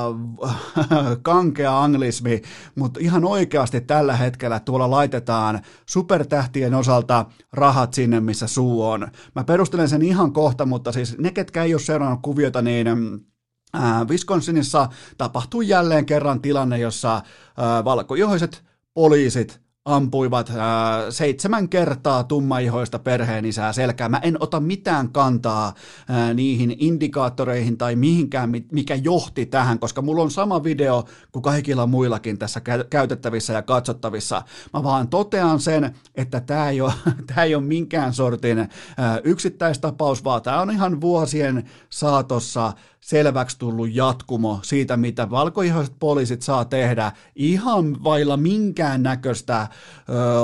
kankea 1.22 1.84
anglismi, 1.84 2.42
mutta 2.76 3.00
ihan 3.04 3.26
oikeasti 3.26 3.82
tällä 3.82 4.16
hetkellä 4.16 4.60
tuolla 4.60 4.92
laitetaan 4.92 5.60
supertähtien 5.86 6.74
osalta 6.74 7.26
rahat 7.54 7.94
sinne, 7.94 8.20
missä 8.20 8.48
suu 8.48 8.90
on. 8.90 9.08
Mä 9.36 9.44
perustelen 9.44 9.90
sen 9.90 10.02
ihan 10.02 10.34
kohta, 10.34 10.66
mutta 10.66 10.92
siis 10.92 11.18
ne, 11.18 11.32
ketkä 11.32 11.64
ei 11.64 11.74
ole 11.74 11.82
seurannut 11.82 12.20
kuviota, 12.22 12.62
niin 12.62 12.88
uh, 13.78 14.10
Wisconsinissa 14.10 14.90
tapahtui 15.18 15.68
jälleen 15.68 16.06
kerran 16.06 16.42
tilanne, 16.42 16.78
jossa 16.78 17.22
valkoihoiset 17.86 18.64
poliisit 18.94 19.69
ampuivat 19.86 20.52
ää, 20.58 21.12
seitsemän 21.12 21.70
kertaa 21.70 22.24
tummaihoista 22.24 23.00
perheenisää 23.00 23.74
selkää. 23.74 24.10
Mä 24.10 24.20
en 24.24 24.38
ota 24.40 24.60
mitään 24.60 25.10
kantaa 25.12 25.74
ää, 26.10 26.34
niihin 26.34 26.76
indikaattoreihin 26.80 27.78
tai 27.78 27.96
mihinkään, 27.96 28.52
mikä 28.72 28.96
johti 28.96 29.46
tähän, 29.46 29.80
koska 29.80 30.02
mulla 30.02 30.24
on 30.24 30.32
sama 30.32 30.64
video 30.64 31.06
kuin 31.32 31.44
kaikilla 31.44 31.88
muillakin 31.88 32.38
tässä 32.38 32.62
käytettävissä 32.90 33.54
ja 33.54 33.62
katsottavissa. 33.62 34.42
Mä 34.74 34.84
vaan 34.84 35.08
totean 35.08 35.60
sen, 35.60 35.96
että 36.16 36.40
tämä 36.40 36.70
ei 36.70 36.80
ei 37.44 37.56
ole 37.56 37.64
minkään 37.64 38.14
sortin 38.14 38.60
ää, 38.60 39.20
yksittäistapaus, 39.24 40.24
vaan 40.24 40.42
tämä 40.42 40.62
on 40.62 40.72
ihan 40.72 41.02
vuosien 41.02 41.70
saatossa 41.90 42.74
selväksi 43.02 43.60
tullut 43.60 43.96
jatkumo 43.96 44.60
siitä, 44.64 44.98
mitä 44.98 45.30
valkoihoiset 45.30 45.96
poliisit 46.00 46.42
saa 46.42 46.66
tehdä 46.66 47.12
ihan 47.36 48.04
vailla 48.04 48.38
minkään 48.38 49.04
näköistä 49.04 49.68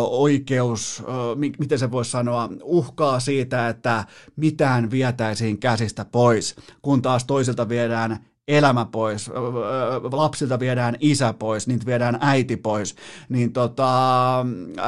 oikeus, 0.09 1.03
ö, 1.07 1.35
mi- 1.35 1.53
miten 1.59 1.79
se 1.79 1.91
voisi 1.91 2.11
sanoa, 2.11 2.49
uhkaa 2.63 3.19
siitä, 3.19 3.69
että 3.69 4.05
mitään 4.35 4.91
vietäisiin 4.91 5.59
käsistä 5.59 6.05
pois, 6.05 6.55
kun 6.81 7.01
taas 7.01 7.25
toisilta 7.25 7.69
viedään 7.69 8.25
elämä 8.47 8.85
pois, 8.85 9.31
lapsilta 10.11 10.59
viedään 10.59 10.95
isä 10.99 11.33
pois, 11.33 11.67
niitä 11.67 11.85
viedään 11.85 12.17
äiti 12.21 12.57
pois, 12.57 12.95
niin 13.29 13.53
tota, 13.53 14.45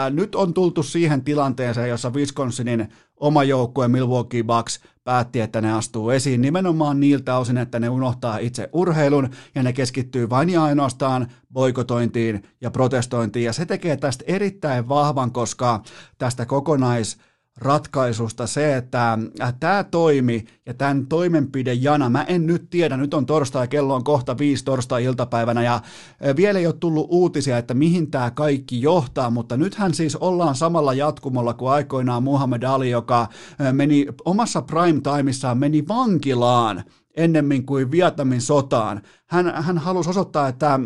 nyt 0.10 0.36
on 0.36 0.54
tultu 0.54 0.84
siihen 0.84 1.24
tilanteeseen, 1.24 1.90
jossa 1.90 2.10
Wisconsinin 2.10 2.90
oma 3.20 3.44
joukkue 3.44 3.88
Milwaukee 3.88 4.44
Bucks 4.44 4.80
päätti, 5.04 5.40
että 5.42 5.62
ne 5.62 5.74
astuu 5.74 6.10
esiin 6.10 6.42
nimenomaan 6.42 7.00
niiltä 7.00 7.38
osin, 7.38 7.58
että 7.58 7.80
ne 7.80 7.90
unohtaa 7.90 8.38
itse 8.38 8.70
urheilun 8.74 9.30
ja 9.56 9.64
ne 9.64 9.74
keskittyy 9.74 10.30
vain 10.30 10.50
ja 10.50 10.64
ainoastaan 10.64 11.28
boikotointiin 11.54 12.44
ja 12.62 12.72
protestointiin. 12.72 13.46
Ja 13.46 13.54
se 13.54 13.66
tekee 13.66 13.98
tästä 13.98 14.24
erittäin 14.28 14.90
vahvan, 14.90 15.32
koska 15.32 15.84
tästä 16.18 16.46
kokonais 16.46 17.18
ratkaisusta 17.58 18.48
se, 18.48 18.78
että 18.78 19.18
äh, 19.42 19.54
tämä 19.60 19.84
toimi 19.84 20.46
ja 20.66 20.74
tämän 20.74 21.08
toimenpidejana, 21.08 22.10
mä 22.10 22.24
en 22.24 22.48
nyt 22.48 22.70
tiedä, 22.70 22.98
nyt 22.98 23.14
on 23.14 23.26
torstai, 23.26 23.68
kello 23.68 23.96
on 23.96 24.04
kohta 24.04 24.38
viisi 24.38 24.66
torstai-iltapäivänä 24.66 25.64
ja 25.64 25.76
äh, 25.76 26.36
vielä 26.36 26.60
ei 26.60 26.66
ole 26.66 26.76
tullut 26.80 27.08
uutisia, 27.10 27.58
että 27.58 27.74
mihin 27.74 28.12
tämä 28.12 28.32
kaikki 28.32 28.82
johtaa, 28.82 29.30
mutta 29.30 29.58
nythän 29.58 29.94
siis 29.94 30.16
ollaan 30.16 30.56
samalla 30.56 30.94
jatkumolla 30.94 31.54
kuin 31.54 31.72
aikoinaan 31.72 32.24
Muhammad 32.24 32.64
Ali, 32.64 32.90
joka 32.90 33.22
äh, 33.22 33.74
meni 33.74 34.08
omassa 34.26 34.62
prime 34.62 35.02
timeissaan 35.02 35.58
meni 35.58 35.88
vankilaan 35.88 36.84
ennemmin 37.18 37.66
kuin 37.66 37.92
Vietnamin 37.92 38.42
sotaan. 38.42 39.02
Hän, 39.26 39.64
hän 39.64 39.78
halusi 39.78 40.10
osoittaa, 40.10 40.48
että, 40.48 40.80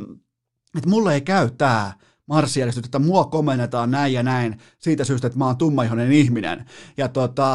että 0.77 0.89
mulle 0.89 1.13
ei 1.13 1.21
käy 1.21 1.49
tämä 1.57 1.93
marssijärjestys, 2.27 2.85
että 2.85 2.99
mua 2.99 3.25
komennetaan 3.25 3.91
näin 3.91 4.13
ja 4.13 4.23
näin 4.23 4.61
siitä 4.79 5.03
syystä, 5.03 5.27
että 5.27 5.39
mä 5.39 5.45
oon 5.45 5.57
tummaihoinen 5.57 6.11
ihminen. 6.11 6.65
Ja 6.97 7.07
tota, 7.07 7.51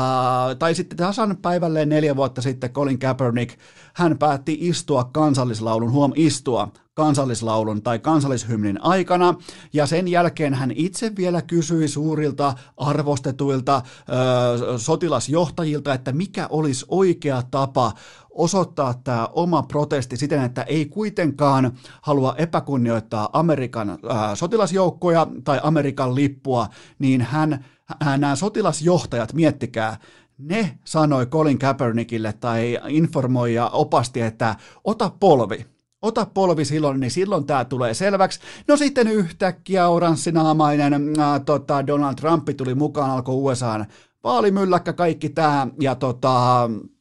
tai 0.58 0.74
sitten 0.74 0.98
tasan 0.98 1.36
päivälleen 1.42 1.88
neljä 1.88 2.16
vuotta 2.16 2.42
sitten 2.42 2.70
Colin 2.70 2.98
Kaepernick, 2.98 3.58
hän 3.94 4.18
päätti 4.18 4.58
istua 4.60 5.04
kansallislaulun, 5.04 5.92
huom 5.92 6.12
istua 6.14 6.72
kansallislaulun 6.94 7.82
tai 7.82 7.98
kansallishymnin 7.98 8.82
aikana, 8.82 9.34
ja 9.72 9.86
sen 9.86 10.08
jälkeen 10.08 10.54
hän 10.54 10.72
itse 10.74 11.12
vielä 11.16 11.42
kysyi 11.42 11.88
suurilta 11.88 12.54
arvostetuilta 12.76 13.82
ö, 13.84 14.78
sotilasjohtajilta, 14.78 15.94
että 15.94 16.12
mikä 16.12 16.46
olisi 16.50 16.84
oikea 16.88 17.42
tapa 17.50 17.92
osoittaa 18.36 18.94
tämä 19.04 19.28
oma 19.32 19.62
protesti 19.62 20.16
siten, 20.16 20.42
että 20.42 20.62
ei 20.62 20.86
kuitenkaan 20.86 21.72
halua 22.02 22.34
epäkunnioittaa 22.38 23.28
Amerikan 23.32 23.90
äh, 23.90 23.98
sotilasjoukkoja 24.34 25.26
tai 25.44 25.60
Amerikan 25.62 26.14
lippua, 26.14 26.68
niin 26.98 27.20
hän, 27.20 27.64
hän 28.00 28.20
nämä 28.20 28.36
sotilasjohtajat, 28.36 29.32
miettikää, 29.32 29.96
ne 30.38 30.78
sanoi 30.84 31.26
Colin 31.26 31.58
Kaepernickille 31.58 32.32
tai 32.32 32.78
informoi 32.88 33.54
ja 33.54 33.68
opasti, 33.68 34.20
että 34.20 34.56
ota 34.84 35.10
polvi, 35.20 35.66
ota 36.02 36.26
polvi 36.34 36.64
silloin, 36.64 37.00
niin 37.00 37.10
silloin 37.10 37.46
tämä 37.46 37.64
tulee 37.64 37.94
selväksi. 37.94 38.40
No 38.68 38.76
sitten 38.76 39.08
yhtäkkiä 39.08 39.88
oranssinaamainen 39.88 41.20
äh, 41.20 41.40
tota, 41.46 41.86
Donald 41.86 42.14
Trump 42.14 42.48
tuli 42.56 42.74
mukaan, 42.74 43.10
alkoi 43.10 43.34
USAn 43.34 43.86
vaalimylläkkä 44.24 44.92
kaikki 44.92 45.28
tämä, 45.28 45.66
ja 45.80 45.94
tota, 45.94 46.64
Äh, 46.64 46.95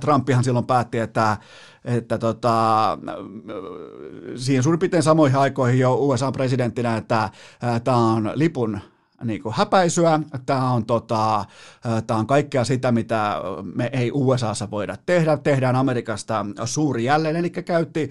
Trumpihan 0.00 0.44
silloin 0.44 0.66
päätti, 0.66 0.98
että, 0.98 1.36
että 1.84 2.18
tota, 2.18 2.98
siihen 4.36 4.62
suurin 4.62 4.78
piirtein 4.78 5.02
samoihin 5.02 5.38
aikoihin 5.38 5.78
jo 5.78 5.94
USA-presidenttinä, 5.94 6.96
että 6.96 7.22
äh, 7.22 7.82
tämä 7.84 7.96
on 7.96 8.32
lipun 8.34 8.80
niin 9.24 9.42
kuin 9.42 9.54
häpäisyä, 9.54 10.20
tämä 10.46 10.70
on, 10.70 10.86
tota, 10.86 11.38
äh, 11.38 11.46
tämä 12.06 12.20
on 12.20 12.26
kaikkea 12.26 12.64
sitä, 12.64 12.92
mitä 12.92 13.40
me 13.74 13.90
ei 13.92 14.10
USAssa 14.14 14.70
voida 14.70 14.96
tehdä, 15.06 15.36
tehdään 15.36 15.76
Amerikasta 15.76 16.46
suuri 16.64 17.04
jälleen, 17.04 17.36
eli 17.36 17.50
käytti 17.50 18.10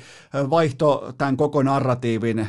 vaihto 0.49 1.13
tämän 1.17 1.37
koko 1.37 1.63
narratiivin 1.63 2.47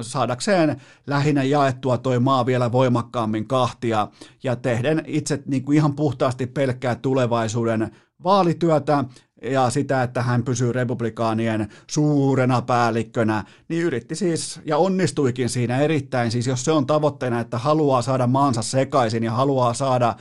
saadakseen 0.00 0.80
lähinnä 1.06 1.42
jaettua 1.42 1.98
toi 1.98 2.18
maa 2.18 2.46
vielä 2.46 2.72
voimakkaammin 2.72 3.48
kahtia 3.48 4.08
ja 4.42 4.56
tehden 4.56 5.02
itse 5.06 5.42
niin 5.46 5.64
kuin 5.64 5.76
ihan 5.76 5.96
puhtaasti 5.96 6.46
pelkkää 6.46 6.94
tulevaisuuden 6.94 7.90
vaalityötä 8.24 9.04
ja 9.42 9.70
sitä, 9.70 10.02
että 10.02 10.22
hän 10.22 10.42
pysyy 10.42 10.72
republikaanien 10.72 11.68
suurena 11.86 12.62
päällikkönä, 12.62 13.44
niin 13.68 13.82
yritti 13.82 14.14
siis 14.14 14.60
ja 14.64 14.76
onnistuikin 14.76 15.48
siinä 15.48 15.78
erittäin. 15.78 16.30
Siis 16.30 16.46
jos 16.46 16.64
se 16.64 16.72
on 16.72 16.86
tavoitteena, 16.86 17.40
että 17.40 17.58
haluaa 17.58 18.02
saada 18.02 18.26
maansa 18.26 18.62
sekaisin 18.62 19.24
ja 19.24 19.32
haluaa 19.32 19.74
saada 19.74 20.14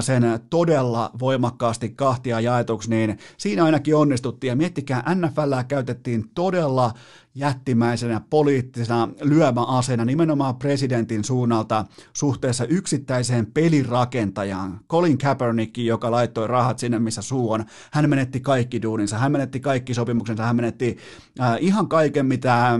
sen 0.00 0.22
todella 0.50 1.10
voimakkaasti 1.18 1.90
kahtia 1.90 2.40
jaetuksi, 2.40 2.90
niin 2.90 3.18
siinä 3.36 3.64
ainakin 3.64 3.96
onnistuttiin. 3.96 4.48
Ja 4.48 4.56
miettikää, 4.56 5.14
NFL 5.14 5.52
käytettiin 5.68 6.30
todella 6.34 6.92
jättimäisenä 7.34 8.20
poliittisena 8.30 9.08
lyömäasena 9.22 10.04
nimenomaan 10.04 10.56
presidentin 10.56 11.24
suunnalta 11.24 11.84
suhteessa 12.12 12.64
yksittäiseen 12.64 13.46
pelirakentajaan. 13.46 14.80
Colin 14.88 15.18
Kaepernick, 15.18 15.78
joka 15.78 16.10
laittoi 16.10 16.46
rahat 16.46 16.78
sinne, 16.78 16.98
missä 16.98 17.22
suu 17.22 17.52
on, 17.52 17.64
hän 17.92 18.10
menetti 18.10 18.40
kaikki 18.40 18.82
duuninsa, 18.82 19.18
hän 19.18 19.32
menetti 19.32 19.60
kaikki 19.60 19.94
sopimuksensa, 19.94 20.44
hän 20.44 20.56
menetti 20.56 20.96
äh, 21.40 21.56
ihan 21.60 21.88
kaiken, 21.88 22.26
mitä 22.26 22.78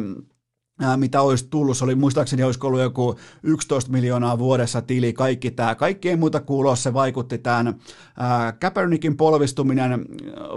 mitä 0.97 1.23
olisi 1.23 1.49
tullut. 1.51 1.77
Se 1.77 1.85
oli 1.85 1.95
muistaakseni 1.95 2.43
olisiko 2.43 2.67
ollut 2.67 2.81
joku 2.81 3.15
11 3.43 3.93
miljoonaa 3.93 4.39
vuodessa 4.39 4.83
tili, 4.83 5.13
kaikki 5.13 5.51
tämä. 5.51 5.75
Kaikki 5.75 6.09
ei 6.09 6.17
muuta 6.17 6.41
kuuloa, 6.41 6.77
se 6.77 6.95
vaikutti 6.95 7.39
tämän. 7.39 7.75
Kaepernickin 8.61 9.17
polvistuminen 9.17 10.07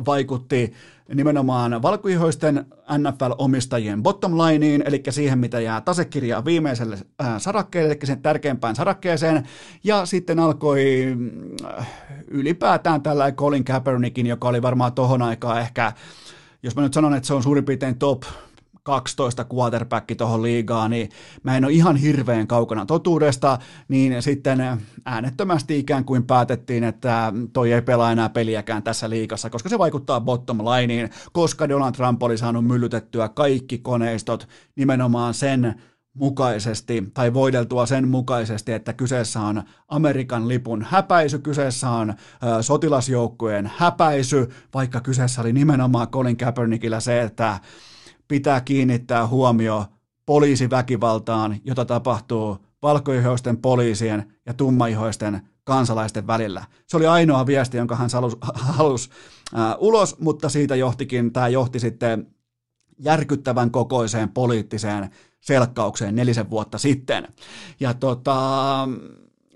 vaikutti 0.06 0.74
nimenomaan 1.14 1.82
valkoihoisten 1.82 2.66
NFL-omistajien 2.98 4.04
bottom 4.04 4.38
lineen, 4.38 4.84
eli 4.86 5.04
siihen, 5.10 5.40
mitä 5.40 5.60
jää 5.60 5.82
tasekirjaa 5.82 6.46
viimeiselle 6.46 6.98
sarakkeelle, 7.38 7.92
eli 7.92 8.00
sen 8.04 8.22
tärkeimpään 8.22 8.76
sarakkeeseen, 8.76 9.48
ja 9.84 10.06
sitten 10.06 10.40
alkoi 10.40 11.18
ylipäätään 12.28 13.02
tällä 13.02 13.32
Colin 13.32 13.64
Kaepernickin, 13.64 14.28
joka 14.28 14.48
oli 14.48 14.62
varmaan 14.62 14.94
tohon 14.94 15.22
aikaan 15.22 15.62
ehkä 15.62 15.94
jos 16.64 16.76
mä 16.76 16.82
nyt 16.82 16.94
sanon, 16.94 17.14
että 17.14 17.28
se 17.28 17.34
on 17.34 17.44
suurin 17.44 17.66
piirtein 17.66 18.00
top 18.00 18.24
12 18.86 19.46
quarterback 19.54 20.18
tuohon 20.18 20.42
liigaan, 20.42 20.92
niin 20.92 21.10
mä 21.44 21.58
en 21.58 21.66
ole 21.66 21.74
ihan 21.74 21.96
hirveän 21.96 22.48
kaukana 22.48 22.86
totuudesta, 22.86 23.60
niin 23.88 24.22
sitten 24.22 24.60
äänettömästi 25.06 25.80
ikään 25.80 26.06
kuin 26.06 26.24
päätettiin, 26.24 26.84
että 26.84 27.34
toi 27.54 27.72
ei 27.72 27.82
pelaa 27.82 28.12
enää 28.12 28.30
peliäkään 28.30 28.84
tässä 28.84 29.10
liigassa, 29.10 29.50
koska 29.50 29.70
se 29.70 29.80
vaikuttaa 29.80 30.22
bottom 30.22 30.58
lineen, 30.58 31.10
koska 31.34 31.70
Donald 31.70 31.94
Trump 31.94 32.24
oli 32.24 32.38
saanut 32.38 32.66
myllytettyä 32.66 33.30
kaikki 33.30 33.78
koneistot 33.78 34.48
nimenomaan 34.76 35.34
sen 35.34 35.82
mukaisesti 36.14 37.04
tai 37.14 37.34
voideltua 37.34 37.86
sen 37.86 38.08
mukaisesti, 38.08 38.72
että 38.72 38.94
kyseessä 38.94 39.42
on 39.42 39.64
Amerikan 39.88 40.48
lipun 40.48 40.86
häpäisy, 40.90 41.40
kyseessä 41.40 41.90
on 41.90 42.10
ö, 42.10 42.14
sotilasjoukkojen 42.64 43.72
häpäisy, 43.78 44.50
vaikka 44.74 45.02
kyseessä 45.02 45.42
oli 45.42 45.54
nimenomaan 45.54 46.08
Colin 46.08 46.38
Kaepernickillä 46.38 47.00
se, 47.00 47.22
että 47.22 47.60
pitää 48.28 48.62
kiinnittää 48.62 49.28
huomio 49.28 49.86
poliisiväkivaltaan, 50.26 51.58
jota 51.64 51.86
tapahtuu 51.86 52.58
valkoihoisten 52.82 53.58
poliisien 53.58 54.34
ja 54.46 54.54
tummaihoisten 54.54 55.42
kansalaisten 55.64 56.28
välillä. 56.28 56.66
Se 56.88 56.98
oli 56.98 57.08
ainoa 57.08 57.46
viesti, 57.46 57.78
jonka 57.78 57.96
hän 57.96 58.10
halusi, 58.14 58.38
halusi 58.54 59.10
ulos, 59.78 60.20
mutta 60.20 60.50
siitä 60.50 60.76
johtikin, 60.76 61.34
tämä 61.34 61.48
johti 61.48 61.80
sitten 61.80 62.28
järkyttävän 63.00 63.72
kokoiseen 63.72 64.30
poliittiseen 64.30 65.10
selkkaukseen 65.42 66.16
nelisen 66.16 66.50
vuotta 66.50 66.78
sitten. 66.78 67.28
Ja 67.80 67.94
tota, 67.94 68.88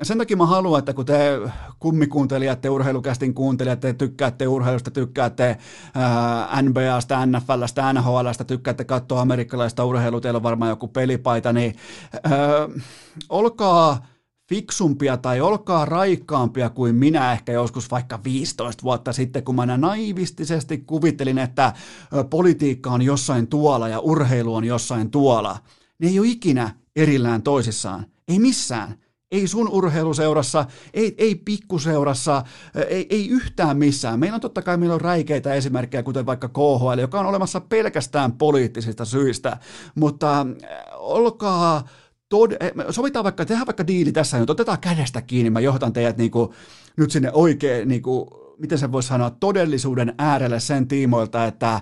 sen 0.04 0.18
takia 0.18 0.38
mä 0.38 0.46
haluan, 0.46 0.80
että 0.80 0.94
kun 0.94 1.06
te 1.06 1.40
kummikuuntelijat, 1.80 2.62
te 2.62 2.70
urheilukästin 2.70 3.34
kuuntelijat, 3.34 3.80
te 3.80 3.94
tykkäätte 3.94 4.48
urheilusta, 4.48 4.92
tykkäätte 4.92 5.58
ää, 5.96 6.62
NBAsta, 6.62 7.26
NFLstä, 7.26 7.94
NHLstä, 7.94 8.44
tykkäätte 8.44 8.84
katsoa 8.84 9.22
amerikkalaista 9.22 9.86
urheilua, 9.86 10.22
teillä 10.22 10.38
on 10.38 10.44
varmaan 10.44 10.70
joku 10.70 10.88
pelipaita, 10.88 11.54
niin 11.54 11.76
ää, 12.24 12.32
olkaa 13.30 14.06
fiksumpia 14.50 15.18
tai 15.18 15.42
olkaa 15.42 15.86
raikkaampia 15.86 16.70
kuin 16.70 16.96
minä 16.96 17.34
ehkä 17.34 17.52
joskus 17.52 17.92
vaikka 17.92 18.20
15 18.24 18.84
vuotta 18.84 19.14
sitten, 19.14 19.44
kun 19.44 19.56
mä 19.56 19.78
naivistisesti 19.78 20.78
kuvittelin, 20.78 21.38
että 21.38 21.74
politiikka 22.30 22.92
on 22.92 23.02
jossain 23.02 23.48
tuolla 23.48 23.88
ja 23.88 24.00
urheilu 24.00 24.56
on 24.56 24.64
jossain 24.64 25.12
tuolla. 25.12 25.58
Ne 26.00 26.08
ei 26.08 26.20
ole 26.20 26.28
ikinä 26.28 26.76
erillään 26.96 27.42
toisissaan. 27.42 28.06
Ei 28.28 28.40
missään. 28.40 28.96
Ei 29.32 29.48
sun 29.48 29.70
urheiluseurassa, 29.70 30.66
ei, 30.94 31.16
ei 31.18 31.36
pikkuseurassa, 31.36 32.44
ei, 32.88 33.08
ei 33.10 33.28
yhtään 33.28 33.78
missään. 33.78 34.20
Meillä 34.20 34.36
on 34.36 34.42
totta 34.42 34.62
kai 34.62 34.78
meillä 34.78 34.96
on 34.96 35.02
räikeitä 35.02 35.54
esimerkkejä, 35.54 36.04
kuten 36.04 36.26
vaikka 36.26 36.48
KHL, 36.48 37.00
joka 37.00 37.20
on 37.20 37.26
olemassa 37.26 37.62
pelkästään 37.62 38.32
poliittisista 38.32 39.06
syistä, 39.06 39.58
mutta 39.96 40.46
olkaa 40.96 41.88
tod- 42.36 42.92
sovitaan 42.92 43.24
vaikka, 43.24 43.46
tehdään 43.46 43.68
vaikka 43.68 43.88
diili 43.88 44.12
tässä 44.12 44.40
nyt, 44.40 44.50
otetaan 44.50 44.80
kädestä 44.80 45.22
kiinni, 45.22 45.50
mä 45.50 45.60
johtan 45.60 45.94
teidät 45.94 46.18
niin 46.18 46.32
kuin, 46.32 46.50
nyt 46.98 47.12
sinne 47.12 47.32
oikein, 47.34 47.88
niin 47.88 48.02
kuin, 48.02 48.30
miten 48.58 48.78
se 48.78 48.92
voisi 48.92 49.08
sanoa, 49.08 49.30
todellisuuden 49.30 50.14
äärelle 50.18 50.60
sen 50.60 50.88
tiimoilta, 50.88 51.46
että 51.46 51.82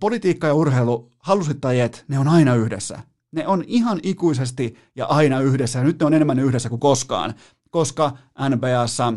politiikka 0.00 0.46
ja 0.46 0.54
urheilu, 0.54 1.10
halusittajat, 1.18 2.04
ne 2.08 2.18
on 2.18 2.28
aina 2.28 2.54
yhdessä. 2.54 2.98
Ne 3.32 3.46
on 3.46 3.64
ihan 3.66 4.00
ikuisesti 4.02 4.74
ja 4.96 5.06
aina 5.06 5.40
yhdessä, 5.40 5.82
nyt 5.82 5.98
ne 6.00 6.06
on 6.06 6.14
enemmän 6.14 6.38
yhdessä 6.38 6.68
kuin 6.68 6.80
koskaan, 6.80 7.34
koska 7.70 8.12
NBAssa 8.48 9.12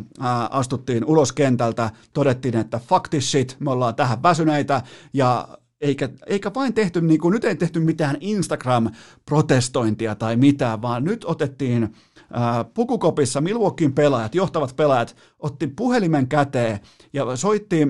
astuttiin 0.50 1.06
ulos 1.06 1.32
kentältä, 1.32 1.90
todettiin, 2.14 2.58
että 2.58 2.80
fuck 2.90 3.10
this 3.10 3.32
shit, 3.32 3.58
me 3.60 3.72
ollaan 3.72 3.96
tähän 3.96 4.24
väsyneitä, 4.24 4.82
ja 5.14 5.48
eikä, 5.82 6.10
eikä 6.28 6.52
vain 6.56 6.74
tehty, 6.74 7.02
niin 7.02 7.20
kuin 7.20 7.32
nyt 7.32 7.44
ei 7.44 7.56
tehty 7.56 7.80
mitään 7.80 8.18
Instagram-protestointia 8.22 10.16
tai 10.16 10.36
mitään, 10.36 10.82
vaan 10.82 11.04
nyt 11.04 11.26
otettiin 11.26 11.96
ää, 12.32 12.64
pukukopissa 12.64 13.42
Milwaukeein 13.42 13.94
pelaajat, 13.94 14.36
johtavat 14.36 14.76
pelaajat, 14.76 15.16
otti 15.40 15.68
puhelimen 15.68 16.28
käteen 16.28 16.80
ja 17.14 17.36
soitti 17.36 17.88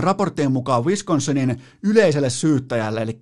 raporttien 0.00 0.52
mukaan 0.52 0.84
Wisconsinin 0.84 1.62
yleiselle 1.82 2.30
syyttäjälle, 2.30 3.02
eli 3.02 3.18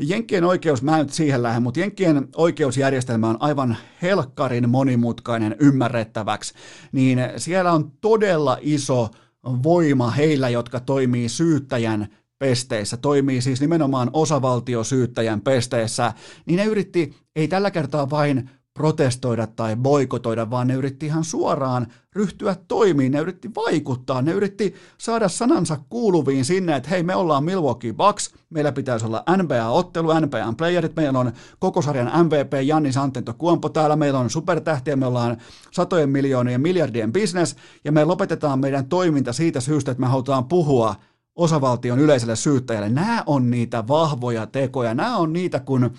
Jenkkien 0.00 0.44
oikeus, 0.44 0.82
mä 0.82 0.98
nyt 0.98 1.12
siihen 1.12 1.42
lähden, 1.42 1.62
mutta 1.62 1.80
Jenkkien 1.80 2.28
oikeusjärjestelmä 2.36 3.28
on 3.28 3.36
aivan 3.40 3.76
helkkarin 4.02 4.70
monimutkainen 4.70 5.56
ymmärrettäväksi, 5.60 6.54
niin 6.92 7.18
siellä 7.36 7.72
on 7.72 7.92
todella 8.00 8.58
iso 8.60 9.08
voima 9.62 10.10
heillä, 10.10 10.48
jotka 10.48 10.80
toimii 10.80 11.28
syyttäjän 11.28 12.08
pesteissä, 12.38 12.96
toimii 12.96 13.40
siis 13.40 13.60
nimenomaan 13.60 14.10
osavaltiosyyttäjän 14.12 15.40
pesteissä, 15.40 16.12
niin 16.46 16.56
ne 16.56 16.64
yritti, 16.64 17.16
ei 17.36 17.48
tällä 17.48 17.70
kertaa 17.70 18.10
vain 18.10 18.50
protestoida 18.78 19.46
tai 19.46 19.76
boikotoida, 19.76 20.50
vaan 20.50 20.66
ne 20.66 20.74
yritti 20.74 21.06
ihan 21.06 21.24
suoraan 21.24 21.86
ryhtyä 22.12 22.56
toimiin, 22.68 23.12
ne 23.12 23.18
yritti 23.18 23.50
vaikuttaa, 23.54 24.22
ne 24.22 24.32
yritti 24.32 24.74
saada 24.98 25.28
sanansa 25.28 25.78
kuuluviin 25.88 26.44
sinne, 26.44 26.76
että 26.76 26.88
hei 26.88 27.02
me 27.02 27.14
ollaan 27.14 27.44
Milwaukee 27.44 27.92
Bucks, 27.92 28.30
meillä 28.50 28.72
pitäisi 28.72 29.06
olla 29.06 29.24
NBA-ottelu, 29.36 30.08
NBA-playerit, 30.08 30.96
meillä 30.96 31.18
on 31.18 31.32
koko 31.58 31.82
sarjan 31.82 32.26
MVP 32.26 32.52
Janni 32.64 32.92
Santento 32.92 33.34
Kuompo 33.34 33.68
täällä, 33.68 33.96
meillä 33.96 34.18
on 34.18 34.30
supertähtiä, 34.30 34.96
me 34.96 35.06
ollaan 35.06 35.36
satojen 35.70 36.10
miljoonien 36.10 36.60
miljardien 36.60 37.12
business, 37.12 37.56
ja 37.84 37.92
me 37.92 38.04
lopetetaan 38.04 38.60
meidän 38.60 38.88
toiminta 38.88 39.32
siitä 39.32 39.60
syystä, 39.60 39.90
että 39.90 40.00
me 40.00 40.06
halutaan 40.06 40.44
puhua 40.44 40.94
osavaltion 41.36 41.98
yleiselle 41.98 42.36
syyttäjälle. 42.36 42.88
Nämä 42.88 43.22
on 43.26 43.50
niitä 43.50 43.88
vahvoja 43.88 44.46
tekoja, 44.46 44.94
nämä 44.94 45.16
on 45.16 45.32
niitä, 45.32 45.60
kun 45.60 45.90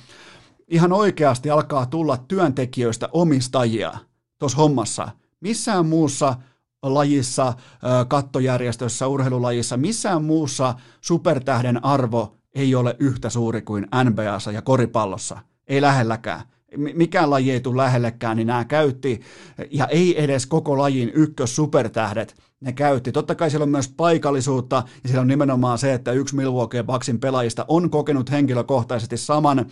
ihan 0.69 0.93
oikeasti 0.93 1.49
alkaa 1.49 1.85
tulla 1.85 2.17
työntekijöistä 2.17 3.09
omistajia 3.11 3.93
tuossa 4.39 4.57
hommassa. 4.57 5.09
Missään 5.39 5.85
muussa 5.85 6.35
lajissa, 6.83 7.53
kattojärjestössä, 8.07 9.07
urheilulajissa, 9.07 9.77
missään 9.77 10.23
muussa 10.23 10.75
supertähden 11.01 11.85
arvo 11.85 12.35
ei 12.55 12.75
ole 12.75 12.95
yhtä 12.99 13.29
suuri 13.29 13.61
kuin 13.61 13.87
NBAssa 14.03 14.51
ja 14.51 14.61
koripallossa. 14.61 15.37
Ei 15.67 15.81
lähelläkään. 15.81 16.41
Mikään 16.77 17.29
laji 17.29 17.51
ei 17.51 17.59
tule 17.59 17.81
lähellekään, 17.81 18.37
niin 18.37 18.47
nämä 18.47 18.65
käytti, 18.65 19.21
ja 19.71 19.87
ei 19.87 20.23
edes 20.23 20.45
koko 20.45 20.77
lajin 20.77 21.11
ykkös 21.13 21.55
supertähdet, 21.55 22.35
ne 22.61 22.73
käytti. 22.73 23.11
Totta 23.11 23.35
kai 23.35 23.49
siellä 23.49 23.63
on 23.63 23.69
myös 23.69 23.87
paikallisuutta, 23.97 24.83
ja 25.03 25.09
siellä 25.09 25.21
on 25.21 25.27
nimenomaan 25.27 25.77
se, 25.77 25.93
että 25.93 26.11
yksi 26.11 26.35
Milwaukee 26.35 26.83
Bucksin 26.83 27.19
pelaajista 27.19 27.65
on 27.67 27.89
kokenut 27.89 28.31
henkilökohtaisesti 28.31 29.17
saman 29.17 29.65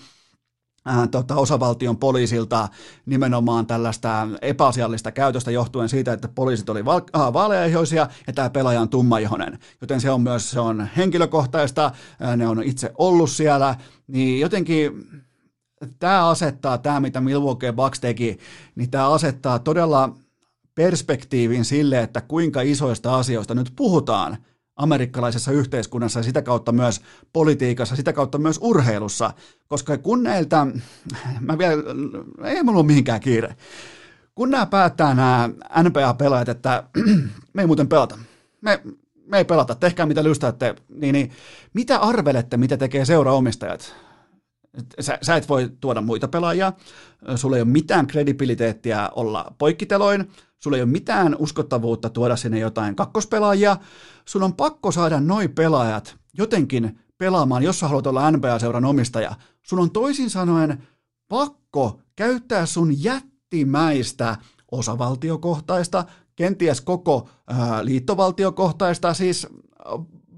tota, 1.11 1.35
osavaltion 1.35 1.97
poliisilta 1.97 2.67
nimenomaan 3.05 3.67
tällaista 3.67 4.27
epäasiallista 4.41 5.11
käytöstä 5.11 5.51
johtuen 5.51 5.89
siitä, 5.89 6.13
että 6.13 6.27
poliisit 6.27 6.69
oli 6.69 6.85
val- 6.85 7.01
äh, 7.15 7.33
vaaleaihoisia 7.33 8.07
ja 8.27 8.33
tämä 8.33 8.49
pelaaja 8.49 8.81
on 8.81 8.89
tummaihonen. 8.89 9.59
Joten 9.81 10.01
se 10.01 10.09
on 10.09 10.21
myös 10.21 10.51
se 10.51 10.59
on 10.59 10.87
henkilökohtaista, 10.97 11.91
äh, 12.21 12.37
ne 12.37 12.47
on 12.47 12.63
itse 12.63 12.91
ollut 12.97 13.29
siellä, 13.29 13.75
niin 14.07 14.39
jotenkin 14.39 15.07
tämä 15.99 16.29
asettaa, 16.29 16.77
tämä 16.77 16.99
mitä 16.99 17.21
Milwaukee 17.21 17.71
Bucks 17.71 17.99
teki, 17.99 18.37
niin 18.75 18.91
tämä 18.91 19.09
asettaa 19.09 19.59
todella 19.59 20.09
perspektiivin 20.75 21.65
sille, 21.65 22.01
että 22.01 22.21
kuinka 22.21 22.61
isoista 22.61 23.15
asioista 23.15 23.55
nyt 23.55 23.71
puhutaan 23.75 24.37
amerikkalaisessa 24.77 25.51
yhteiskunnassa 25.51 26.19
ja 26.19 26.23
sitä 26.23 26.41
kautta 26.41 26.71
myös 26.71 27.01
politiikassa, 27.33 27.95
sitä 27.95 28.13
kautta 28.13 28.37
myös 28.37 28.59
urheilussa, 28.61 29.33
koska 29.67 29.97
kun 29.97 30.23
näiltä, 30.23 30.67
mä 31.39 31.57
vielä, 31.57 31.83
ei 32.43 32.63
mulla 32.63 32.79
ole 32.79 32.85
mihinkään 32.87 33.19
kiire, 33.19 33.55
kun 34.35 34.49
nämä 34.49 34.65
päättää 34.65 35.13
nämä 35.13 35.49
NBA-pelaajat, 35.83 36.49
että 36.49 36.83
me 37.53 37.61
ei 37.61 37.67
muuten 37.67 37.87
pelata, 37.87 38.17
me, 38.61 38.81
me 39.25 39.37
ei 39.37 39.45
pelata, 39.45 39.75
tehkää 39.75 40.05
mitä 40.05 40.23
lystäätte, 40.23 40.75
niin, 40.89 41.13
niin 41.13 41.31
mitä 41.73 41.97
arvelette, 41.97 42.57
mitä 42.57 42.77
tekee 42.77 43.05
seuraomistajat? 43.05 43.95
Sä, 44.99 45.17
sä 45.21 45.35
et 45.35 45.49
voi 45.49 45.69
tuoda 45.79 46.01
muita 46.01 46.27
pelaajia, 46.27 46.73
sulla 47.35 47.55
ei 47.55 47.61
ole 47.61 47.69
mitään 47.69 48.07
kredibiliteettiä 48.07 49.09
olla 49.15 49.55
poikkiteloin, 49.57 50.31
sulla 50.63 50.77
ei 50.77 50.83
ole 50.83 50.91
mitään 50.91 51.35
uskottavuutta 51.39 52.09
tuoda 52.09 52.35
sinne 52.35 52.59
jotain 52.59 52.95
kakkospelaajia, 52.95 53.77
sun 54.25 54.43
on 54.43 54.53
pakko 54.53 54.91
saada 54.91 55.19
noi 55.19 55.47
pelaajat 55.47 56.15
jotenkin 56.37 56.99
pelaamaan, 57.17 57.63
jos 57.63 57.79
sä 57.79 57.87
haluat 57.87 58.07
olla 58.07 58.31
NBA-seuran 58.31 58.85
omistaja. 58.85 59.35
Sun 59.61 59.79
on 59.79 59.91
toisin 59.91 60.29
sanoen 60.29 60.83
pakko 61.27 61.99
käyttää 62.15 62.65
sun 62.65 63.03
jättimäistä 63.03 64.37
osavaltiokohtaista, 64.71 66.05
kenties 66.35 66.81
koko 66.81 67.29
ää, 67.47 67.85
liittovaltiokohtaista, 67.85 69.13
siis 69.13 69.47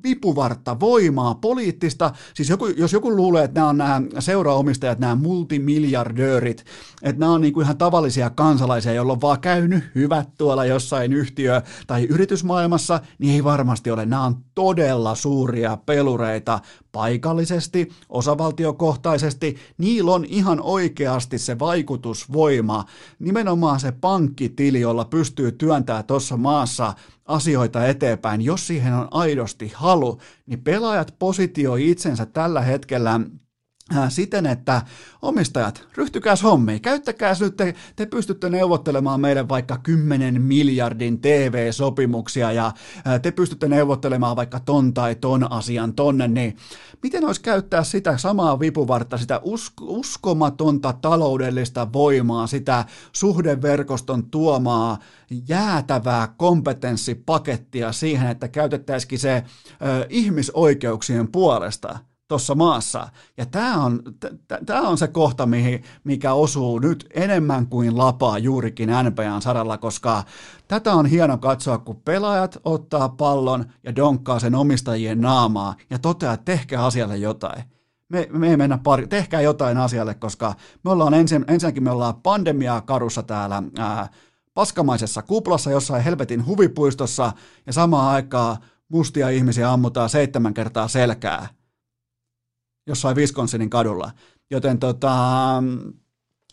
vipuvartta, 0.03 0.80
voimaa, 0.80 1.35
poliittista, 1.35 2.11
siis 2.34 2.49
joku, 2.49 2.67
jos 2.67 2.93
joku 2.93 3.15
luulee, 3.15 3.43
että 3.43 3.59
nämä 3.59 3.69
on 3.69 3.77
nämä 3.77 4.01
seuraomistajat, 4.19 4.99
nämä 4.99 5.15
multimiljardöörit, 5.15 6.65
että 7.03 7.19
nämä 7.19 7.31
on 7.31 7.41
niin 7.41 7.53
kuin 7.53 7.63
ihan 7.63 7.77
tavallisia 7.77 8.30
kansalaisia, 8.30 8.93
joilla 8.93 9.13
on 9.13 9.21
vaan 9.21 9.41
käynyt 9.41 9.84
hyvät 9.95 10.30
tuolla 10.38 10.65
jossain 10.65 11.13
yhtiö- 11.13 11.61
tai 11.88 12.05
yritysmaailmassa, 12.05 12.99
niin 13.19 13.34
ei 13.34 13.43
varmasti 13.43 13.91
ole. 13.91 14.05
Nämä 14.05 14.23
on 14.23 14.38
todella 14.55 15.15
suuria 15.15 15.77
pelureita 15.85 16.59
paikallisesti, 16.91 17.89
osavaltiokohtaisesti, 18.09 19.57
niillä 19.77 20.11
on 20.11 20.26
ihan 20.26 20.61
oikeasti 20.61 21.38
se 21.38 21.59
vaikutusvoima, 21.59 22.85
nimenomaan 23.19 23.80
se 23.80 23.91
pankkitili, 23.91 24.80
jolla 24.80 25.05
pystyy 25.05 25.51
työntämään 25.51 26.05
tuossa 26.05 26.38
maassa 26.38 26.93
asioita 27.30 27.88
eteenpäin, 27.88 28.41
jos 28.41 28.68
siihen 28.68 28.93
on 28.93 29.07
aidosti 29.11 29.72
halu, 29.76 30.22
niin 30.45 30.64
pelaajat 30.64 31.15
positioi 31.19 31.89
itsensä 31.89 32.26
tällä 32.26 32.61
hetkellä 32.61 33.19
siten, 34.10 34.45
että 34.45 34.82
omistajat, 35.22 35.88
ryhtykääs 35.95 36.44
hommiin, 36.44 36.82
käyttäkääs 36.82 37.41
nyt, 37.41 37.57
te, 37.57 37.76
te 37.95 38.06
pystytte 38.06 38.49
neuvottelemaan 38.49 39.22
meille 39.22 39.49
vaikka 39.49 39.78
10 39.78 40.41
miljardin 40.41 41.22
TV-sopimuksia 41.22 42.52
ja 42.52 42.72
te 43.22 43.32
pystytte 43.32 43.68
neuvottelemaan 43.68 44.36
vaikka 44.36 44.60
ton 44.60 44.94
tai 44.94 45.16
ton 45.16 45.52
asian 45.52 45.94
tonne, 45.94 46.28
niin 46.28 46.57
miten 47.03 47.26
olisi 47.26 47.41
käyttää 47.41 47.84
sitä 47.84 48.18
samaa 48.18 48.60
vipuvartta, 48.60 49.18
sitä 49.18 49.41
usk- 49.45 49.84
uskomatonta 49.84 50.94
taloudellista 50.94 51.94
voimaa, 51.94 52.48
sitä 52.48 52.86
suhdeverkoston 53.11 54.26
tuomaa 54.32 54.99
jäätävää 55.48 56.34
kompetenssipakettia 56.38 57.91
siihen, 57.91 58.30
että 58.30 58.48
käytettäisikin 58.48 59.20
se 59.20 59.44
ö, 59.82 60.06
ihmisoikeuksien 60.10 61.32
puolesta– 61.32 61.99
tuossa 62.30 62.56
maassa. 62.56 63.10
Ja 63.38 63.45
tämä 63.45 63.84
on, 63.84 63.99
tämä 64.65 64.81
on 64.81 64.97
se 64.97 65.07
kohta, 65.07 65.45
mihin, 65.45 65.84
mikä 66.03 66.34
osuu 66.34 66.80
nyt 66.80 67.07
enemmän 67.14 67.68
kuin 67.68 67.97
lapaa 67.97 68.38
juurikin 68.38 68.89
NBAn 68.89 69.41
saralla, 69.41 69.77
koska 69.77 70.23
tätä 70.68 70.93
on 70.93 71.06
hieno 71.06 71.38
katsoa, 71.38 71.77
kun 71.77 72.01
pelaajat 72.06 72.57
ottaa 72.64 73.10
pallon 73.10 73.65
ja 73.84 73.95
donkkaa 73.95 74.39
sen 74.39 74.56
omistajien 74.56 75.22
naamaa 75.22 75.76
ja 75.89 75.99
toteaa, 75.99 76.34
että 76.34 76.45
tehkää 76.45 76.85
asialle 76.85 77.18
jotain. 77.18 77.64
Me, 78.10 78.27
me 78.31 78.49
ei 78.49 78.57
mennä 78.57 78.77
pari, 78.84 79.07
tehkää 79.07 79.41
jotain 79.41 79.77
asialle, 79.77 80.14
koska 80.14 80.56
me 80.84 80.91
ollaan 80.91 81.14
ensin, 81.14 81.45
ensinnäkin 81.47 81.84
me 81.84 81.91
ollaan 81.91 82.22
pandemiaa 82.22 82.81
karussa 82.81 83.23
täällä 83.23 83.64
ää, 83.77 84.10
paskamaisessa 84.53 85.22
kuplassa 85.22 85.72
jossain 85.72 86.03
helvetin 86.03 86.45
huvipuistossa 86.45 87.31
ja 87.65 87.73
samaan 87.73 88.15
aikaan 88.15 88.57
mustia 88.89 89.30
ihmisiä 89.30 89.72
ammutaan 89.72 90.10
seitsemän 90.10 90.53
kertaa 90.53 90.88
selkää 90.88 91.59
jossain 92.90 93.16
Wisconsinin 93.16 93.70
kadulla. 93.70 94.11
Joten 94.52 94.80
tota, 94.80 95.18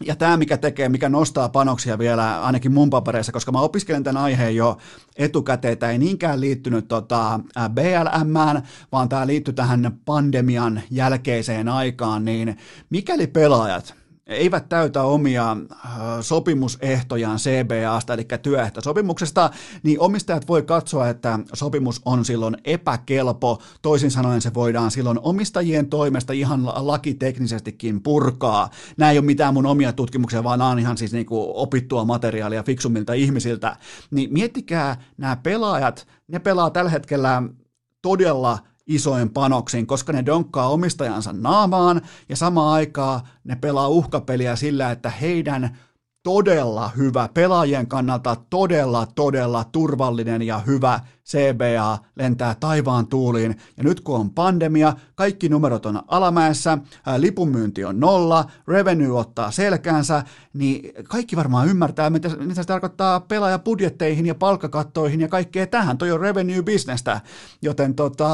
ja 0.05 0.17
tämä, 0.17 0.37
mikä 0.37 0.57
tekee, 0.57 0.89
mikä 0.89 1.09
nostaa 1.09 1.49
panoksia 1.49 1.99
vielä 1.99 2.43
ainakin 2.43 2.73
mun 2.73 2.91
papereissa, 2.91 3.33
koska 3.33 3.53
mä 3.53 3.61
opiskelen 3.61 4.03
tämän 4.03 4.23
aiheen 4.23 4.57
jo 4.57 4.79
etukäteen, 5.17 5.79
tämä 5.79 5.93
ei 5.93 5.99
niinkään 5.99 6.41
liittynyt 6.41 6.89
tota 6.89 7.41
BLM, 7.69 8.63
vaan 8.93 9.09
tämä 9.09 9.27
liittyy 9.27 9.55
tähän 9.55 9.99
pandemian 10.05 10.83
jälkeiseen 10.91 11.69
aikaan, 11.69 12.25
niin 12.25 12.57
mikäli 12.91 13.27
pelaajat, 13.27 13.95
eivät 14.27 14.69
täytä 14.69 15.03
omia 15.03 15.51
äh, 15.51 15.91
sopimusehtojaan 16.21 17.39
CBAsta, 17.39 18.15
eli 18.15 18.27
työehtosopimuksesta, 18.43 19.51
niin 19.83 20.01
omistajat 20.01 20.49
voi 20.49 20.63
katsoa, 20.63 21.09
että 21.09 21.39
sopimus 21.53 22.01
on 22.05 22.25
silloin 22.25 22.57
epäkelpo. 22.65 23.63
Toisin 23.83 24.11
sanoen 24.11 24.41
se 24.41 24.55
voidaan 24.55 24.91
silloin 24.91 25.19
omistajien 25.23 25.89
toimesta 25.89 26.33
ihan 26.33 26.67
lakiteknisestikin 26.67 28.03
purkaa. 28.03 28.71
Nämä 28.97 29.11
ei 29.11 29.19
ole 29.19 29.27
mitään 29.27 29.55
mun 29.55 29.67
omia 29.67 29.93
tutkimuksia, 29.93 30.45
vaan 30.45 30.59
nämä 30.59 30.71
on 30.71 30.79
ihan 30.79 30.99
siis 30.99 31.13
niin 31.13 31.27
kuin 31.27 31.51
opittua 31.55 32.05
materiaalia 32.05 32.63
fiksumilta 32.63 33.13
ihmisiltä. 33.13 33.77
Niin 34.11 34.33
miettikää, 34.33 34.97
nämä 35.17 35.37
pelaajat, 35.37 36.07
ne 36.29 36.39
pelaa 36.39 36.71
tällä 36.71 36.91
hetkellä 36.91 37.43
todella 38.03 38.59
isoin 38.87 39.31
panoksin, 39.31 39.87
koska 39.87 40.13
ne 40.13 40.27
donkkaa 40.27 40.69
omistajansa 40.69 41.33
naamaan 41.33 42.03
ja 42.29 42.37
samaan 42.37 42.73
aikaan 42.73 43.21
ne 43.45 43.57
pelaa 43.57 43.89
uhkapeliä 43.89 44.57
sillä, 44.57 44.91
että 44.91 45.11
heidän 45.11 45.79
todella 46.27 46.91
hyvä, 46.97 47.29
pelaajien 47.35 47.87
kannalta 47.87 48.37
todella, 48.51 49.07
todella 49.15 49.65
turvallinen 49.65 50.43
ja 50.43 50.59
hyvä 50.59 51.01
CBA 51.27 51.99
lentää 52.17 52.57
taivaan 52.61 53.07
tuuliin. 53.07 53.57
Ja 53.77 53.85
nyt 53.85 54.01
kun 54.01 54.17
on 54.17 54.31
pandemia, 54.31 54.93
kaikki 55.15 55.49
numerot 55.49 55.87
on 55.87 56.03
alamäessä, 56.09 56.79
lipunmyynti 57.19 57.85
on 57.85 58.01
nolla, 58.01 58.45
revenue 58.69 59.21
ottaa 59.21 59.51
selkäänsä, 59.51 60.23
niin 60.55 60.93
kaikki 61.09 61.37
varmaan 61.37 61.69
ymmärtää, 61.69 62.11
mitä, 62.11 62.29
mitä 62.29 62.55
se 62.55 62.65
tarkoittaa 62.65 63.21
pelaajapudjetteihin 63.21 64.27
ja 64.27 64.35
palkkakattoihin 64.35 65.21
ja 65.21 65.29
kaikkea 65.29 65.67
tähän. 65.67 65.99
Toi 65.99 66.13
on 66.13 66.21
revenue-bisnestä, 66.21 67.21
joten 67.63 67.95
tota, 67.95 68.29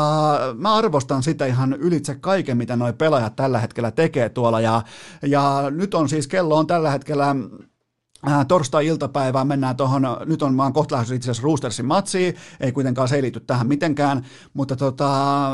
mä 0.57 0.75
arvostan 0.75 1.23
sitä 1.23 1.47
ihan 1.47 1.73
ylitse 1.73 2.15
kaiken, 2.15 2.57
mitä 2.57 2.77
noi 2.77 2.93
pelaajat 2.93 3.37
tällä 3.37 3.59
hetkellä 3.59 3.91
tekee 3.91 4.29
tuolla. 4.29 4.61
Ja, 4.61 4.83
ja 5.23 5.65
nyt 5.71 5.95
on 5.95 6.09
siis, 6.09 6.29
kello 6.29 6.57
on 6.57 6.67
tällä 6.67 6.91
hetkellä 6.91 7.37
torstai-iltapäivään 8.49 9.47
mennään 9.47 9.77
tuohon, 9.77 10.03
nyt 10.27 10.43
on 10.43 10.57
vaan 10.57 10.73
kohta 10.73 11.01
itse 11.01 11.15
asiassa 11.17 11.43
Roostersin 11.43 11.87
matsiin, 11.87 12.35
ei 12.61 12.73
kuitenkaan 12.73 13.09
se 13.09 13.17
ei 13.17 13.23
liity 13.23 13.41
tähän 13.41 13.69
mitenkään, 13.69 14.27
mutta 14.55 14.77
tota, 14.77 15.49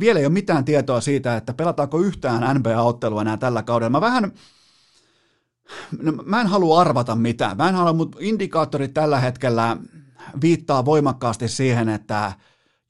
vielä 0.00 0.18
ei 0.18 0.26
ole 0.26 0.32
mitään 0.32 0.64
tietoa 0.64 1.00
siitä, 1.00 1.36
että 1.36 1.54
pelataanko 1.54 1.98
yhtään 1.98 2.56
NBA-ottelua 2.56 3.20
enää 3.20 3.36
tällä 3.36 3.62
kaudella. 3.62 3.90
Mä 3.90 4.00
vähän, 4.00 4.32
no, 6.02 6.12
mä 6.24 6.40
en 6.40 6.46
halua 6.46 6.80
arvata 6.80 7.16
mitään, 7.16 7.56
mä 7.56 7.68
en 7.68 7.74
halua, 7.74 7.92
mutta 7.92 8.18
indikaattorit 8.20 8.94
tällä 8.94 9.20
hetkellä 9.20 9.76
viittaa 10.42 10.84
voimakkaasti 10.84 11.48
siihen, 11.48 11.88
että 11.88 12.32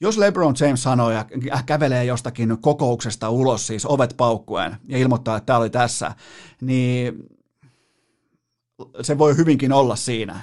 jos 0.01 0.19
LeBron 0.19 0.55
James 0.61 0.83
sanoo 0.83 1.11
ja 1.11 1.25
kävelee 1.67 2.05
jostakin 2.05 2.59
kokouksesta 2.61 3.31
ulos, 3.31 3.67
siis 3.67 3.87
ovet 3.87 4.15
paukkuen, 4.17 4.77
ja 4.89 4.99
ilmoittaa, 4.99 5.37
että 5.37 5.47
tämä 5.47 5.59
oli 5.59 5.71
tässä, 5.71 6.15
niin 6.61 7.15
se 9.03 9.19
voi 9.19 9.37
hyvinkin 9.37 9.73
olla 9.73 9.97
siinä. 9.97 10.41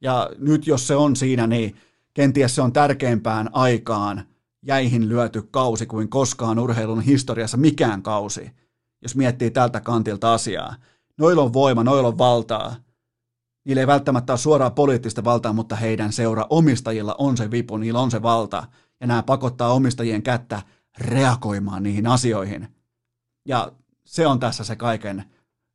Ja 0.00 0.30
nyt 0.38 0.66
jos 0.66 0.86
se 0.86 0.96
on 0.96 1.16
siinä, 1.16 1.46
niin 1.46 1.76
kenties 2.14 2.54
se 2.54 2.62
on 2.62 2.72
tärkeimpään 2.72 3.50
aikaan 3.52 4.24
jäihin 4.62 5.08
lyöty 5.08 5.42
kausi 5.42 5.86
kuin 5.86 6.08
koskaan 6.08 6.58
urheilun 6.58 7.00
historiassa 7.00 7.56
mikään 7.56 8.02
kausi, 8.02 8.50
jos 9.02 9.16
miettii 9.16 9.50
tältä 9.50 9.80
kantilta 9.80 10.34
asiaa. 10.34 10.74
Noilla 11.18 11.42
on 11.42 11.52
voima, 11.52 11.84
noilla 11.84 12.08
on 12.08 12.18
valtaa. 12.18 12.74
Niillä 13.64 13.80
ei 13.80 13.86
välttämättä 13.86 14.32
ole 14.32 14.38
suoraa 14.38 14.70
poliittista 14.70 15.24
valtaa, 15.24 15.52
mutta 15.52 15.76
heidän 15.76 16.12
seura 16.12 16.46
omistajilla 16.50 17.14
on 17.18 17.36
se 17.36 17.50
vipu, 17.50 17.76
niillä 17.76 18.00
on 18.00 18.10
se 18.10 18.22
valta. 18.22 18.66
Ja 19.00 19.06
nämä 19.06 19.22
pakottaa 19.22 19.72
omistajien 19.72 20.22
kättä 20.22 20.62
reagoimaan 20.98 21.82
niihin 21.82 22.06
asioihin. 22.06 22.68
Ja 23.44 23.72
se 24.04 24.26
on 24.26 24.40
tässä 24.40 24.64
se 24.64 24.76
kaiken 24.76 25.24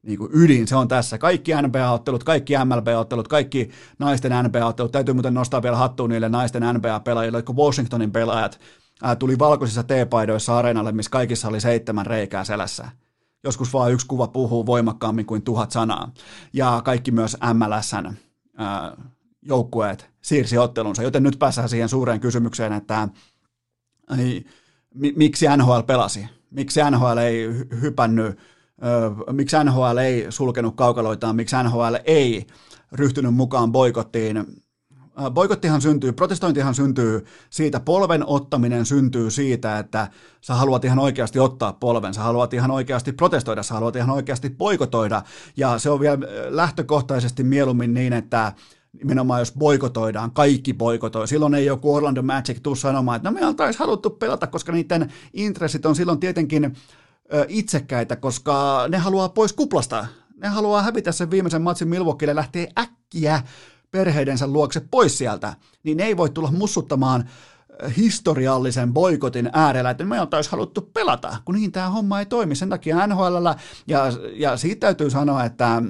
niin 0.03 0.17
kuin 0.17 0.31
ydin, 0.33 0.67
se 0.67 0.75
on 0.75 0.87
tässä. 0.87 1.17
Kaikki 1.17 1.51
NBA-ottelut, 1.61 2.23
kaikki 2.23 2.53
MLB-ottelut, 2.65 3.27
kaikki 3.27 3.69
naisten 3.99 4.31
NBA-ottelut. 4.43 4.91
Täytyy 4.91 5.13
muuten 5.13 5.33
nostaa 5.33 5.63
vielä 5.63 5.77
hattuun 5.77 6.09
niille 6.09 6.29
naisten 6.29 6.63
NBA-pelaajille, 6.63 7.41
kun 7.43 7.57
Washingtonin 7.57 8.11
pelaajat 8.11 8.59
ää, 9.03 9.15
tuli 9.15 9.39
valkoisissa 9.39 9.83
T-paidoissa 9.83 10.57
areenalle, 10.57 10.91
missä 10.91 11.11
kaikissa 11.11 11.47
oli 11.47 11.61
seitsemän 11.61 12.05
reikää 12.05 12.43
selässä. 12.43 12.91
Joskus 13.43 13.73
vaan 13.73 13.91
yksi 13.91 14.07
kuva 14.07 14.27
puhuu 14.27 14.65
voimakkaammin 14.65 15.25
kuin 15.25 15.41
tuhat 15.41 15.71
sanaa. 15.71 16.11
Ja 16.53 16.81
kaikki 16.85 17.11
myös 17.11 17.37
MLSn 17.53 18.13
ää, 18.57 18.97
joukkueet 19.41 20.09
siirsi 20.21 20.57
ottelunsa, 20.57 21.03
joten 21.03 21.23
nyt 21.23 21.39
päästään 21.39 21.69
siihen 21.69 21.89
suureen 21.89 22.19
kysymykseen, 22.19 22.73
että 22.73 23.07
ei, 24.17 24.45
mi, 24.93 25.13
miksi 25.15 25.45
NHL 25.57 25.79
pelasi? 25.87 26.27
Miksi 26.51 26.79
NHL 26.91 27.17
ei 27.17 27.47
hypännyt 27.81 28.39
miksi 29.31 29.55
NHL 29.63 29.97
ei 29.97 30.25
sulkenut 30.29 30.75
kaukaloitaan, 30.75 31.35
miksi 31.35 31.55
NHL 31.63 31.95
ei 32.05 32.47
ryhtynyt 32.91 33.33
mukaan 33.33 33.71
boikottiin. 33.71 34.63
Boikottihan 35.33 35.81
syntyy, 35.81 36.11
protestointihan 36.11 36.75
syntyy 36.75 37.25
siitä, 37.49 37.79
polven 37.79 38.23
ottaminen 38.27 38.85
syntyy 38.85 39.31
siitä, 39.31 39.79
että 39.79 40.07
sä 40.41 40.53
haluat 40.53 40.85
ihan 40.85 40.99
oikeasti 40.99 41.39
ottaa 41.39 41.73
polven, 41.73 42.13
sä 42.13 42.21
haluat 42.21 42.53
ihan 42.53 42.71
oikeasti 42.71 43.11
protestoida, 43.11 43.63
sä 43.63 43.73
haluat 43.73 43.95
ihan 43.95 44.09
oikeasti 44.09 44.49
boikotoida, 44.49 45.21
ja 45.57 45.79
se 45.79 45.89
on 45.89 45.99
vielä 45.99 46.17
lähtökohtaisesti 46.49 47.43
mieluummin 47.43 47.93
niin, 47.93 48.13
että 48.13 48.53
nimenomaan 48.93 49.41
jos 49.41 49.53
boikotoidaan, 49.53 50.31
kaikki 50.31 50.73
boikotoi. 50.73 51.27
Silloin 51.27 51.53
ei 51.53 51.65
joku 51.65 51.95
Orlando 51.95 52.21
Magic 52.21 52.59
tuu 52.63 52.75
sanomaan, 52.75 53.15
että 53.15 53.29
no 53.29 53.33
me 53.33 53.45
oltaisiin 53.45 53.79
haluttu 53.79 54.09
pelata, 54.09 54.47
koska 54.47 54.71
niiden 54.71 55.13
intressit 55.33 55.85
on 55.85 55.95
silloin 55.95 56.19
tietenkin 56.19 56.75
itsekkäitä, 57.47 58.15
koska 58.15 58.85
ne 58.89 58.97
haluaa 58.97 59.29
pois 59.29 59.53
kuplasta. 59.53 60.07
Ne 60.37 60.47
haluaa 60.47 60.81
hävitä 60.81 61.11
sen 61.11 61.31
viimeisen 61.31 61.61
matsin 61.61 61.87
Milwaukeelle 61.87 62.35
lähtee 62.35 62.67
äkkiä 62.79 63.41
perheidensä 63.91 64.47
luokse 64.47 64.81
pois 64.91 65.17
sieltä. 65.17 65.53
Niin 65.83 65.97
ne 65.97 66.03
ei 66.03 66.17
voi 66.17 66.29
tulla 66.29 66.51
mussuttamaan 66.51 67.29
historiallisen 67.97 68.93
boikotin 68.93 69.49
äärellä, 69.53 69.89
että 69.89 70.05
me 70.05 70.21
oltaisiin 70.21 70.51
haluttu 70.51 70.81
pelata, 70.81 71.37
kun 71.45 71.55
niin 71.55 71.71
tämä 71.71 71.89
homma 71.89 72.19
ei 72.19 72.25
toimi. 72.25 72.55
Sen 72.55 72.69
takia 72.69 73.07
NHL, 73.07 73.47
ja, 73.87 74.03
ja 74.33 74.57
siitä 74.57 74.79
täytyy 74.79 75.09
sanoa, 75.09 75.43
että 75.43 75.81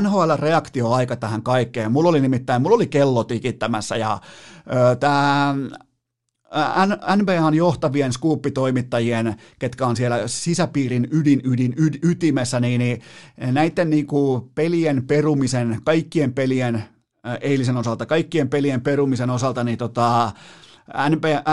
NHL-reaktioaika 0.00 1.16
tähän 1.16 1.42
kaikkeen. 1.42 1.92
Mulla 1.92 2.08
oli 2.08 2.20
nimittäin, 2.20 2.62
mulla 2.62 2.76
oli 2.76 2.86
kello 2.86 3.24
tikittämässä 3.24 3.96
ja 3.96 4.20
tämä 5.00 5.54
NBAn 7.16 7.54
johtavien 7.54 8.12
skuuppitoimittajien, 8.12 9.34
ketkä 9.58 9.86
on 9.86 9.96
siellä 9.96 10.22
sisäpiirin 10.26 11.08
ydin, 11.10 11.40
ydin, 11.44 11.74
yd, 11.76 11.94
ytimessä, 12.02 12.60
niin, 12.60 12.78
niin 12.78 13.02
näiden 13.52 13.90
niin 13.90 14.06
kuin 14.06 14.50
pelien 14.54 15.06
perumisen, 15.06 15.80
kaikkien 15.84 16.32
pelien 16.32 16.84
eilisen 17.40 17.76
osalta, 17.76 18.06
kaikkien 18.06 18.48
pelien 18.48 18.80
perumisen 18.80 19.30
osalta, 19.30 19.64
niin 19.64 19.78
tota, 19.78 20.32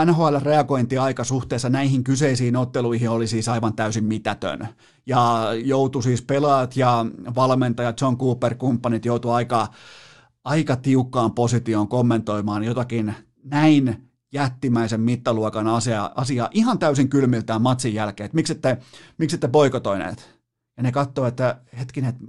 NHL-reagointiaika 0.04 1.24
suhteessa 1.24 1.68
näihin 1.68 2.04
kyseisiin 2.04 2.56
otteluihin 2.56 3.10
oli 3.10 3.26
siis 3.26 3.48
aivan 3.48 3.74
täysin 3.74 4.04
mitätön. 4.04 4.68
Ja 5.06 5.48
joutui 5.64 6.02
siis 6.02 6.22
pelaajat 6.22 6.76
ja 6.76 7.06
valmentajat, 7.34 8.00
John 8.00 8.18
Cooper, 8.18 8.54
kumppanit 8.54 9.04
joutui 9.04 9.34
aika, 9.34 9.68
aika 10.44 10.76
tiukkaan 10.76 11.32
positioon 11.32 11.88
kommentoimaan 11.88 12.64
jotakin 12.64 13.14
näin 13.44 14.09
jättimäisen 14.32 15.00
mittaluokan 15.00 15.66
asia, 15.66 16.10
asia 16.14 16.48
ihan 16.52 16.78
täysin 16.78 17.08
kylmiltään 17.08 17.62
matsin 17.62 17.94
jälkeen, 17.94 18.24
että 18.24 18.34
miksi 18.34 18.52
ette, 18.52 18.78
miksi 19.18 19.36
ette 19.36 19.48
boikotoineet. 19.48 20.40
Ja 20.76 20.82
ne 20.82 20.92
katsoo, 20.92 21.26
että 21.26 21.60
hetkinen, 21.78 22.10
että 22.10 22.24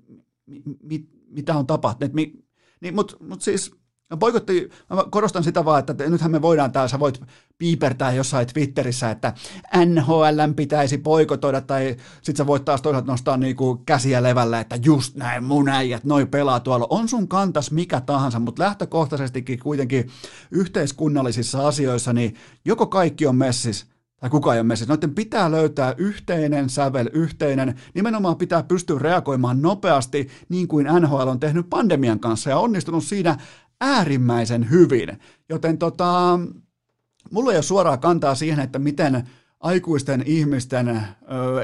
mi, 0.45 0.63
mi, 0.83 1.07
mitä 1.27 1.55
on 1.55 1.67
tapahtunut. 1.67 2.13
Mi, 2.13 2.33
niin, 2.81 2.95
Mutta 2.95 3.17
mut 3.19 3.41
siis 3.41 3.80
Boikotti, 4.17 4.69
mä 4.89 5.03
korostan 5.09 5.43
sitä 5.43 5.65
vaan, 5.65 5.79
että 5.79 6.09
nythän 6.09 6.31
me 6.31 6.41
voidaan 6.41 6.71
täällä, 6.71 6.87
sä 6.87 6.99
voit 6.99 7.21
piipertää 7.57 8.11
jossain 8.11 8.47
Twitterissä, 8.47 9.11
että 9.11 9.33
NHL 9.85 10.51
pitäisi 10.55 10.97
poikotoida, 10.97 11.61
tai 11.61 11.95
sit 12.21 12.37
sä 12.37 12.47
voit 12.47 12.65
taas 12.65 12.81
toisaalta 12.81 13.11
nostaa 13.11 13.37
niinku 13.37 13.81
käsiä 13.85 14.23
levällä, 14.23 14.59
että 14.59 14.79
just 14.83 15.15
näin 15.15 15.43
mun 15.43 15.69
äijät, 15.69 16.03
noi 16.03 16.25
pelaa 16.25 16.59
tuolla. 16.59 16.87
On 16.89 17.09
sun 17.09 17.27
kantas 17.27 17.71
mikä 17.71 18.01
tahansa, 18.01 18.39
mutta 18.39 18.63
lähtökohtaisestikin 18.63 19.59
kuitenkin 19.59 20.09
yhteiskunnallisissa 20.51 21.67
asioissa, 21.67 22.13
niin 22.13 22.35
joko 22.65 22.85
kaikki 22.85 23.27
on 23.27 23.35
messis, 23.35 23.91
tai 24.21 24.29
kukaan 24.29 24.55
ei 24.55 24.59
ole 24.59 24.67
messissä. 24.67 24.93
Noiden 24.93 25.15
pitää 25.15 25.51
löytää 25.51 25.95
yhteinen 25.97 26.69
sävel, 26.69 27.09
yhteinen, 27.13 27.75
nimenomaan 27.93 28.37
pitää 28.37 28.63
pystyä 28.63 28.99
reagoimaan 28.99 29.61
nopeasti, 29.61 30.29
niin 30.49 30.67
kuin 30.67 30.87
NHL 30.99 31.27
on 31.27 31.39
tehnyt 31.39 31.69
pandemian 31.69 32.19
kanssa 32.19 32.49
ja 32.49 32.57
onnistunut 32.57 33.03
siinä 33.03 33.37
äärimmäisen 33.81 34.69
hyvin. 34.69 35.19
Joten 35.49 35.77
tota, 35.77 36.39
mulla 37.31 37.51
ei 37.51 37.57
ole 37.57 37.63
suoraa 37.63 37.97
kantaa 37.97 38.35
siihen, 38.35 38.59
että 38.59 38.79
miten 38.79 39.29
aikuisten 39.59 40.23
ihmisten 40.25 41.01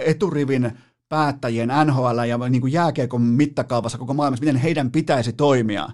eturivin 0.05 0.71
päättäjien 1.09 1.69
NHL 1.85 2.19
ja 2.27 2.37
niin 2.37 2.61
kuin 2.61 2.73
jääkiekon 2.73 3.21
mittakaavassa 3.21 3.97
koko 3.97 4.13
maailmassa, 4.13 4.45
miten 4.45 4.61
heidän 4.61 4.91
pitäisi 4.91 5.33
toimia. 5.33 5.89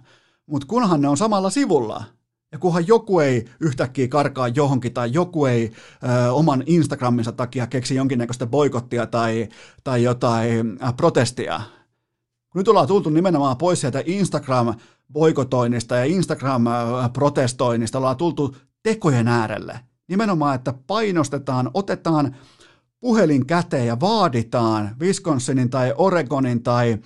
Mutta 0.45 0.68
kunhan 0.68 1.02
ne 1.02 1.08
on 1.08 1.18
samalla 1.18 1.50
sivulla, 1.50 2.04
ja 2.52 2.60
kunhan 2.60 2.88
joku 2.88 3.20
ei 3.20 3.45
yhtäkkiä 3.60 4.08
karkaa 4.08 4.48
johonkin 4.48 4.94
tai 4.94 5.14
joku 5.14 5.45
ei 5.45 5.72
ö, 6.04 6.32
oman 6.34 6.64
Instagraminsa 6.66 7.32
takia 7.32 7.68
keksi 7.68 7.95
jonkinnäköistä 7.95 8.45
boikottia 8.45 9.08
tai, 9.08 9.50
tai 9.84 10.04
jotain 10.04 10.80
ä, 10.84 10.94
protestia. 10.94 11.62
Nyt 12.56 12.68
ollaan 12.68 12.88
tultu 12.88 13.10
nimenomaan 13.10 13.58
pois 13.58 13.82
sieltä 13.82 14.04
Instagram 14.06 14.74
boikotoinnista 15.12 15.96
ja 15.96 16.04
Instagram-protestoinnista 16.04 17.98
ollaan 17.98 18.18
tultu 18.18 18.56
tekojen 18.84 19.28
äärelle. 19.28 19.80
Nimenomaan, 20.08 20.56
että 20.56 20.74
painostetaan, 20.88 21.72
otetaan 21.74 22.36
puhelin 23.00 23.46
käteen 23.46 23.88
ja 23.88 24.00
vaaditaan 24.00 24.96
Wisconsinin 25.00 25.70
tai 25.70 25.94
Oregonin 25.98 26.64
tai 26.64 26.92
ö, 26.94 27.00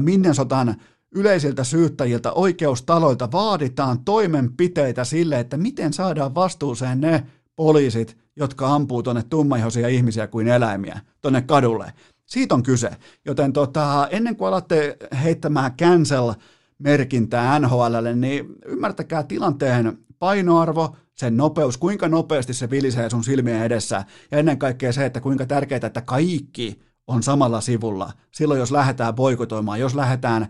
Minnesotan 0.00 0.74
yleisiltä 1.14 1.64
syyttäjiltä, 1.64 2.32
oikeustaloilta, 2.32 3.32
vaaditaan 3.32 4.04
toimenpiteitä 4.04 5.04
sille, 5.04 5.40
että 5.40 5.56
miten 5.56 5.92
saadaan 5.92 6.34
vastuuseen 6.34 7.00
ne 7.00 7.26
poliisit, 7.56 8.16
jotka 8.36 8.74
ampuu 8.74 9.02
tuonne 9.02 9.22
tummaihoisia 9.22 9.88
ihmisiä 9.88 10.26
kuin 10.26 10.48
eläimiä 10.48 11.00
tuonne 11.20 11.42
kadulle. 11.42 11.92
Siitä 12.26 12.54
on 12.54 12.62
kyse. 12.62 12.90
Joten 13.24 13.52
tota, 13.52 14.08
ennen 14.10 14.36
kuin 14.36 14.48
alatte 14.48 14.96
heittämään 15.22 15.76
cancel 15.76 16.32
merkintää 16.78 17.58
NHLlle, 17.58 18.14
niin 18.14 18.46
ymmärtäkää 18.66 19.22
tilanteen 19.22 19.98
painoarvo, 20.18 20.96
sen 21.14 21.36
nopeus, 21.36 21.78
kuinka 21.78 22.08
nopeasti 22.08 22.54
se 22.54 22.70
vilisee 22.70 23.10
sun 23.10 23.24
silmien 23.24 23.62
edessä 23.62 24.04
ja 24.30 24.38
ennen 24.38 24.58
kaikkea 24.58 24.92
se, 24.92 25.06
että 25.06 25.20
kuinka 25.20 25.46
tärkeää, 25.46 25.80
että 25.86 26.02
kaikki 26.02 26.80
on 27.06 27.22
samalla 27.22 27.60
sivulla. 27.60 28.12
Silloin 28.30 28.60
jos 28.60 28.72
lähdetään 28.72 29.14
boikotoimaan, 29.14 29.80
jos 29.80 29.94
lähdetään 29.94 30.46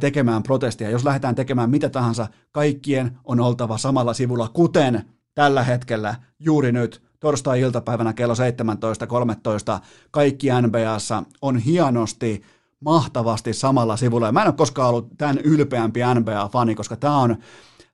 tekemään 0.00 0.42
protestia, 0.42 0.90
jos 0.90 1.04
lähdetään 1.04 1.34
tekemään 1.34 1.70
mitä 1.70 1.88
tahansa, 1.88 2.26
kaikkien 2.52 3.18
on 3.24 3.40
oltava 3.40 3.78
samalla 3.78 4.14
sivulla, 4.14 4.48
kuten 4.48 5.04
tällä 5.34 5.62
hetkellä 5.62 6.14
juuri 6.38 6.72
nyt 6.72 7.02
torstai-iltapäivänä 7.20 8.12
kello 8.12 8.34
17.13 8.34 9.80
kaikki 10.10 10.48
NBAssa 10.62 11.22
on 11.42 11.58
hienosti 11.58 12.42
mahtavasti 12.84 13.52
samalla 13.52 13.96
sivulla. 13.96 14.26
Ja 14.26 14.32
mä 14.32 14.42
en 14.42 14.48
ole 14.48 14.54
koskaan 14.54 14.88
ollut 14.88 15.08
tämän 15.18 15.38
ylpeämpi 15.38 16.00
NBA-fani, 16.14 16.74
koska 16.74 16.96
tämä 16.96 17.18
on, 17.18 17.30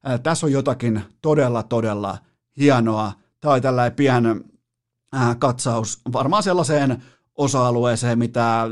äh, 0.08 0.20
tässä 0.20 0.46
on 0.46 0.52
jotakin 0.52 1.02
todella, 1.22 1.62
todella 1.62 2.18
hienoa. 2.56 3.12
Tämä 3.40 3.52
oli 3.52 3.60
tällainen 3.60 3.96
pien 3.96 4.26
äh, 5.16 5.38
katsaus 5.38 6.00
varmaan 6.12 6.42
sellaiseen 6.42 7.02
osa-alueeseen, 7.36 8.18
mitä 8.18 8.66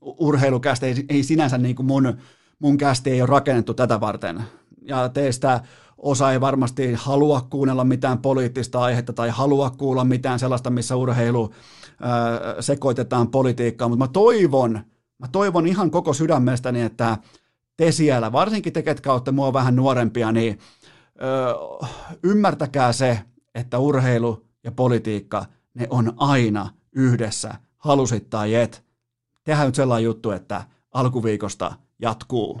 urheilukästä 0.00 0.86
ei, 0.86 1.04
ei 1.08 1.22
sinänsä 1.22 1.58
niin 1.58 1.76
kuin 1.76 1.86
mun, 1.86 2.18
mun 2.58 2.78
kästi 2.78 3.10
ei 3.10 3.22
ole 3.22 3.28
rakennettu 3.28 3.74
tätä 3.74 4.00
varten. 4.00 4.42
Ja 4.82 5.08
teistä 5.08 5.60
osa 5.98 6.32
ei 6.32 6.40
varmasti 6.40 6.94
halua 6.94 7.46
kuunnella 7.50 7.84
mitään 7.84 8.18
poliittista 8.18 8.80
aihetta 8.80 9.12
tai 9.12 9.30
halua 9.30 9.70
kuulla 9.70 10.04
mitään 10.04 10.38
sellaista, 10.38 10.70
missä 10.70 10.96
urheilu 10.96 11.54
ää, 12.00 12.40
sekoitetaan 12.60 13.28
politiikkaan, 13.28 13.90
mutta 13.90 14.04
mä 14.04 14.08
toivon, 14.12 14.80
Mä 15.22 15.28
toivon 15.28 15.66
ihan 15.66 15.90
koko 15.90 16.12
sydämestäni, 16.12 16.82
että 16.82 17.18
te 17.76 17.92
siellä, 17.92 18.32
varsinkin 18.32 18.72
te, 18.72 18.82
ketkä 18.82 19.12
olette 19.12 19.30
mua 19.30 19.52
vähän 19.52 19.76
nuorempia, 19.76 20.32
niin 20.32 20.58
ö, 21.22 21.54
ymmärtäkää 22.22 22.92
se, 22.92 23.18
että 23.54 23.78
urheilu 23.78 24.46
ja 24.64 24.72
politiikka, 24.72 25.44
ne 25.74 25.86
on 25.90 26.12
aina 26.16 26.68
yhdessä, 26.92 27.54
halusit 27.78 28.30
tai 28.30 28.54
et. 28.54 28.84
Tehdään 29.44 29.66
nyt 29.66 29.74
sellainen 29.74 30.04
juttu, 30.04 30.30
että 30.30 30.64
alkuviikosta 30.92 31.72
jatkuu. 31.98 32.60